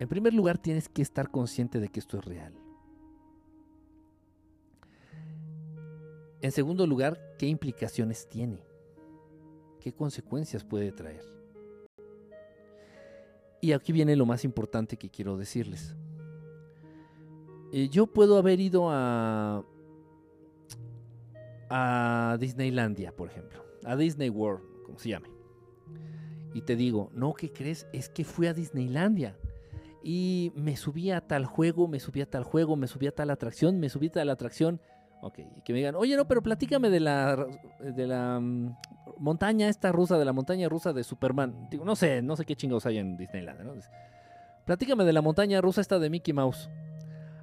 En 0.00 0.08
primer 0.08 0.34
lugar, 0.34 0.58
tienes 0.58 0.88
que 0.88 1.02
estar 1.02 1.30
consciente 1.30 1.80
de 1.80 1.88
que 1.88 2.00
esto 2.00 2.18
es 2.18 2.24
real. 2.24 2.54
En 6.40 6.52
segundo 6.52 6.86
lugar, 6.86 7.18
¿qué 7.38 7.46
implicaciones 7.46 8.28
tiene? 8.28 8.64
¿Qué 9.80 9.92
consecuencias 9.92 10.64
puede 10.64 10.92
traer? 10.92 11.24
Y 13.60 13.72
aquí 13.72 13.92
viene 13.92 14.14
lo 14.14 14.24
más 14.24 14.44
importante 14.44 14.96
que 14.96 15.10
quiero 15.10 15.36
decirles. 15.36 15.96
Eh, 17.72 17.88
yo 17.88 18.06
puedo 18.06 18.38
haber 18.38 18.60
ido 18.60 18.88
a, 18.88 19.64
a 21.70 22.36
Disneylandia, 22.40 23.12
por 23.14 23.28
ejemplo, 23.28 23.64
a 23.84 23.96
Disney 23.96 24.30
World, 24.30 24.62
como 24.84 24.98
se 24.98 25.10
llame. 25.10 25.28
Y 26.54 26.62
te 26.62 26.76
digo, 26.76 27.10
no, 27.14 27.34
¿qué 27.34 27.52
crees? 27.52 27.86
Es 27.92 28.08
que 28.08 28.24
fui 28.24 28.46
a 28.46 28.54
Disneylandia. 28.54 29.36
Y 30.02 30.52
me 30.54 30.76
subí 30.76 31.10
a 31.10 31.20
tal 31.20 31.44
juego, 31.44 31.88
me 31.88 32.00
subí 32.00 32.20
a 32.20 32.26
tal 32.30 32.44
juego, 32.44 32.76
me 32.76 32.86
subí 32.86 33.06
a 33.06 33.14
tal 33.14 33.30
atracción, 33.30 33.78
me 33.78 33.88
subí 33.88 34.08
a 34.08 34.12
tal 34.12 34.30
atracción. 34.30 34.80
Ok, 35.20 35.40
y 35.56 35.62
que 35.62 35.72
me 35.72 35.80
digan, 35.80 35.96
oye, 35.96 36.16
no, 36.16 36.28
pero 36.28 36.42
platícame 36.42 36.90
de 36.90 37.00
la, 37.00 37.46
de 37.80 38.06
la 38.06 38.38
mm, 38.38 38.76
montaña 39.18 39.68
esta 39.68 39.90
rusa, 39.90 40.16
de 40.16 40.24
la 40.24 40.32
montaña 40.32 40.68
rusa 40.68 40.92
de 40.92 41.02
Superman. 41.02 41.68
Digo, 41.70 41.84
no 41.84 41.96
sé, 41.96 42.22
no 42.22 42.36
sé 42.36 42.44
qué 42.44 42.54
chingos 42.54 42.86
hay 42.86 42.98
en 42.98 43.16
Disneyland. 43.16 43.60
¿no? 43.60 43.74
Platícame 44.64 45.04
de 45.04 45.12
la 45.12 45.22
montaña 45.22 45.60
rusa 45.60 45.80
esta 45.80 45.98
de 45.98 46.08
Mickey 46.08 46.32
Mouse. 46.32 46.70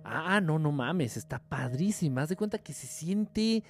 Ah, 0.03 0.39
no, 0.39 0.60
no 0.60 0.72
mames, 0.72 1.18
está 1.18 1.39
padrísima. 1.39 2.22
Haz 2.22 2.30
de 2.30 2.35
cuenta 2.35 2.60
que 2.60 2.72
se 2.72 2.88
siente. 2.88 3.64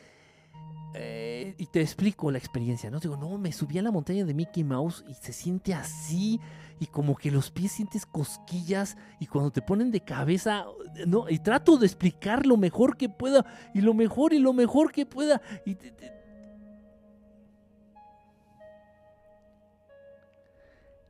Eh, 0.98 1.56
y 1.58 1.66
te 1.66 1.82
explico 1.82 2.32
la 2.32 2.38
experiencia, 2.38 2.90
¿no? 2.90 3.00
Digo, 3.00 3.18
no, 3.18 3.38
me 3.38 3.52
subí 3.52 3.78
a 3.78 3.82
la 3.82 3.92
montaña 3.92 4.24
de 4.24 4.34
Mickey 4.34 4.64
Mouse 4.64 5.04
y 5.08 5.14
se 5.16 5.34
siente 5.34 5.74
así. 5.74 6.40
Y 6.80 6.88
como 6.88 7.16
que 7.16 7.32
los 7.32 7.52
pies 7.52 7.74
sientes 7.74 8.06
cosquillas. 8.06 8.96
Y 9.20 9.28
cuando 9.28 9.52
te 9.52 9.62
ponen 9.62 9.92
de 9.92 10.02
cabeza, 10.02 10.66
no, 11.06 11.30
y 11.30 11.40
trato 11.40 11.78
de 11.78 11.86
explicar 11.86 12.46
lo 12.46 12.56
mejor 12.56 12.96
que 12.96 13.10
pueda. 13.10 13.46
Y 13.74 13.82
lo 13.82 13.94
mejor 13.94 14.32
y 14.32 14.40
lo 14.40 14.54
mejor 14.54 14.94
que 14.94 15.06
pueda. 15.06 15.42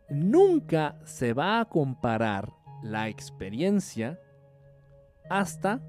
Nunca 0.10 1.00
se 1.06 1.34
va 1.34 1.60
a 1.60 1.66
comparar 1.66 2.52
la 2.82 3.08
experiencia 3.08 4.20
hasta 5.30 5.80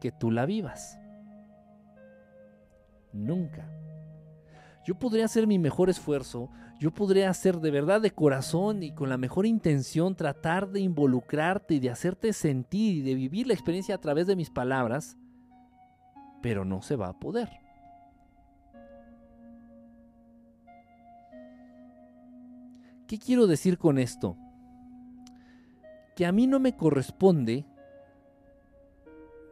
que 0.00 0.12
tú 0.12 0.30
la 0.30 0.46
vivas. 0.46 0.99
Nunca. 3.12 3.68
Yo 4.84 4.98
podría 4.98 5.26
hacer 5.26 5.46
mi 5.46 5.58
mejor 5.58 5.90
esfuerzo, 5.90 6.50
yo 6.78 6.90
podría 6.90 7.28
hacer 7.28 7.60
de 7.60 7.70
verdad 7.70 8.00
de 8.00 8.12
corazón 8.12 8.82
y 8.82 8.92
con 8.92 9.10
la 9.10 9.18
mejor 9.18 9.44
intención 9.44 10.14
tratar 10.14 10.70
de 10.70 10.80
involucrarte 10.80 11.74
y 11.74 11.80
de 11.80 11.90
hacerte 11.90 12.32
sentir 12.32 12.96
y 12.96 13.02
de 13.02 13.14
vivir 13.14 13.46
la 13.46 13.52
experiencia 13.52 13.94
a 13.94 14.00
través 14.00 14.26
de 14.26 14.36
mis 14.36 14.48
palabras, 14.48 15.18
pero 16.40 16.64
no 16.64 16.80
se 16.80 16.96
va 16.96 17.08
a 17.08 17.18
poder. 17.18 17.50
¿Qué 23.06 23.18
quiero 23.18 23.46
decir 23.46 23.76
con 23.76 23.98
esto? 23.98 24.36
Que 26.16 26.24
a 26.24 26.32
mí 26.32 26.46
no 26.46 26.60
me 26.60 26.76
corresponde 26.76 27.66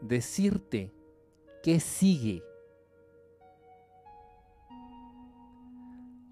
decirte 0.01 0.95
qué 1.63 1.81
sigue. 1.81 2.43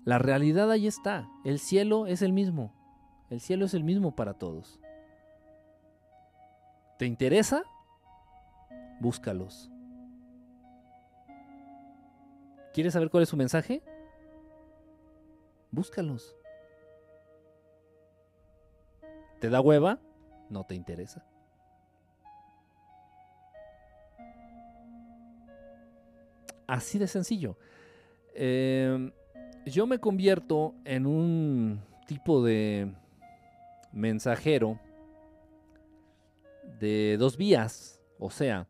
La 0.06 0.18
realidad 0.18 0.70
ahí 0.70 0.86
está. 0.86 1.28
El 1.44 1.58
cielo 1.58 2.06
es 2.06 2.22
el 2.22 2.32
mismo. 2.32 2.72
El 3.28 3.40
cielo 3.40 3.64
es 3.64 3.74
el 3.74 3.82
mismo 3.82 4.14
para 4.14 4.34
todos. 4.34 4.78
¿Te 6.96 7.06
interesa? 7.06 7.64
Búscalos. 9.00 9.68
¿Quieres 12.72 12.92
saber 12.92 13.10
cuál 13.10 13.24
es 13.24 13.28
su 13.28 13.36
mensaje? 13.36 13.82
Búscalos. 15.72 16.36
¿Te 19.40 19.50
da 19.50 19.60
hueva? 19.60 19.98
No 20.48 20.62
te 20.62 20.76
interesa. 20.76 21.26
Así 26.68 26.96
de 27.00 27.08
sencillo. 27.08 27.58
Em, 28.34 29.12
yo 29.66 29.86
me 29.86 29.98
convierto 29.98 30.74
en 30.84 31.06
un 31.06 31.80
tipo 32.06 32.42
de 32.44 32.92
mensajero 33.92 34.78
de 36.78 37.16
dos 37.18 37.36
vías, 37.36 38.00
o 38.18 38.30
sea, 38.30 38.68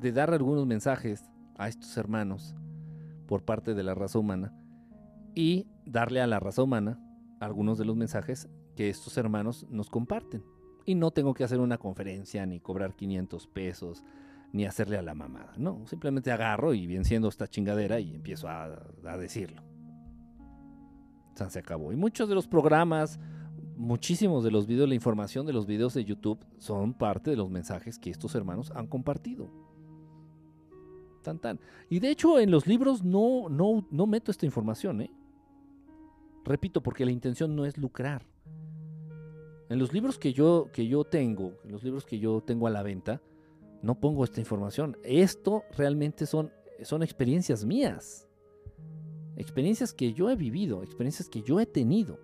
de 0.00 0.12
dar 0.12 0.34
algunos 0.34 0.66
mensajes 0.66 1.24
a 1.56 1.68
estos 1.68 1.96
hermanos 1.96 2.54
por 3.26 3.44
parte 3.44 3.74
de 3.74 3.84
la 3.84 3.94
raza 3.94 4.18
humana 4.18 4.52
y 5.34 5.66
darle 5.86 6.20
a 6.20 6.26
la 6.26 6.40
raza 6.40 6.62
humana 6.62 6.98
algunos 7.40 7.78
de 7.78 7.84
los 7.84 7.96
mensajes 7.96 8.48
que 8.76 8.90
estos 8.90 9.16
hermanos 9.16 9.66
nos 9.70 9.88
comparten. 9.88 10.44
Y 10.84 10.96
no 10.96 11.12
tengo 11.12 11.32
que 11.32 11.44
hacer 11.44 11.60
una 11.60 11.78
conferencia 11.78 12.44
ni 12.44 12.60
cobrar 12.60 12.94
500 12.94 13.46
pesos 13.46 14.04
ni 14.54 14.66
hacerle 14.66 14.96
a 14.96 15.02
la 15.02 15.14
mamada, 15.14 15.52
no, 15.56 15.84
simplemente 15.88 16.30
agarro 16.30 16.74
y 16.74 16.86
bien 16.86 17.04
siendo 17.04 17.28
esta 17.28 17.48
chingadera 17.48 17.98
y 17.98 18.14
empiezo 18.14 18.46
a, 18.48 18.66
a 19.04 19.16
decirlo. 19.16 19.60
se 21.34 21.58
acabó. 21.58 21.92
Y 21.92 21.96
muchos 21.96 22.28
de 22.28 22.36
los 22.36 22.46
programas, 22.46 23.18
muchísimos 23.76 24.44
de 24.44 24.52
los 24.52 24.68
videos, 24.68 24.88
la 24.88 24.94
información 24.94 25.44
de 25.44 25.52
los 25.52 25.66
videos 25.66 25.92
de 25.94 26.04
YouTube 26.04 26.38
son 26.58 26.94
parte 26.94 27.30
de 27.30 27.36
los 27.36 27.50
mensajes 27.50 27.98
que 27.98 28.10
estos 28.10 28.36
hermanos 28.36 28.70
han 28.76 28.86
compartido. 28.86 29.50
Tan, 31.24 31.40
tan. 31.40 31.58
Y 31.90 31.98
de 31.98 32.10
hecho 32.10 32.38
en 32.38 32.52
los 32.52 32.68
libros 32.68 33.02
no, 33.02 33.48
no, 33.48 33.88
no 33.90 34.06
meto 34.06 34.30
esta 34.30 34.46
información, 34.46 35.00
¿eh? 35.00 35.10
Repito, 36.44 36.80
porque 36.80 37.04
la 37.04 37.10
intención 37.10 37.56
no 37.56 37.66
es 37.66 37.76
lucrar. 37.76 38.24
En 39.68 39.80
los 39.80 39.92
libros 39.92 40.16
que 40.16 40.32
yo, 40.32 40.68
que 40.72 40.86
yo 40.86 41.02
tengo, 41.02 41.54
en 41.64 41.72
los 41.72 41.82
libros 41.82 42.04
que 42.04 42.20
yo 42.20 42.40
tengo 42.40 42.68
a 42.68 42.70
la 42.70 42.84
venta, 42.84 43.20
no 43.84 44.00
pongo 44.00 44.24
esta 44.24 44.40
información. 44.40 44.96
Esto 45.04 45.64
realmente 45.76 46.24
son, 46.26 46.50
son 46.82 47.02
experiencias 47.02 47.64
mías. 47.64 48.26
Experiencias 49.36 49.92
que 49.92 50.14
yo 50.14 50.30
he 50.30 50.36
vivido, 50.36 50.82
experiencias 50.82 51.28
que 51.28 51.42
yo 51.42 51.60
he 51.60 51.66
tenido. 51.66 52.18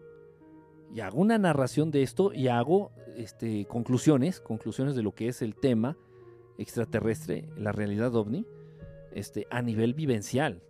Y 0.95 1.01
hago 1.01 1.21
una 1.21 1.39
narración 1.39 1.91
de 1.91 2.03
esto 2.03 2.33
y 2.33 2.49
hago 2.49 2.93
este, 3.15 3.67
conclusiones, 3.67 4.41
conclusiones 4.41 4.97
de 4.97 5.03
lo 5.03 5.15
que 5.15 5.29
es 5.29 5.43
el 5.43 5.55
tema 5.55 5.99
extraterrestre, 6.57 7.49
la 7.57 7.73
realidad 7.73 8.15
ovni, 8.15 8.47
este, 9.13 9.47
a 9.51 9.61
nivel 9.61 9.93
vivencial. 9.93 10.63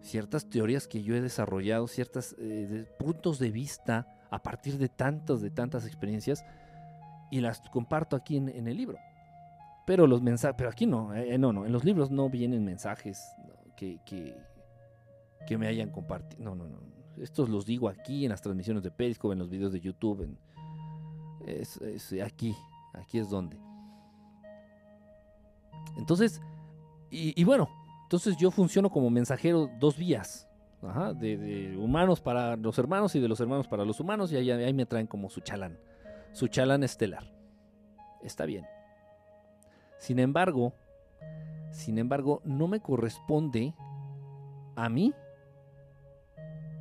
Ciertas 0.00 0.48
teorías 0.48 0.86
que 0.86 1.02
yo 1.02 1.14
he 1.14 1.20
desarrollado, 1.20 1.88
ciertos 1.88 2.36
eh, 2.38 2.86
puntos 2.98 3.38
de 3.38 3.50
vista 3.50 4.06
a 4.30 4.42
partir 4.42 4.78
de 4.78 4.88
tantas, 4.88 5.40
de 5.40 5.50
tantas 5.50 5.86
experiencias, 5.86 6.44
y 7.32 7.40
las 7.40 7.60
comparto 7.70 8.16
aquí 8.16 8.36
en 8.36 8.66
el 8.66 8.76
libro. 8.76 8.98
Pero 9.90 10.06
los 10.06 10.22
mensajes, 10.22 10.54
pero 10.56 10.70
aquí 10.70 10.86
no, 10.86 11.12
eh, 11.16 11.36
no, 11.36 11.52
no, 11.52 11.66
en 11.66 11.72
los 11.72 11.82
libros 11.82 12.12
no 12.12 12.30
vienen 12.30 12.64
mensajes 12.64 13.34
que, 13.76 13.98
que, 14.06 15.58
me 15.58 15.66
hayan 15.66 15.90
compartido. 15.90 16.44
No, 16.44 16.54
no, 16.54 16.68
no. 16.68 16.78
Estos 17.20 17.48
los 17.48 17.66
digo 17.66 17.88
aquí 17.88 18.24
en 18.24 18.30
las 18.30 18.40
transmisiones 18.40 18.84
de 18.84 18.92
Periscope, 18.92 19.32
en 19.32 19.40
los 19.40 19.50
videos 19.50 19.72
de 19.72 19.80
YouTube. 19.80 20.22
En, 20.22 20.38
es, 21.44 21.80
aquí, 22.24 22.54
aquí 22.92 23.18
es 23.18 23.28
donde. 23.28 23.58
Entonces, 25.96 26.40
y, 27.10 27.42
bueno, 27.42 27.68
entonces 28.04 28.36
yo 28.36 28.52
funciono 28.52 28.90
como 28.90 29.10
mensajero 29.10 29.68
dos 29.80 29.96
vías. 29.96 30.46
de, 31.16 31.76
humanos 31.76 32.20
para 32.20 32.54
los 32.54 32.78
hermanos 32.78 33.16
y 33.16 33.18
de 33.18 33.26
los 33.26 33.40
hermanos 33.40 33.66
para 33.66 33.84
los 33.84 33.98
humanos 33.98 34.30
y 34.30 34.36
ahí 34.36 34.72
me 34.72 34.86
traen 34.86 35.08
como 35.08 35.28
su 35.30 35.40
chalán, 35.40 35.80
su 36.30 36.46
chalán 36.46 36.84
estelar. 36.84 37.24
Está 38.22 38.46
bien. 38.46 38.64
Sin 40.00 40.18
embargo, 40.18 40.72
sin 41.70 41.98
embargo, 41.98 42.40
no 42.44 42.68
me 42.68 42.80
corresponde 42.80 43.74
a 44.74 44.88
mí 44.88 45.12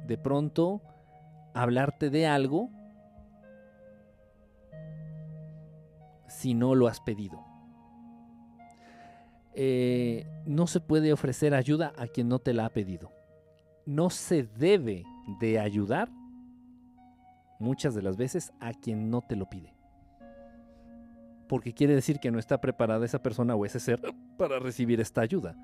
de 0.08 0.18
pronto 0.18 0.82
hablarte 1.54 2.10
de 2.10 2.28
algo 2.28 2.70
si 6.30 6.54
no 6.54 6.76
lo 6.76 6.88
has 6.88 7.02
pedido. 7.02 7.44
Eh, 9.54 10.26
no 10.46 10.66
se 10.66 10.80
puede 10.80 11.12
ofrecer 11.12 11.54
ayuda 11.54 11.91
a 11.98 12.08
quien 12.08 12.30
no 12.30 12.40
te 12.40 12.54
la 12.54 12.68
ha 12.68 12.70
pedido. 12.70 13.12
No 13.86 14.10
se 14.10 14.44
debe 14.44 15.04
de 15.41 15.60
ayudar 15.60 16.10
muchas 17.60 17.94
de 17.96 18.02
las 18.02 18.16
veces 18.16 18.54
a 18.62 18.74
quien 18.74 19.10
no 19.10 19.22
te 19.22 19.36
lo 19.36 19.50
pide 19.50 19.79
porque 21.50 21.74
quiere 21.74 21.96
decir 21.96 22.20
que 22.20 22.30
no 22.30 22.38
está 22.38 22.62
preparada 22.62 23.04
esa 23.04 23.24
persona 23.24 23.56
o 23.56 23.66
ese 23.66 23.80
ser 23.80 24.00
para 24.38 24.60
recibir 24.60 25.02
esta 25.02 25.22
ayuda. 25.22 25.58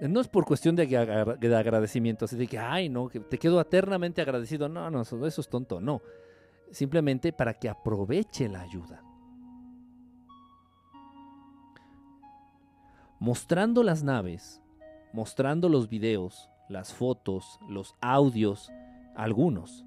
No 0.00 0.20
es 0.20 0.28
por 0.28 0.46
cuestión 0.46 0.74
de, 0.74 0.96
agradecimiento, 0.96 2.24
así 2.24 2.34
de 2.34 2.46
que, 2.46 2.58
ay, 2.58 2.88
no, 2.88 3.08
que 3.08 3.20
te 3.20 3.38
quedo 3.38 3.60
eternamente 3.60 4.22
agradecido. 4.22 4.70
No, 4.70 4.90
no, 4.90 5.02
eso 5.02 5.26
es 5.26 5.48
tonto, 5.50 5.82
no. 5.82 6.00
Simplemente 6.70 7.30
para 7.32 7.54
que 7.54 7.68
aproveche 7.68 8.48
la 8.48 8.62
ayuda. 8.62 9.02
Mostrando 13.18 13.82
las 13.82 14.02
naves, 14.02 14.62
mostrando 15.12 15.68
los 15.68 15.90
videos, 15.90 16.48
las 16.70 16.94
fotos, 16.94 17.58
los 17.68 17.94
audios, 18.00 18.72
algunos, 19.14 19.84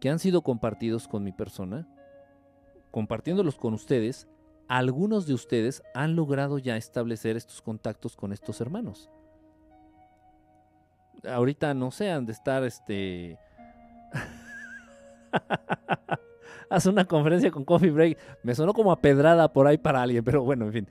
que 0.00 0.10
han 0.10 0.20
sido 0.20 0.42
compartidos 0.42 1.08
con 1.08 1.24
mi 1.24 1.32
persona, 1.32 1.88
compartiéndolos 2.90 3.56
con 3.56 3.74
ustedes, 3.74 4.28
algunos 4.68 5.26
de 5.26 5.34
ustedes 5.34 5.82
han 5.94 6.14
logrado 6.14 6.58
ya 6.58 6.76
establecer 6.76 7.36
estos 7.36 7.62
contactos 7.62 8.16
con 8.16 8.32
estos 8.32 8.60
hermanos. 8.60 9.10
Ahorita 11.24 11.74
no 11.74 11.90
sé, 11.90 12.10
han 12.10 12.26
de 12.26 12.32
estar 12.32 12.62
este. 12.64 13.38
Hace 16.70 16.90
una 16.90 17.06
conferencia 17.06 17.50
con 17.50 17.64
Coffee 17.64 17.90
Break. 17.90 18.18
Me 18.42 18.54
sonó 18.54 18.74
como 18.74 18.92
a 18.92 19.00
pedrada 19.00 19.52
por 19.52 19.66
ahí 19.66 19.78
para 19.78 20.02
alguien, 20.02 20.22
pero 20.22 20.44
bueno, 20.44 20.66
en 20.66 20.72
fin. 20.72 20.88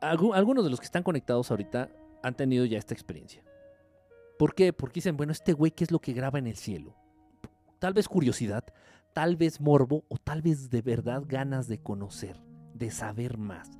algunos 0.00 0.64
de 0.64 0.70
los 0.70 0.78
que 0.78 0.86
están 0.86 1.02
conectados 1.02 1.50
ahorita 1.50 1.90
han 2.22 2.34
tenido 2.34 2.64
ya 2.64 2.78
esta 2.78 2.94
experiencia. 2.94 3.42
¿Por 4.38 4.54
qué? 4.54 4.72
Porque 4.72 4.94
dicen, 4.94 5.16
bueno, 5.16 5.32
este 5.32 5.52
güey, 5.52 5.72
¿qué 5.72 5.84
es 5.84 5.90
lo 5.90 5.98
que 5.98 6.12
graba 6.12 6.38
en 6.38 6.46
el 6.46 6.56
cielo? 6.56 6.94
Tal 7.78 7.92
vez 7.92 8.08
curiosidad, 8.08 8.64
tal 9.12 9.36
vez 9.36 9.60
morbo 9.60 10.04
o 10.08 10.16
tal 10.16 10.42
vez 10.42 10.70
de 10.70 10.82
verdad 10.82 11.24
ganas 11.26 11.66
de 11.68 11.78
conocer, 11.78 12.40
de 12.74 12.90
saber 12.90 13.38
más. 13.38 13.70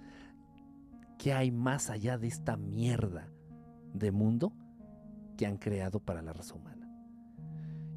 ¿Qué 1.18 1.32
hay 1.32 1.50
más 1.50 1.90
allá 1.90 2.18
de 2.18 2.28
esta 2.28 2.56
mierda 2.56 3.28
de 3.92 4.10
mundo 4.10 4.52
que 5.36 5.46
han 5.46 5.58
creado 5.58 6.00
para 6.00 6.22
la 6.22 6.32
raza 6.32 6.54
humana? 6.54 6.88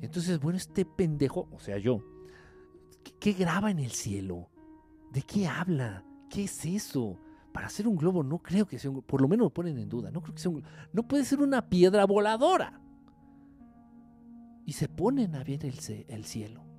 Entonces, 0.02 0.40
bueno, 0.40 0.58
este 0.58 0.86
pendejo, 0.86 1.48
o 1.52 1.60
sea, 1.60 1.78
yo, 1.78 2.04
¿qué, 3.20 3.32
graba 3.34 3.72
en 3.72 3.80
el 3.80 3.92
cielo? 3.92 4.50
¿De 5.12 5.22
qué 5.22 5.48
habla? 5.48 6.04
¿Qué 6.30 6.44
es 6.44 6.66
eso? 6.66 7.18
Para 7.54 7.68
hacer 7.68 7.88
un 7.88 7.96
globo 7.96 8.24
no 8.24 8.40
creo 8.40 8.66
que 8.66 8.80
sea 8.80 8.90
un 8.90 9.04
por 9.04 9.22
lo 9.22 9.28
menos 9.28 9.46
lo 9.46 9.54
ponen 9.54 9.78
en 9.78 9.88
duda, 9.88 10.10
no 10.10 10.22
creo 10.22 10.34
que 10.34 10.42
sea 10.42 10.50
un 10.50 10.64
no 10.92 11.08
puede 11.08 11.24
ser 11.24 11.40
una 11.40 11.70
piedra 11.70 12.06
voladora. 12.06 12.82
Y 14.66 14.74
se 14.74 14.88
ponen 14.88 15.36
a 15.36 15.44
ver 15.44 15.66
el 15.66 16.26
cielo 16.26 16.73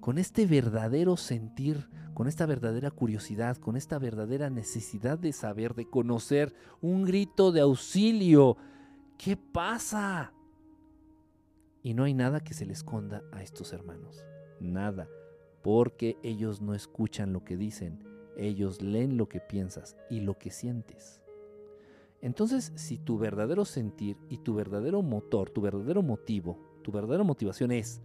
con 0.00 0.18
este 0.18 0.46
verdadero 0.46 1.16
sentir, 1.16 1.88
con 2.14 2.26
esta 2.26 2.46
verdadera 2.46 2.90
curiosidad, 2.90 3.56
con 3.58 3.76
esta 3.76 3.98
verdadera 3.98 4.50
necesidad 4.50 5.18
de 5.18 5.32
saber, 5.32 5.74
de 5.74 5.88
conocer, 5.88 6.54
un 6.80 7.04
grito 7.04 7.52
de 7.52 7.60
auxilio. 7.60 8.56
¿Qué 9.18 9.36
pasa? 9.36 10.32
Y 11.82 11.94
no 11.94 12.04
hay 12.04 12.14
nada 12.14 12.40
que 12.40 12.54
se 12.54 12.66
le 12.66 12.72
esconda 12.72 13.22
a 13.32 13.42
estos 13.42 13.72
hermanos. 13.72 14.24
Nada. 14.58 15.08
Porque 15.62 16.16
ellos 16.22 16.62
no 16.62 16.74
escuchan 16.74 17.32
lo 17.32 17.44
que 17.44 17.56
dicen. 17.56 18.02
Ellos 18.36 18.80
leen 18.80 19.18
lo 19.18 19.28
que 19.28 19.40
piensas 19.40 19.96
y 20.08 20.20
lo 20.20 20.38
que 20.38 20.50
sientes. 20.50 21.20
Entonces, 22.22 22.72
si 22.74 22.98
tu 22.98 23.18
verdadero 23.18 23.64
sentir 23.64 24.16
y 24.28 24.38
tu 24.38 24.54
verdadero 24.54 25.02
motor, 25.02 25.50
tu 25.50 25.60
verdadero 25.60 26.02
motivo, 26.02 26.58
tu 26.82 26.92
verdadera 26.92 27.24
motivación 27.24 27.72
es 27.72 28.02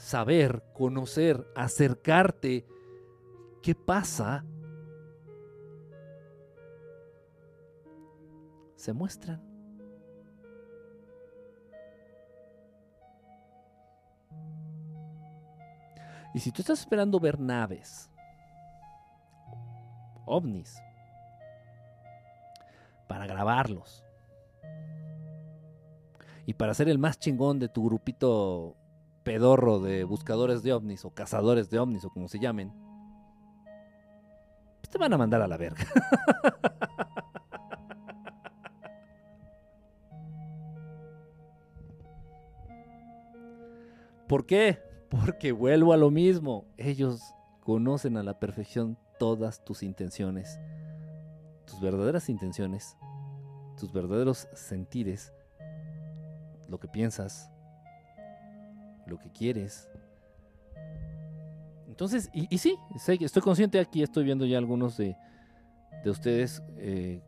saber, 0.00 0.62
conocer, 0.72 1.46
acercarte. 1.54 2.66
¿Qué 3.62 3.74
pasa? 3.74 4.44
Se 8.76 8.94
muestran. 8.94 9.42
Y 16.32 16.38
si 16.38 16.50
tú 16.50 16.62
estás 16.62 16.80
esperando 16.80 17.20
ver 17.20 17.38
naves, 17.38 18.08
ovnis, 20.24 20.80
para 23.06 23.26
grabarlos, 23.26 24.04
y 26.46 26.54
para 26.54 26.72
ser 26.72 26.88
el 26.88 26.98
más 26.98 27.18
chingón 27.18 27.58
de 27.58 27.68
tu 27.68 27.84
grupito 27.84 28.76
pedorro 29.22 29.80
de 29.80 30.04
buscadores 30.04 30.62
de 30.62 30.72
ovnis 30.72 31.04
o 31.04 31.10
cazadores 31.10 31.70
de 31.70 31.78
ovnis 31.78 32.04
o 32.04 32.10
como 32.10 32.28
se 32.28 32.38
llamen, 32.38 32.72
pues 34.80 34.90
te 34.90 34.98
van 34.98 35.12
a 35.12 35.18
mandar 35.18 35.42
a 35.42 35.48
la 35.48 35.56
verga. 35.56 35.84
¿Por 44.30 44.46
qué? 44.46 44.78
Porque 45.08 45.50
vuelvo 45.50 45.92
a 45.92 45.96
lo 45.96 46.12
mismo. 46.12 46.64
Ellos 46.76 47.20
conocen 47.64 48.16
a 48.16 48.22
la 48.22 48.38
perfección 48.38 48.96
todas 49.18 49.64
tus 49.64 49.82
intenciones, 49.82 50.60
tus 51.66 51.80
verdaderas 51.80 52.28
intenciones, 52.28 52.96
tus 53.76 53.92
verdaderos 53.92 54.46
sentires, 54.54 55.34
lo 56.68 56.78
que 56.78 56.86
piensas, 56.86 57.50
lo 59.10 59.18
que 59.18 59.30
quieres. 59.30 59.88
Entonces, 61.88 62.30
y, 62.32 62.56
sí, 62.56 62.76
estoy 62.96 63.42
consciente 63.42 63.78
aquí, 63.78 64.02
estoy 64.02 64.24
viendo 64.24 64.46
ya 64.46 64.56
algunos 64.56 64.96
de, 64.96 65.16
de 66.02 66.10
ustedes 66.10 66.62
eh, 66.76 67.20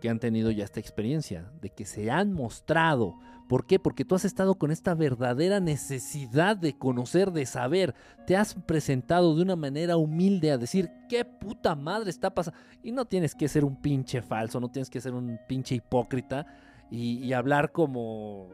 que 0.00 0.08
han 0.08 0.18
tenido 0.18 0.50
ya 0.50 0.64
esta 0.64 0.80
experiencia, 0.80 1.50
de 1.60 1.70
que 1.70 1.84
se 1.84 2.10
han 2.10 2.32
mostrado. 2.32 3.14
¿Por 3.48 3.66
qué? 3.66 3.78
Porque 3.78 4.04
tú 4.04 4.14
has 4.14 4.24
estado 4.24 4.54
con 4.56 4.70
esta 4.70 4.94
verdadera 4.94 5.60
necesidad 5.60 6.56
de 6.56 6.76
conocer, 6.76 7.30
de 7.30 7.46
saber. 7.46 7.94
Te 8.26 8.36
has 8.36 8.54
presentado 8.54 9.36
de 9.36 9.42
una 9.42 9.54
manera 9.54 9.96
humilde 9.96 10.50
a 10.50 10.58
decir, 10.58 10.90
¿qué 11.08 11.24
puta 11.24 11.74
madre 11.74 12.10
está 12.10 12.34
pasando? 12.34 12.58
Y 12.82 12.92
no 12.92 13.04
tienes 13.04 13.34
que 13.34 13.48
ser 13.48 13.64
un 13.64 13.76
pinche 13.76 14.22
falso, 14.22 14.60
no 14.60 14.70
tienes 14.70 14.90
que 14.90 15.00
ser 15.00 15.12
un 15.12 15.38
pinche 15.46 15.74
hipócrita 15.74 16.46
y, 16.90 17.32
hablar 17.32 17.72
como, 17.72 18.50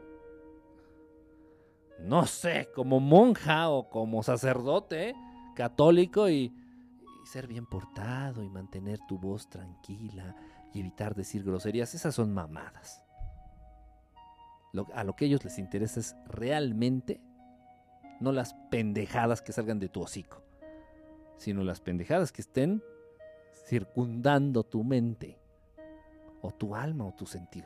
no 2.03 2.25
sé, 2.25 2.69
como 2.75 2.99
monja 2.99 3.69
o 3.69 3.89
como 3.89 4.23
sacerdote 4.23 5.15
católico 5.55 6.29
y, 6.29 6.53
ser 7.23 7.47
bien 7.47 7.65
portado 7.65 8.43
y 8.43 8.49
mantener 8.49 8.99
tu 9.07 9.17
voz 9.17 9.47
tranquila 9.49 10.35
y 10.73 10.79
evitar 10.79 11.15
decir 11.15 11.43
groserías. 11.43 11.93
Esas 11.93 12.15
son 12.15 12.33
mamadas. 12.33 13.03
a 14.93 15.03
lo 15.03 15.15
que 15.15 15.25
a 15.25 15.27
ellos 15.27 15.43
les 15.43 15.57
interesa 15.57 15.99
es 15.99 16.15
realmente 16.25 17.21
no 18.19 18.31
las 18.31 18.53
pendejadas 18.69 19.41
que 19.41 19.53
salgan 19.53 19.79
de 19.79 19.89
tu 19.89 20.01
hocico, 20.01 20.43
sino 21.37 21.63
las 21.63 21.79
pendejadas 21.79 22.31
que 22.31 22.41
estén 22.41 22.83
circundando 23.65 24.63
tu 24.63 24.83
mente 24.83 25.39
o 26.41 26.51
tu 26.51 26.75
alma 26.75 27.05
o 27.05 27.13
tu 27.13 27.25
sentir. 27.25 27.65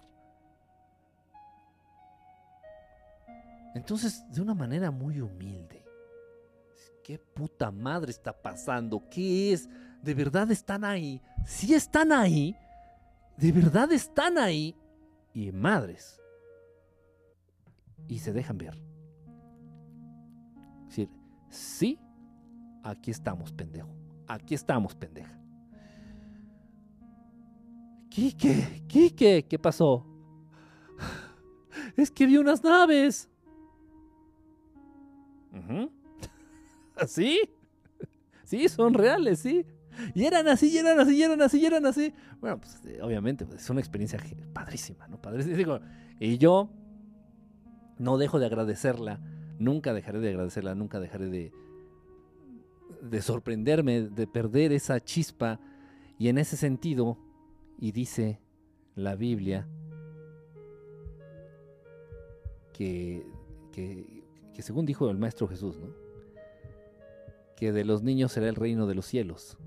Entonces, 3.75 4.23
de 4.31 4.41
una 4.41 4.53
manera 4.53 4.89
muy 4.89 5.19
humilde, 5.19 5.83
¿qué 7.03 7.19
puta 7.19 7.69
madre 7.71 8.09
está 8.09 8.31
pasando? 8.31 9.03
¿Qué 9.11 9.51
es? 9.51 9.69
¿De 10.01 10.13
verdad 10.13 10.49
están 10.49 10.85
ahí? 10.85 11.21
Si 11.45 11.73
están 11.73 12.13
ahí, 12.13 12.55
de 13.37 13.51
verdad 13.51 13.91
están 13.91 14.37
ahí. 14.37 14.75
Y 15.33 15.51
madres. 15.51 16.21
Y 18.07 18.19
se 18.19 18.31
dejan 18.31 18.57
ver. 18.57 18.81
Es 20.83 20.87
decir, 20.87 21.09
sí, 21.49 21.99
aquí 22.81 23.11
estamos, 23.11 23.51
pendejo. 23.51 23.89
Aquí 24.25 24.55
estamos, 24.55 24.95
pendeja. 24.95 25.37
Quique, 28.09 28.85
Quique, 28.87 29.45
¿qué 29.45 29.59
pasó? 29.59 30.05
Es 31.97 32.09
que 32.09 32.25
vi 32.25 32.37
unas 32.37 32.63
naves. 32.63 33.29
¿Sí? 37.07 37.41
Sí, 38.43 38.69
son 38.69 38.93
reales, 38.93 39.39
sí. 39.39 39.65
Y 40.13 40.25
eran 40.25 40.47
así, 40.47 40.69
y 40.69 40.77
eran 40.77 40.99
así, 40.99 41.17
y 41.17 41.23
eran 41.23 41.41
así, 41.41 41.59
y 41.59 41.65
eran 41.65 41.85
así. 41.85 42.13
Bueno, 42.39 42.59
pues 42.59 42.81
eh, 42.85 42.99
obviamente 43.01 43.45
pues, 43.45 43.61
es 43.61 43.69
una 43.69 43.79
experiencia 43.79 44.19
padrísima, 44.53 45.07
¿no? 45.07 45.21
Padrísima. 45.21 45.81
y 46.19 46.37
yo 46.37 46.69
no 47.97 48.17
dejo 48.17 48.39
de 48.39 48.45
agradecerla, 48.45 49.21
nunca 49.57 49.93
dejaré 49.93 50.19
de 50.19 50.29
agradecerla, 50.29 50.75
nunca 50.75 50.99
dejaré 50.99 51.27
de, 51.27 51.53
de 53.01 53.21
sorprenderme, 53.21 54.01
de 54.01 54.27
perder 54.27 54.71
esa 54.73 55.03
chispa. 55.03 55.59
Y 56.17 56.29
en 56.29 56.37
ese 56.37 56.55
sentido, 56.55 57.17
y 57.79 57.91
dice 57.91 58.39
la 58.95 59.15
Biblia, 59.15 59.67
que, 62.73 63.25
que 63.71 64.14
que 64.55 64.61
según 64.61 64.85
dijo 64.85 65.09
el 65.09 65.17
Maestro 65.17 65.47
Jesús, 65.47 65.77
¿no? 65.77 65.93
que 67.57 67.71
de 67.71 67.83
los 67.83 68.03
niños 68.03 68.31
será 68.31 68.47
el 68.49 68.55
reino 68.55 68.87
de 68.87 68.95
los 68.95 69.05
cielos. 69.05 69.57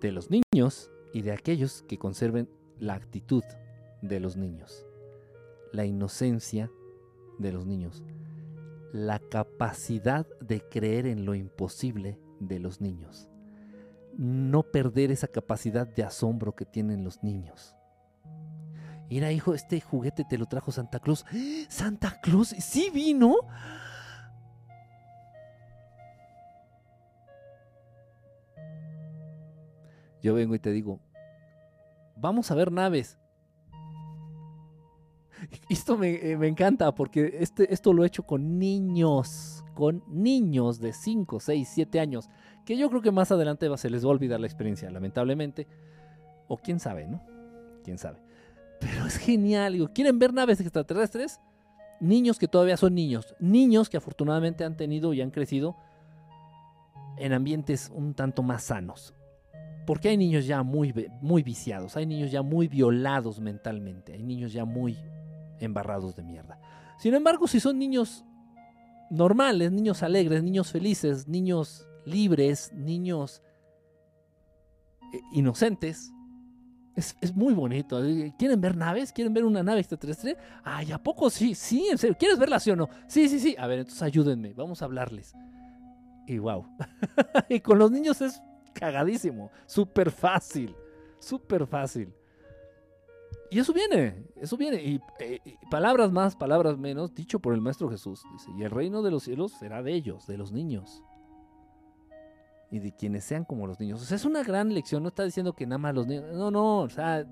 De 0.00 0.12
los 0.12 0.28
niños 0.30 0.90
y 1.12 1.22
de 1.22 1.32
aquellos 1.32 1.82
que 1.88 1.98
conserven 1.98 2.48
la 2.78 2.94
actitud 2.94 3.42
de 4.00 4.20
los 4.20 4.36
niños, 4.36 4.86
la 5.72 5.84
inocencia 5.84 6.70
de 7.38 7.52
los 7.52 7.66
niños, 7.66 8.04
la 8.92 9.18
capacidad 9.18 10.26
de 10.40 10.60
creer 10.60 11.06
en 11.06 11.24
lo 11.24 11.34
imposible 11.34 12.20
de 12.38 12.60
los 12.60 12.80
niños, 12.80 13.28
no 14.16 14.62
perder 14.62 15.10
esa 15.10 15.28
capacidad 15.28 15.86
de 15.86 16.04
asombro 16.04 16.54
que 16.54 16.64
tienen 16.64 17.02
los 17.02 17.22
niños 17.22 17.75
Mira, 19.08 19.30
hijo, 19.30 19.54
este 19.54 19.80
juguete 19.80 20.24
te 20.24 20.38
lo 20.38 20.46
trajo 20.46 20.72
Santa 20.72 20.98
Claus. 20.98 21.24
¿Santa 21.68 22.20
Claus? 22.20 22.48
¿Sí 22.48 22.90
vino? 22.92 23.36
Yo 30.22 30.34
vengo 30.34 30.56
y 30.56 30.58
te 30.58 30.72
digo, 30.72 30.98
vamos 32.16 32.50
a 32.50 32.56
ver 32.56 32.72
naves. 32.72 33.16
Esto 35.68 35.96
me, 35.96 36.36
me, 36.36 36.48
encanta 36.48 36.92
porque 36.94 37.38
este, 37.40 37.72
esto 37.72 37.92
lo 37.92 38.02
he 38.02 38.06
hecho 38.08 38.24
con 38.24 38.58
niños, 38.58 39.64
con 39.74 40.02
niños 40.08 40.80
de 40.80 40.92
5, 40.92 41.38
6, 41.38 41.68
7 41.72 42.00
años, 42.00 42.28
que 42.64 42.76
yo 42.76 42.88
creo 42.88 43.02
que 43.02 43.12
más 43.12 43.30
adelante 43.30 43.68
se 43.76 43.90
les 43.90 44.04
va 44.04 44.08
a 44.08 44.12
olvidar 44.12 44.40
la 44.40 44.46
experiencia, 44.46 44.90
lamentablemente. 44.90 45.68
O 46.48 46.56
quién 46.56 46.80
sabe, 46.80 47.06
¿no? 47.06 47.22
Quién 47.84 47.98
sabe. 47.98 48.25
Pero 48.80 49.06
es 49.06 49.16
genial. 49.16 49.90
¿quieren 49.92 50.18
ver 50.18 50.32
naves 50.32 50.60
extraterrestres? 50.60 51.40
Niños 52.00 52.38
que 52.38 52.48
todavía 52.48 52.76
son 52.76 52.94
niños. 52.94 53.34
Niños 53.40 53.88
que 53.88 53.96
afortunadamente 53.96 54.64
han 54.64 54.76
tenido 54.76 55.14
y 55.14 55.22
han 55.22 55.30
crecido 55.30 55.76
en 57.16 57.32
ambientes 57.32 57.90
un 57.94 58.14
tanto 58.14 58.42
más 58.42 58.64
sanos. 58.64 59.14
Porque 59.86 60.08
hay 60.08 60.16
niños 60.16 60.46
ya 60.46 60.62
muy, 60.62 60.92
muy 61.20 61.42
viciados, 61.42 61.96
hay 61.96 62.06
niños 62.06 62.30
ya 62.30 62.42
muy 62.42 62.66
violados 62.66 63.40
mentalmente, 63.40 64.14
hay 64.14 64.22
niños 64.22 64.52
ya 64.52 64.64
muy 64.64 64.98
embarrados 65.60 66.16
de 66.16 66.24
mierda. 66.24 66.58
Sin 66.98 67.14
embargo, 67.14 67.46
si 67.46 67.60
son 67.60 67.78
niños 67.78 68.24
normales, 69.10 69.70
niños 69.70 70.02
alegres, 70.02 70.42
niños 70.42 70.72
felices, 70.72 71.28
niños 71.28 71.86
libres, 72.04 72.72
niños 72.72 73.42
eh, 75.12 75.20
inocentes, 75.32 76.12
es, 76.96 77.36
muy 77.36 77.52
bonito. 77.52 78.00
¿Quieren 78.38 78.60
ver 78.60 78.76
naves? 78.76 79.12
¿Quieren 79.12 79.34
ver 79.34 79.44
una 79.44 79.62
nave 79.62 79.80
extraterrestre? 79.80 80.36
Ay, 80.64 80.92
¿a 80.92 81.02
poco 81.02 81.28
sí? 81.28 81.54
Sí, 81.54 81.88
en 81.90 81.98
serio. 81.98 82.16
¿Quieres 82.18 82.38
verla 82.38 82.58
sí 82.58 82.70
o 82.70 82.76
no? 82.76 82.88
Sí, 83.06 83.28
sí, 83.28 83.38
sí. 83.38 83.54
A 83.58 83.66
ver, 83.66 83.80
entonces 83.80 84.02
ayúdenme. 84.02 84.54
Vamos 84.54 84.80
a 84.80 84.86
hablarles. 84.86 85.34
Y 86.26 86.38
wow. 86.38 86.66
y 87.50 87.60
con 87.60 87.78
los 87.78 87.90
niños 87.90 88.22
es 88.22 88.42
cagadísimo. 88.72 89.50
Súper 89.66 90.10
fácil. 90.10 90.74
Súper 91.18 91.66
fácil. 91.66 92.14
Y 93.50 93.58
eso 93.58 93.74
viene, 93.74 94.24
eso 94.36 94.56
viene. 94.56 94.82
Y, 94.82 95.00
eh, 95.20 95.38
y, 95.44 95.56
palabras 95.70 96.10
más, 96.10 96.34
palabras 96.34 96.78
menos, 96.78 97.14
dicho 97.14 97.40
por 97.40 97.52
el 97.52 97.60
Maestro 97.60 97.90
Jesús. 97.90 98.22
Dice, 98.32 98.50
y 98.56 98.62
el 98.62 98.70
reino 98.70 99.02
de 99.02 99.10
los 99.10 99.24
cielos 99.24 99.52
será 99.52 99.82
de 99.82 99.92
ellos, 99.92 100.26
de 100.26 100.38
los 100.38 100.50
niños 100.50 101.02
y 102.70 102.78
de 102.78 102.92
quienes 102.92 103.24
sean 103.24 103.44
como 103.44 103.66
los 103.66 103.78
niños. 103.78 104.02
O 104.02 104.04
sea, 104.04 104.16
es 104.16 104.24
una 104.24 104.42
gran 104.42 104.74
lección, 104.74 105.02
no 105.02 105.08
está 105.08 105.24
diciendo 105.24 105.54
que 105.54 105.66
nada 105.66 105.78
más 105.78 105.94
los 105.94 106.06
niños, 106.06 106.34
no, 106.34 106.50
no, 106.50 106.80
o 106.80 106.88
sea, 106.88 107.26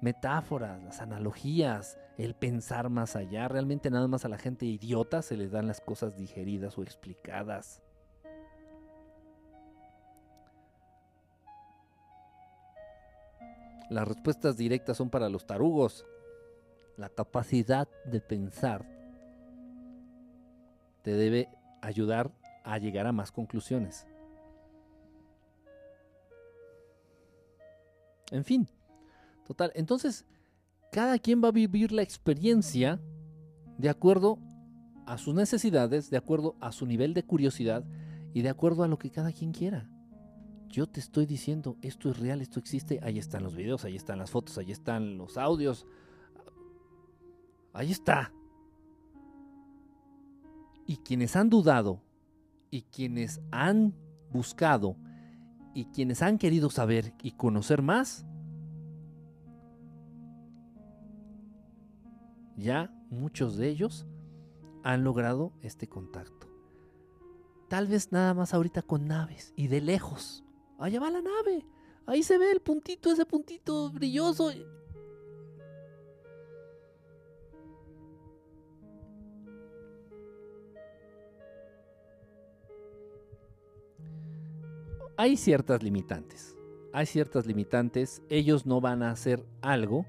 metáforas, 0.00 0.82
las 0.82 1.00
analogías, 1.00 1.98
el 2.18 2.34
pensar 2.34 2.90
más 2.90 3.16
allá, 3.16 3.48
realmente 3.48 3.90
nada 3.90 4.06
más 4.08 4.24
a 4.24 4.28
la 4.28 4.38
gente 4.38 4.66
idiota 4.66 5.22
se 5.22 5.36
les 5.36 5.50
dan 5.50 5.66
las 5.66 5.80
cosas 5.80 6.16
digeridas 6.16 6.76
o 6.78 6.82
explicadas. 6.82 7.82
Las 13.88 14.06
respuestas 14.06 14.56
directas 14.56 14.96
son 14.96 15.10
para 15.10 15.28
los 15.28 15.46
tarugos. 15.46 16.06
La 16.96 17.08
capacidad 17.08 17.88
de 18.04 18.20
pensar 18.20 18.86
te 21.02 21.14
debe 21.14 21.48
ayudar 21.80 22.30
a 22.62 22.78
llegar 22.78 23.08
a 23.08 23.12
más 23.12 23.32
conclusiones. 23.32 24.06
En 28.30 28.44
fin, 28.44 28.68
total. 29.46 29.72
Entonces, 29.74 30.24
cada 30.92 31.18
quien 31.18 31.42
va 31.42 31.48
a 31.48 31.52
vivir 31.52 31.92
la 31.92 32.02
experiencia 32.02 33.00
de 33.78 33.88
acuerdo 33.88 34.38
a 35.06 35.18
sus 35.18 35.34
necesidades, 35.34 36.10
de 36.10 36.16
acuerdo 36.16 36.56
a 36.60 36.72
su 36.72 36.86
nivel 36.86 37.14
de 37.14 37.24
curiosidad 37.24 37.84
y 38.32 38.42
de 38.42 38.48
acuerdo 38.48 38.82
a 38.84 38.88
lo 38.88 38.98
que 38.98 39.10
cada 39.10 39.32
quien 39.32 39.52
quiera. 39.52 39.88
Yo 40.68 40.86
te 40.86 41.00
estoy 41.00 41.26
diciendo, 41.26 41.76
esto 41.82 42.10
es 42.10 42.18
real, 42.18 42.40
esto 42.40 42.60
existe, 42.60 43.00
ahí 43.02 43.18
están 43.18 43.42
los 43.42 43.56
videos, 43.56 43.84
ahí 43.84 43.96
están 43.96 44.18
las 44.18 44.30
fotos, 44.30 44.56
ahí 44.58 44.70
están 44.70 45.18
los 45.18 45.36
audios. 45.36 45.86
Ahí 47.72 47.90
está. 47.90 48.32
Y 50.86 50.98
quienes 50.98 51.34
han 51.34 51.50
dudado 51.50 52.02
y 52.70 52.82
quienes 52.82 53.40
han 53.50 53.94
buscado 54.30 54.96
y 55.74 55.86
quienes 55.86 56.22
han 56.22 56.38
querido 56.38 56.70
saber 56.70 57.14
y 57.22 57.32
conocer 57.32 57.82
más, 57.82 58.26
ya 62.56 62.92
muchos 63.10 63.56
de 63.56 63.68
ellos 63.68 64.06
han 64.82 65.04
logrado 65.04 65.52
este 65.62 65.88
contacto. 65.88 66.48
Tal 67.68 67.86
vez 67.86 68.12
nada 68.12 68.34
más 68.34 68.52
ahorita 68.52 68.82
con 68.82 69.06
naves 69.06 69.52
y 69.56 69.68
de 69.68 69.80
lejos. 69.80 70.44
Allá 70.78 70.98
va 70.98 71.10
la 71.10 71.22
nave. 71.22 71.66
Ahí 72.06 72.22
se 72.22 72.38
ve 72.38 72.50
el 72.50 72.60
puntito, 72.60 73.12
ese 73.12 73.24
puntito 73.26 73.90
brilloso. 73.90 74.50
Hay 85.20 85.36
ciertas 85.36 85.82
limitantes. 85.82 86.56
Hay 86.94 87.04
ciertas 87.04 87.44
limitantes. 87.44 88.22
Ellos 88.30 88.64
no 88.64 88.80
van 88.80 89.02
a 89.02 89.10
hacer 89.10 89.44
algo 89.60 90.06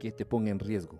que 0.00 0.10
te 0.10 0.24
ponga 0.24 0.50
en 0.50 0.58
riesgo. 0.58 0.98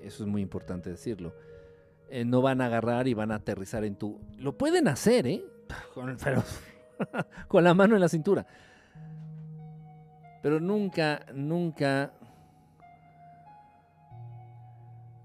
Eso 0.00 0.22
es 0.24 0.26
muy 0.26 0.40
importante 0.40 0.88
decirlo. 0.88 1.34
Eh, 2.08 2.24
no 2.24 2.40
van 2.40 2.62
a 2.62 2.64
agarrar 2.64 3.06
y 3.08 3.12
van 3.12 3.30
a 3.30 3.34
aterrizar 3.34 3.84
en 3.84 3.96
tu... 3.96 4.18
Lo 4.38 4.56
pueden 4.56 4.88
hacer, 4.88 5.26
¿eh? 5.26 5.44
Con, 5.92 6.16
con 7.48 7.62
la 7.62 7.74
mano 7.74 7.94
en 7.94 8.00
la 8.00 8.08
cintura. 8.08 8.46
Pero 10.42 10.60
nunca, 10.60 11.26
nunca... 11.34 12.14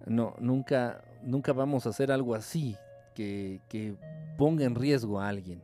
No, 0.05 0.35
nunca, 0.39 1.01
nunca 1.23 1.53
vamos 1.53 1.85
a 1.85 1.91
hacer 1.91 2.11
algo 2.11 2.35
así 2.35 2.75
que, 3.17 3.95
ponga 4.37 4.65
en 4.65 4.75
riesgo 4.75 5.19
a 5.19 5.27
alguien. 5.27 5.61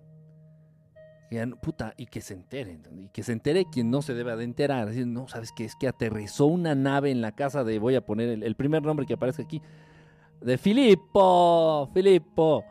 puta, 1.61 1.93
y 1.97 2.05
que 2.07 2.21
se 2.21 2.33
enteren, 2.33 2.83
y 2.97 3.09
que 3.09 3.23
se 3.23 3.31
entere 3.31 3.65
quien 3.71 3.91
no 3.91 4.01
se 4.01 4.13
debe 4.13 4.35
de 4.35 4.43
enterar. 4.43 4.89
no, 4.89 5.27
¿sabes 5.27 5.51
qué? 5.55 5.65
Es 5.65 5.75
que 5.75 5.87
aterrizó 5.87 6.45
una 6.45 6.75
nave 6.75 7.11
en 7.11 7.21
la 7.21 7.33
casa 7.33 7.63
de, 7.63 7.79
voy 7.79 7.95
a 7.95 8.05
poner 8.05 8.43
el, 8.43 8.55
primer 8.55 8.83
nombre 8.83 9.05
que 9.05 9.13
aparece 9.13 9.43
aquí, 9.43 9.61
de 10.41 10.57
Filippo, 10.57 11.89
Filippo. 11.93 12.65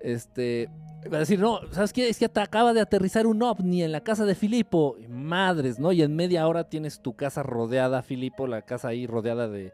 Este, 0.00 0.68
va 1.10 1.16
a 1.16 1.20
decir, 1.20 1.38
no, 1.38 1.60
¿sabes 1.72 1.92
qué? 1.92 2.08
Es 2.08 2.18
que 2.18 2.26
acaba 2.26 2.74
de 2.74 2.80
aterrizar 2.80 3.26
un 3.26 3.42
ovni 3.42 3.82
en 3.82 3.92
la 3.92 4.02
casa 4.02 4.24
de 4.24 4.34
Filippo. 4.34 4.96
Madres, 5.08 5.78
¿no? 5.78 5.92
Y 5.92 6.02
en 6.02 6.14
media 6.14 6.46
hora 6.46 6.68
tienes 6.68 7.00
tu 7.00 7.14
casa 7.14 7.42
rodeada, 7.42 8.02
Filippo, 8.02 8.46
la 8.46 8.62
casa 8.62 8.88
ahí 8.88 9.06
rodeada 9.06 9.48
de, 9.48 9.72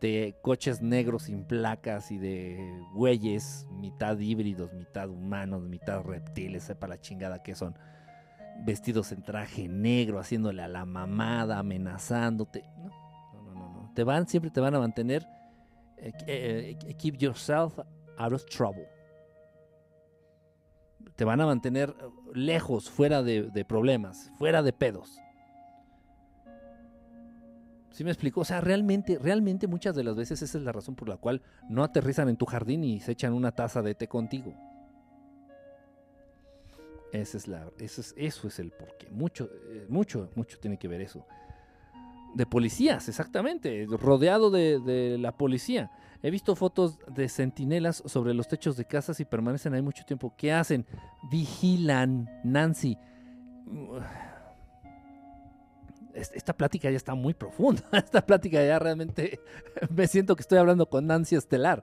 de 0.00 0.36
coches 0.42 0.80
negros 0.80 1.24
sin 1.24 1.44
placas 1.44 2.10
y 2.10 2.18
de 2.18 2.82
güeyes, 2.94 3.66
mitad 3.70 4.18
híbridos, 4.18 4.72
mitad 4.72 5.08
humanos, 5.08 5.62
mitad 5.62 6.02
reptiles, 6.02 6.64
sepa 6.64 6.88
la 6.88 7.00
chingada 7.00 7.42
que 7.42 7.54
son. 7.54 7.76
Vestidos 8.64 9.12
en 9.12 9.22
traje 9.22 9.68
negro, 9.68 10.18
haciéndole 10.18 10.62
a 10.62 10.68
la 10.68 10.84
mamada, 10.84 11.58
amenazándote. 11.58 12.64
No, 12.76 13.42
no, 13.42 13.54
no, 13.54 13.72
no. 13.72 13.92
Te 13.94 14.04
van, 14.04 14.28
siempre 14.28 14.50
te 14.50 14.60
van 14.60 14.74
a 14.74 14.78
mantener 14.78 15.26
eh, 16.00 16.76
eh, 16.86 16.94
keep 16.96 17.20
yourself 17.20 17.78
out 18.16 18.32
of 18.32 18.44
trouble. 18.46 18.88
Te 21.16 21.24
van 21.24 21.40
a 21.40 21.46
mantener 21.46 21.94
lejos, 22.32 22.88
fuera 22.88 23.22
de, 23.22 23.64
problemas, 23.68 24.30
fuera 24.38 24.62
de 24.62 24.72
pedos. 24.72 25.18
¿Sí 27.90 28.04
me 28.04 28.10
explico? 28.10 28.40
O 28.40 28.44
sea, 28.44 28.60
realmente, 28.60 29.18
realmente 29.18 29.66
muchas 29.66 29.94
de 29.94 30.04
las 30.04 30.16
veces 30.16 30.42
esa 30.42 30.58
es 30.58 30.64
la 30.64 30.72
razón 30.72 30.94
por 30.94 31.08
la 31.08 31.16
cual 31.16 31.42
no 31.68 31.82
aterrizan 31.82 32.28
en 32.28 32.36
tu 32.36 32.46
jardín 32.46 32.84
y 32.84 33.00
se 33.00 33.12
echan 33.12 33.32
una 33.32 33.52
taza 33.52 33.82
de 33.82 33.94
té 33.94 34.08
contigo. 34.08 34.54
Esa 37.12 37.36
es 37.36 37.48
la, 37.48 37.68
eso, 37.78 38.00
es, 38.00 38.14
eso 38.16 38.46
es 38.46 38.58
el 38.60 38.70
porqué. 38.70 39.10
Mucho, 39.10 39.50
eh, 39.68 39.86
mucho, 39.88 40.30
mucho 40.36 40.58
tiene 40.60 40.78
que 40.78 40.86
ver 40.86 41.00
eso 41.00 41.26
de 42.34 42.46
policías, 42.46 43.08
exactamente, 43.08 43.86
rodeado 43.88 44.50
de, 44.50 45.16
la 45.18 45.32
policía. 45.32 45.90
He 46.22 46.30
visto 46.30 46.54
fotos 46.54 46.98
de 47.08 47.28
centinelas 47.28 48.02
sobre 48.06 48.34
los 48.34 48.46
techos 48.46 48.76
de 48.76 48.84
casas 48.84 49.20
y 49.20 49.24
permanecen 49.24 49.74
ahí 49.74 49.82
mucho 49.82 50.04
tiempo. 50.04 50.34
¿Qué 50.36 50.52
hacen? 50.52 50.86
Vigilan, 51.30 52.28
Nancy. 52.44 52.98
Esta 56.14 56.52
plática 56.52 56.90
ya 56.90 56.96
está 56.96 57.14
muy 57.14 57.34
profunda. 57.34 57.82
Esta 57.92 58.24
plática 58.24 58.64
ya 58.64 58.78
realmente 58.78 59.40
me 59.94 60.06
siento 60.06 60.36
que 60.36 60.42
estoy 60.42 60.58
hablando 60.58 60.88
con 60.88 61.06
Nancy 61.06 61.36
Estelar. 61.36 61.82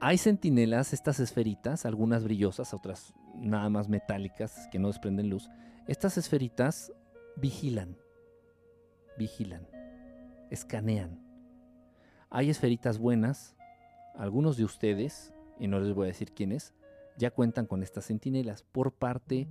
Hay 0.00 0.18
centinelas, 0.18 0.92
estas 0.92 1.20
esferitas, 1.20 1.86
algunas 1.86 2.24
brillosas, 2.24 2.74
otras 2.74 3.14
nada 3.36 3.68
más 3.68 3.88
metálicas 3.88 4.68
que 4.72 4.78
no 4.78 4.88
desprenden 4.88 5.30
luz. 5.30 5.48
Estas 5.86 6.18
esferitas 6.18 6.92
vigilan 7.36 7.96
vigilan, 9.16 9.66
escanean. 10.50 11.20
Hay 12.30 12.50
esferitas 12.50 12.98
buenas, 12.98 13.54
algunos 14.14 14.56
de 14.56 14.64
ustedes, 14.64 15.32
y 15.58 15.68
no 15.68 15.80
les 15.80 15.94
voy 15.94 16.04
a 16.04 16.08
decir 16.08 16.32
quiénes, 16.32 16.74
ya 17.18 17.30
cuentan 17.30 17.66
con 17.66 17.82
estas 17.82 18.06
centinelas 18.06 18.62
por 18.62 18.92
parte 18.92 19.48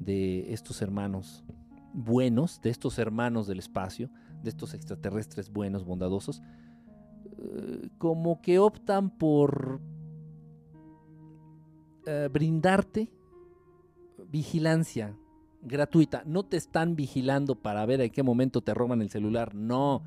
de 0.00 0.52
estos 0.52 0.82
hermanos 0.82 1.44
buenos, 1.92 2.60
de 2.60 2.70
estos 2.70 2.98
hermanos 2.98 3.46
del 3.46 3.58
espacio, 3.58 4.10
de 4.42 4.50
estos 4.50 4.74
extraterrestres 4.74 5.50
buenos, 5.50 5.84
bondadosos, 5.84 6.42
eh, 7.38 7.88
como 7.98 8.40
que 8.40 8.58
optan 8.58 9.10
por 9.10 9.80
eh, 12.06 12.28
brindarte 12.32 13.10
vigilancia, 14.30 15.16
gratuita. 15.62 16.22
No 16.26 16.44
te 16.44 16.56
están 16.56 16.96
vigilando 16.96 17.56
para 17.56 17.84
ver 17.86 18.00
en 18.00 18.10
qué 18.10 18.22
momento 18.22 18.60
te 18.60 18.74
roban 18.74 19.02
el 19.02 19.10
celular. 19.10 19.54
No. 19.54 20.04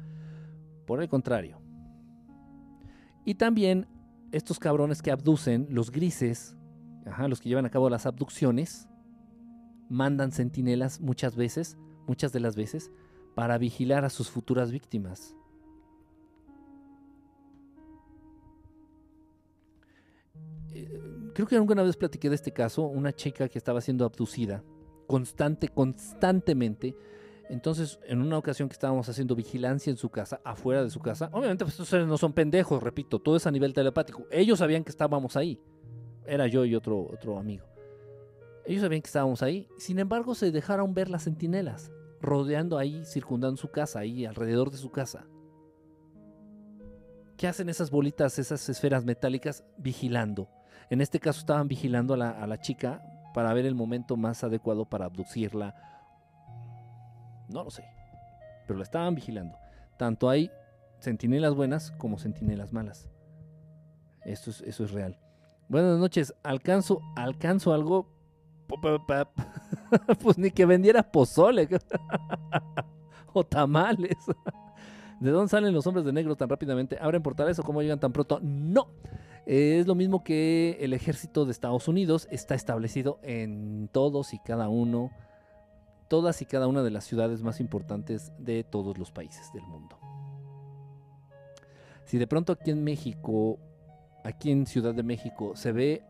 Por 0.86 1.02
el 1.02 1.10
contrario. 1.10 1.60
Y 3.26 3.36
también 3.36 3.88
estos 4.32 4.60
cabrones 4.60 5.02
que 5.02 5.12
abducen, 5.12 5.68
los 5.70 5.92
grises, 5.92 6.58
los 7.28 7.40
que 7.40 7.50
llevan 7.50 7.66
a 7.66 7.70
cabo 7.70 7.90
las 7.90 8.06
abducciones, 8.06 8.88
mandan 9.92 10.32
centinelas 10.32 11.02
muchas 11.02 11.36
veces, 11.36 11.78
muchas 12.08 12.32
de 12.32 12.40
las 12.40 12.56
veces, 12.56 12.92
para 13.36 13.58
vigilar 13.58 14.06
a 14.06 14.10
sus 14.10 14.30
futuras 14.30 14.72
víctimas. 14.72 15.36
Eh, 20.74 20.88
creo 21.36 21.46
que 21.46 21.56
alguna 21.56 21.84
vez 21.84 21.98
platiqué 21.98 22.30
de 22.30 22.36
este 22.36 22.52
caso, 22.52 22.84
una 22.84 23.14
chica 23.14 23.50
que 23.50 23.58
estaba 23.58 23.82
siendo 23.82 24.06
abducida 24.06 24.64
constante, 25.08 25.68
constantemente. 25.68 26.96
Entonces, 27.50 28.00
en 28.06 28.22
una 28.22 28.38
ocasión 28.38 28.70
que 28.70 28.74
estábamos 28.74 29.10
haciendo 29.10 29.36
vigilancia 29.36 29.92
en 29.92 29.98
su 29.98 30.10
casa, 30.10 30.40
afuera 30.46 30.86
de 30.86 30.90
su 30.90 31.02
casa, 31.02 31.30
obviamente 31.34 31.66
pues, 31.66 31.74
estos 31.74 31.90
seres 31.90 32.08
no 32.08 32.18
son 32.18 32.32
pendejos, 32.32 32.82
repito, 32.82 33.20
todo 33.20 33.36
es 33.36 33.46
a 33.46 33.52
nivel 33.52 33.74
telepático. 33.74 34.26
Ellos 34.32 34.60
sabían 34.60 34.86
que 34.86 34.92
estábamos 34.92 35.36
ahí. 35.36 35.60
Era 36.26 36.48
yo 36.48 36.64
y 36.64 36.76
otro, 36.76 37.02
otro 37.02 37.38
amigo. 37.38 37.71
Ellos 38.66 38.82
sabían 38.82 39.02
que 39.02 39.08
estábamos 39.08 39.42
ahí. 39.42 39.68
Sin 39.78 40.00
embargo, 40.00 40.36
se 40.36 40.52
dejaron 40.52 40.94
ver 40.94 41.10
las 41.10 41.24
centinelas, 41.24 41.92
rodeando 42.22 42.78
ahí, 42.78 43.04
circundando 43.06 43.58
su 43.58 43.70
casa, 43.70 44.00
ahí 44.00 44.26
alrededor 44.26 44.72
de 44.72 44.78
su 44.78 44.92
casa. 44.92 45.26
¿Qué 47.38 47.48
hacen 47.48 47.70
esas 47.70 47.90
bolitas, 47.90 48.38
esas 48.38 48.70
esferas 48.70 49.04
metálicas? 49.04 49.64
Vigilando. 49.78 50.48
En 50.92 51.02
este 51.02 51.20
caso 51.20 51.40
estaban 51.40 51.68
vigilando 51.68 52.14
a 52.14 52.18
la, 52.18 52.62
chica 52.62 53.02
para 53.34 53.52
ver 53.54 53.66
el 53.66 53.74
momento 53.74 54.16
más 54.16 54.44
adecuado 54.44 54.86
para 54.86 55.06
abducirla. 55.06 55.74
No 57.50 57.64
lo 57.64 57.72
sé, 57.72 57.84
pero 58.68 58.78
la 58.78 58.84
estaban 58.84 59.16
vigilando. 59.16 59.58
Tanto 59.98 60.30
hay 60.30 60.52
centinelas 61.00 61.56
buenas 61.56 61.92
como 61.92 62.20
centinelas 62.20 62.74
malas. 62.74 63.10
Esto 64.24 64.52
es, 64.52 64.62
eso 64.62 64.84
es 64.84 64.92
real. 64.92 65.18
Buenas 65.68 65.98
noches, 65.98 66.36
alcanzo, 66.44 67.02
alcanzo 67.16 67.74
algo. 67.74 68.21
pues 70.22 70.38
ni 70.38 70.52
que 70.52 70.66
vendiera 70.66 71.04
pozole 71.04 71.68
o 73.34 73.44
tamales. 73.44 74.18
¿De 75.20 75.30
dónde 75.30 75.50
salen 75.50 75.74
los 75.74 75.86
hombres 75.86 76.06
de 76.06 76.14
negro 76.14 76.36
tan 76.36 76.50
rápidamente? 76.50 76.98
¿Abren 77.00 77.22
portales 77.22 77.60
o 77.60 77.64
cómo 77.64 77.82
llegan 77.82 78.00
tan 78.00 78.12
pronto? 78.12 78.40
No. 78.42 78.88
Es 79.46 79.88
lo 79.88 79.96
mismo 79.96 80.24
que 80.24 80.78
el 80.82 80.94
ejército 80.94 81.46
de 81.46 81.52
Estados 81.52 81.88
Unidos 81.88 82.28
está 82.32 82.56
establecido 82.56 83.20
en 83.24 83.90
todos 83.92 84.34
y 84.34 84.40
cada 84.40 84.70
uno, 84.70 85.12
todas 86.08 86.42
y 86.42 86.46
cada 86.46 86.68
una 86.68 86.84
de 86.84 86.92
las 86.92 87.06
ciudades 87.06 87.42
más 87.42 87.60
importantes 87.60 88.32
de 88.38 88.64
todos 88.64 88.98
los 88.98 89.12
países 89.12 89.52
del 89.54 89.64
mundo. 89.64 89.98
Si 92.06 92.18
de 92.18 92.28
pronto 92.28 92.54
aquí 92.54 92.72
en 92.72 92.84
México, 92.84 93.60
aquí 94.24 94.52
en 94.52 94.66
Ciudad 94.66 94.94
de 94.94 95.04
México, 95.04 95.56
se 95.56 95.72
ve 95.72 96.04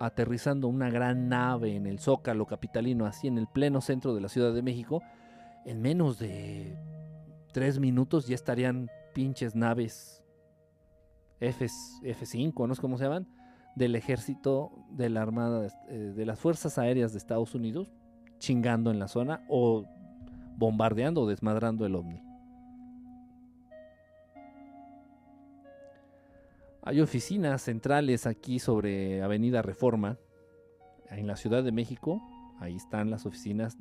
aterrizando 0.00 0.68
una 0.68 0.90
gran 0.90 1.28
nave 1.28 1.74
en 1.74 1.86
el 1.86 1.98
Zócalo 1.98 2.46
capitalino, 2.46 3.06
así 3.06 3.26
en 3.26 3.38
el 3.38 3.46
pleno 3.46 3.80
centro 3.80 4.14
de 4.14 4.20
la 4.20 4.28
Ciudad 4.28 4.54
de 4.54 4.62
México, 4.62 5.02
en 5.64 5.82
menos 5.82 6.18
de 6.18 6.76
tres 7.52 7.78
minutos 7.78 8.26
ya 8.26 8.34
estarían 8.34 8.90
pinches 9.14 9.54
naves 9.54 10.22
F, 11.40 11.66
F5, 11.66 12.68
no 12.68 12.74
sé 12.74 12.80
cómo 12.80 12.98
se 12.98 13.04
llaman, 13.04 13.28
del 13.74 13.94
ejército 13.94 14.72
de 14.90 15.08
la 15.08 15.22
Armada, 15.22 15.68
eh, 15.88 16.12
de 16.14 16.26
las 16.26 16.38
Fuerzas 16.38 16.78
Aéreas 16.78 17.12
de 17.12 17.18
Estados 17.18 17.54
Unidos, 17.54 17.92
chingando 18.38 18.90
en 18.90 18.98
la 18.98 19.08
zona 19.08 19.44
o 19.48 19.84
bombardeando 20.56 21.22
o 21.22 21.28
desmadrando 21.28 21.86
el 21.86 21.94
ovni. 21.94 22.27
Hay 26.88 27.02
oficinas 27.02 27.60
centrales 27.60 28.26
aquí 28.26 28.58
sobre 28.58 29.22
Avenida 29.22 29.60
Reforma, 29.60 30.16
en 31.10 31.26
la 31.26 31.36
Ciudad 31.36 31.62
de 31.62 31.70
México. 31.70 32.22
Ahí 32.60 32.76
están 32.76 33.10
las 33.10 33.26
oficinas 33.26 33.76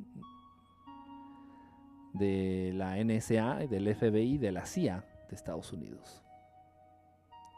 de 2.12 2.74
la 2.76 3.02
NSA, 3.02 3.66
del 3.70 3.96
FBI, 3.96 4.38
de 4.40 4.52
la 4.52 4.66
CIA 4.66 5.06
de 5.30 5.36
Estados 5.38 5.72
Unidos. 5.72 6.22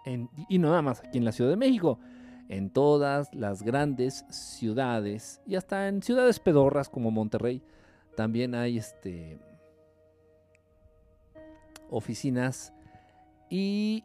y 0.05 0.59
no 0.59 0.69
nada 0.69 0.83
más 0.83 0.99
aquí 0.99 1.17
en 1.17 1.25
la 1.25 1.31
Ciudad 1.31 1.49
de 1.49 1.57
México, 1.57 1.97
en 2.47 2.69
todas 2.69 3.33
las 3.33 3.63
grandes 3.63 4.25
ciudades 4.29 5.41
y 5.47 5.55
hasta 5.55 5.87
en 5.87 6.03
ciudades 6.03 6.39
pedorras 6.39 6.89
como 6.89 7.09
Monterrey 7.09 7.63
también 8.15 8.53
hay 8.53 8.77
este 8.77 9.39
oficinas 11.89 12.71
y 13.49 14.03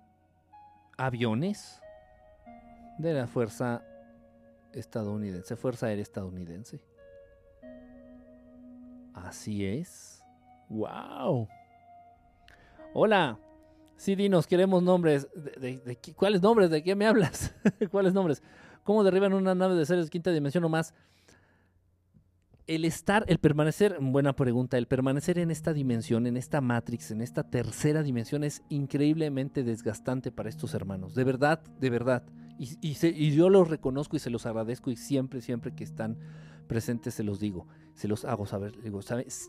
aviones 0.97 1.81
de 2.99 3.13
la 3.13 3.27
fuerza 3.27 3.83
estadounidense, 4.73 5.57
Fuerza 5.57 5.87
Aérea 5.87 6.03
Estadounidense. 6.03 6.81
Así 9.15 9.65
es. 9.65 10.23
¡Wow! 10.69 11.49
Hola. 12.93 13.39
Sí, 13.97 14.17
dinos, 14.17 14.47
queremos 14.47 14.83
nombres. 14.83 15.29
¿De, 15.35 15.99
cuáles 16.17 16.43
nombres? 16.43 16.71
¿De 16.71 16.83
qué 16.83 16.95
me 16.95 17.07
hablas? 17.07 17.55
¿Cuáles 17.91 18.13
nombres? 18.13 18.43
¿Cómo 18.83 19.05
derriban 19.05 19.33
una 19.33 19.55
nave 19.55 19.77
de 19.77 19.87
seres 19.87 20.07
de 20.07 20.11
quinta 20.11 20.31
dimensión 20.31 20.65
o 20.65 20.69
más? 20.69 20.93
El 22.67 22.87
estar, 22.87 23.25
el 23.29 23.39
permanecer, 23.39 23.99
buena 24.01 24.35
pregunta, 24.37 24.79
el 24.79 24.87
permanecer 24.87 25.39
en 25.39 25.51
esta 25.51 25.75
dimensión, 25.75 26.27
en 26.27 26.39
esta 26.39 26.63
Matrix, 26.63 27.11
en 27.11 27.21
esta 27.21 27.43
tercera 27.51 28.03
dimensión 28.03 28.43
es 28.43 28.63
increíblemente 28.71 29.65
desgastante 29.65 30.33
para 30.33 30.49
estos 30.49 30.73
hermanos. 30.73 31.15
De 31.15 31.25
verdad, 31.25 31.63
de 31.79 31.91
verdad. 31.91 32.25
Y, 32.59 32.95
yo 33.33 33.51
los 33.51 33.69
reconozco 33.69 34.17
y 34.17 34.21
se 34.21 34.31
los 34.31 34.47
agradezco 34.47 34.91
y 34.91 34.97
siempre, 34.97 35.43
siempre 35.43 35.75
que 35.75 35.85
están 35.85 36.17
presentes 36.67 37.13
se 37.15 37.23
los 37.23 37.39
digo 37.39 37.67
se 37.95 38.09
los 38.09 38.25
hago 38.25 38.47
saber. 38.47 38.81
Digo, 38.83 39.01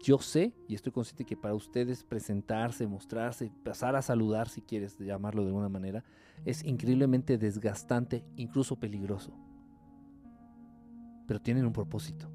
Yo 0.03 0.19
sé 0.19 0.53
y 0.67 0.75
estoy 0.75 0.91
consciente 0.91 1.25
que 1.25 1.35
para 1.35 1.55
ustedes 1.55 2.03
presentarse, 2.03 2.85
mostrarse, 2.87 3.51
pasar 3.63 3.95
a 3.95 4.01
saludar, 4.01 4.49
si 4.49 4.61
quieres 4.61 4.97
llamarlo 4.99 5.41
de 5.41 5.47
alguna 5.47 5.69
manera, 5.69 6.03
es 6.45 6.63
increíblemente 6.63 7.37
desgastante, 7.37 8.23
incluso 8.35 8.79
peligroso. 8.79 9.33
Pero 11.27 11.41
tienen 11.41 11.65
un 11.65 11.73
propósito. 11.73 12.29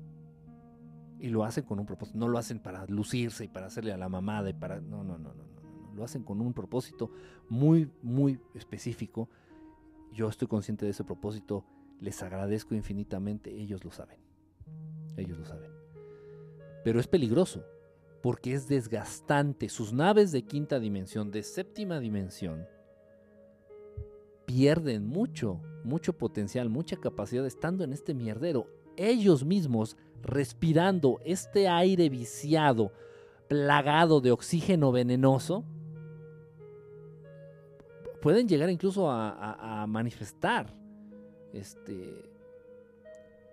Y 1.20 1.28
lo 1.28 1.44
hacen 1.44 1.64
con 1.64 1.78
un 1.78 1.86
propósito. 1.86 2.18
No 2.18 2.28
lo 2.28 2.38
hacen 2.38 2.58
para 2.58 2.86
lucirse 2.86 3.44
y 3.44 3.48
para 3.48 3.66
hacerle 3.66 3.92
a 3.92 3.98
la 3.98 4.08
mamada 4.08 4.50
y 4.50 4.54
para... 4.54 4.80
No, 4.80 5.04
no, 5.04 5.18
no, 5.18 5.34
no, 5.34 5.44
no. 5.44 5.94
Lo 5.94 6.04
hacen 6.04 6.22
con 6.22 6.40
un 6.40 6.52
propósito 6.52 7.10
muy, 7.48 7.90
muy 8.02 8.40
específico. 8.54 9.28
Yo 10.12 10.28
estoy 10.28 10.48
consciente 10.48 10.86
de 10.86 10.92
ese 10.92 11.04
propósito. 11.04 11.64
Les 12.00 12.22
agradezco 12.22 12.74
infinitamente. 12.74 13.54
Ellos 13.54 13.84
lo 13.84 13.90
saben. 13.90 14.18
Ellos 15.16 15.38
lo 15.38 15.44
saben 15.44 15.80
pero 16.82 17.00
es 17.00 17.06
peligroso 17.06 17.64
porque 18.22 18.52
es 18.52 18.68
desgastante. 18.68 19.68
Sus 19.68 19.92
naves 19.92 20.32
de 20.32 20.42
quinta 20.42 20.78
dimensión, 20.78 21.30
de 21.30 21.42
séptima 21.42 22.00
dimensión, 22.00 22.66
pierden 24.46 25.06
mucho, 25.06 25.60
mucho 25.84 26.16
potencial, 26.16 26.68
mucha 26.68 26.96
capacidad 26.96 27.46
estando 27.46 27.84
en 27.84 27.92
este 27.92 28.14
mierdero. 28.14 28.66
Ellos 28.96 29.44
mismos 29.44 29.96
respirando 30.22 31.20
este 31.24 31.68
aire 31.68 32.08
viciado, 32.08 32.92
plagado 33.48 34.20
de 34.20 34.30
oxígeno 34.30 34.92
venenoso, 34.92 35.64
pueden 38.20 38.48
llegar 38.48 38.70
incluso 38.70 39.10
a, 39.10 39.86
manifestar 39.88 40.66
este, 41.52 42.30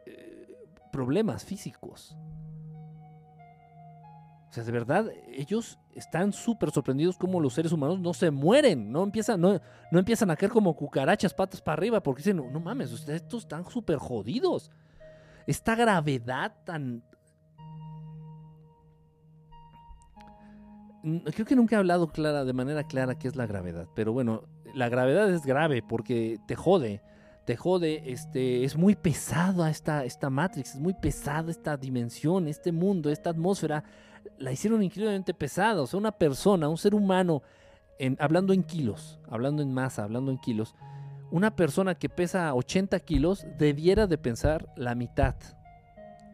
eh, 0.06 0.58
problemas 0.92 1.44
físicos. 1.44 2.16
O 4.50 4.54
sea, 4.54 4.64
de 4.64 4.72
verdad, 4.72 5.12
ellos 5.32 5.78
están 5.94 6.32
súper 6.32 6.72
sorprendidos 6.72 7.18
como 7.18 7.40
los 7.40 7.54
seres 7.54 7.72
humanos 7.72 8.00
no 8.00 8.14
se 8.14 8.32
mueren, 8.32 8.92
no 8.92 9.04
empiezan, 9.04 9.42
no, 9.42 9.60
no 9.92 10.00
empiezan 10.00 10.32
a 10.32 10.36
caer 10.36 10.52
como 10.52 10.76
cucarachas 10.76 11.34
patas 11.34 11.62
para 11.62 11.74
arriba, 11.74 12.02
porque 12.02 12.22
dicen, 12.22 12.38
no, 12.38 12.60
mames, 12.60 12.92
ustedes 12.92 13.24
estos 13.24 13.44
están 13.44 13.70
súper 13.70 13.98
jodidos. 13.98 14.72
Esta 15.48 15.76
gravedad 15.76 16.54
tan... 16.66 17.04
Creo 21.34 21.46
que 21.46 21.56
nunca 21.56 21.76
he 21.78 21.80
hablado 21.80 22.10
clara, 22.10 22.44
de 22.44 22.54
manera 22.54 22.84
clara 22.84 23.18
qué 23.18 23.30
es 23.30 23.36
la 23.38 23.46
gravedad, 23.46 23.88
pero 23.96 24.12
bueno, 24.12 24.44
la 24.74 24.90
gravedad 24.90 25.30
es 25.32 25.46
grave 25.46 25.82
porque 25.82 26.38
te 26.48 26.56
jode, 26.56 27.02
te 27.46 27.56
jode, 27.56 28.12
este, 28.12 28.66
es 28.66 28.76
muy 28.76 28.96
pesada 28.96 29.70
esta, 29.70 30.04
esta 30.04 30.30
Matrix, 30.30 30.76
es 30.76 30.82
muy 30.82 30.94
pesada 30.94 31.50
esta 31.50 31.78
dimensión, 31.78 32.50
este 32.50 32.74
mundo, 32.74 33.10
esta 33.10 33.30
atmósfera 33.30 33.86
la 34.38 34.52
hicieron 34.52 34.84
increíblemente 34.84 35.34
pesada. 35.34 35.82
O 35.82 35.88
sea, 35.88 36.00
una 36.00 36.12
persona, 36.12 36.68
un 36.68 36.78
ser 36.78 36.94
humano, 36.94 37.42
hablando 38.20 38.54
en 38.54 38.64
kilos, 38.64 39.20
hablando 39.30 39.62
en 39.62 39.74
masa, 39.74 40.04
hablando 40.04 40.32
en 40.32 40.38
kilos, 40.38 40.76
una 41.32 41.56
persona 41.56 41.96
que 41.96 42.10
pesa 42.10 42.54
80 42.54 43.00
kilos 43.02 43.46
debiera 43.58 44.08
de 44.08 44.18
pensar 44.18 44.72
la 44.76 44.96
mitad, 44.96 45.36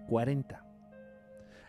40. 0.07 0.63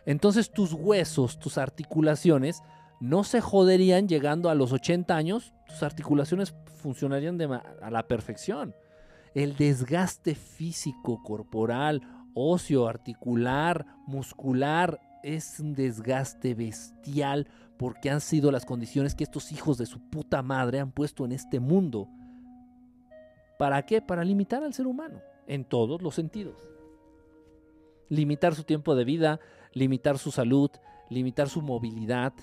Entonces 0.05 0.51
tus 0.51 0.73
huesos, 0.73 1.39
tus 1.39 1.57
articulaciones, 1.57 2.61
no 2.99 3.23
se 3.23 3.41
joderían 3.41 4.07
llegando 4.07 4.49
a 4.49 4.55
los 4.55 4.71
80 4.71 5.15
años, 5.15 5.53
tus 5.67 5.83
articulaciones 5.83 6.55
funcionarían 6.81 7.41
a 7.41 7.89
la 7.89 8.07
perfección. 8.07 8.75
El 9.33 9.55
desgaste 9.57 10.35
físico, 10.35 11.21
corporal, 11.23 12.01
óseo, 12.33 12.87
articular, 12.87 13.85
muscular, 14.07 14.99
es 15.23 15.59
un 15.59 15.73
desgaste 15.73 16.53
bestial 16.53 17.47
porque 17.77 18.11
han 18.11 18.21
sido 18.21 18.51
las 18.51 18.65
condiciones 18.65 19.15
que 19.15 19.23
estos 19.23 19.51
hijos 19.51 19.77
de 19.77 19.87
su 19.87 19.99
puta 19.99 20.43
madre 20.43 20.79
han 20.79 20.91
puesto 20.91 21.25
en 21.25 21.31
este 21.31 21.59
mundo. 21.59 22.07
¿Para 23.57 23.85
qué? 23.85 24.01
Para 24.01 24.23
limitar 24.23 24.63
al 24.63 24.73
ser 24.73 24.87
humano, 24.87 25.21
en 25.47 25.65
todos 25.65 26.01
los 26.01 26.15
sentidos. 26.15 26.57
Limitar 28.09 28.53
su 28.53 28.63
tiempo 28.63 28.95
de 28.95 29.05
vida, 29.05 29.39
limitar 29.73 30.17
su 30.17 30.31
salud, 30.31 30.69
limitar 31.09 31.49
su 31.49 31.61
movilidad. 31.61 32.33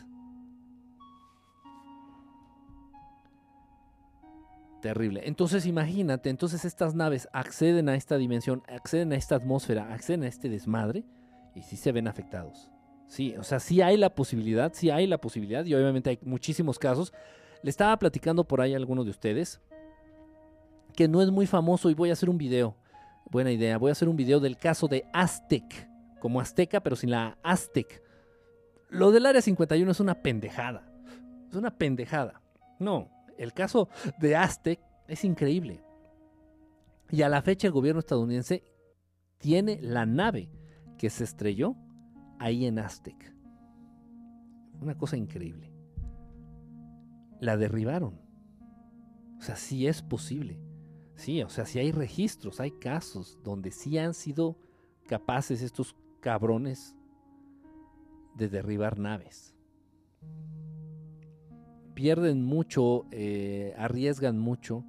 Terrible. 4.80 5.22
Entonces 5.24 5.66
imagínate, 5.66 6.28
entonces 6.28 6.64
estas 6.64 6.94
naves 6.94 7.28
acceden 7.32 7.89
a 7.89 7.94
esta 7.94 8.16
dimensión, 8.16 8.62
acceden 8.66 9.12
a 9.12 9.16
esta 9.16 9.36
atmósfera, 9.36 9.93
acceden 9.93 10.24
a 10.24 10.28
este 10.28 10.48
desmadre 10.48 11.05
y 11.55 11.62
sí 11.62 11.76
se 11.76 11.93
ven 11.93 12.09
afectados. 12.09 12.68
Sí, 13.06 13.34
o 13.39 13.44
sea, 13.44 13.60
sí 13.60 13.80
hay 13.82 13.97
la 13.97 14.14
posibilidad, 14.14 14.72
sí 14.74 14.90
hay 14.90 15.06
la 15.06 15.18
posibilidad 15.18 15.64
y 15.64 15.74
obviamente 15.74 16.10
hay 16.10 16.18
muchísimos 16.22 16.78
casos. 16.78 17.12
Le 17.62 17.70
estaba 17.70 17.97
platicando 17.98 18.43
por 18.43 18.60
ahí 18.60 18.74
a 18.74 18.76
alguno 18.76 19.05
de 19.05 19.10
ustedes 19.10 19.60
que 20.93 21.09
no 21.09 21.23
es 21.23 21.31
muy 21.31 21.47
famoso 21.47 21.90
y 21.90 21.94
voy 21.94 22.10
a 22.10 22.14
hacer 22.14 22.31
un 22.31 22.39
video. 22.39 22.77
Buena 23.31 23.51
idea, 23.51 23.78
voy 23.78 23.90
a 23.90 23.93
hacer 23.93 24.09
un 24.09 24.16
video 24.16 24.40
del 24.40 24.59
caso 24.59 24.89
de 24.89 25.06
Aztec, 25.12 25.89
como 26.20 26.40
Azteca 26.40 26.81
pero 26.81 26.97
sin 26.97 27.10
la 27.10 27.39
Aztec. 27.43 28.02
Lo 28.89 29.10
del 29.10 29.27
Área 29.27 29.40
51 29.40 29.90
es 29.90 30.01
una 30.01 30.23
pendejada. 30.23 30.86
Es 31.48 31.56
una 31.56 31.77
pendejada. 31.77 32.43
No, 32.78 33.10
el 33.39 33.52
caso 33.52 33.89
de 34.19 34.36
Aztec 34.36 34.81
es 35.09 35.24
increíble. 35.24 35.82
Y 37.10 37.23
a 37.23 37.28
la 37.28 37.43
fecha 37.43 37.66
el 37.66 37.73
gobierno 37.73 38.01
estadounidense 38.01 38.64
tiene 39.39 39.81
la 39.81 40.06
nave 40.06 40.51
que 40.98 41.10
se 41.10 41.24
estrelló 41.24 41.77
ahí 42.39 42.66
en 42.66 42.78
Aztec. 42.78 43.35
Una 44.81 44.97
cosa 44.97 45.16
increíble. 45.16 45.73
La 47.40 47.56
derribaron. 47.56 48.20
O 49.39 49.43
sea, 49.43 49.56
sí 49.56 49.86
es 49.86 50.02
posible. 50.02 50.60
Sí, 51.22 51.40
o 51.40 51.48
sea, 51.48 51.66
sí 51.66 51.78
hay 51.78 51.92
registros, 51.92 52.58
hay 52.58 52.72
casos 52.72 53.38
donde 53.44 53.70
sí 53.70 53.96
han 53.96 54.12
sido 54.12 54.56
capaces 55.06 55.62
estos 55.62 55.94
cabrones 56.18 56.96
de 58.34 58.48
derribar 58.48 58.98
naves. 58.98 59.54
Pierden 61.94 62.42
mucho, 62.42 63.06
eh, 63.12 63.72
arriesgan 63.78 64.40
mucho, 64.40 64.84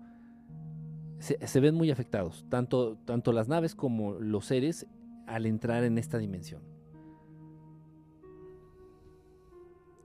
se, 1.19 1.59
ven 1.59 1.75
muy 1.75 1.91
afectados, 1.91 2.47
tanto, 2.49 2.97
tanto 3.05 3.31
las 3.31 3.47
naves 3.47 3.75
como 3.75 4.13
los 4.13 4.45
seres 4.45 4.87
al 5.27 5.45
entrar 5.45 5.83
en 5.83 5.99
esta 5.99 6.17
dimensión. 6.17 6.63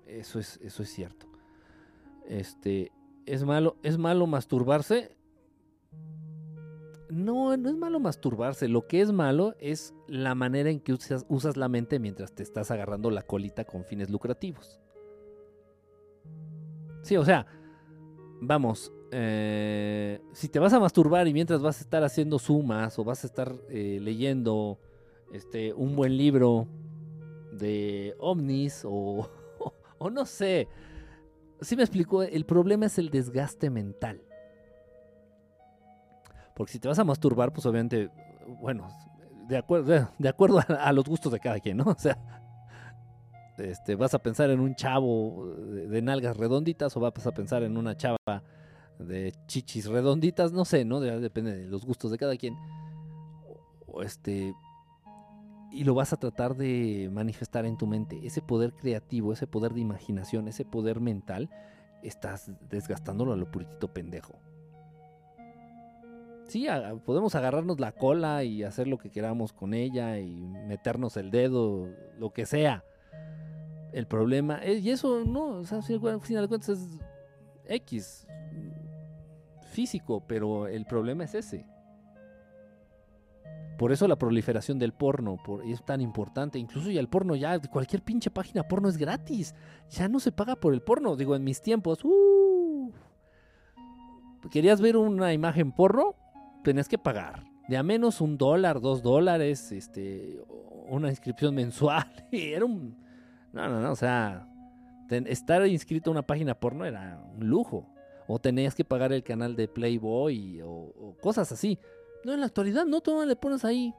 Eso 0.06 0.38
es, 0.38 0.60
eso 0.62 0.82
es 0.82 0.90
cierto. 0.90 1.26
Este, 2.26 2.92
¿es 3.24 3.44
malo, 3.44 3.78
¿es 3.82 3.96
malo 3.96 4.26
masturbarse? 4.26 5.16
No, 7.10 7.56
no 7.56 7.68
es 7.68 7.76
malo 7.76 8.00
masturbarse. 8.00 8.68
Lo 8.68 8.86
que 8.86 9.00
es 9.00 9.12
malo 9.12 9.54
es 9.58 9.94
la 10.06 10.34
manera 10.34 10.70
en 10.70 10.80
que 10.80 10.92
usas, 10.92 11.24
usas 11.28 11.56
la 11.56 11.68
mente 11.68 11.98
mientras 11.98 12.32
te 12.32 12.42
estás 12.42 12.70
agarrando 12.70 13.10
la 13.10 13.22
colita 13.22 13.64
con 13.64 13.84
fines 13.84 14.10
lucrativos. 14.10 14.78
Sí, 17.02 17.16
o 17.16 17.24
sea, 17.24 17.46
vamos, 18.40 18.92
eh, 19.10 20.20
si 20.32 20.48
te 20.48 20.58
vas 20.58 20.72
a 20.72 20.80
masturbar 20.80 21.26
y 21.26 21.32
mientras 21.32 21.62
vas 21.62 21.78
a 21.78 21.80
estar 21.80 22.04
haciendo 22.04 22.38
sumas 22.38 22.98
o 22.98 23.04
vas 23.04 23.24
a 23.24 23.26
estar 23.26 23.54
eh, 23.70 23.98
leyendo 24.02 24.78
este, 25.32 25.72
un 25.72 25.96
buen 25.96 26.16
libro 26.16 26.66
de 27.52 28.14
ovnis 28.18 28.82
o, 28.84 29.30
o, 29.98 30.10
no 30.10 30.26
sé, 30.26 30.68
si 31.60 31.76
me 31.76 31.82
explico, 31.82 32.22
el 32.22 32.44
problema 32.44 32.86
es 32.86 32.98
el 32.98 33.10
desgaste 33.10 33.70
mental. 33.70 34.22
Porque 36.58 36.72
si 36.72 36.80
te 36.80 36.88
vas 36.88 36.98
a 36.98 37.04
masturbar, 37.04 37.52
pues 37.52 37.64
obviamente, 37.66 38.10
bueno, 38.60 38.88
de 39.46 39.56
acuerdo, 39.56 40.10
de, 40.18 40.28
acuerdo 40.28 40.60
a, 40.68 40.92
los 40.92 41.04
gustos 41.04 41.30
de 41.30 41.38
cada 41.38 41.60
quien, 41.60 41.76
¿no? 41.76 41.84
O 41.86 41.94
sea, 41.96 42.18
este, 43.58 43.94
vas 43.94 44.12
a 44.12 44.18
pensar 44.18 44.50
en 44.50 44.58
un 44.58 44.74
chavo 44.74 45.54
de, 45.56 46.02
nalgas 46.02 46.36
redonditas 46.36 46.96
o 46.96 47.00
vas 47.00 47.26
a 47.28 47.30
pensar 47.30 47.62
en 47.62 47.76
una 47.76 47.96
chava 47.96 48.18
de 48.98 49.32
chichis 49.46 49.86
redonditas, 49.86 50.50
no 50.50 50.64
sé, 50.64 50.84
¿no? 50.84 50.98
depende 50.98 51.56
de 51.56 51.66
los 51.68 51.84
gustos 51.86 52.10
de 52.10 52.18
cada 52.18 52.36
quien. 52.36 52.56
Este 54.02 54.52
y 55.70 55.84
lo 55.84 55.94
vas 55.94 56.12
a 56.12 56.16
tratar 56.16 56.56
de 56.56 57.08
manifestar 57.12 57.66
en 57.66 57.76
tu 57.76 57.86
mente. 57.86 58.26
Ese 58.26 58.42
poder 58.42 58.72
creativo, 58.72 59.32
ese 59.32 59.46
poder 59.46 59.74
de 59.74 59.80
imaginación, 59.80 60.48
ese 60.48 60.64
poder 60.64 60.98
mental, 61.00 61.50
estás 62.02 62.50
desgastándolo 62.68 63.32
a 63.32 63.36
lo 63.36 63.48
puritito 63.48 63.92
pendejo. 63.92 64.40
Sí, 66.48 66.66
podemos 67.04 67.34
agarrarnos 67.34 67.78
la 67.78 67.92
cola 67.92 68.42
y 68.42 68.62
hacer 68.62 68.88
lo 68.88 68.98
que 68.98 69.10
queramos 69.10 69.52
con 69.52 69.74
ella 69.74 70.18
y 70.18 70.34
meternos 70.66 71.16
el 71.18 71.30
dedo, 71.30 71.88
lo 72.18 72.30
que 72.32 72.46
sea. 72.46 72.84
El 73.92 74.06
problema, 74.06 74.56
es, 74.56 74.82
y 74.82 74.90
eso 74.90 75.24
no, 75.24 75.58
o 75.58 75.64
sea, 75.64 75.78
al 75.78 76.20
final 76.20 76.42
de 76.42 76.48
cuentas 76.48 76.68
es 76.70 76.98
X, 77.66 78.26
físico, 79.70 80.24
pero 80.26 80.66
el 80.66 80.86
problema 80.86 81.24
es 81.24 81.34
ese. 81.34 81.66
Por 83.78 83.92
eso 83.92 84.08
la 84.08 84.16
proliferación 84.16 84.78
del 84.78 84.92
porno 84.92 85.38
es 85.64 85.84
tan 85.84 86.00
importante. 86.00 86.58
Incluso 86.58 86.90
ya 86.90 86.98
el 86.98 87.08
porno, 87.08 87.36
ya 87.36 87.60
cualquier 87.60 88.02
pinche 88.02 88.28
página 88.28 88.64
porno 88.64 88.88
es 88.88 88.96
gratis. 88.96 89.54
Ya 89.90 90.08
no 90.08 90.18
se 90.18 90.32
paga 90.32 90.56
por 90.56 90.74
el 90.74 90.82
porno. 90.82 91.14
Digo, 91.14 91.36
en 91.36 91.44
mis 91.44 91.62
tiempos, 91.62 92.04
uh, 92.04 92.90
¿querías 94.50 94.80
ver 94.80 94.96
una 94.96 95.32
imagen 95.32 95.70
porno? 95.70 96.16
Tenías 96.68 96.86
que 96.86 96.98
pagar. 96.98 97.46
De 97.66 97.78
a 97.78 97.82
menos 97.82 98.20
un 98.20 98.36
dólar, 98.36 98.82
dos 98.82 99.02
dólares, 99.02 99.72
este, 99.72 100.38
una 100.86 101.08
inscripción 101.08 101.54
mensual. 101.54 102.06
Y 102.30 102.52
era 102.52 102.66
un... 102.66 102.94
No, 103.54 103.70
no, 103.70 103.80
no, 103.80 103.90
o 103.90 103.96
sea, 103.96 104.46
estar 105.08 105.66
inscrito 105.66 106.10
a 106.10 106.12
una 106.12 106.26
página 106.26 106.52
porno 106.60 106.84
era 106.84 107.24
un 107.34 107.48
lujo. 107.48 107.86
O 108.26 108.38
tenías 108.38 108.74
que 108.74 108.84
pagar 108.84 109.14
el 109.14 109.22
canal 109.22 109.56
de 109.56 109.66
Playboy 109.66 110.60
o 110.60 111.16
cosas 111.22 111.50
así. 111.52 111.78
No, 112.22 112.34
en 112.34 112.40
la 112.40 112.46
actualidad 112.46 112.84
no, 112.84 113.00
tú 113.00 113.24
le 113.24 113.34
pones 113.34 113.64
ahí 113.64 113.94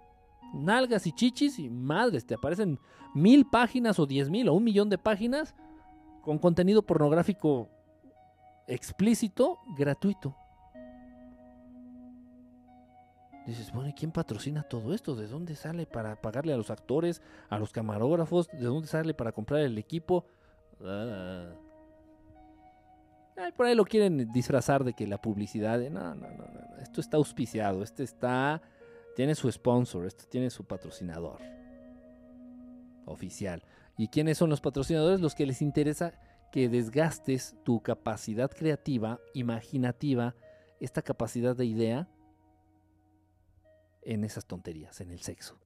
nalgas 0.53 1.07
y 1.07 1.11
chichis 1.11 1.57
y 1.57 1.71
madres, 1.71 2.23
te 2.23 2.35
aparecen 2.35 2.77
mil 3.15 3.47
páginas 3.49 3.97
o 3.97 4.05
diez 4.05 4.29
mil 4.29 4.47
o 4.47 4.53
un 4.53 4.63
millón 4.63 4.91
de 4.91 4.99
páginas 4.99 5.55
con 6.21 6.37
contenido 6.37 6.83
pornográfico 6.83 7.67
explícito, 8.67 9.57
gratuito. 9.75 10.35
Dices, 13.49 13.71
bueno, 13.73 13.89
¿y 13.89 13.93
quién 13.93 14.11
patrocina 14.11 14.61
todo 14.61 14.93
esto? 14.93 15.15
¿De 15.15 15.25
dónde 15.25 15.55
sale 15.55 15.87
para 15.87 16.21
pagarle 16.21 16.53
a 16.53 16.57
los 16.57 16.69
actores, 16.69 17.19
a 17.49 17.57
los 17.57 17.71
camarógrafos? 17.71 18.47
¿De 18.49 18.65
dónde 18.65 18.87
sale 18.87 19.15
para 19.15 19.31
comprar 19.31 19.61
el 19.61 19.75
equipo? 19.79 20.27
Ah. 20.85 21.49
por 23.57 23.65
ahí 23.65 23.73
lo 23.73 23.85
quieren 23.85 24.31
disfrazar 24.31 24.83
de 24.83 24.93
que 24.93 25.07
la 25.07 25.19
publicidad. 25.19 25.79
no, 25.89 26.13
no, 26.13 26.29
no, 26.29 26.45
no 26.45 26.77
esto 26.79 27.01
está 27.01 27.17
auspiciado, 27.17 27.81
este 27.81 28.03
está, 28.03 28.61
tiene 29.15 29.33
su 29.33 29.51
sponsor, 29.51 30.05
este 30.05 30.25
tiene 30.25 30.51
su 30.51 30.65
patrocinador 30.65 31.41
oficial. 33.05 33.63
¿Y 33.97 34.09
quiénes 34.09 34.37
son 34.37 34.51
los 34.51 34.61
patrocinadores? 34.61 35.21
Los 35.21 35.33
que 35.33 35.47
les 35.47 35.63
interesa 35.63 36.13
que 36.51 36.69
desgastes 36.69 37.55
tu 37.63 37.81
capacidad 37.81 38.51
creativa, 38.51 39.19
imaginativa, 39.33 40.35
esta 40.79 41.01
capacidad 41.01 41.55
de 41.55 41.65
idea 41.65 42.07
en 44.01 44.23
esas 44.23 44.45
tonterías, 44.45 45.01
en 45.01 45.11
el 45.11 45.19
sexo. 45.19 45.59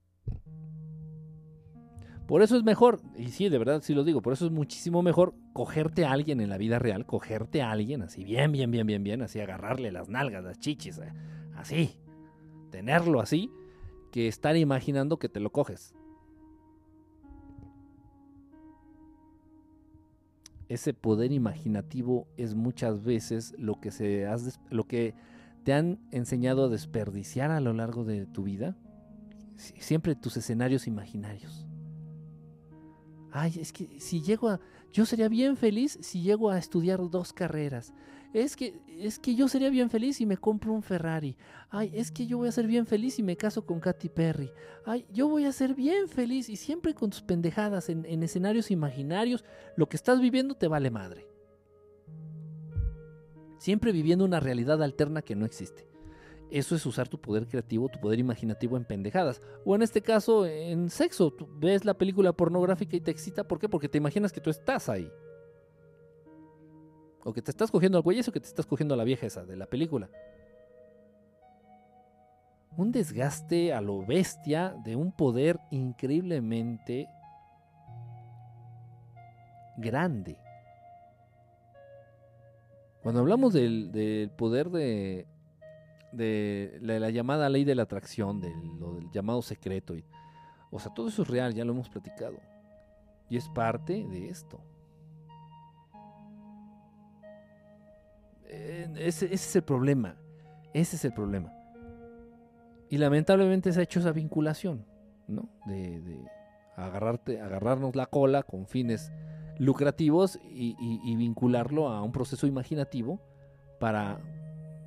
Por 2.26 2.42
eso 2.42 2.56
es 2.56 2.64
mejor, 2.64 3.00
y 3.18 3.28
sí, 3.28 3.50
de 3.50 3.58
verdad 3.58 3.82
sí 3.82 3.92
lo 3.92 4.02
digo, 4.02 4.22
por 4.22 4.32
eso 4.32 4.46
es 4.46 4.52
muchísimo 4.52 5.02
mejor 5.02 5.34
cogerte 5.52 6.06
a 6.06 6.12
alguien 6.12 6.40
en 6.40 6.48
la 6.48 6.56
vida 6.56 6.78
real, 6.78 7.04
cogerte 7.04 7.60
a 7.60 7.70
alguien 7.70 8.00
así, 8.00 8.24
bien, 8.24 8.50
bien, 8.50 8.70
bien, 8.70 8.86
bien, 8.86 9.04
bien, 9.04 9.20
así, 9.20 9.40
agarrarle 9.40 9.92
las 9.92 10.08
nalgas, 10.08 10.42
las 10.42 10.58
chichis, 10.58 10.98
eh, 10.98 11.12
así, 11.54 11.98
tenerlo 12.70 13.20
así, 13.20 13.50
que 14.10 14.26
estar 14.26 14.56
imaginando 14.56 15.18
que 15.18 15.28
te 15.28 15.38
lo 15.38 15.52
coges. 15.52 15.94
Ese 20.70 20.94
poder 20.94 21.30
imaginativo 21.30 22.26
es 22.38 22.54
muchas 22.54 23.04
veces 23.04 23.54
lo 23.58 23.80
que, 23.80 23.90
se 23.90 24.26
lo 24.70 24.84
que 24.84 25.14
te 25.64 25.72
han 25.72 25.98
enseñado 26.10 26.66
a 26.66 26.68
desperdiciar 26.68 27.50
a 27.50 27.60
lo 27.60 27.72
largo 27.72 28.04
de 28.04 28.26
tu 28.26 28.44
vida. 28.44 28.76
Siempre 29.56 30.14
tus 30.14 30.36
escenarios 30.36 30.86
imaginarios 30.86 31.66
ay, 33.34 33.52
es 33.60 33.72
que 33.72 34.00
si 34.00 34.22
llego 34.22 34.48
a, 34.48 34.60
yo 34.92 35.04
sería 35.04 35.28
bien 35.28 35.56
feliz 35.56 35.98
si 36.00 36.22
llego 36.22 36.50
a 36.50 36.58
estudiar 36.58 37.00
dos 37.10 37.32
carreras. 37.32 37.92
Es 38.32 38.56
que, 38.56 38.80
es 38.88 39.18
que 39.18 39.34
yo 39.34 39.48
sería 39.48 39.70
bien 39.70 39.90
feliz 39.90 40.16
si 40.16 40.26
me 40.26 40.36
compro 40.36 40.72
un 40.72 40.82
Ferrari. 40.82 41.36
Ay, 41.68 41.92
es 41.94 42.10
que 42.10 42.26
yo 42.26 42.38
voy 42.38 42.48
a 42.48 42.52
ser 42.52 42.66
bien 42.66 42.86
feliz 42.86 43.14
si 43.14 43.22
me 43.22 43.36
caso 43.36 43.66
con 43.66 43.80
Katy 43.80 44.08
Perry. 44.08 44.50
Ay, 44.84 45.06
yo 45.12 45.28
voy 45.28 45.44
a 45.44 45.52
ser 45.52 45.74
bien 45.74 46.08
feliz 46.08 46.48
y 46.48 46.56
siempre 46.56 46.94
con 46.94 47.10
tus 47.10 47.22
pendejadas 47.22 47.88
en, 47.88 48.04
en 48.06 48.22
escenarios 48.22 48.70
imaginarios, 48.70 49.44
lo 49.76 49.88
que 49.88 49.96
estás 49.96 50.20
viviendo 50.20 50.54
te 50.54 50.68
vale 50.68 50.90
madre. 50.90 51.33
Siempre 53.64 53.92
viviendo 53.92 54.26
una 54.26 54.40
realidad 54.40 54.82
alterna 54.82 55.22
que 55.22 55.34
no 55.34 55.46
existe. 55.46 55.88
Eso 56.50 56.76
es 56.76 56.84
usar 56.84 57.08
tu 57.08 57.18
poder 57.18 57.48
creativo, 57.48 57.88
tu 57.88 57.98
poder 57.98 58.18
imaginativo 58.18 58.76
en 58.76 58.84
pendejadas. 58.84 59.40
O 59.64 59.74
en 59.74 59.80
este 59.80 60.02
caso, 60.02 60.44
en 60.44 60.90
sexo. 60.90 61.34
Ves 61.56 61.86
la 61.86 61.94
película 61.94 62.34
pornográfica 62.34 62.94
y 62.94 63.00
te 63.00 63.10
excita. 63.10 63.48
¿Por 63.48 63.58
qué? 63.58 63.66
Porque 63.66 63.88
te 63.88 63.96
imaginas 63.96 64.32
que 64.32 64.42
tú 64.42 64.50
estás 64.50 64.90
ahí. 64.90 65.10
O 67.24 67.32
que 67.32 67.40
te 67.40 67.52
estás 67.52 67.70
cogiendo 67.70 67.96
al 67.96 68.04
güey 68.04 68.20
o 68.20 68.32
que 68.32 68.38
te 68.38 68.48
estás 68.48 68.66
cogiendo 68.66 68.92
a 68.92 68.98
la 68.98 69.04
vieja 69.04 69.24
esa 69.24 69.46
de 69.46 69.56
la 69.56 69.64
película. 69.64 70.10
Un 72.76 72.92
desgaste 72.92 73.72
a 73.72 73.80
lo 73.80 74.04
bestia 74.04 74.76
de 74.84 74.94
un 74.94 75.10
poder 75.10 75.58
increíblemente 75.70 77.08
grande. 79.78 80.43
Cuando 83.04 83.20
hablamos 83.20 83.52
del 83.52 84.30
poder 84.36 84.70
de, 84.70 85.26
de 86.10 86.78
la, 86.80 87.10
llamada 87.10 87.48
ley 87.48 87.64
de 87.64 87.74
la 87.74 87.82
atracción, 87.82 88.40
de 88.40 88.52
lo 88.78 88.94
del 88.94 89.10
llamado 89.10 89.42
secreto. 89.42 89.94
O 90.70 90.78
sea, 90.78 90.92
todo 90.92 91.08
eso 91.08 91.22
es 91.22 91.28
real, 91.28 91.54
ya 91.54 91.64
lo 91.64 91.72
hemos 91.72 91.88
platicado. 91.88 92.38
Y 93.28 93.36
es 93.36 93.48
parte 93.50 94.04
de 94.04 94.28
esto. 94.28 94.60
ese, 98.48 99.32
es 99.32 99.56
el 99.56 99.62
problema. 99.62 100.16
Ese 100.72 100.96
es 100.96 101.04
el 101.04 101.12
problema. 101.12 101.52
Y 102.88 102.98
lamentablemente 102.98 103.72
se 103.72 103.80
ha 103.80 103.82
hecho 103.82 104.00
esa 104.00 104.12
vinculación, 104.12 104.84
¿no? 105.26 105.48
De, 105.66 106.24
agarrarte, 106.76 107.40
agarrarnos 107.40 107.94
la 107.96 108.06
cola 108.06 108.42
con 108.42 108.66
fines 108.66 109.12
lucrativos 109.58 110.38
y 110.42 111.16
vincularlo 111.16 111.88
a 111.88 112.02
un 112.02 112.12
proceso 112.12 112.46
imaginativo 112.46 113.20
para 113.78 114.20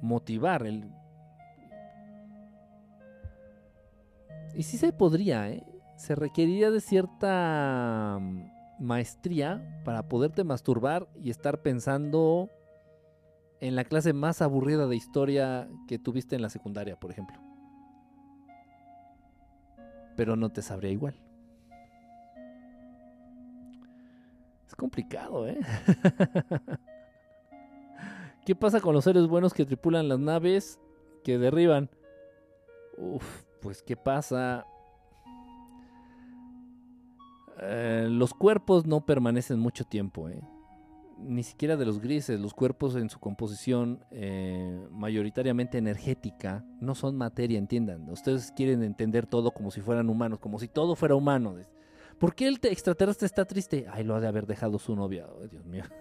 motivar 0.01 0.65
el 0.65 0.89
Y 4.57 4.63
sí 4.63 4.77
se 4.77 4.91
podría, 4.91 5.51
¿eh? 5.51 5.63
Se 5.97 6.15
requeriría 6.15 6.71
de 6.71 6.81
cierta 6.81 8.17
mm, 8.19 8.83
maestría 8.83 9.81
para 9.85 10.07
poderte 10.07 10.43
masturbar 10.43 11.07
y 11.21 11.29
estar 11.29 11.61
pensando 11.61 12.49
en 13.61 13.75
la 13.75 13.83
clase 13.83 14.13
más 14.13 14.41
aburrida 14.41 14.87
de 14.87 14.95
historia 14.95 15.69
que 15.87 15.99
tuviste 15.99 16.35
en 16.35 16.41
la 16.41 16.49
secundaria, 16.49 16.99
por 16.99 17.11
ejemplo. 17.11 17.37
Pero 20.15 20.35
no 20.35 20.49
te 20.49 20.63
sabría 20.63 20.89
igual. 20.89 21.26
Es 24.67 24.75
complicado, 24.75 25.47
¿eh? 25.47 25.59
¿Qué 28.45 28.55
pasa 28.55 28.79
con 28.81 28.93
los 28.93 29.03
seres 29.03 29.27
buenos 29.27 29.53
que 29.53 29.65
tripulan 29.65 30.07
las 30.07 30.19
naves 30.19 30.79
que 31.23 31.37
derriban? 31.37 31.89
Uf, 32.97 33.43
pues 33.61 33.81
¿qué 33.81 33.95
pasa? 33.95 34.65
Eh, 37.59 38.07
los 38.09 38.33
cuerpos 38.33 38.85
no 38.85 39.05
permanecen 39.05 39.59
mucho 39.59 39.83
tiempo, 39.83 40.29
¿eh? 40.29 40.41
ni 41.19 41.43
siquiera 41.43 41.75
de 41.77 41.85
los 41.85 41.99
grises. 41.99 42.39
Los 42.39 42.53
cuerpos 42.53 42.95
en 42.95 43.09
su 43.09 43.19
composición 43.19 44.03
eh, 44.11 44.87
mayoritariamente 44.91 45.77
energética 45.77 46.65
no 46.79 46.95
son 46.95 47.15
materia, 47.17 47.57
entiendan. 47.57 48.09
Ustedes 48.09 48.51
quieren 48.51 48.83
entender 48.83 49.25
todo 49.25 49.51
como 49.51 49.71
si 49.71 49.81
fueran 49.81 50.09
humanos, 50.09 50.39
como 50.39 50.59
si 50.59 50.67
todo 50.67 50.95
fuera 50.95 51.15
humano. 51.15 51.55
¿Por 52.19 52.33
qué 52.33 52.47
el 52.47 52.59
extraterrestre 52.63 53.25
está 53.25 53.45
triste? 53.45 53.85
Ay, 53.91 54.03
lo 54.03 54.15
ha 54.15 54.19
de 54.19 54.27
haber 54.27 54.47
dejado 54.47 54.79
su 54.79 54.95
novia. 54.95 55.27
Dios 55.49 55.65
mío. 55.65 55.83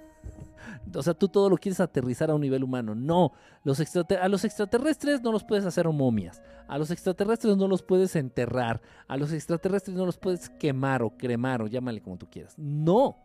O 0.94 1.02
sea, 1.02 1.14
tú 1.14 1.28
todo 1.28 1.48
lo 1.48 1.56
quieres 1.56 1.78
aterrizar 1.78 2.30
a 2.30 2.34
un 2.34 2.40
nivel 2.40 2.64
humano. 2.64 2.94
No, 2.94 3.32
los 3.62 3.80
a 3.80 4.28
los 4.28 4.44
extraterrestres 4.44 5.22
no 5.22 5.30
los 5.30 5.44
puedes 5.44 5.64
hacer 5.64 5.88
momias. 5.88 6.42
A 6.66 6.78
los 6.78 6.90
extraterrestres 6.90 7.56
no 7.56 7.68
los 7.68 7.82
puedes 7.82 8.16
enterrar. 8.16 8.80
A 9.06 9.16
los 9.16 9.32
extraterrestres 9.32 9.96
no 9.96 10.04
los 10.04 10.18
puedes 10.18 10.50
quemar 10.50 11.02
o 11.02 11.16
cremar 11.16 11.62
o 11.62 11.68
llámale 11.68 12.00
como 12.00 12.16
tú 12.16 12.28
quieras. 12.28 12.58
No. 12.58 13.18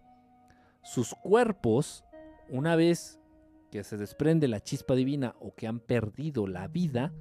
Sus 0.84 1.16
cuerpos, 1.16 2.04
una 2.50 2.76
vez 2.76 3.20
que 3.72 3.84
se 3.84 3.98
desprende 3.98 4.48
la 4.48 4.60
chispa 4.60 4.96
divina 4.96 5.36
o 5.40 5.56
que 5.56 5.68
han 5.68 5.80
perdido 5.80 6.46
la 6.46 6.68
vida, 6.68 7.14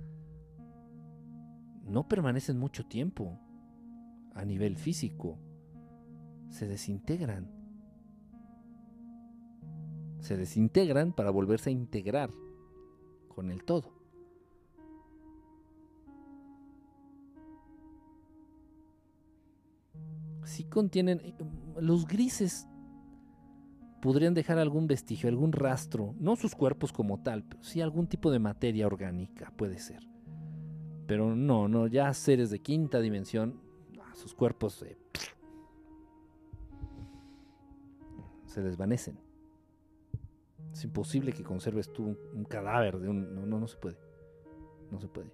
no 1.85 2.09
permanecen 2.09 2.59
mucho 2.59 2.85
tiempo 2.87 3.39
a 4.35 4.45
nivel 4.45 4.77
físico. 4.77 5.39
Se 6.51 6.67
desintegran 6.67 7.61
se 10.21 10.37
desintegran 10.37 11.13
para 11.13 11.31
volverse 11.31 11.71
a 11.71 11.73
integrar 11.73 12.31
con 13.29 13.51
el 13.51 13.65
todo. 13.65 13.93
Si 20.45 20.65
contienen 20.65 21.21
eh, 21.21 21.35
los 21.81 22.07
grises 22.07 22.67
podrían 24.03 24.35
dejar 24.35 24.59
algún 24.59 24.87
vestigio, 24.87 25.29
algún 25.29 25.53
rastro, 25.53 26.15
no 26.19 26.37
sus 26.37 26.55
cuerpos 26.55 26.93
como 26.93 27.23
tal, 27.23 27.45
pero 27.45 27.63
sí 27.63 27.81
algún 27.81 28.07
tipo 28.07 28.31
de 28.31 28.39
materia 28.39 28.87
orgánica, 28.87 29.53
puede 29.57 29.79
ser. 29.79 30.07
Pero 31.07 31.35
no, 31.37 31.69
no, 31.69 31.87
ya 31.87 32.13
seres 32.15 32.51
de 32.51 32.61
quinta 32.61 33.01
dimensión, 33.01 33.61
sus 34.15 34.35
cuerpos 34.35 34.85
se 38.51 38.63
desvanecen. 38.63 39.17
Es 40.73 40.83
imposible 40.83 41.33
que 41.33 41.45
conserves 41.45 41.93
tú 41.93 42.17
un, 42.35 42.45
cadáver 42.45 42.99
de 42.99 43.09
un... 43.09 43.35
No, 43.35 43.47
no, 43.47 43.61
no 43.61 43.69
se 43.69 43.77
puede. 43.77 43.97
No 44.91 45.01
se 45.01 45.07
puede. 45.07 45.31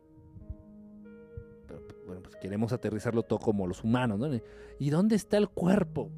Pero 1.67 1.83
bueno, 2.07 2.23
pues 2.23 2.37
queremos 2.37 2.73
aterrizarlo 2.73 3.23
todo 3.23 3.39
como 3.39 3.67
los 3.67 3.83
humanos, 3.83 4.19
¿no? 4.19 4.29
¿Y 4.79 4.91
dónde 4.91 5.17
está 5.17 5.39
el 5.39 5.49
cuerpo? 5.49 6.11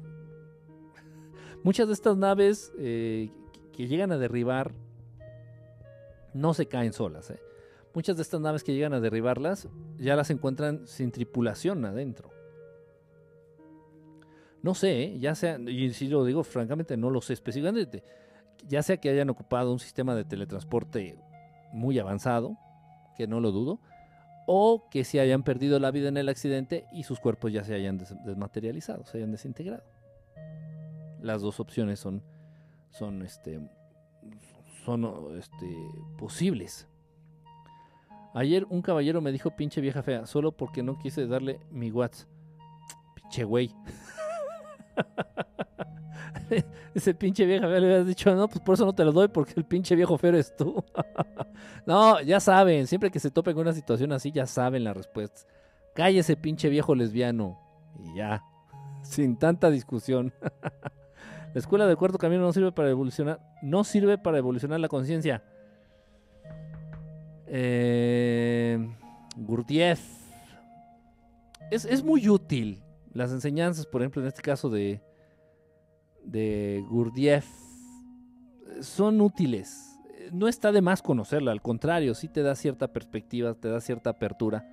Muchas 1.63 1.87
de 1.87 1.93
estas 1.93 2.17
naves 2.17 2.73
eh, 2.77 3.31
que 3.71 3.87
llegan 3.87 4.11
a 4.11 4.17
derribar 4.17 4.73
no 6.33 6.53
se 6.53 6.67
caen 6.67 6.91
solas. 6.91 7.31
¿eh? 7.31 7.39
Muchas 7.93 8.17
de 8.17 8.23
estas 8.23 8.41
naves 8.41 8.63
que 8.65 8.73
llegan 8.73 8.93
a 8.93 8.99
derribarlas 8.99 9.69
ya 9.97 10.17
las 10.17 10.29
encuentran 10.31 10.85
sin 10.85 11.11
tripulación 11.11 11.85
adentro. 11.85 12.29
No 14.61 14.73
sé, 14.73 15.03
¿eh? 15.03 15.19
ya 15.19 15.35
sea, 15.35 15.57
y 15.59 15.91
si 15.91 16.07
lo 16.07 16.25
digo 16.25 16.43
francamente, 16.43 16.97
no 16.97 17.09
lo 17.09 17.21
sé 17.21 17.33
específicamente 17.33 18.03
ya 18.67 18.83
sea 18.83 18.97
que 18.97 19.09
hayan 19.09 19.29
ocupado 19.29 19.71
un 19.71 19.79
sistema 19.79 20.15
de 20.15 20.25
teletransporte 20.25 21.17
muy 21.71 21.99
avanzado, 21.99 22.57
que 23.15 23.27
no 23.27 23.39
lo 23.39 23.51
dudo, 23.51 23.79
o 24.45 24.89
que 24.89 25.03
se 25.03 25.19
hayan 25.19 25.43
perdido 25.43 25.79
la 25.79 25.91
vida 25.91 26.09
en 26.09 26.17
el 26.17 26.29
accidente 26.29 26.85
y 26.91 27.03
sus 27.03 27.19
cuerpos 27.19 27.53
ya 27.53 27.63
se 27.63 27.75
hayan 27.75 27.97
desmaterializado, 27.97 29.05
se 29.05 29.17
hayan 29.17 29.31
desintegrado. 29.31 29.83
Las 31.21 31.41
dos 31.41 31.59
opciones 31.59 31.99
son, 31.99 32.23
son, 32.89 33.21
este, 33.21 33.59
son 34.85 35.37
este, 35.37 35.77
posibles. 36.17 36.87
Ayer 38.33 38.65
un 38.69 38.81
caballero 38.81 39.21
me 39.21 39.31
dijo 39.31 39.51
pinche 39.51 39.81
vieja 39.81 40.01
fea, 40.01 40.25
solo 40.25 40.51
porque 40.51 40.81
no 40.81 40.97
quise 40.97 41.27
darle 41.27 41.59
mi 41.71 41.91
WhatsApp. 41.91 42.29
Pinche 43.15 43.43
güey. 43.43 43.75
Ese 46.93 47.13
pinche 47.13 47.45
viejo 47.45 47.67
le 47.67 47.77
habías 47.77 48.07
dicho, 48.07 48.33
no, 48.35 48.47
pues 48.47 48.61
por 48.61 48.73
eso 48.75 48.85
no 48.85 48.93
te 48.93 49.05
lo 49.05 49.11
doy, 49.11 49.27
porque 49.27 49.53
el 49.55 49.65
pinche 49.65 49.95
viejo 49.95 50.17
feo 50.17 50.29
eres 50.29 50.55
tú. 50.55 50.83
no, 51.85 52.21
ya 52.21 52.39
saben, 52.39 52.87
siempre 52.87 53.11
que 53.11 53.19
se 53.19 53.31
topen 53.31 53.53
con 53.53 53.61
una 53.61 53.73
situación 53.73 54.11
así, 54.11 54.31
ya 54.31 54.45
saben 54.45 54.83
la 54.83 54.93
respuesta. 54.93 55.41
Cállese, 55.93 56.35
pinche 56.35 56.69
viejo 56.69 56.95
lesbiano. 56.95 57.59
Y 58.03 58.15
ya, 58.15 58.43
sin 59.03 59.37
tanta 59.37 59.69
discusión. 59.69 60.33
la 60.41 61.59
escuela 61.59 61.85
del 61.87 61.97
cuarto 61.97 62.17
camino 62.17 62.41
no 62.41 62.53
sirve 62.53 62.71
para 62.71 62.89
evolucionar, 62.89 63.39
no 63.61 63.83
sirve 63.83 64.17
para 64.17 64.37
evolucionar 64.37 64.79
la 64.79 64.87
conciencia. 64.87 65.43
Eh. 67.47 68.87
Es, 71.71 71.85
es 71.85 72.03
muy 72.03 72.27
útil 72.29 72.83
las 73.13 73.31
enseñanzas, 73.31 73.85
por 73.85 74.01
ejemplo, 74.01 74.21
en 74.21 74.27
este 74.27 74.41
caso 74.41 74.69
de, 74.69 75.01
de 76.23 76.83
Gurdjieff 76.89 77.47
son 78.81 79.21
útiles. 79.21 79.99
No 80.31 80.47
está 80.47 80.71
de 80.71 80.81
más 80.81 81.01
conocerla, 81.01 81.51
al 81.51 81.61
contrario, 81.61 82.13
sí 82.13 82.27
te 82.27 82.43
da 82.43 82.55
cierta 82.55 82.91
perspectiva, 82.93 83.55
te 83.55 83.67
da 83.67 83.81
cierta 83.81 84.11
apertura. 84.11 84.67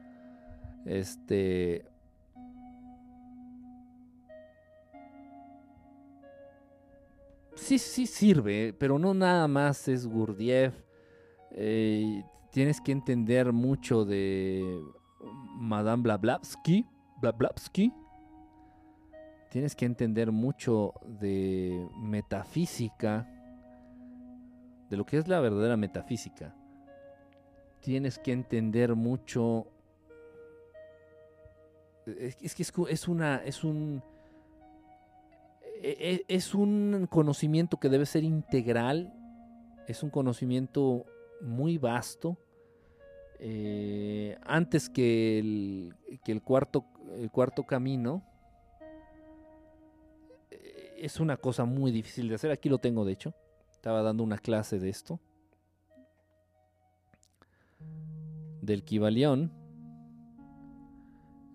Este. 0.84 1.86
Sí, 7.54 7.78
sí 7.78 8.06
sirve, 8.06 8.74
pero 8.78 8.98
no 8.98 9.14
nada 9.14 9.48
más 9.48 9.88
es 9.88 10.06
Gurdjieff. 10.06 10.74
Eh, 11.52 12.22
tienes 12.52 12.82
que 12.82 12.92
entender 12.92 13.52
mucho 13.52 14.04
de 14.04 14.78
Madame 15.58 16.02
Blablavsky. 16.02 16.84
Blablavsky 17.22 17.94
tienes 19.50 19.74
que 19.74 19.84
entender 19.84 20.32
mucho 20.32 20.94
de 21.20 21.88
metafísica, 21.96 23.28
de 24.90 24.96
lo 24.96 25.04
que 25.04 25.18
es 25.18 25.28
la 25.28 25.40
verdadera 25.40 25.76
metafísica. 25.76 26.54
Tienes 27.80 28.18
que 28.18 28.32
entender 28.32 28.94
mucho. 28.94 29.66
Es, 32.06 32.54
que 32.54 32.62
es, 32.62 33.08
una. 33.08 33.36
Es 33.44 33.64
un. 33.64 34.02
E, 35.82 36.24
e, 36.28 36.34
es 36.34 36.54
un 36.54 37.06
conocimiento 37.10 37.78
que 37.78 37.88
debe 37.88 38.06
ser 38.06 38.24
integral. 38.24 39.12
Es 39.86 40.02
un 40.02 40.10
conocimiento 40.10 41.04
muy 41.40 41.78
vasto. 41.78 42.38
Eh, 43.38 44.38
antes 44.44 44.88
que 44.88 45.38
el, 45.38 45.94
que 46.24 46.32
el 46.32 46.42
cuarto, 46.42 46.86
el 47.18 47.30
cuarto 47.30 47.64
camino, 47.64 48.22
es 50.98 51.20
una 51.20 51.36
cosa 51.36 51.64
muy 51.64 51.92
difícil 51.92 52.28
de 52.28 52.36
hacer. 52.36 52.50
Aquí 52.50 52.68
lo 52.68 52.78
tengo, 52.78 53.04
de 53.04 53.12
hecho. 53.12 53.34
Estaba 53.70 54.02
dando 54.02 54.22
una 54.22 54.38
clase 54.38 54.78
de 54.78 54.88
esto. 54.88 55.20
Del 58.62 58.84
Kibalión. 58.84 59.52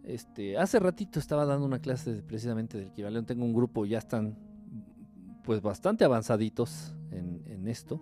Este, 0.03 0.57
hace 0.57 0.79
ratito 0.79 1.19
estaba 1.19 1.45
dando 1.45 1.65
una 1.65 1.79
clase 1.79 2.23
precisamente 2.23 2.77
del 2.77 2.91
Kibalión. 2.91 3.25
Tengo 3.25 3.45
un 3.45 3.53
grupo, 3.53 3.85
ya 3.85 3.97
están 3.97 4.37
pues 5.43 5.61
bastante 5.61 6.05
avanzaditos 6.05 6.95
en, 7.11 7.67
esto. 7.67 8.01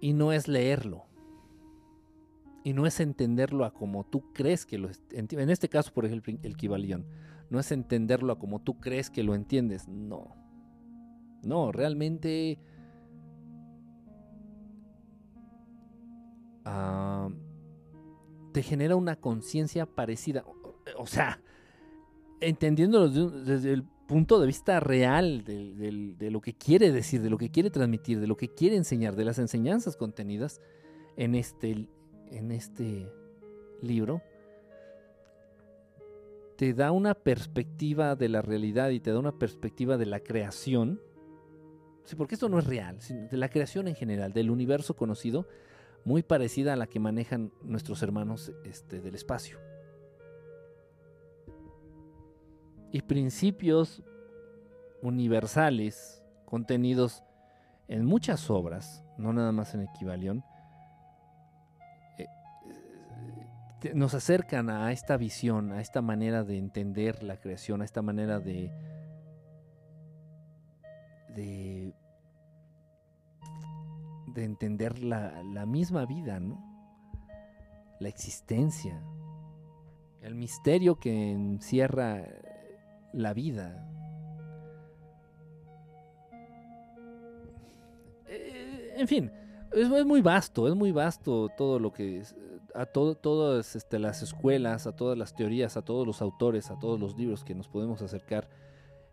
Y 0.00 0.14
no 0.14 0.32
es 0.32 0.48
leerlo. 0.48 1.04
Y 2.64 2.72
no 2.72 2.86
es 2.86 2.98
entenderlo 2.98 3.64
a 3.64 3.74
como 3.74 4.04
tú 4.04 4.32
crees 4.32 4.64
que 4.64 4.78
lo... 4.78 4.88
En 5.10 5.50
este 5.50 5.68
caso, 5.68 5.92
por 5.92 6.06
ejemplo, 6.06 6.34
el 6.42 6.56
Kibalión 6.56 7.04
no 7.50 7.60
es 7.60 7.72
entenderlo 7.72 8.32
a 8.32 8.38
como 8.38 8.60
tú 8.60 8.80
crees 8.80 9.10
que 9.10 9.22
lo 9.22 9.34
entiendes, 9.34 9.88
no. 9.88 10.34
No, 11.42 11.72
realmente... 11.72 12.58
Ah, 16.64 17.28
te 18.52 18.62
genera 18.62 18.96
una 18.96 19.16
conciencia 19.16 19.84
parecida. 19.84 20.44
O 20.96 21.06
sea, 21.06 21.40
entendiéndolo 22.40 23.08
desde 23.08 23.72
el 23.72 23.82
punto 24.06 24.38
de 24.38 24.46
vista 24.46 24.80
real 24.80 25.44
de, 25.44 26.14
de, 26.16 26.30
lo 26.30 26.40
que 26.40 26.54
quiere 26.54 26.92
decir, 26.92 27.22
de 27.22 27.30
lo 27.30 27.38
que 27.38 27.50
quiere 27.50 27.70
transmitir, 27.70 28.20
de 28.20 28.26
lo 28.26 28.36
que 28.36 28.48
quiere 28.48 28.76
enseñar, 28.76 29.16
de 29.16 29.24
las 29.24 29.38
enseñanzas 29.38 29.96
contenidas 29.96 30.60
en 31.16 31.34
este, 31.34 31.88
en 32.30 32.52
este 32.52 33.10
libro, 33.82 34.22
te 36.56 36.72
da 36.74 36.92
una 36.92 37.14
perspectiva 37.14 38.14
de 38.16 38.28
la 38.28 38.42
realidad 38.42 38.90
y 38.90 39.00
te 39.00 39.10
da 39.10 39.18
una 39.18 39.38
perspectiva 39.38 39.96
de 39.96 40.06
la 40.06 40.20
creación. 40.20 41.00
Sí, 42.04 42.16
porque 42.16 42.34
esto 42.34 42.48
no 42.48 42.58
es 42.58 42.66
real, 42.66 43.00
sino 43.00 43.28
de 43.28 43.36
la 43.36 43.48
creación 43.48 43.88
en 43.88 43.94
general, 43.94 44.32
del 44.32 44.50
universo 44.50 44.94
conocido, 44.94 45.48
muy 46.04 46.22
parecida 46.22 46.74
a 46.74 46.76
la 46.76 46.86
que 46.86 47.00
manejan 47.00 47.50
nuestros 47.62 48.02
hermanos 48.02 48.52
este, 48.64 49.00
del 49.00 49.14
espacio. 49.14 49.58
Y 52.92 53.02
principios 53.02 54.02
universales 55.02 56.22
contenidos 56.44 57.24
en 57.88 58.04
muchas 58.04 58.48
obras, 58.50 59.04
no 59.18 59.32
nada 59.32 59.50
más 59.50 59.74
en 59.74 59.82
Equivalión, 59.82 60.44
nos 63.92 64.14
acercan 64.14 64.70
a 64.70 64.92
esta 64.92 65.16
visión, 65.16 65.72
a 65.72 65.80
esta 65.80 66.00
manera 66.00 66.44
de 66.44 66.58
entender 66.58 67.22
la 67.22 67.36
creación, 67.38 67.82
a 67.82 67.84
esta 67.84 68.02
manera 68.02 68.40
de, 68.40 68.70
de, 71.34 71.94
de 74.34 74.44
entender 74.44 74.98
la, 75.02 75.42
la 75.42 75.66
misma 75.66 76.06
vida, 76.06 76.40
¿no? 76.40 76.74
la 77.98 78.08
existencia, 78.08 79.00
el 80.22 80.34
misterio 80.34 80.96
que 80.96 81.32
encierra 81.32 82.22
la 83.12 83.32
vida. 83.32 83.88
Eh, 88.26 88.94
en 88.96 89.08
fin, 89.08 89.32
es, 89.72 89.88
muy 90.06 90.20
vasto, 90.22 90.68
es 90.68 90.74
muy 90.74 90.92
vasto 90.92 91.48
todo 91.56 91.78
lo 91.78 91.92
que 91.92 92.22
a 92.74 92.86
todas 92.86 93.76
este, 93.76 93.98
las 93.98 94.22
escuelas, 94.22 94.86
a 94.86 94.96
todas 94.96 95.16
las 95.16 95.34
teorías, 95.34 95.76
a 95.76 95.82
todos 95.82 96.06
los 96.06 96.20
autores, 96.20 96.70
a 96.70 96.78
todos 96.78 96.98
los 96.98 97.16
libros 97.16 97.44
que 97.44 97.54
nos 97.54 97.68
podemos 97.68 98.02
acercar 98.02 98.48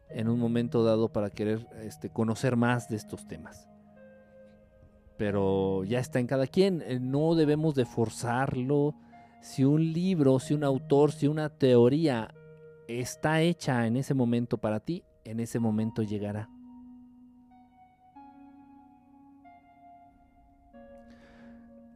en 0.09 0.27
un 0.27 0.39
momento 0.39 0.83
dado 0.83 1.09
para 1.09 1.29
querer 1.29 1.67
este, 1.83 2.09
conocer 2.09 2.55
más 2.55 2.89
de 2.89 2.95
estos 2.95 3.27
temas. 3.27 3.67
Pero 5.17 5.83
ya 5.83 5.99
está 5.99 6.19
en 6.19 6.27
cada 6.27 6.47
quien, 6.47 6.81
eh, 6.81 6.99
no 6.99 7.35
debemos 7.35 7.75
de 7.75 7.85
forzarlo. 7.85 8.95
Si 9.41 9.63
un 9.63 9.93
libro, 9.93 10.39
si 10.39 10.55
un 10.55 10.63
autor, 10.63 11.11
si 11.11 11.27
una 11.27 11.49
teoría 11.49 12.33
está 12.87 13.41
hecha 13.41 13.85
en 13.85 13.95
ese 13.95 14.15
momento 14.15 14.57
para 14.57 14.79
ti, 14.79 15.03
en 15.23 15.39
ese 15.39 15.59
momento 15.59 16.01
llegará. 16.01 16.49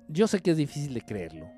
Yo 0.07 0.27
sé 0.27 0.39
que 0.39 0.51
es 0.51 0.57
difícil 0.57 0.93
de 0.93 1.01
creerlo. 1.01 1.54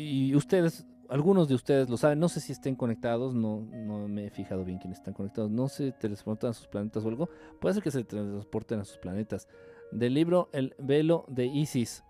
Y 0.00 0.34
ustedes, 0.34 0.86
algunos 1.08 1.48
de 1.48 1.54
ustedes 1.54 1.88
lo 1.88 1.96
saben, 1.96 2.18
no 2.18 2.28
sé 2.28 2.40
si 2.40 2.52
estén 2.52 2.74
conectados, 2.74 3.34
no, 3.34 3.60
no 3.60 4.08
me 4.08 4.26
he 4.26 4.30
fijado 4.30 4.64
bien 4.64 4.78
quiénes 4.78 4.98
están 4.98 5.14
conectados, 5.14 5.50
no 5.50 5.68
se 5.68 5.92
transportan 5.92 6.50
a 6.50 6.52
sus 6.54 6.66
planetas 6.66 7.04
o 7.04 7.08
algo. 7.08 7.28
Puede 7.60 7.74
ser 7.74 7.82
que 7.82 7.90
se 7.90 8.04
transporten 8.04 8.80
a 8.80 8.84
sus 8.84 8.98
planetas. 8.98 9.48
Del 9.92 10.14
libro 10.14 10.48
El 10.52 10.74
velo 10.78 11.24
de 11.28 11.46
Isis. 11.46 12.04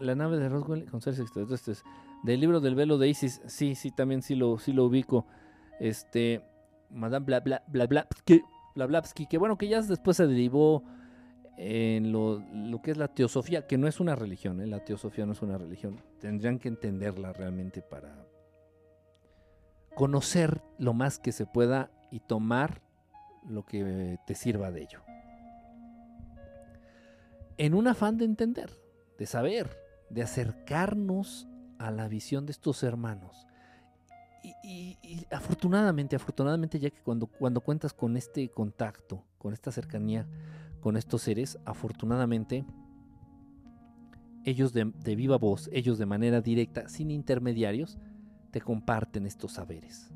La 0.00 0.14
nave 0.14 0.36
de 0.36 0.48
Roswell 0.48 0.84
con 0.90 1.00
seres 1.00 1.20
extraterrestres. 1.20 1.82
Del 2.24 2.40
libro 2.40 2.60
del 2.60 2.74
velo 2.74 2.98
de 2.98 3.08
Isis. 3.08 3.40
Sí, 3.46 3.74
sí, 3.74 3.90
también 3.90 4.22
sí 4.22 4.34
lo, 4.34 4.58
sí 4.58 4.72
lo 4.72 4.84
ubico. 4.84 5.26
Este. 5.80 6.42
Madame 6.90 7.26
Bla 7.26 7.40
Bla 7.40 7.86
Bla 7.86 8.06
que 9.28 9.38
bueno, 9.38 9.56
que 9.56 9.68
ya 9.68 9.80
después 9.80 10.16
se 10.16 10.26
derivó 10.26 10.84
en 11.56 12.12
lo, 12.12 12.42
que 12.82 12.90
es 12.90 12.96
la 12.96 13.08
teosofía, 13.08 13.66
que 13.66 13.78
no 13.78 13.88
es 13.88 13.98
una 14.00 14.14
religión, 14.14 14.60
¿eh? 14.60 14.66
la 14.66 14.84
teosofía 14.84 15.24
no 15.24 15.32
es 15.32 15.42
una 15.42 15.56
religión. 15.56 16.00
Tendrían 16.20 16.58
que 16.58 16.68
entenderla 16.68 17.32
realmente 17.32 17.82
para 17.82 18.26
conocer 19.94 20.60
lo 20.78 20.92
más 20.92 21.18
que 21.18 21.32
se 21.32 21.46
pueda 21.46 21.90
y 22.10 22.20
tomar 22.20 22.82
lo 23.48 23.64
que 23.64 24.18
te 24.26 24.34
sirva 24.34 24.70
de 24.70 24.82
ello. 24.82 25.00
En 27.56 27.72
un 27.72 27.88
afán 27.88 28.18
de 28.18 28.26
entender, 28.26 28.70
de 29.18 29.24
saber, 29.24 29.70
de 30.10 30.22
acercarnos 30.22 31.48
a 31.78 31.90
la 31.90 32.08
visión 32.08 32.44
de 32.44 32.52
estos 32.52 32.82
hermanos. 32.82 33.46
Y, 34.62 35.26
afortunadamente, 35.30 36.14
afortunadamente, 36.14 36.78
ya 36.78 36.90
que 36.90 37.00
cuando, 37.02 37.26
cuando 37.26 37.60
cuentas 37.60 37.92
con 37.92 38.16
este 38.16 38.48
contacto, 38.50 39.24
con 39.38 39.52
esta 39.52 39.72
cercanía, 39.72 40.26
con 40.86 40.96
estos 40.96 41.22
seres, 41.22 41.58
afortunadamente, 41.64 42.64
ellos 44.44 44.72
de, 44.72 44.84
viva 45.16 45.36
voz, 45.36 45.68
ellos 45.72 45.98
de 45.98 46.06
manera 46.06 46.40
directa, 46.40 46.88
sin 46.88 47.10
intermediarios, 47.10 47.98
te 48.52 48.60
comparten 48.60 49.26
estos 49.26 49.54
saberes. 49.54 50.14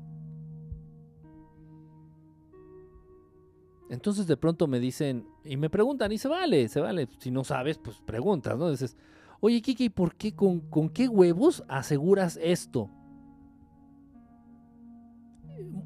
Entonces 3.89 4.27
de 4.27 4.37
pronto 4.37 4.65
me 4.65 4.79
dicen, 4.79 5.27
y 5.43 5.57
me 5.57 5.69
preguntan, 5.69 6.13
y 6.13 6.17
se 6.17 6.29
vale, 6.29 6.69
se 6.69 6.79
vale, 6.79 7.09
si 7.19 7.31
no 7.31 7.43
sabes, 7.43 7.77
pues 7.77 7.97
preguntas, 8.05 8.57
¿no? 8.57 8.71
Dices, 8.71 8.95
oye 9.41 9.61
Kiki, 9.61 9.89
¿por 9.89 10.15
qué, 10.15 10.33
con, 10.33 10.61
con 10.69 10.87
qué 10.87 11.09
huevos 11.09 11.65
aseguras 11.67 12.39
esto? 12.41 12.89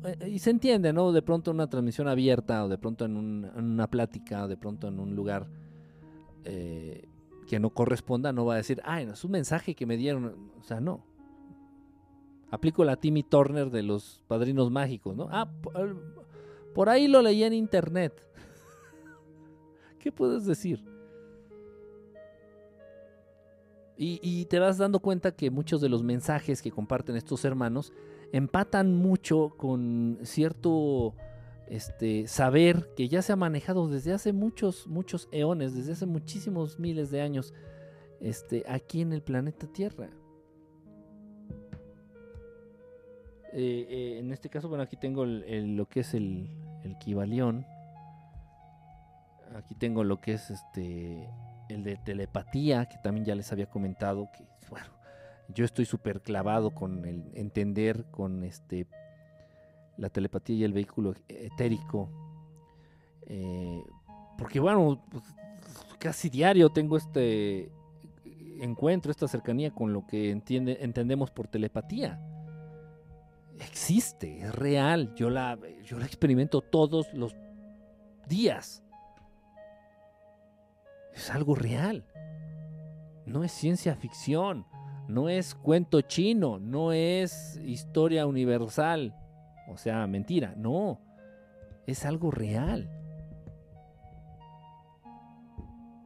Eh, 0.04 0.30
y 0.30 0.40
se 0.40 0.50
entiende, 0.50 0.94
¿no? 0.94 1.12
De 1.12 1.22
pronto 1.22 1.52
en 1.52 1.56
una 1.56 1.68
transmisión 1.68 2.08
abierta, 2.08 2.66
o 2.66 2.70
de 2.70 2.78
pronto 2.78 3.06
en, 3.06 3.16
una 3.16 3.88
plática, 3.88 4.46
o 4.46 4.48
de 4.48 4.58
pronto 4.58 4.88
en 4.88 5.00
un 5.00 5.16
lugar 5.16 5.48
eh, 6.44 7.08
que 7.48 7.60
no 7.60 7.70
corresponda, 7.70 8.32
no 8.34 8.46
va 8.46 8.56
a 8.56 8.58
decir, 8.58 8.82
ah, 8.86 9.02
es 9.02 9.24
un 9.24 9.32
mensaje 9.32 9.76
que 9.76 9.86
me 9.86 9.98
dieron. 9.98 10.52
O 10.60 10.64
sea, 10.64 10.80
no. 10.80 11.04
Aplico 12.52 12.86
la 12.86 12.96
Timmy 12.96 13.24
Turner 13.24 13.70
de 13.70 13.84
los 13.84 14.22
padrinos 14.28 14.72
mágicos, 14.72 15.16
¿no? 15.16 15.28
Ah, 15.32 15.50
por 16.74 16.90
ahí 16.90 17.08
lo 17.08 17.22
leí 17.22 17.44
en 17.44 17.54
internet. 17.54 18.14
¿Qué 20.00 20.12
puedes 20.12 20.46
decir? 20.46 20.84
y, 23.98 24.46
te 24.46 24.60
vas 24.60 24.78
dando 24.78 25.00
cuenta 25.00 25.32
que 25.32 25.50
muchos 25.50 25.80
de 25.80 25.88
los 25.88 26.04
mensajes 26.04 26.62
que 26.62 26.70
comparten 26.70 27.16
estos 27.16 27.46
hermanos 27.46 27.94
empatan 28.38 28.94
mucho 28.94 29.54
con 29.56 30.20
cierto 30.24 31.16
este, 31.68 32.28
saber 32.28 32.90
que 32.96 33.08
ya 33.08 33.22
se 33.22 33.32
ha 33.32 33.38
manejado 33.38 33.88
desde 33.88 34.12
hace 34.12 34.34
muchos, 34.34 34.88
muchos 34.88 35.30
eones, 35.32 35.74
desde 35.74 35.94
hace 35.94 36.06
muchísimos 36.06 36.78
miles 36.78 37.12
de 37.12 37.22
años, 37.22 37.54
este, 38.20 38.66
aquí 38.68 39.00
en 39.00 39.14
el 39.14 39.22
planeta 39.22 39.68
Tierra. 39.68 40.10
Eh, 43.54 43.88
eh, 43.90 44.20
en 44.20 44.34
este 44.34 44.50
caso, 44.50 44.68
bueno, 44.68 44.84
aquí 44.84 44.98
tengo 44.98 45.26
lo 45.26 45.88
que 45.88 46.02
es 46.02 46.14
el, 46.14 46.50
el 46.84 46.98
Kibalión. 46.98 47.66
Aquí 49.56 49.76
tengo 49.76 50.04
lo 50.04 50.20
que 50.20 50.34
es 50.34 50.50
este 50.50 51.30
el 51.70 51.84
de 51.84 51.96
telepatía, 51.96 52.86
que 52.86 52.98
también 52.98 53.26
ya 53.26 53.34
les 53.34 53.52
había 53.54 53.70
comentado 53.70 54.30
que, 54.38 54.46
bueno, 54.70 54.95
yo 55.50 55.66
estoy 55.66 55.86
súper 55.86 56.22
clavado 56.22 56.72
con 56.72 57.06
el 57.06 57.24
entender 57.34 58.06
con 58.12 58.44
este 58.44 58.88
la 59.98 60.10
telepatía 60.10 60.56
y 60.58 60.64
el 60.64 60.74
vehículo 60.74 61.14
etérico. 61.28 62.10
Eh, 63.28 63.82
porque 64.38 64.60
bueno, 64.60 65.02
pues, 65.10 65.24
casi 66.00 66.30
diario 66.30 66.70
tengo 66.70 66.98
este 66.98 67.72
encuentro, 68.60 69.12
esta 69.12 69.28
cercanía 69.28 69.72
con 69.72 69.94
lo 69.94 70.06
que 70.06 70.32
entiende, 70.32 70.78
entendemos 70.82 71.32
por 71.32 71.48
telepatía. 71.48 72.20
Existe, 73.60 74.42
es 74.42 74.54
real. 74.54 75.14
Yo 75.16 75.30
la, 75.30 75.58
yo 75.86 75.98
la 75.98 76.06
experimento 76.06 76.62
todos 76.62 77.14
los 77.14 77.36
días. 78.28 78.84
Es 81.14 81.30
algo 81.30 81.56
real. 81.56 82.06
No 83.26 83.44
es 83.44 83.54
ciencia 83.54 83.96
ficción 83.96 84.66
no 85.08 85.30
es 85.30 85.56
cuento 85.56 86.02
chino, 86.02 86.60
no 86.60 86.92
es 86.92 87.60
historia 87.64 88.26
universal, 88.26 89.16
o 89.68 89.78
sea, 89.78 90.06
mentira, 90.08 90.54
no, 90.58 91.00
es 91.86 92.06
algo 92.06 92.32
real. 92.32 92.90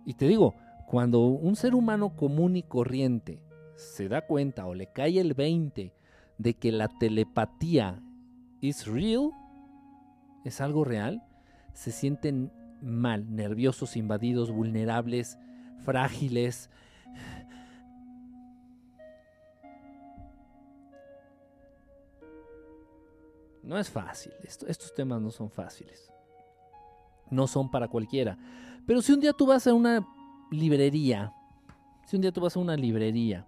Y 0.05 0.13
te 0.15 0.27
digo, 0.27 0.55
cuando 0.87 1.21
un 1.27 1.55
ser 1.55 1.75
humano 1.75 2.15
común 2.15 2.55
y 2.55 2.63
corriente 2.63 3.41
se 3.75 4.09
da 4.09 4.25
cuenta 4.25 4.65
o 4.65 4.73
le 4.73 4.87
cae 4.87 5.19
el 5.19 5.33
20 5.33 5.93
de 6.37 6.53
que 6.55 6.71
la 6.71 6.87
telepatía 6.87 8.01
es 8.61 8.87
real, 8.87 9.31
es 10.45 10.61
algo 10.61 10.83
real, 10.83 11.23
se 11.73 11.91
sienten 11.91 12.51
mal, 12.81 13.35
nerviosos, 13.35 13.95
invadidos, 13.95 14.51
vulnerables, 14.51 15.37
frágiles, 15.85 16.69
No 23.63 23.77
es 23.77 23.89
fácil, 23.89 24.33
estos 24.43 24.93
temas 24.93 25.21
no 25.21 25.31
son 25.31 25.49
fáciles. 25.49 26.11
No 27.29 27.47
son 27.47 27.69
para 27.69 27.87
cualquiera. 27.87 28.37
Pero 28.87 29.01
si 29.01 29.11
un 29.11 29.19
día 29.19 29.33
tú 29.33 29.45
vas 29.45 29.67
a 29.67 29.73
una 29.73 30.07
librería, 30.51 31.33
si 32.05 32.15
un 32.15 32.21
día 32.21 32.31
tú 32.31 32.41
vas 32.41 32.55
a 32.55 32.59
una 32.59 32.75
librería, 32.75 33.45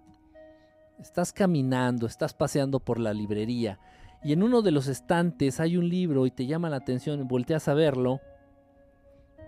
estás 0.99 1.33
caminando, 1.33 2.05
estás 2.05 2.33
paseando 2.33 2.79
por 2.79 2.99
la 2.99 3.13
librería 3.13 3.79
y 4.23 4.33
en 4.33 4.43
uno 4.43 4.61
de 4.61 4.71
los 4.71 4.87
estantes 4.87 5.59
hay 5.59 5.77
un 5.77 5.89
libro 5.89 6.27
y 6.27 6.31
te 6.31 6.45
llama 6.45 6.69
la 6.69 6.77
atención, 6.77 7.27
volteas 7.27 7.67
a 7.67 7.73
verlo 7.73 8.21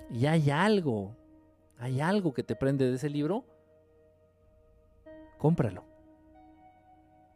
y 0.09 0.25
hay 0.25 0.49
algo, 0.49 1.15
hay 1.77 2.01
algo 2.01 2.33
que 2.33 2.43
te 2.43 2.55
prende 2.55 2.89
de 2.89 2.95
ese 2.95 3.09
libro, 3.09 3.45
cómpralo. 5.37 5.85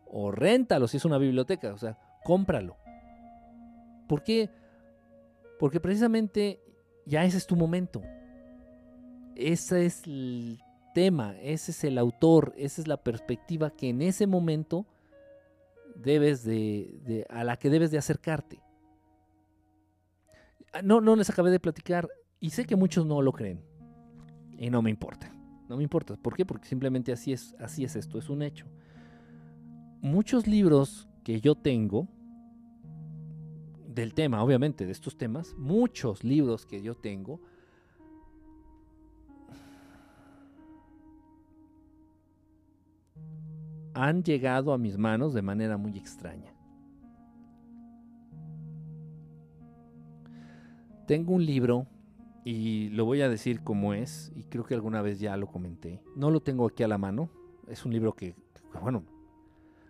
O 0.08 0.32
réntalo 0.32 0.88
si 0.88 0.98
es 0.98 1.06
una 1.06 1.18
biblioteca, 1.18 1.74
o 1.74 1.78
sea, 1.78 2.00
cómpralo. 2.24 2.78
¿Por 4.08 4.24
qué? 4.24 4.50
Porque 5.60 5.80
precisamente 5.80 6.62
ya 7.06 7.24
ese 7.26 7.38
es 7.38 7.48
tu 7.48 7.56
momento. 7.56 8.02
Ese 9.36 9.86
es 9.86 10.04
el 10.06 10.60
tema, 10.94 11.36
ese 11.42 11.72
es 11.72 11.84
el 11.84 11.98
autor, 11.98 12.54
esa 12.58 12.82
es 12.82 12.88
la 12.88 12.98
perspectiva 12.98 13.70
que 13.70 13.90
en 13.90 14.02
ese 14.02 14.26
momento 14.26 14.88
debes 15.96 16.44
de, 16.44 17.26
a 17.30 17.44
la 17.44 17.58
que 17.58 17.70
debes 17.70 17.92
de 17.92 17.98
acercarte. 17.98 18.62
Ah, 20.74 20.82
no, 20.82 21.02
no 21.02 21.16
les 21.16 21.30
acabé 21.30 21.52
de 21.52 21.60
platicar 21.60 22.10
y 22.40 22.50
sé 22.50 22.66
que 22.66 22.76
muchos 22.76 23.06
no 23.06 23.22
lo 23.22 23.32
creen 23.32 23.62
y 24.58 24.70
no 24.70 24.82
me 24.82 24.90
importa. 24.90 25.32
No 25.70 25.78
me 25.78 25.84
importa. 25.84 26.16
¿Por 26.16 26.36
qué? 26.36 26.46
Porque 26.46 26.68
simplemente 26.68 27.12
así 27.12 27.34
es, 27.34 27.56
así 27.60 27.84
es 27.84 27.96
esto, 27.96 28.18
es 28.18 28.30
un 28.30 28.42
hecho. 28.42 28.66
Muchos 30.02 30.48
libros 30.48 31.08
que 31.24 31.42
yo 31.42 31.56
tengo 31.56 32.08
del 33.98 34.14
tema, 34.14 34.44
obviamente, 34.44 34.86
de 34.86 34.92
estos 34.92 35.18
temas, 35.18 35.56
muchos 35.58 36.24
libros 36.24 36.66
que 36.66 36.82
yo 36.82 36.96
tengo, 36.96 37.42
han 43.96 44.24
llegado 44.24 44.72
a 44.72 44.78
mis 44.78 44.98
manos 44.98 45.34
de 45.34 45.42
manera 45.42 45.78
muy 45.78 45.98
extraña. 45.98 46.54
Tengo 51.08 51.34
un 51.34 51.46
libro 51.46 51.88
y 52.46 52.90
lo 52.90 53.06
voy 53.06 53.22
a 53.22 53.30
decir 53.30 53.64
como 53.64 53.96
es, 53.96 54.32
y 54.36 54.44
creo 54.44 54.64
que 54.64 54.76
alguna 54.76 55.02
vez 55.02 55.20
ya 55.20 55.36
lo 55.38 55.48
comenté. 55.48 56.04
No 56.16 56.30
lo 56.30 56.42
tengo 56.42 56.68
aquí 56.68 56.84
a 56.84 56.88
la 56.88 57.00
mano, 57.00 57.30
es 57.68 57.84
un 57.84 57.94
libro 57.94 58.14
que, 58.14 58.36
bueno, 58.80 59.04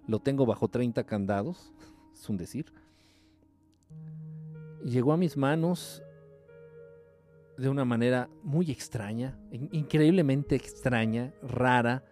lo 0.07 0.19
tengo 0.19 0.45
bajo 0.45 0.69
30 0.69 1.03
candados, 1.03 1.73
es 2.13 2.29
un 2.29 2.37
decir. 2.37 2.71
Llegó 4.83 5.13
a 5.13 5.17
mis 5.17 5.35
manos 5.37 6.03
de 7.57 7.69
una 7.69 7.85
manera 7.85 8.29
muy 8.43 8.71
extraña, 8.71 9.39
increíblemente 9.51 10.55
extraña, 10.55 11.33
rara. 11.41 12.05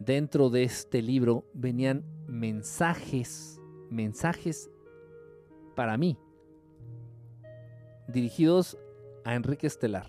Dentro 0.00 0.50
de 0.50 0.64
este 0.64 1.02
libro 1.02 1.44
venían 1.54 2.04
mensajes, 2.26 3.60
mensajes 3.90 4.70
para 5.74 5.96
mí, 5.96 6.18
dirigidos 8.08 8.78
a 9.24 9.34
Enrique 9.34 9.66
Estelar. 9.66 10.06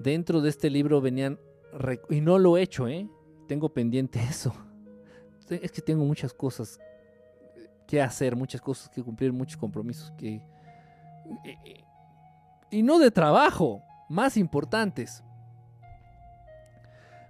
Dentro 0.00 0.40
de 0.40 0.48
este 0.48 0.70
libro 0.70 1.00
venían, 1.00 1.38
y 2.08 2.20
no 2.20 2.38
lo 2.38 2.56
he 2.56 2.62
hecho, 2.62 2.88
¿eh? 2.88 3.08
tengo 3.48 3.68
pendiente 3.70 4.20
eso. 4.30 4.54
Es 5.50 5.72
que 5.72 5.82
tengo 5.82 6.04
muchas 6.04 6.32
cosas 6.32 6.78
que 7.88 8.02
hacer, 8.02 8.36
muchas 8.36 8.60
cosas 8.60 8.90
que 8.90 9.02
cumplir, 9.02 9.32
muchos 9.32 9.56
compromisos 9.56 10.12
que... 10.12 10.42
Y 12.70 12.82
no 12.82 12.98
de 12.98 13.10
trabajo, 13.10 13.82
más 14.10 14.36
importantes. 14.36 15.24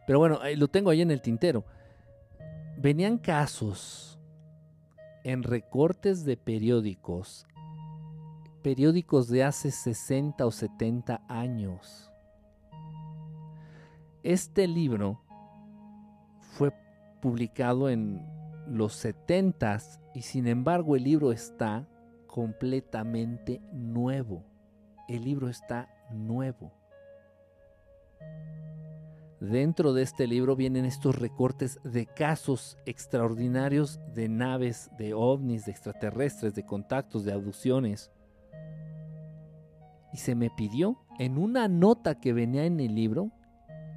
Pero 0.04 0.18
bueno, 0.18 0.40
lo 0.56 0.66
tengo 0.66 0.90
ahí 0.90 1.00
en 1.00 1.12
el 1.12 1.22
tintero. 1.22 1.64
Venían 2.76 3.18
casos 3.18 4.18
en 5.22 5.44
recortes 5.44 6.24
de 6.24 6.36
periódicos, 6.36 7.46
periódicos 8.62 9.28
de 9.28 9.44
hace 9.44 9.70
60 9.70 10.44
o 10.44 10.50
70 10.50 11.22
años. 11.28 12.10
Este 14.24 14.66
libro 14.66 15.22
fue 16.40 16.72
publicado 17.20 17.88
en 17.88 18.26
los 18.66 18.94
70 18.94 19.78
y 20.14 20.22
sin 20.22 20.46
embargo 20.46 20.96
el 20.96 21.04
libro 21.04 21.32
está 21.32 21.86
completamente 22.26 23.60
nuevo. 23.72 24.44
El 25.08 25.24
libro 25.24 25.48
está 25.48 25.88
nuevo. 26.10 26.72
Dentro 29.40 29.92
de 29.92 30.02
este 30.02 30.26
libro 30.26 30.56
vienen 30.56 30.84
estos 30.84 31.16
recortes 31.16 31.78
de 31.84 32.06
casos 32.06 32.76
extraordinarios 32.86 34.00
de 34.14 34.28
naves, 34.28 34.90
de 34.98 35.14
ovnis, 35.14 35.64
de 35.64 35.72
extraterrestres, 35.72 36.54
de 36.54 36.64
contactos, 36.64 37.24
de 37.24 37.32
abducciones. 37.32 38.10
Y 40.12 40.16
se 40.16 40.34
me 40.34 40.50
pidió 40.50 40.98
en 41.18 41.38
una 41.38 41.68
nota 41.68 42.18
que 42.18 42.32
venía 42.32 42.64
en 42.64 42.80
el 42.80 42.94
libro 42.94 43.30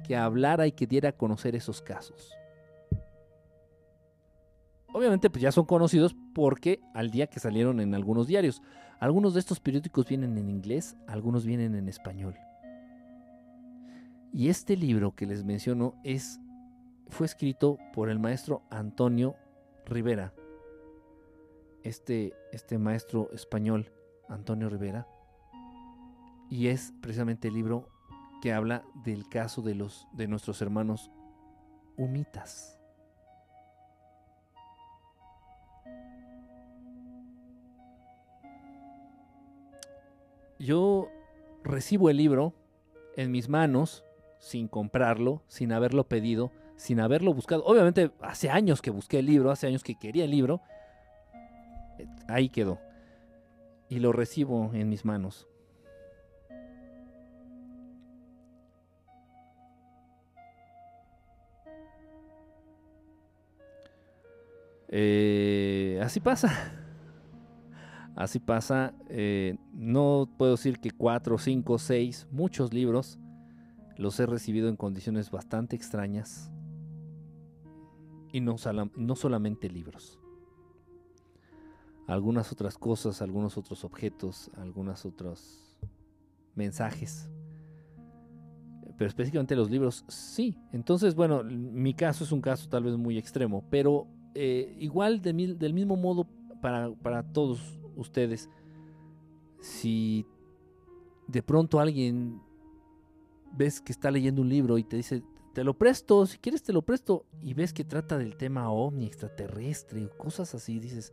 que 0.04 0.16
hablara 0.16 0.66
y 0.66 0.72
que 0.72 0.86
diera 0.86 1.10
a 1.10 1.16
conocer 1.16 1.56
esos 1.56 1.82
casos 1.82 2.36
obviamente 4.92 5.30
pues 5.30 5.42
ya 5.42 5.52
son 5.52 5.64
conocidos 5.64 6.16
porque 6.34 6.80
al 6.94 7.10
día 7.10 7.26
que 7.26 7.40
salieron 7.40 7.80
en 7.80 7.94
algunos 7.94 8.26
diarios. 8.26 8.62
Algunos 9.00 9.34
de 9.34 9.40
estos 9.40 9.58
periódicos 9.58 10.06
vienen 10.06 10.38
en 10.38 10.48
inglés, 10.48 10.96
algunos 11.08 11.44
vienen 11.44 11.74
en 11.74 11.88
español. 11.88 12.36
Y 14.32 14.48
este 14.48 14.76
libro 14.76 15.14
que 15.14 15.26
les 15.26 15.44
menciono 15.44 15.94
es 16.04 16.40
fue 17.08 17.26
escrito 17.26 17.78
por 17.92 18.08
el 18.08 18.18
maestro 18.18 18.62
Antonio 18.70 19.36
Rivera. 19.84 20.32
Este, 21.82 22.32
este 22.52 22.78
maestro 22.78 23.28
español, 23.32 23.90
Antonio 24.28 24.70
Rivera, 24.70 25.06
y 26.48 26.68
es 26.68 26.94
precisamente 27.00 27.48
el 27.48 27.54
libro 27.54 27.88
que 28.40 28.52
habla 28.52 28.84
del 29.04 29.28
caso 29.28 29.62
de 29.62 29.74
los 29.74 30.06
de 30.12 30.28
nuestros 30.28 30.62
hermanos 30.62 31.10
humitas. 31.96 32.81
Yo 40.62 41.10
recibo 41.64 42.08
el 42.08 42.16
libro 42.16 42.54
en 43.16 43.32
mis 43.32 43.48
manos, 43.48 44.04
sin 44.38 44.68
comprarlo, 44.68 45.42
sin 45.48 45.72
haberlo 45.72 46.04
pedido, 46.04 46.52
sin 46.76 47.00
haberlo 47.00 47.34
buscado. 47.34 47.64
Obviamente 47.64 48.12
hace 48.20 48.48
años 48.48 48.80
que 48.80 48.90
busqué 48.90 49.18
el 49.18 49.26
libro, 49.26 49.50
hace 49.50 49.66
años 49.66 49.82
que 49.82 49.96
quería 49.96 50.24
el 50.24 50.30
libro. 50.30 50.60
Eh, 51.98 52.06
ahí 52.28 52.48
quedó. 52.48 52.78
Y 53.88 53.98
lo 53.98 54.12
recibo 54.12 54.70
en 54.72 54.88
mis 54.88 55.04
manos. 55.04 55.48
Eh, 64.88 65.98
así 66.02 66.20
pasa. 66.20 66.81
Así 68.14 68.40
pasa, 68.40 68.94
eh, 69.08 69.56
no 69.72 70.28
puedo 70.36 70.52
decir 70.52 70.80
que 70.80 70.90
cuatro, 70.90 71.38
cinco, 71.38 71.78
seis, 71.78 72.26
muchos 72.30 72.74
libros 72.74 73.18
los 73.96 74.20
he 74.20 74.26
recibido 74.26 74.68
en 74.68 74.76
condiciones 74.76 75.30
bastante 75.30 75.76
extrañas. 75.76 76.50
Y 78.32 78.40
no, 78.40 78.56
solamente 78.58 79.68
libros. 79.68 80.18
Algunas 82.06 82.52
otras 82.52 82.76
cosas, 82.76 83.22
algunos 83.22 83.56
otros 83.56 83.84
objetos, 83.84 84.50
algunos 84.56 85.06
otros 85.06 85.78
mensajes. 86.54 87.30
Pero 88.96 89.08
específicamente 89.08 89.56
los 89.56 89.70
libros, 89.70 90.04
sí. 90.08 90.58
Entonces, 90.72 91.14
bueno, 91.14 91.44
mi 91.44 91.94
caso 91.94 92.24
es 92.24 92.32
un 92.32 92.40
caso 92.40 92.68
tal 92.68 92.84
vez 92.84 92.96
muy 92.96 93.18
extremo, 93.18 93.64
pero 93.70 94.06
eh, 94.34 94.76
igual 94.80 95.20
del 95.22 95.72
mismo 95.74 95.96
modo 95.96 96.26
para 96.60 97.22
todos 97.32 97.81
ustedes, 97.96 98.48
si 99.60 100.26
de 101.26 101.42
pronto 101.42 101.80
alguien 101.80 102.40
ves 103.52 103.80
que 103.80 103.92
está 103.92 104.10
leyendo 104.10 104.42
un 104.42 104.48
libro 104.48 104.78
y 104.78 104.84
te 104.84 104.96
dice, 104.96 105.22
te 105.52 105.64
lo 105.64 105.74
presto, 105.74 106.26
si 106.26 106.38
quieres 106.38 106.62
te 106.62 106.72
lo 106.72 106.82
presto, 106.82 107.26
y 107.42 107.54
ves 107.54 107.72
que 107.72 107.84
trata 107.84 108.18
del 108.18 108.36
tema 108.36 108.70
ovni, 108.70 109.06
extraterrestre, 109.06 110.06
o 110.06 110.10
cosas 110.16 110.54
así, 110.54 110.78
dices, 110.78 111.12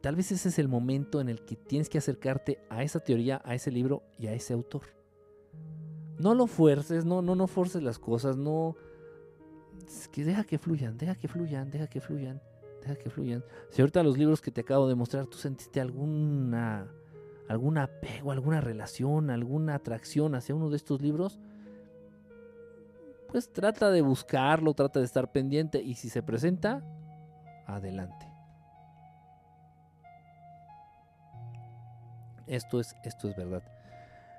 tal 0.00 0.16
vez 0.16 0.30
ese 0.32 0.48
es 0.48 0.58
el 0.58 0.68
momento 0.68 1.20
en 1.20 1.28
el 1.28 1.44
que 1.44 1.56
tienes 1.56 1.88
que 1.88 1.98
acercarte 1.98 2.58
a 2.68 2.82
esa 2.82 3.00
teoría, 3.00 3.40
a 3.44 3.54
ese 3.54 3.70
libro 3.70 4.02
y 4.18 4.26
a 4.26 4.32
ese 4.32 4.52
autor. 4.52 4.82
No 6.18 6.34
lo 6.34 6.46
fuerces, 6.46 7.04
no, 7.04 7.22
no, 7.22 7.34
no 7.34 7.46
forces 7.46 7.82
las 7.82 7.98
cosas, 7.98 8.36
no... 8.36 8.76
Es 9.86 10.06
que 10.08 10.24
deja 10.24 10.44
que 10.44 10.58
fluyan, 10.58 10.98
deja 10.98 11.14
que 11.14 11.26
fluyan, 11.26 11.70
deja 11.70 11.86
que 11.86 12.00
fluyan 12.00 12.40
deja 12.80 12.96
que 12.96 13.10
fluyan. 13.10 13.44
Si 13.70 13.82
ahorita 13.82 14.02
los 14.02 14.18
libros 14.18 14.40
que 14.40 14.50
te 14.50 14.62
acabo 14.62 14.88
de 14.88 14.94
mostrar, 14.94 15.26
tú 15.26 15.38
sentiste 15.38 15.80
alguna, 15.80 16.90
algún 17.48 17.78
apego, 17.78 18.32
alguna 18.32 18.60
relación, 18.60 19.30
alguna 19.30 19.74
atracción 19.74 20.34
hacia 20.34 20.54
uno 20.54 20.70
de 20.70 20.76
estos 20.76 21.00
libros, 21.00 21.38
pues 23.28 23.52
trata 23.52 23.90
de 23.90 24.02
buscarlo, 24.02 24.74
trata 24.74 24.98
de 24.98 25.06
estar 25.06 25.30
pendiente 25.30 25.80
y 25.80 25.94
si 25.94 26.08
se 26.08 26.22
presenta, 26.22 26.82
adelante. 27.66 28.26
Esto 32.46 32.80
es, 32.80 32.96
esto 33.04 33.28
es 33.28 33.36
verdad. 33.36 33.62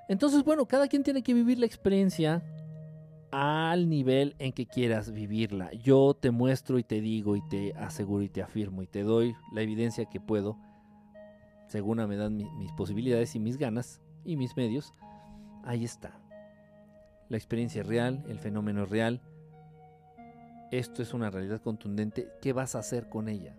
Entonces, 0.08 0.44
bueno, 0.44 0.66
cada 0.66 0.88
quien 0.88 1.02
tiene 1.02 1.22
que 1.22 1.32
vivir 1.32 1.58
la 1.58 1.64
experiencia 1.64 2.42
al 3.32 3.88
nivel 3.88 4.36
en 4.38 4.52
que 4.52 4.66
quieras 4.66 5.10
vivirla. 5.10 5.72
Yo 5.72 6.14
te 6.14 6.30
muestro 6.30 6.78
y 6.78 6.84
te 6.84 7.00
digo 7.00 7.34
y 7.34 7.40
te 7.48 7.72
aseguro 7.74 8.22
y 8.22 8.28
te 8.28 8.42
afirmo 8.42 8.82
y 8.82 8.86
te 8.86 9.02
doy 9.02 9.34
la 9.52 9.62
evidencia 9.62 10.04
que 10.04 10.20
puedo. 10.20 10.58
según 11.66 12.06
me 12.06 12.16
dan 12.16 12.36
mis 12.36 12.72
posibilidades 12.72 13.34
y 13.34 13.40
mis 13.40 13.56
ganas 13.56 14.02
y 14.24 14.36
mis 14.36 14.54
medios, 14.56 14.92
ahí 15.64 15.84
está. 15.84 16.20
La 17.30 17.38
experiencia 17.38 17.80
es 17.80 17.86
real, 17.86 18.22
el 18.28 18.38
fenómeno 18.38 18.84
es 18.84 18.90
real. 18.90 19.22
Esto 20.70 21.02
es 21.02 21.14
una 21.14 21.30
realidad 21.30 21.62
contundente. 21.62 22.28
¿Qué 22.42 22.52
vas 22.52 22.74
a 22.74 22.80
hacer 22.80 23.08
con 23.08 23.28
ella? 23.28 23.56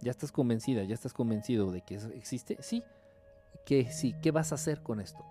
¿Ya 0.00 0.12
estás 0.12 0.30
convencida? 0.30 0.84
¿Ya 0.84 0.94
estás 0.94 1.12
convencido 1.12 1.72
de 1.72 1.80
que 1.80 1.96
existe? 2.14 2.58
Sí. 2.60 2.84
Que 3.64 3.90
sí. 3.90 4.14
¿Qué 4.22 4.30
vas 4.30 4.52
a 4.52 4.54
hacer 4.54 4.84
con 4.84 5.00
esto? 5.00 5.24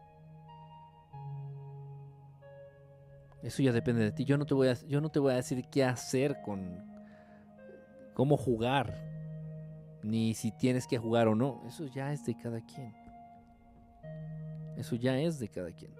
Eso 3.45 3.61
ya 3.61 3.71
depende 3.71 4.01
de 4.01 4.11
ti. 4.11 4.25
Yo 4.25 4.39
no 4.39 4.45
te 4.47 4.55
voy 4.55 4.69
a, 4.69 4.73
yo 4.87 4.99
no 4.99 5.09
te 5.09 5.19
voy 5.19 5.33
a 5.33 5.35
decir 5.35 5.63
qué 5.69 5.83
hacer 5.83 6.41
con 6.41 6.83
cómo 8.15 8.37
jugar, 8.37 8.99
ni 10.01 10.33
si 10.33 10.51
tienes 10.51 10.87
que 10.87 10.97
jugar 10.97 11.27
o 11.27 11.35
no. 11.35 11.61
Eso 11.67 11.85
ya 11.85 12.11
es 12.11 12.25
de 12.25 12.35
cada 12.35 12.59
quien. 12.65 12.91
Eso 14.77 14.95
ya 14.95 15.19
es 15.19 15.37
de 15.37 15.47
cada 15.47 15.71
quien. 15.71 15.93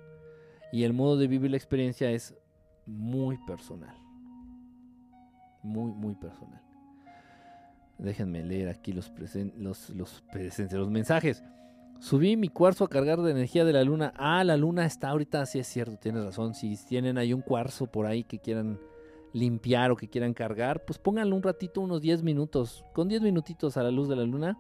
Y 0.72 0.86
el 0.86 0.94
modo 0.94 1.18
de 1.18 1.28
vivir 1.28 1.52
la 1.52 1.58
experiencia 1.58 2.10
es 2.10 2.36
muy 2.88 3.38
personal. 3.46 3.96
Muy, 5.62 5.92
muy 5.92 6.16
personal. 6.16 6.62
Déjenme 8.00 8.44
leer 8.44 8.70
aquí 8.70 8.92
los, 8.92 9.14
los, 9.56 9.92
los, 9.92 10.24
los 10.34 10.90
mensajes. 10.90 11.44
Subí 12.00 12.38
mi 12.38 12.50
cuarzo 12.50 12.84
a 12.84 12.90
cargar 12.90 13.22
de 13.22 13.32
energía 13.32 13.66
de 13.66 13.74
la 13.74 13.84
luna. 13.84 14.14
Ah, 14.18 14.44
la 14.44 14.58
luna 14.58 14.86
está 14.86 15.10
ahorita, 15.10 15.46
sí 15.46 15.60
es 15.60 15.68
cierto, 15.68 15.98
tienes 15.98 16.24
razón. 16.24 16.54
Si 16.54 16.76
tienen 16.86 17.18
ahí 17.18 17.34
un 17.34 17.42
cuarzo 17.42 17.88
por 17.88 18.06
ahí 18.06 18.24
que 18.24 18.40
quieran 18.40 18.80
limpiar 19.34 19.92
o 19.92 19.96
que 19.96 20.08
quieran 20.08 20.34
cargar, 20.34 20.86
pues 20.86 21.00
pónganlo 21.00 21.36
un 21.36 21.44
ratito, 21.44 21.82
unos 21.82 22.02
10 22.02 22.24
minutos. 22.24 22.86
Con 22.94 23.08
10 23.08 23.22
minutitos 23.22 23.78
a 23.78 23.84
la 23.84 23.92
luz 23.92 24.08
de 24.08 24.16
la 24.16 24.24
luna, 24.24 24.58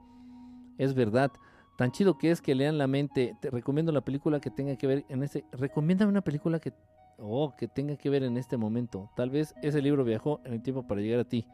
es 0.78 0.94
verdad. 0.94 1.32
Tan 1.78 1.92
chido 1.92 2.18
que 2.18 2.32
es 2.32 2.42
que 2.42 2.56
lean 2.56 2.78
la 2.78 2.88
mente. 2.88 3.36
Te 3.42 3.50
recomiendo 3.50 3.92
la 3.92 4.02
película 4.02 4.40
que 4.40 4.50
tenga 4.50 4.78
que 4.78 4.88
ver 4.88 5.06
en 5.10 5.24
este. 5.24 5.46
Recomiéndame 5.52 6.10
una 6.12 6.22
película 6.22 6.60
que. 6.60 6.74
Oh, 7.18 7.56
que 7.58 7.68
tenga 7.68 7.96
que 7.96 8.10
ver 8.10 8.24
en 8.24 8.38
este 8.38 8.58
momento. 8.58 9.10
Tal 9.16 9.30
vez 9.30 9.54
ese 9.62 9.82
libro 9.82 10.04
viajó 10.04 10.42
en 10.46 10.54
el 10.54 10.62
tiempo 10.62 10.88
para 10.88 11.02
llegar 11.02 11.20
a 11.20 11.26
ti. 11.26 11.46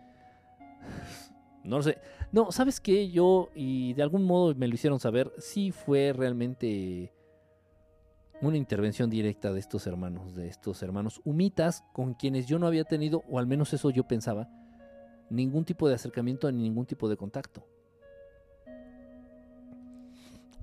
No 1.63 1.77
lo 1.77 1.83
sé. 1.83 1.97
No, 2.31 2.51
¿sabes 2.51 2.79
qué? 2.79 3.09
Yo, 3.11 3.49
y 3.53 3.93
de 3.93 4.03
algún 4.03 4.25
modo 4.25 4.55
me 4.55 4.67
lo 4.67 4.73
hicieron 4.73 4.99
saber, 4.99 5.31
sí 5.37 5.71
fue 5.71 6.13
realmente 6.13 7.13
una 8.41 8.57
intervención 8.57 9.09
directa 9.09 9.53
de 9.53 9.59
estos 9.59 9.85
hermanos, 9.85 10.35
de 10.35 10.47
estos 10.47 10.81
hermanos 10.81 11.21
humitas, 11.23 11.83
con 11.93 12.15
quienes 12.15 12.47
yo 12.47 12.57
no 12.57 12.65
había 12.65 12.83
tenido, 12.83 13.23
o 13.29 13.37
al 13.37 13.45
menos 13.45 13.73
eso 13.73 13.91
yo 13.91 14.07
pensaba, 14.07 14.49
ningún 15.29 15.63
tipo 15.63 15.87
de 15.87 15.95
acercamiento 15.95 16.51
ni 16.51 16.63
ningún 16.63 16.87
tipo 16.87 17.07
de 17.07 17.17
contacto. 17.17 17.63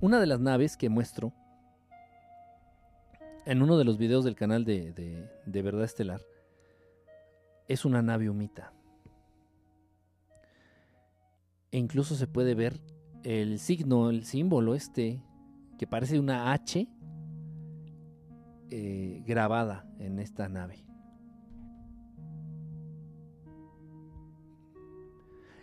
Una 0.01 0.19
de 0.19 0.27
las 0.27 0.39
naves 0.39 0.75
que 0.75 0.89
muestro 0.89 1.33
en 3.45 3.61
uno 3.61 3.77
de 3.77 3.85
los 3.85 3.97
videos 3.97 4.25
del 4.25 4.35
canal 4.35 4.65
de, 4.65 4.91
de 5.45 5.61
Verdad 5.61 5.85
Estelar 5.85 6.21
es 7.67 7.85
una 7.85 8.01
nave 8.01 8.29
humita. 8.29 8.73
E 11.71 11.77
incluso 11.77 12.15
se 12.15 12.27
puede 12.27 12.55
ver 12.55 12.79
el 13.23 13.59
signo, 13.59 14.09
el 14.09 14.25
símbolo 14.25 14.75
este, 14.75 15.21
que 15.77 15.87
parece 15.87 16.19
una 16.19 16.51
H 16.51 16.87
eh, 18.71 19.23
grabada 19.25 19.87
en 19.99 20.19
esta 20.19 20.49
nave. 20.49 20.83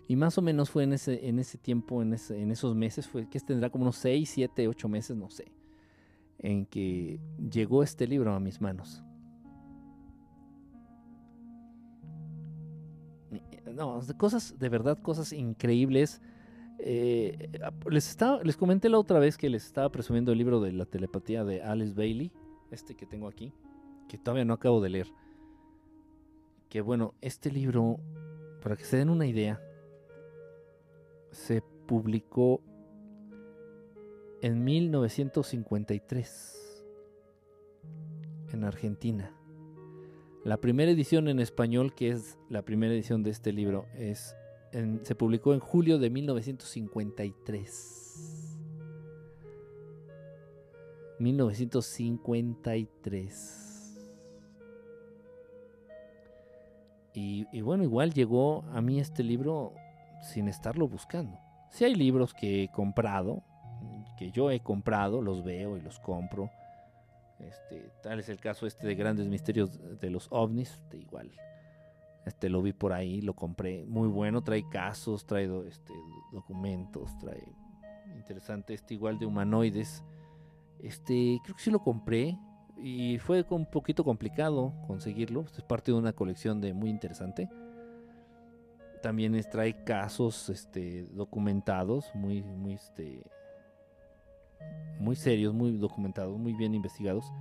Y 0.09 0.15
más 0.15 0.39
o 0.39 0.43
menos 0.43 0.71
fue 0.71 0.85
en 0.85 0.93
ese, 0.93 1.29
en 1.29 1.39
ese 1.41 1.59
tiempo, 1.59 2.01
en, 2.01 2.15
en 2.31 2.51
esos 2.51 2.77
meses, 2.77 3.09
fue 3.09 3.29
que 3.29 3.41
tendrá 3.41 3.71
como 3.71 3.83
unos 3.83 3.97
6, 3.97 4.31
7, 4.31 4.69
8 4.69 4.89
meses, 4.89 5.17
no 5.17 5.29
sé, 5.29 5.51
en 6.39 6.65
que 6.67 7.19
llegó 7.51 7.83
este 7.83 8.07
libro 8.07 8.33
a 8.33 8.39
mis 8.39 8.61
manos. 8.61 9.03
No, 13.75 14.01
cosas, 14.17 14.59
de 14.59 14.69
verdad, 14.69 14.99
cosas 15.01 15.33
increíbles. 15.33 16.21
Eh, 16.79 17.51
les, 17.89 18.09
estaba, 18.09 18.43
les 18.43 18.57
comenté 18.57 18.89
la 18.89 18.99
otra 18.99 19.19
vez 19.19 19.37
que 19.37 19.49
les 19.49 19.65
estaba 19.65 19.91
presumiendo 19.91 20.33
el 20.33 20.39
libro 20.39 20.61
de 20.61 20.73
la 20.73 20.87
telepatía 20.87 21.45
de 21.45 21.63
Alice 21.63 21.95
Bailey, 21.95 22.33
este 22.71 22.95
que 22.95 23.07
tengo 23.07 23.29
aquí, 23.29 23.53
que 24.09 24.19
todavía 24.19 24.45
no 24.45 24.55
acabo 24.55 24.81
de 24.81 24.91
leer. 24.91 25.13
Que 26.69 26.81
bueno, 26.81 27.15
este 27.21 27.51
libro, 27.51 27.99
para 28.63 28.77
que 28.77 28.85
se 28.85 28.99
den 28.99 29.09
una 29.09 29.27
idea, 29.27 29.61
se 31.31 31.63
publicó 31.87 32.61
en 34.43 34.65
1953 34.65 36.85
en 38.53 38.65
Argentina. 38.65 39.33
La 40.47 40.57
primera 40.59 40.93
edición 40.93 41.27
en 41.27 41.41
español, 41.41 41.93
que 41.93 42.11
es 42.11 42.39
la 42.49 42.63
primera 42.63 42.95
edición 42.95 43.25
de 43.25 43.31
este 43.31 43.53
libro, 43.53 43.87
es 43.97 44.37
se 45.03 45.17
publicó 45.17 45.55
en 45.55 45.59
julio 45.59 45.99
de 45.99 46.09
1953. 46.09 48.59
1953. 51.19 53.99
Y, 57.13 57.47
y, 57.51 57.61
bueno, 57.63 57.83
igual 57.83 58.15
llegó 58.15 58.63
a 58.73 58.81
mí 58.81 59.01
este 59.01 59.25
libro 59.25 59.73
sin 60.33 60.47
estarlo 60.47 60.87
buscando. 60.87 61.41
Si 61.73 61.85
hay 61.85 61.97
libros 61.97 62.33
que 62.33 62.63
he 62.63 62.71
comprado, 62.71 63.43
que 64.17 64.31
yo 64.31 64.53
he 64.53 64.61
comprado, 64.61 65.23
los 65.23 65.43
veo 65.43 65.77
y 65.77 65.81
los 65.81 65.99
compro 65.99 66.53
este, 67.41 67.91
tal 68.03 68.21
es 68.21 68.29
el 68.29 68.41
caso 68.41 68.67
este 68.67 68.87
de 68.87 68.95
grandes 68.95 69.27
misterios 69.27 69.79
de 70.01 70.11
los 70.11 70.29
ovnis, 70.31 70.83
de 70.91 70.99
igual. 70.99 71.31
Este 72.25 72.49
lo 72.49 72.61
vi 72.61 72.73
por 72.73 72.93
ahí, 72.93 73.21
lo 73.21 73.35
compré, 73.35 73.85
muy 73.87 74.09
bueno, 74.09 74.43
trae 74.43 74.69
casos, 74.69 75.27
trae 75.27 75.45
este, 75.69 75.93
documentos, 76.33 77.17
trae 77.19 77.55
interesante, 78.17 78.75
este 78.75 78.95
igual 78.95 79.19
de 79.19 79.27
humanoides. 79.27 80.03
Este, 80.81 81.41
creo 81.45 81.57
que 81.57 81.63
sí 81.63 81.71
lo 81.71 81.83
compré 81.83 82.39
y 82.77 83.19
fue 83.19 83.45
un 83.51 83.67
poquito 83.67 84.05
complicado 84.05 84.75
conseguirlo. 84.87 85.43
es 85.43 85.63
parte 85.63 85.93
de 85.93 85.99
una 85.99 86.13
colección 86.13 86.61
de 86.61 86.73
muy 86.73 86.91
interesante. 86.91 87.49
También 89.03 89.41
trae 89.51 89.85
casos 89.85 90.49
este, 90.49 91.05
documentados, 91.13 92.13
muy, 92.15 92.43
muy 92.43 92.75
este, 92.75 93.23
muy 94.99 95.17
serios, 95.17 95.55
muy 95.55 95.73
documentados, 95.73 96.39
muy 96.39 96.53
bien 96.53 96.75
investigados, 96.75 97.33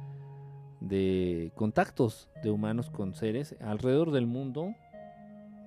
de 0.79 1.51
contactos 1.55 2.29
de 2.43 2.51
humanos 2.51 2.89
con 2.89 3.15
seres 3.15 3.55
alrededor 3.61 4.11
del 4.11 4.27
mundo. 4.27 4.73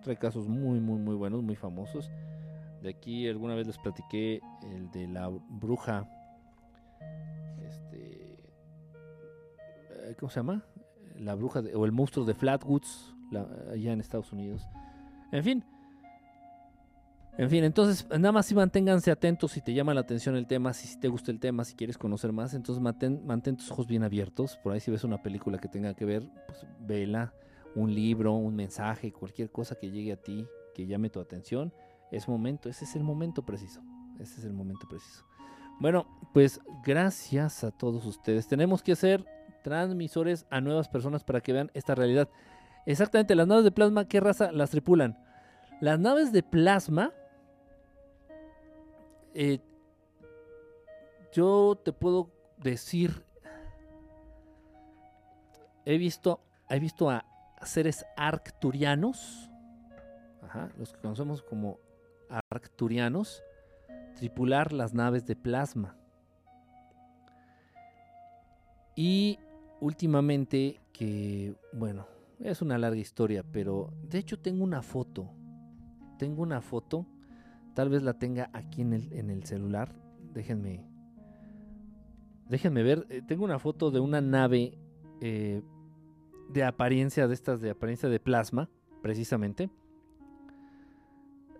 Trae 0.02 0.16
casos 0.16 0.48
muy, 0.48 0.80
muy, 0.80 0.98
muy 0.98 1.14
buenos, 1.14 1.42
muy 1.42 1.56
famosos. 1.56 2.10
De 2.82 2.90
aquí 2.90 3.26
alguna 3.28 3.54
vez 3.54 3.66
les 3.66 3.78
platiqué 3.78 4.40
el 4.62 4.90
de 4.90 5.08
la 5.08 5.28
bruja. 5.28 6.08
Este. 7.66 8.38
Eh, 9.90 10.16
¿Cómo 10.18 10.30
se 10.30 10.40
llama? 10.40 10.64
La 11.16 11.34
bruja 11.34 11.62
o 11.74 11.84
el 11.84 11.92
monstruo 11.92 12.24
de 12.24 12.34
Flatwoods, 12.34 13.14
allá 13.72 13.92
en 13.92 14.00
Estados 14.00 14.32
Unidos. 14.32 14.68
En 15.32 15.42
fin, 15.42 15.64
en 17.38 17.48
fin, 17.48 17.64
entonces 17.64 18.06
nada 18.10 18.32
más 18.32 18.46
si 18.46 18.54
manténganse 18.54 19.10
atentos 19.10 19.52
si 19.52 19.60
te 19.60 19.72
llama 19.72 19.94
la 19.94 20.00
atención 20.00 20.36
el 20.36 20.46
tema, 20.46 20.72
si 20.72 20.98
te 20.98 21.08
gusta 21.08 21.30
el 21.30 21.38
tema, 21.38 21.64
si 21.64 21.74
quieres 21.76 21.96
conocer 21.96 22.32
más, 22.32 22.52
entonces 22.52 22.82
mantén, 22.82 23.24
mantén, 23.24 23.56
tus 23.56 23.70
ojos 23.70 23.86
bien 23.86 24.02
abiertos. 24.02 24.58
Por 24.62 24.72
ahí 24.72 24.80
si 24.80 24.90
ves 24.90 25.04
una 25.04 25.22
película 25.22 25.58
que 25.58 25.68
tenga 25.68 25.94
que 25.94 26.04
ver, 26.04 26.28
pues 26.46 26.66
vela, 26.80 27.32
un 27.74 27.94
libro, 27.94 28.34
un 28.34 28.56
mensaje, 28.56 29.12
cualquier 29.12 29.50
cosa 29.50 29.76
que 29.76 29.90
llegue 29.90 30.12
a 30.12 30.16
ti, 30.16 30.46
que 30.74 30.86
llame 30.86 31.10
tu 31.10 31.20
atención, 31.20 31.72
es 32.10 32.26
momento, 32.28 32.68
ese 32.68 32.84
es 32.84 32.96
el 32.96 33.04
momento 33.04 33.44
preciso. 33.44 33.80
Ese 34.18 34.40
es 34.40 34.44
el 34.44 34.52
momento 34.52 34.88
preciso. 34.88 35.24
Bueno, 35.78 36.06
pues 36.34 36.60
gracias 36.84 37.62
a 37.62 37.70
todos 37.70 38.04
ustedes. 38.04 38.48
Tenemos 38.48 38.82
que 38.82 38.92
hacer 38.92 39.24
transmisores 39.62 40.44
a 40.50 40.60
nuevas 40.60 40.88
personas 40.88 41.22
para 41.22 41.40
que 41.40 41.52
vean 41.52 41.70
esta 41.74 41.94
realidad. 41.94 42.28
Exactamente, 42.84 43.34
las 43.34 43.46
naves 43.46 43.64
de 43.64 43.70
plasma, 43.70 44.06
¿qué 44.06 44.18
raza 44.18 44.50
las 44.50 44.70
tripulan? 44.70 45.18
Las 45.80 46.00
naves 46.00 46.32
de 46.32 46.42
plasma 46.42 47.12
eh, 49.40 49.60
yo 51.32 51.80
te 51.84 51.92
puedo 51.92 52.32
decir, 52.56 53.24
he 55.84 55.96
visto, 55.96 56.40
he 56.68 56.80
visto 56.80 57.08
a 57.08 57.24
seres 57.62 58.04
arcturianos, 58.16 59.48
los 60.76 60.92
que 60.92 60.98
conocemos 60.98 61.40
como 61.42 61.78
arcturianos, 62.50 63.44
tripular 64.16 64.72
las 64.72 64.92
naves 64.92 65.24
de 65.24 65.36
plasma. 65.36 65.96
Y 68.96 69.38
últimamente, 69.80 70.80
que 70.92 71.54
bueno, 71.72 72.08
es 72.40 72.60
una 72.60 72.76
larga 72.76 72.98
historia, 72.98 73.44
pero 73.44 73.92
de 74.02 74.18
hecho 74.18 74.40
tengo 74.40 74.64
una 74.64 74.82
foto. 74.82 75.30
Tengo 76.18 76.42
una 76.42 76.60
foto 76.60 77.06
Tal 77.78 77.90
vez 77.90 78.02
la 78.02 78.14
tenga 78.14 78.50
aquí 78.54 78.82
en 78.82 78.92
el, 78.92 79.12
en 79.12 79.30
el 79.30 79.44
celular. 79.44 79.94
déjenme. 80.34 80.84
Déjenme 82.48 82.82
ver. 82.82 83.06
eh, 83.08 83.22
tengo 83.24 83.44
una 83.44 83.60
foto 83.60 83.92
de 83.92 84.00
una 84.00 84.20
nave 84.20 84.76
eh, 85.20 85.62
de 86.50 86.64
apariencia 86.64 87.28
de 87.28 87.34
estas, 87.34 87.60
de 87.60 87.70
apariencia 87.70 88.08
de 88.08 88.18
plasma, 88.18 88.68
precisamente. 89.00 89.70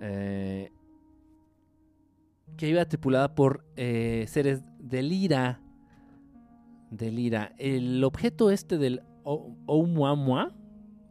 Eh, 0.01 0.73
que 2.57 2.69
iba 2.69 2.85
tripulada 2.85 3.37
por 3.37 3.65
eh, 3.77 4.25
seres 4.27 4.65
de 4.81 5.05
Lira. 5.05 5.61
De 6.91 7.13
Lira. 7.13 7.55
El 7.59 8.03
objeto 8.03 8.51
este 8.51 8.77
del 8.77 9.05
Oumuamua. 9.23 10.53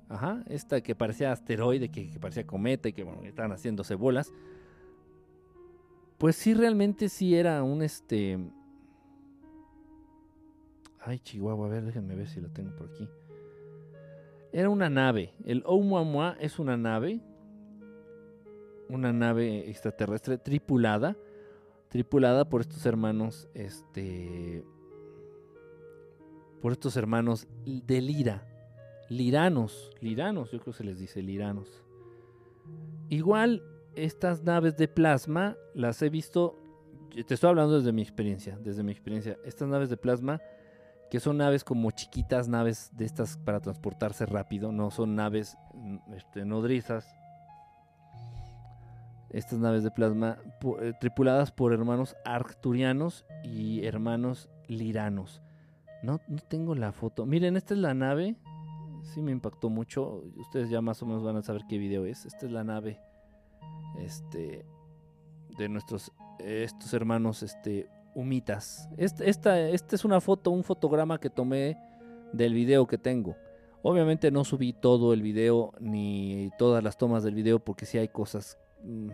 Ajá. 0.09 0.43
Esta 0.47 0.81
que 0.81 0.95
parecía 0.95 1.31
asteroide, 1.31 1.87
que, 1.87 2.09
que 2.09 2.19
parecía 2.19 2.45
cometa 2.45 2.89
y 2.89 2.91
que 2.91 3.05
bueno, 3.05 3.23
estaban 3.23 3.53
haciéndose 3.53 3.95
bolas. 3.95 4.33
Pues 6.17 6.35
sí, 6.35 6.53
realmente 6.53 7.09
sí 7.09 7.35
era 7.35 7.63
un 7.63 7.81
este. 7.81 8.39
Ay, 10.99 11.19
Chihuahua, 11.19 11.67
a 11.67 11.69
ver, 11.69 11.85
déjenme 11.85 12.15
ver 12.15 12.27
si 12.27 12.41
lo 12.41 12.49
tengo 12.49 12.75
por 12.75 12.89
aquí. 12.89 13.07
Era 14.51 14.69
una 14.69 14.89
nave. 14.89 15.33
El 15.45 15.63
Oumuamua 15.65 16.35
es 16.39 16.57
una 16.57 16.75
nave. 16.75 17.21
Una 18.89 19.13
nave 19.13 19.69
extraterrestre 19.69 20.37
tripulada. 20.37 21.15
Tripulada 21.89 22.49
por 22.49 22.61
estos 22.61 22.85
hermanos. 22.85 23.47
Este. 23.53 24.63
Por 26.61 26.71
estos 26.71 26.97
hermanos 26.97 27.47
de 27.65 28.01
Lira. 28.01 28.47
Liranos. 29.09 29.91
Liranos, 30.01 30.51
yo 30.51 30.59
creo 30.59 30.73
que 30.73 30.77
se 30.79 30.83
les 30.83 30.99
dice 30.99 31.21
liranos. 31.21 31.83
Igual, 33.09 33.63
estas 33.97 34.43
naves 34.43 34.77
de 34.77 34.87
plasma 34.87 35.57
las 35.73 36.01
he 36.01 36.09
visto. 36.09 36.59
Te 37.27 37.33
estoy 37.33 37.49
hablando 37.49 37.77
desde 37.77 37.91
mi 37.91 38.01
experiencia. 38.01 38.57
Desde 38.61 38.83
mi 38.83 38.91
experiencia. 38.91 39.37
Estas 39.43 39.67
naves 39.67 39.89
de 39.89 39.97
plasma 39.97 40.39
que 41.09 41.19
son 41.19 41.37
naves 41.37 41.63
como 41.63 41.91
chiquitas, 41.91 42.47
naves 42.47 42.91
de 42.93 43.05
estas 43.05 43.37
para 43.37 43.59
transportarse 43.59 44.25
rápido, 44.25 44.71
no 44.71 44.91
son 44.91 45.15
naves 45.15 45.57
mm, 45.73 45.97
este, 46.15 46.45
nodrizas. 46.45 47.07
Estas 49.29 49.59
naves 49.59 49.83
de 49.83 49.91
plasma 49.91 50.37
eh, 50.81 50.93
tripuladas 50.99 51.51
por 51.51 51.73
hermanos 51.73 52.15
arcturianos 52.25 53.25
y 53.43 53.85
hermanos 53.85 54.49
liranos. 54.67 55.41
No, 56.01 56.21
no 56.27 56.37
tengo 56.47 56.75
la 56.75 56.91
foto. 56.91 57.25
Miren, 57.25 57.57
esta 57.57 57.73
es 57.73 57.79
la 57.79 57.93
nave. 57.93 58.37
Sí 59.03 59.21
me 59.21 59.31
impactó 59.31 59.69
mucho. 59.69 60.23
Ustedes 60.37 60.69
ya 60.69 60.81
más 60.81 61.01
o 61.03 61.05
menos 61.05 61.23
van 61.23 61.35
a 61.35 61.41
saber 61.41 61.63
qué 61.67 61.77
video 61.77 62.05
es. 62.05 62.25
Esta 62.25 62.45
es 62.45 62.51
la 62.51 62.63
nave. 62.63 63.01
Este. 63.99 64.65
De 65.57 65.69
nuestros. 65.69 66.11
estos 66.39 66.93
hermanos. 66.93 67.43
Este 67.43 67.89
humitas. 68.17 68.89
Esta, 68.97 69.23
esta, 69.25 69.59
esta 69.59 69.95
es 69.95 70.03
una 70.03 70.19
foto, 70.19 70.49
un 70.49 70.63
fotograma 70.63 71.19
que 71.19 71.29
tomé 71.29 71.77
del 72.33 72.55
video 72.55 72.87
que 72.87 72.97
tengo. 72.97 73.35
Obviamente 73.83 74.31
no 74.31 74.43
subí 74.43 74.73
todo 74.73 75.13
el 75.13 75.21
video 75.21 75.71
ni 75.79 76.49
todas 76.57 76.83
las 76.83 76.97
tomas 76.97 77.23
del 77.23 77.35
video 77.35 77.59
porque 77.59 77.85
sí 77.85 77.99
hay 77.99 78.07
cosas 78.07 78.57
mm, 78.83 79.09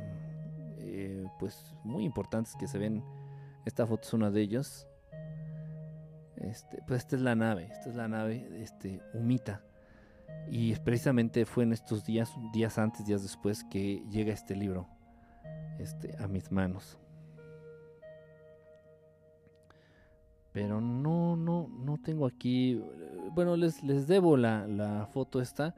eh, 0.79 1.25
pues 1.37 1.75
muy 1.83 2.05
importantes 2.05 2.55
que 2.57 2.67
se 2.67 2.77
ven. 2.77 3.03
Esta 3.65 3.85
foto 3.85 4.07
es 4.07 4.13
una 4.13 4.31
de 4.31 4.41
ellas. 4.41 4.87
Este, 6.37 6.81
pues 6.87 6.99
esta 6.99 7.17
es 7.17 7.21
la 7.21 7.35
nave, 7.35 7.67
esta 7.71 7.89
es 7.89 7.95
la 7.95 8.07
nave, 8.07 8.47
este, 8.61 9.01
Humita. 9.13 9.61
Y 10.49 10.75
precisamente 10.75 11.45
fue 11.45 11.63
en 11.63 11.73
estos 11.73 12.05
días, 12.05 12.31
días 12.53 12.77
antes, 12.77 13.05
días 13.05 13.23
después, 13.23 13.63
que 13.63 14.03
llega 14.11 14.33
este 14.33 14.55
libro 14.55 14.87
este, 15.79 16.15
a 16.17 16.27
mis 16.27 16.51
manos. 16.51 16.99
Pero 20.51 20.79
no, 20.79 21.35
no, 21.35 21.67
no 21.67 21.97
tengo 21.97 22.27
aquí. 22.27 22.79
Bueno, 23.31 23.57
les, 23.57 23.83
les 23.83 24.07
debo 24.07 24.37
la, 24.37 24.67
la 24.67 25.07
foto 25.07 25.41
esta. 25.41 25.73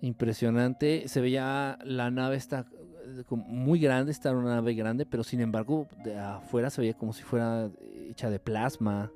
Impresionante. 0.00 1.08
Se 1.08 1.20
veía 1.20 1.78
la 1.84 2.10
nave 2.12 2.36
está 2.36 2.66
eh, 3.04 3.24
muy 3.30 3.80
grande, 3.80 4.12
está 4.12 4.32
una 4.32 4.54
nave 4.54 4.74
grande, 4.74 5.04
pero 5.04 5.24
sin 5.24 5.40
embargo, 5.40 5.88
de 6.04 6.16
afuera 6.18 6.70
se 6.70 6.80
veía 6.80 6.94
como 6.94 7.12
si 7.12 7.24
fuera 7.24 7.68
hecha 8.08 8.30
de 8.30 8.38
plasma, 8.38 9.10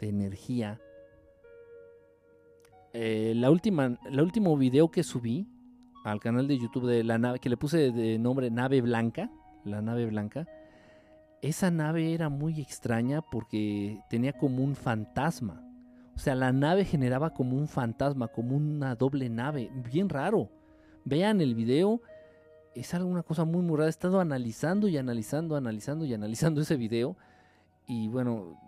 de 0.00 0.08
energía. 0.08 0.80
Eh, 2.92 3.34
la 3.36 3.50
última, 3.50 3.98
el 4.04 4.20
último 4.20 4.56
video 4.56 4.90
que 4.90 5.02
subí 5.02 5.46
al 6.04 6.20
canal 6.20 6.48
de 6.48 6.58
YouTube 6.58 6.86
de 6.86 7.04
la 7.04 7.18
nave, 7.18 7.38
que 7.38 7.48
le 7.48 7.56
puse 7.56 7.92
de 7.92 8.18
nombre 8.18 8.50
Nave 8.50 8.80
Blanca, 8.80 9.30
la 9.64 9.82
nave 9.82 10.06
blanca, 10.06 10.46
esa 11.42 11.70
nave 11.70 12.12
era 12.12 12.28
muy 12.28 12.60
extraña 12.60 13.22
porque 13.22 14.00
tenía 14.08 14.32
como 14.32 14.62
un 14.62 14.74
fantasma. 14.74 15.62
O 16.14 16.18
sea, 16.18 16.34
la 16.34 16.52
nave 16.52 16.84
generaba 16.84 17.30
como 17.32 17.56
un 17.56 17.66
fantasma, 17.66 18.28
como 18.28 18.56
una 18.56 18.94
doble 18.94 19.30
nave. 19.30 19.70
Bien 19.90 20.08
raro. 20.08 20.50
Vean 21.04 21.40
el 21.40 21.54
video. 21.54 22.02
Es 22.74 22.92
alguna 22.92 23.22
cosa 23.22 23.44
muy 23.44 23.62
muy 23.62 23.76
rara. 23.76 23.86
He 23.86 23.90
estado 23.90 24.20
analizando 24.20 24.86
y 24.88 24.98
analizando, 24.98 25.56
analizando 25.56 26.04
y 26.04 26.12
analizando 26.12 26.60
ese 26.60 26.76
video. 26.76 27.16
Y 27.86 28.08
bueno, 28.08 28.60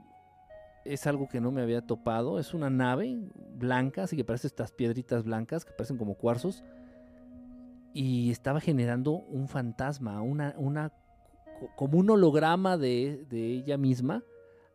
es 0.85 1.07
algo 1.07 1.29
que 1.29 1.41
no 1.41 1.51
me 1.53 1.63
había 1.63 1.87
topado. 1.87 2.39
Es 2.39 2.55
una 2.55 2.71
nave 2.71 3.19
blanca, 3.57 4.05
así 4.05 4.17
que 4.17 4.25
parece 4.25 4.47
estas 4.47 4.73
piedritas 4.73 5.25
blancas 5.25 5.65
que 5.65 5.73
parecen 5.73 5.99
como 5.99 6.15
cuarzos. 6.15 6.65
Y 7.95 8.31
estaba 8.31 8.61
generando 8.61 9.13
un 9.13 9.49
fantasma, 9.49 10.23
una, 10.23 10.55
una 10.57 10.91
co- 11.61 11.71
como 11.77 11.99
un 11.99 12.09
holograma 12.11 12.79
de, 12.79 13.27
de 13.29 13.47
ella 13.49 13.77
misma 13.77 14.23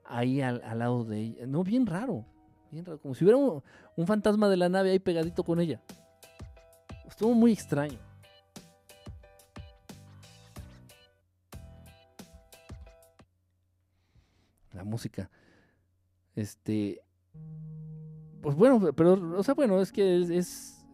ahí 0.06 0.42
al, 0.42 0.62
al 0.64 0.80
lado 0.80 1.04
de 1.04 1.20
ella. 1.20 1.48
No, 1.48 1.64
bien 1.64 1.86
raro. 1.86 2.26
Bien 2.72 2.86
raro. 2.86 3.00
Como 3.00 3.16
si 3.16 3.24
hubiera 3.24 3.38
un, 3.38 3.64
un 3.96 4.08
fantasma 4.08 4.48
de 4.50 4.58
la 4.58 4.70
nave 4.70 4.92
ahí 4.92 5.00
pegadito 5.00 5.44
con 5.44 5.60
ella. 5.60 5.82
Estuvo 7.08 7.34
muy 7.34 7.52
extraño. 7.54 7.98
La 14.74 14.84
música. 14.84 15.28
Este. 16.38 17.02
Pues 18.42 18.56
bueno, 18.56 18.94
pero, 18.96 19.14
o 19.38 19.44
sea, 19.44 19.56
bueno, 19.56 19.82
es 19.82 19.92
que 19.92 20.22
es, 20.38 20.86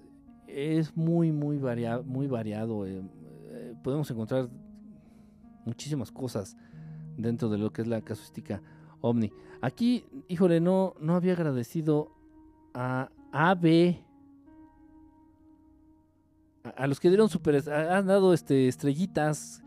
es, 0.48 0.95
muy, 0.95 1.32
muy, 1.34 1.57
varia- 1.57 2.02
muy 2.02 2.28
variado. 2.28 2.86
eh, 2.88 3.03
eh, 3.52 3.76
podemos 3.84 4.10
encontrar 4.10 4.49
muchísimas 5.65 6.11
cosas 6.11 6.56
dentro 7.18 7.49
de 7.49 7.57
lo 7.57 7.72
que 7.72 7.82
es 7.82 7.88
la 7.88 8.02
casuística 8.02 8.61
ovni. 9.02 9.32
Aquí, 9.61 10.06
híjole, 10.30 10.61
no, 10.61 10.95
no 10.99 11.15
había 11.15 11.34
agradecido 11.34 12.10
a 12.74 13.10
AB. 13.34 13.98
A, 16.64 16.70
a 16.70 16.88
los 16.88 16.99
que 17.02 17.10
dieron 17.10 17.28
super, 17.30 17.70
han 17.70 18.07
dado 18.07 18.34
este 18.34 18.70
estrellitas, 18.70 19.61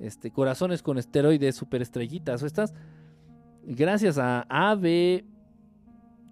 este 0.00 0.32
corazones 0.32 0.82
con 0.82 0.98
esteroides, 0.98 1.54
super 1.54 1.80
estrellitas 1.80 2.42
o 2.42 2.46
estas. 2.46 2.74
Gracias 3.64 4.18
a 4.18 4.44
AB 4.48 5.24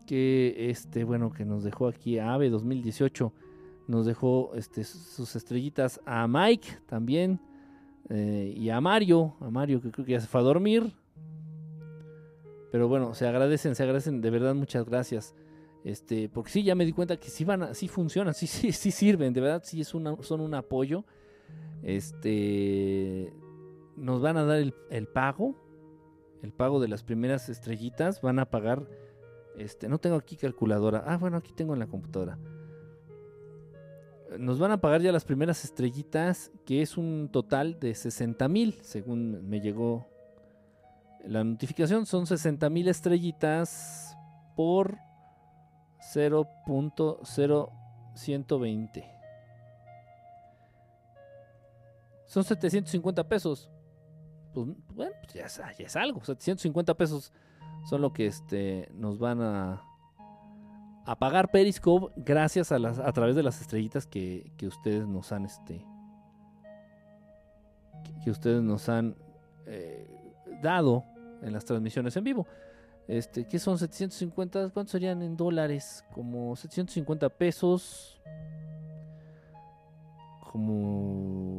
que 0.06 0.70
este 0.70 1.04
bueno 1.04 1.30
que 1.32 1.44
nos 1.44 1.62
dejó 1.62 1.86
aquí 1.86 2.18
a 2.18 2.34
AB 2.34 2.50
2018 2.50 3.32
nos 3.86 4.04
dejó 4.04 4.50
este 4.54 4.82
sus 4.82 5.36
estrellitas 5.36 6.00
a 6.04 6.26
Mike 6.26 6.68
también 6.86 7.40
eh, 8.08 8.52
y 8.56 8.70
a 8.70 8.80
Mario, 8.80 9.36
a 9.40 9.50
Mario 9.50 9.80
que 9.80 9.92
creo 9.92 10.04
que 10.04 10.12
ya 10.12 10.20
se 10.20 10.26
fue 10.26 10.40
a 10.40 10.44
dormir. 10.44 10.92
Pero 12.72 12.88
bueno, 12.88 13.14
se 13.14 13.26
agradecen, 13.26 13.76
se 13.76 13.82
agradecen, 13.84 14.20
de 14.20 14.30
verdad 14.30 14.54
muchas 14.54 14.84
gracias. 14.84 15.34
Este, 15.84 16.28
porque 16.28 16.50
sí, 16.50 16.62
ya 16.62 16.74
me 16.74 16.84
di 16.84 16.92
cuenta 16.92 17.16
que 17.16 17.30
sí 17.30 17.44
van, 17.44 17.74
sí 17.74 17.86
funcionan, 17.88 18.34
sí, 18.34 18.46
sí, 18.46 18.90
sirven, 18.90 19.32
de 19.32 19.40
verdad, 19.40 19.62
sí 19.64 19.80
es 19.80 19.94
una, 19.94 20.16
son 20.22 20.40
un 20.40 20.54
apoyo. 20.54 21.04
Este, 21.82 23.32
nos 23.96 24.20
van 24.20 24.36
a 24.36 24.44
dar 24.44 24.58
el 24.58 25.06
pago, 25.08 25.56
el 26.42 26.52
pago 26.52 26.80
de 26.80 26.88
las 26.88 27.02
primeras 27.02 27.48
estrellitas, 27.48 28.20
van 28.20 28.38
a 28.38 28.50
pagar, 28.50 28.86
este, 29.56 29.88
no 29.88 29.98
tengo 29.98 30.16
aquí 30.16 30.36
calculadora, 30.36 31.04
ah, 31.06 31.16
bueno, 31.16 31.36
aquí 31.36 31.52
tengo 31.52 31.74
en 31.74 31.80
la 31.80 31.86
computadora. 31.86 32.38
Nos 34.38 34.58
van 34.58 34.70
a 34.70 34.80
pagar 34.80 35.02
ya 35.02 35.10
las 35.10 35.24
primeras 35.24 35.64
estrellitas, 35.64 36.52
que 36.64 36.82
es 36.82 36.96
un 36.96 37.30
total 37.32 37.80
de 37.80 37.94
60 37.94 38.48
mil, 38.48 38.78
según 38.82 39.48
me 39.48 39.60
llegó 39.60 40.06
la 41.26 41.44
notificación. 41.44 42.06
Son 42.06 42.26
60 42.26 42.70
mil 42.70 42.88
estrellitas 42.88 44.16
por 44.54 44.96
0.0120. 46.14 49.04
Son 52.26 52.44
750 52.44 53.28
pesos. 53.28 53.68
Pues, 54.52 54.68
bueno, 54.94 55.12
pues 55.22 55.34
ya, 55.34 55.44
es, 55.46 55.60
es 55.78 55.96
algo. 55.96 56.20
750 56.20 56.94
pesos 56.94 57.32
son 57.88 58.02
lo 58.02 58.12
que 58.12 58.26
este, 58.26 58.88
nos 58.92 59.18
van 59.18 59.40
a, 59.40 59.82
a 61.06 61.18
pagar 61.18 61.50
Periscope 61.50 62.12
gracias 62.16 62.72
a 62.72 62.78
las 62.78 62.98
a 62.98 63.12
través 63.12 63.36
de 63.36 63.42
las 63.42 63.60
estrellitas 63.60 64.06
que, 64.06 64.52
que 64.56 64.66
ustedes 64.66 65.06
nos 65.06 65.32
han 65.32 65.46
este 65.46 65.84
ustedes 68.30 68.62
nos 68.62 68.88
han 68.88 69.16
eh, 69.66 70.06
dado 70.62 71.04
en 71.42 71.52
las 71.52 71.64
transmisiones 71.64 72.16
en 72.16 72.24
vivo. 72.24 72.46
Este, 73.08 73.46
¿qué 73.46 73.58
son 73.58 73.78
750? 73.78 74.70
¿Cuántos 74.70 74.92
serían 74.92 75.22
en 75.22 75.36
dólares? 75.36 76.04
Como 76.12 76.54
750 76.54 77.28
pesos. 77.30 78.20
Como 80.52 81.49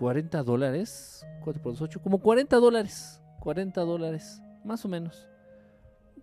40 0.00 0.42
dólares. 0.42 1.26
4 1.44 1.62
por 1.62 1.74
8. 1.78 2.00
Como 2.00 2.18
40 2.18 2.56
dólares. 2.56 3.20
40 3.40 3.82
dólares. 3.82 4.42
Más 4.64 4.82
o 4.86 4.88
menos. 4.88 5.28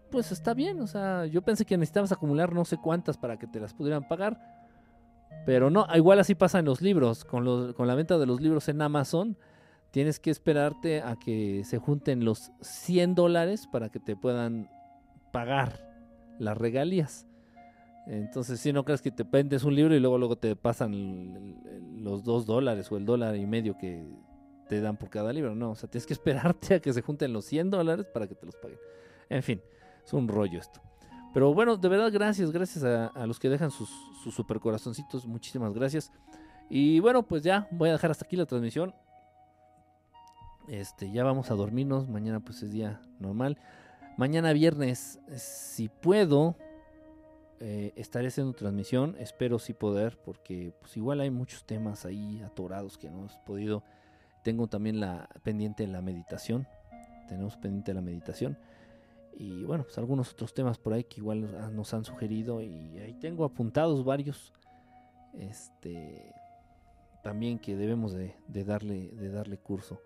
Pues 0.10 0.32
está 0.32 0.56
bien. 0.56 0.82
O 0.82 0.88
sea, 0.88 1.28
yo 1.28 1.44
pensé 1.44 1.64
que 1.64 1.78
necesitabas 1.78 2.12
acumular 2.12 2.52
no 2.54 2.66
sé 2.66 2.78
cuántas 2.78 3.18
para 3.18 3.38
que 3.38 3.46
te 3.46 3.60
las 3.60 3.76
pudieran 3.76 4.08
pagar. 4.08 4.42
Pero 5.46 5.70
no, 5.70 5.86
igual 5.94 6.20
así 6.20 6.34
pasa 6.34 6.58
en 6.58 6.66
los 6.66 6.82
libros. 6.82 7.24
Con, 7.24 7.46
los, 7.46 7.76
con 7.76 7.88
la 7.88 7.94
venta 7.94 8.18
de 8.18 8.26
los 8.26 8.42
libros 8.42 8.68
en 8.68 8.82
Amazon 8.82 9.38
tienes 9.92 10.20
que 10.20 10.32
esperarte 10.32 11.02
a 11.02 11.16
que 11.16 11.62
se 11.64 11.78
junten 11.78 12.26
los 12.26 12.52
100 12.62 13.14
dólares 13.14 13.68
para 13.72 13.90
que 13.90 14.00
te 14.00 14.16
puedan 14.16 14.72
pagar 15.32 15.88
las 16.40 16.58
regalías. 16.58 17.27
Entonces, 18.08 18.60
si 18.60 18.72
no 18.72 18.86
crees 18.86 19.02
que 19.02 19.12
te 19.12 19.24
vendes 19.24 19.64
un 19.64 19.76
libro 19.76 19.94
y 19.94 20.00
luego, 20.00 20.18
luego 20.18 20.38
te 20.38 20.56
pasan 20.56 21.62
los 21.98 22.24
2 22.24 22.46
dólares 22.46 22.90
o 22.92 22.98
el 22.98 23.06
dólar 23.06 23.36
y 23.36 23.46
medio 23.46 23.78
que 23.78 24.08
te 24.70 24.80
dan 24.80 24.98
por 24.98 25.10
cada 25.10 25.34
libro. 25.34 25.56
No, 25.56 25.72
o 25.72 25.76
sea, 25.76 25.90
tienes 25.90 26.06
que 26.06 26.14
esperarte 26.14 26.76
a 26.76 26.80
que 26.80 26.94
se 26.94 27.02
junten 27.02 27.34
los 27.34 27.46
100 27.46 27.70
dólares 27.70 28.06
para 28.14 28.28
que 28.28 28.36
te 28.36 28.46
los 28.46 28.56
paguen. 28.56 28.80
En 29.30 29.44
fin, 29.44 29.62
es 30.06 30.14
un 30.14 30.28
rollo 30.28 30.60
esto. 30.60 30.82
Pero 31.34 31.54
bueno, 31.54 31.76
de 31.76 31.90
verdad, 31.90 32.12
gracias, 32.12 32.52
gracias 32.52 32.84
a, 32.84 33.28
los 33.28 33.40
que 33.40 33.50
dejan 33.50 33.72
sus, 33.72 33.90
sus 34.24 34.34
super 34.34 34.60
corazoncitos. 34.60 35.28
Muchísimas 35.28 35.74
gracias. 35.74 36.12
Y 36.70 37.00
bueno, 37.00 37.24
pues 37.24 37.44
ya 37.44 37.68
voy 37.72 37.90
a 37.90 37.94
dejar 37.94 38.12
hasta 38.12 38.26
aquí 38.26 38.38
la 38.38 38.46
transmisión. 38.46 38.96
Este, 40.68 41.12
ya 41.12 41.24
vamos 41.24 41.52
a 41.52 41.56
dormirnos. 41.56 42.08
Mañana 42.08 42.40
pues 42.40 42.64
es 42.64 42.72
día 42.72 43.02
normal. 43.20 43.58
Mañana 44.18 44.52
viernes, 44.54 45.20
si 45.36 45.90
puedo, 45.90 46.56
eh, 47.60 47.94
estaré 47.96 48.28
haciendo 48.28 48.54
transmisión. 48.54 49.16
Espero 49.20 49.60
sí 49.60 49.74
poder, 49.74 50.18
porque 50.24 50.74
pues 50.80 50.96
igual 50.98 51.22
hay 51.22 51.32
muchos 51.32 51.66
temas 51.66 52.06
ahí 52.06 52.42
atorados 52.42 52.98
que 52.98 53.10
no 53.10 53.20
hemos 53.20 53.38
podido. 53.46 53.84
Tengo 54.44 54.68
también 54.68 55.00
la 55.00 55.30
pendiente 55.44 55.88
la 55.88 56.02
meditación. 56.02 56.68
Tenemos 57.28 57.58
pendiente 57.58 57.94
la 57.94 58.02
meditación. 58.02 58.58
Y 59.34 59.64
bueno, 59.64 59.84
pues 59.84 59.98
algunos 59.98 60.32
otros 60.32 60.54
temas 60.54 60.78
por 60.78 60.94
ahí 60.94 61.04
que 61.04 61.20
igual 61.20 61.76
nos 61.76 61.94
han 61.94 62.06
sugerido. 62.06 62.62
Y 62.62 62.98
ahí 63.00 63.14
tengo 63.14 63.44
apuntados 63.44 64.04
varios. 64.04 64.54
Este 65.34 66.34
también 67.24 67.60
que 67.60 67.76
debemos 67.76 68.14
de, 68.14 68.36
de 68.48 68.64
darle, 68.64 69.10
de 69.10 69.30
darle 69.30 69.58
curso. 69.58 70.00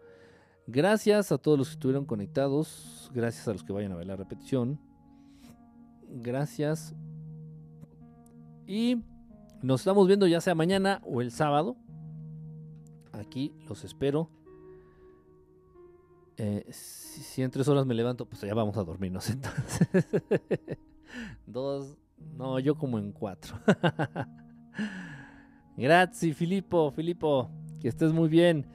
Gracias 0.65 1.31
a 1.31 1.37
todos 1.37 1.57
los 1.57 1.67
que 1.67 1.73
estuvieron 1.73 2.05
conectados. 2.05 3.11
Gracias 3.13 3.47
a 3.47 3.53
los 3.53 3.63
que 3.63 3.73
vayan 3.73 3.91
a 3.91 3.95
ver 3.95 4.07
la 4.07 4.15
repetición. 4.15 4.79
Gracias. 6.09 6.95
Y 8.71 9.03
nos 9.61 9.81
estamos 9.81 10.07
viendo 10.07 10.25
ya 10.27 10.39
sea 10.39 10.55
mañana 10.55 11.01
o 11.03 11.19
el 11.19 11.31
sábado. 11.31 11.75
Aquí 13.11 13.53
los 13.67 13.83
espero. 13.83 14.29
Eh, 16.37 16.65
si, 16.71 17.41
en 17.41 17.51
tres 17.51 17.67
horas 17.67 17.85
me 17.85 17.93
levanto, 17.93 18.25
pues 18.25 18.39
ya 18.39 18.53
vamos 18.53 18.77
a 18.77 18.85
dormirnos 18.85 19.29
entonces. 19.29 19.89
Dos. 21.45 21.97
No, 22.37 22.59
yo 22.59 22.75
como 22.75 22.97
en 22.97 23.11
cuatro. 23.11 23.59
Gracias, 25.75 26.37
Filippo, 26.37 26.91
Filippo. 26.91 27.49
Que 27.81 27.89
estés 27.89 28.13
muy 28.13 28.29
bien. 28.29 28.65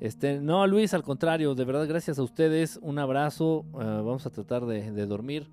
Este, 0.00 0.40
no, 0.40 0.66
Luis, 0.66 0.94
al 0.94 1.04
contrario, 1.04 1.54
de 1.54 1.64
verdad, 1.64 1.86
gracias 1.86 2.18
a 2.18 2.24
ustedes. 2.24 2.80
Un 2.82 2.98
abrazo. 2.98 3.64
Eh, 3.74 3.84
vamos 3.84 4.26
a 4.26 4.30
tratar 4.30 4.66
de, 4.66 5.06
dormir. 5.06 5.48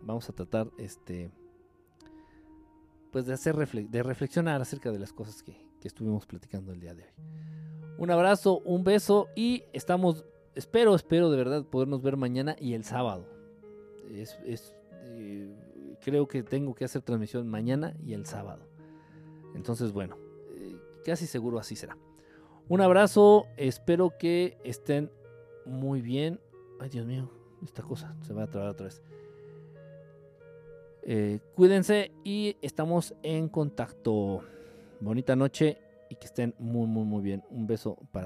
Vamos 0.00 0.30
a 0.30 0.32
tratar, 0.32 0.70
este, 0.78 1.30
pues 3.14 3.26
de 3.26 3.32
hacer 3.32 3.54
de 3.54 4.02
reflexionar 4.02 4.60
acerca 4.60 4.90
de 4.90 4.98
las 4.98 5.12
cosas 5.12 5.40
que, 5.44 5.72
estuvimos 5.84 6.26
platicando 6.26 6.72
el 6.72 6.80
día 6.80 6.94
de 6.94 7.04
hoy. 7.04 7.10
Un 7.98 8.10
abrazo, 8.10 8.58
un 8.64 8.82
beso 8.82 9.28
y 9.36 9.62
estamos, 9.72 10.24
espero, 10.56 10.96
espero 10.96 11.30
de 11.30 11.36
verdad 11.36 11.64
podernos 11.64 12.02
ver 12.02 12.16
mañana 12.16 12.56
y 12.58 12.72
el 12.72 12.82
sábado. 12.84 13.28
Es, 14.10 14.36
eh, 15.04 15.54
creo 16.02 16.26
que 16.26 16.42
tengo 16.42 16.74
que 16.74 16.86
hacer 16.86 17.02
transmisión 17.02 17.46
mañana 17.46 17.94
y 18.04 18.14
el 18.14 18.26
sábado. 18.26 18.66
Entonces, 19.54 19.92
bueno, 19.92 20.16
eh, 20.56 20.76
casi 21.04 21.28
seguro 21.28 21.60
así 21.60 21.76
será. 21.76 21.96
Un 22.68 22.80
abrazo, 22.80 23.46
espero 23.56 24.14
que 24.18 24.58
estén 24.64 25.12
muy 25.66 26.00
bien. 26.00 26.40
Ay, 26.80 26.88
Dios 26.88 27.06
mío, 27.06 27.30
esta 27.62 27.82
cosa 27.84 28.16
se 28.22 28.32
va 28.32 28.42
a 28.42 28.46
trabar 28.48 28.70
otra 28.70 28.86
vez. 28.86 29.02
Eh, 31.06 31.40
cuídense 31.54 32.12
y 32.24 32.56
estamos 32.62 33.14
en 33.22 33.48
contacto. 33.48 34.40
Bonita 35.00 35.36
noche 35.36 35.76
y 36.08 36.14
que 36.14 36.24
estén 36.26 36.54
muy, 36.58 36.86
muy, 36.86 37.04
muy 37.04 37.22
bien. 37.22 37.44
Un 37.50 37.66
beso 37.66 37.98
para 38.10 38.22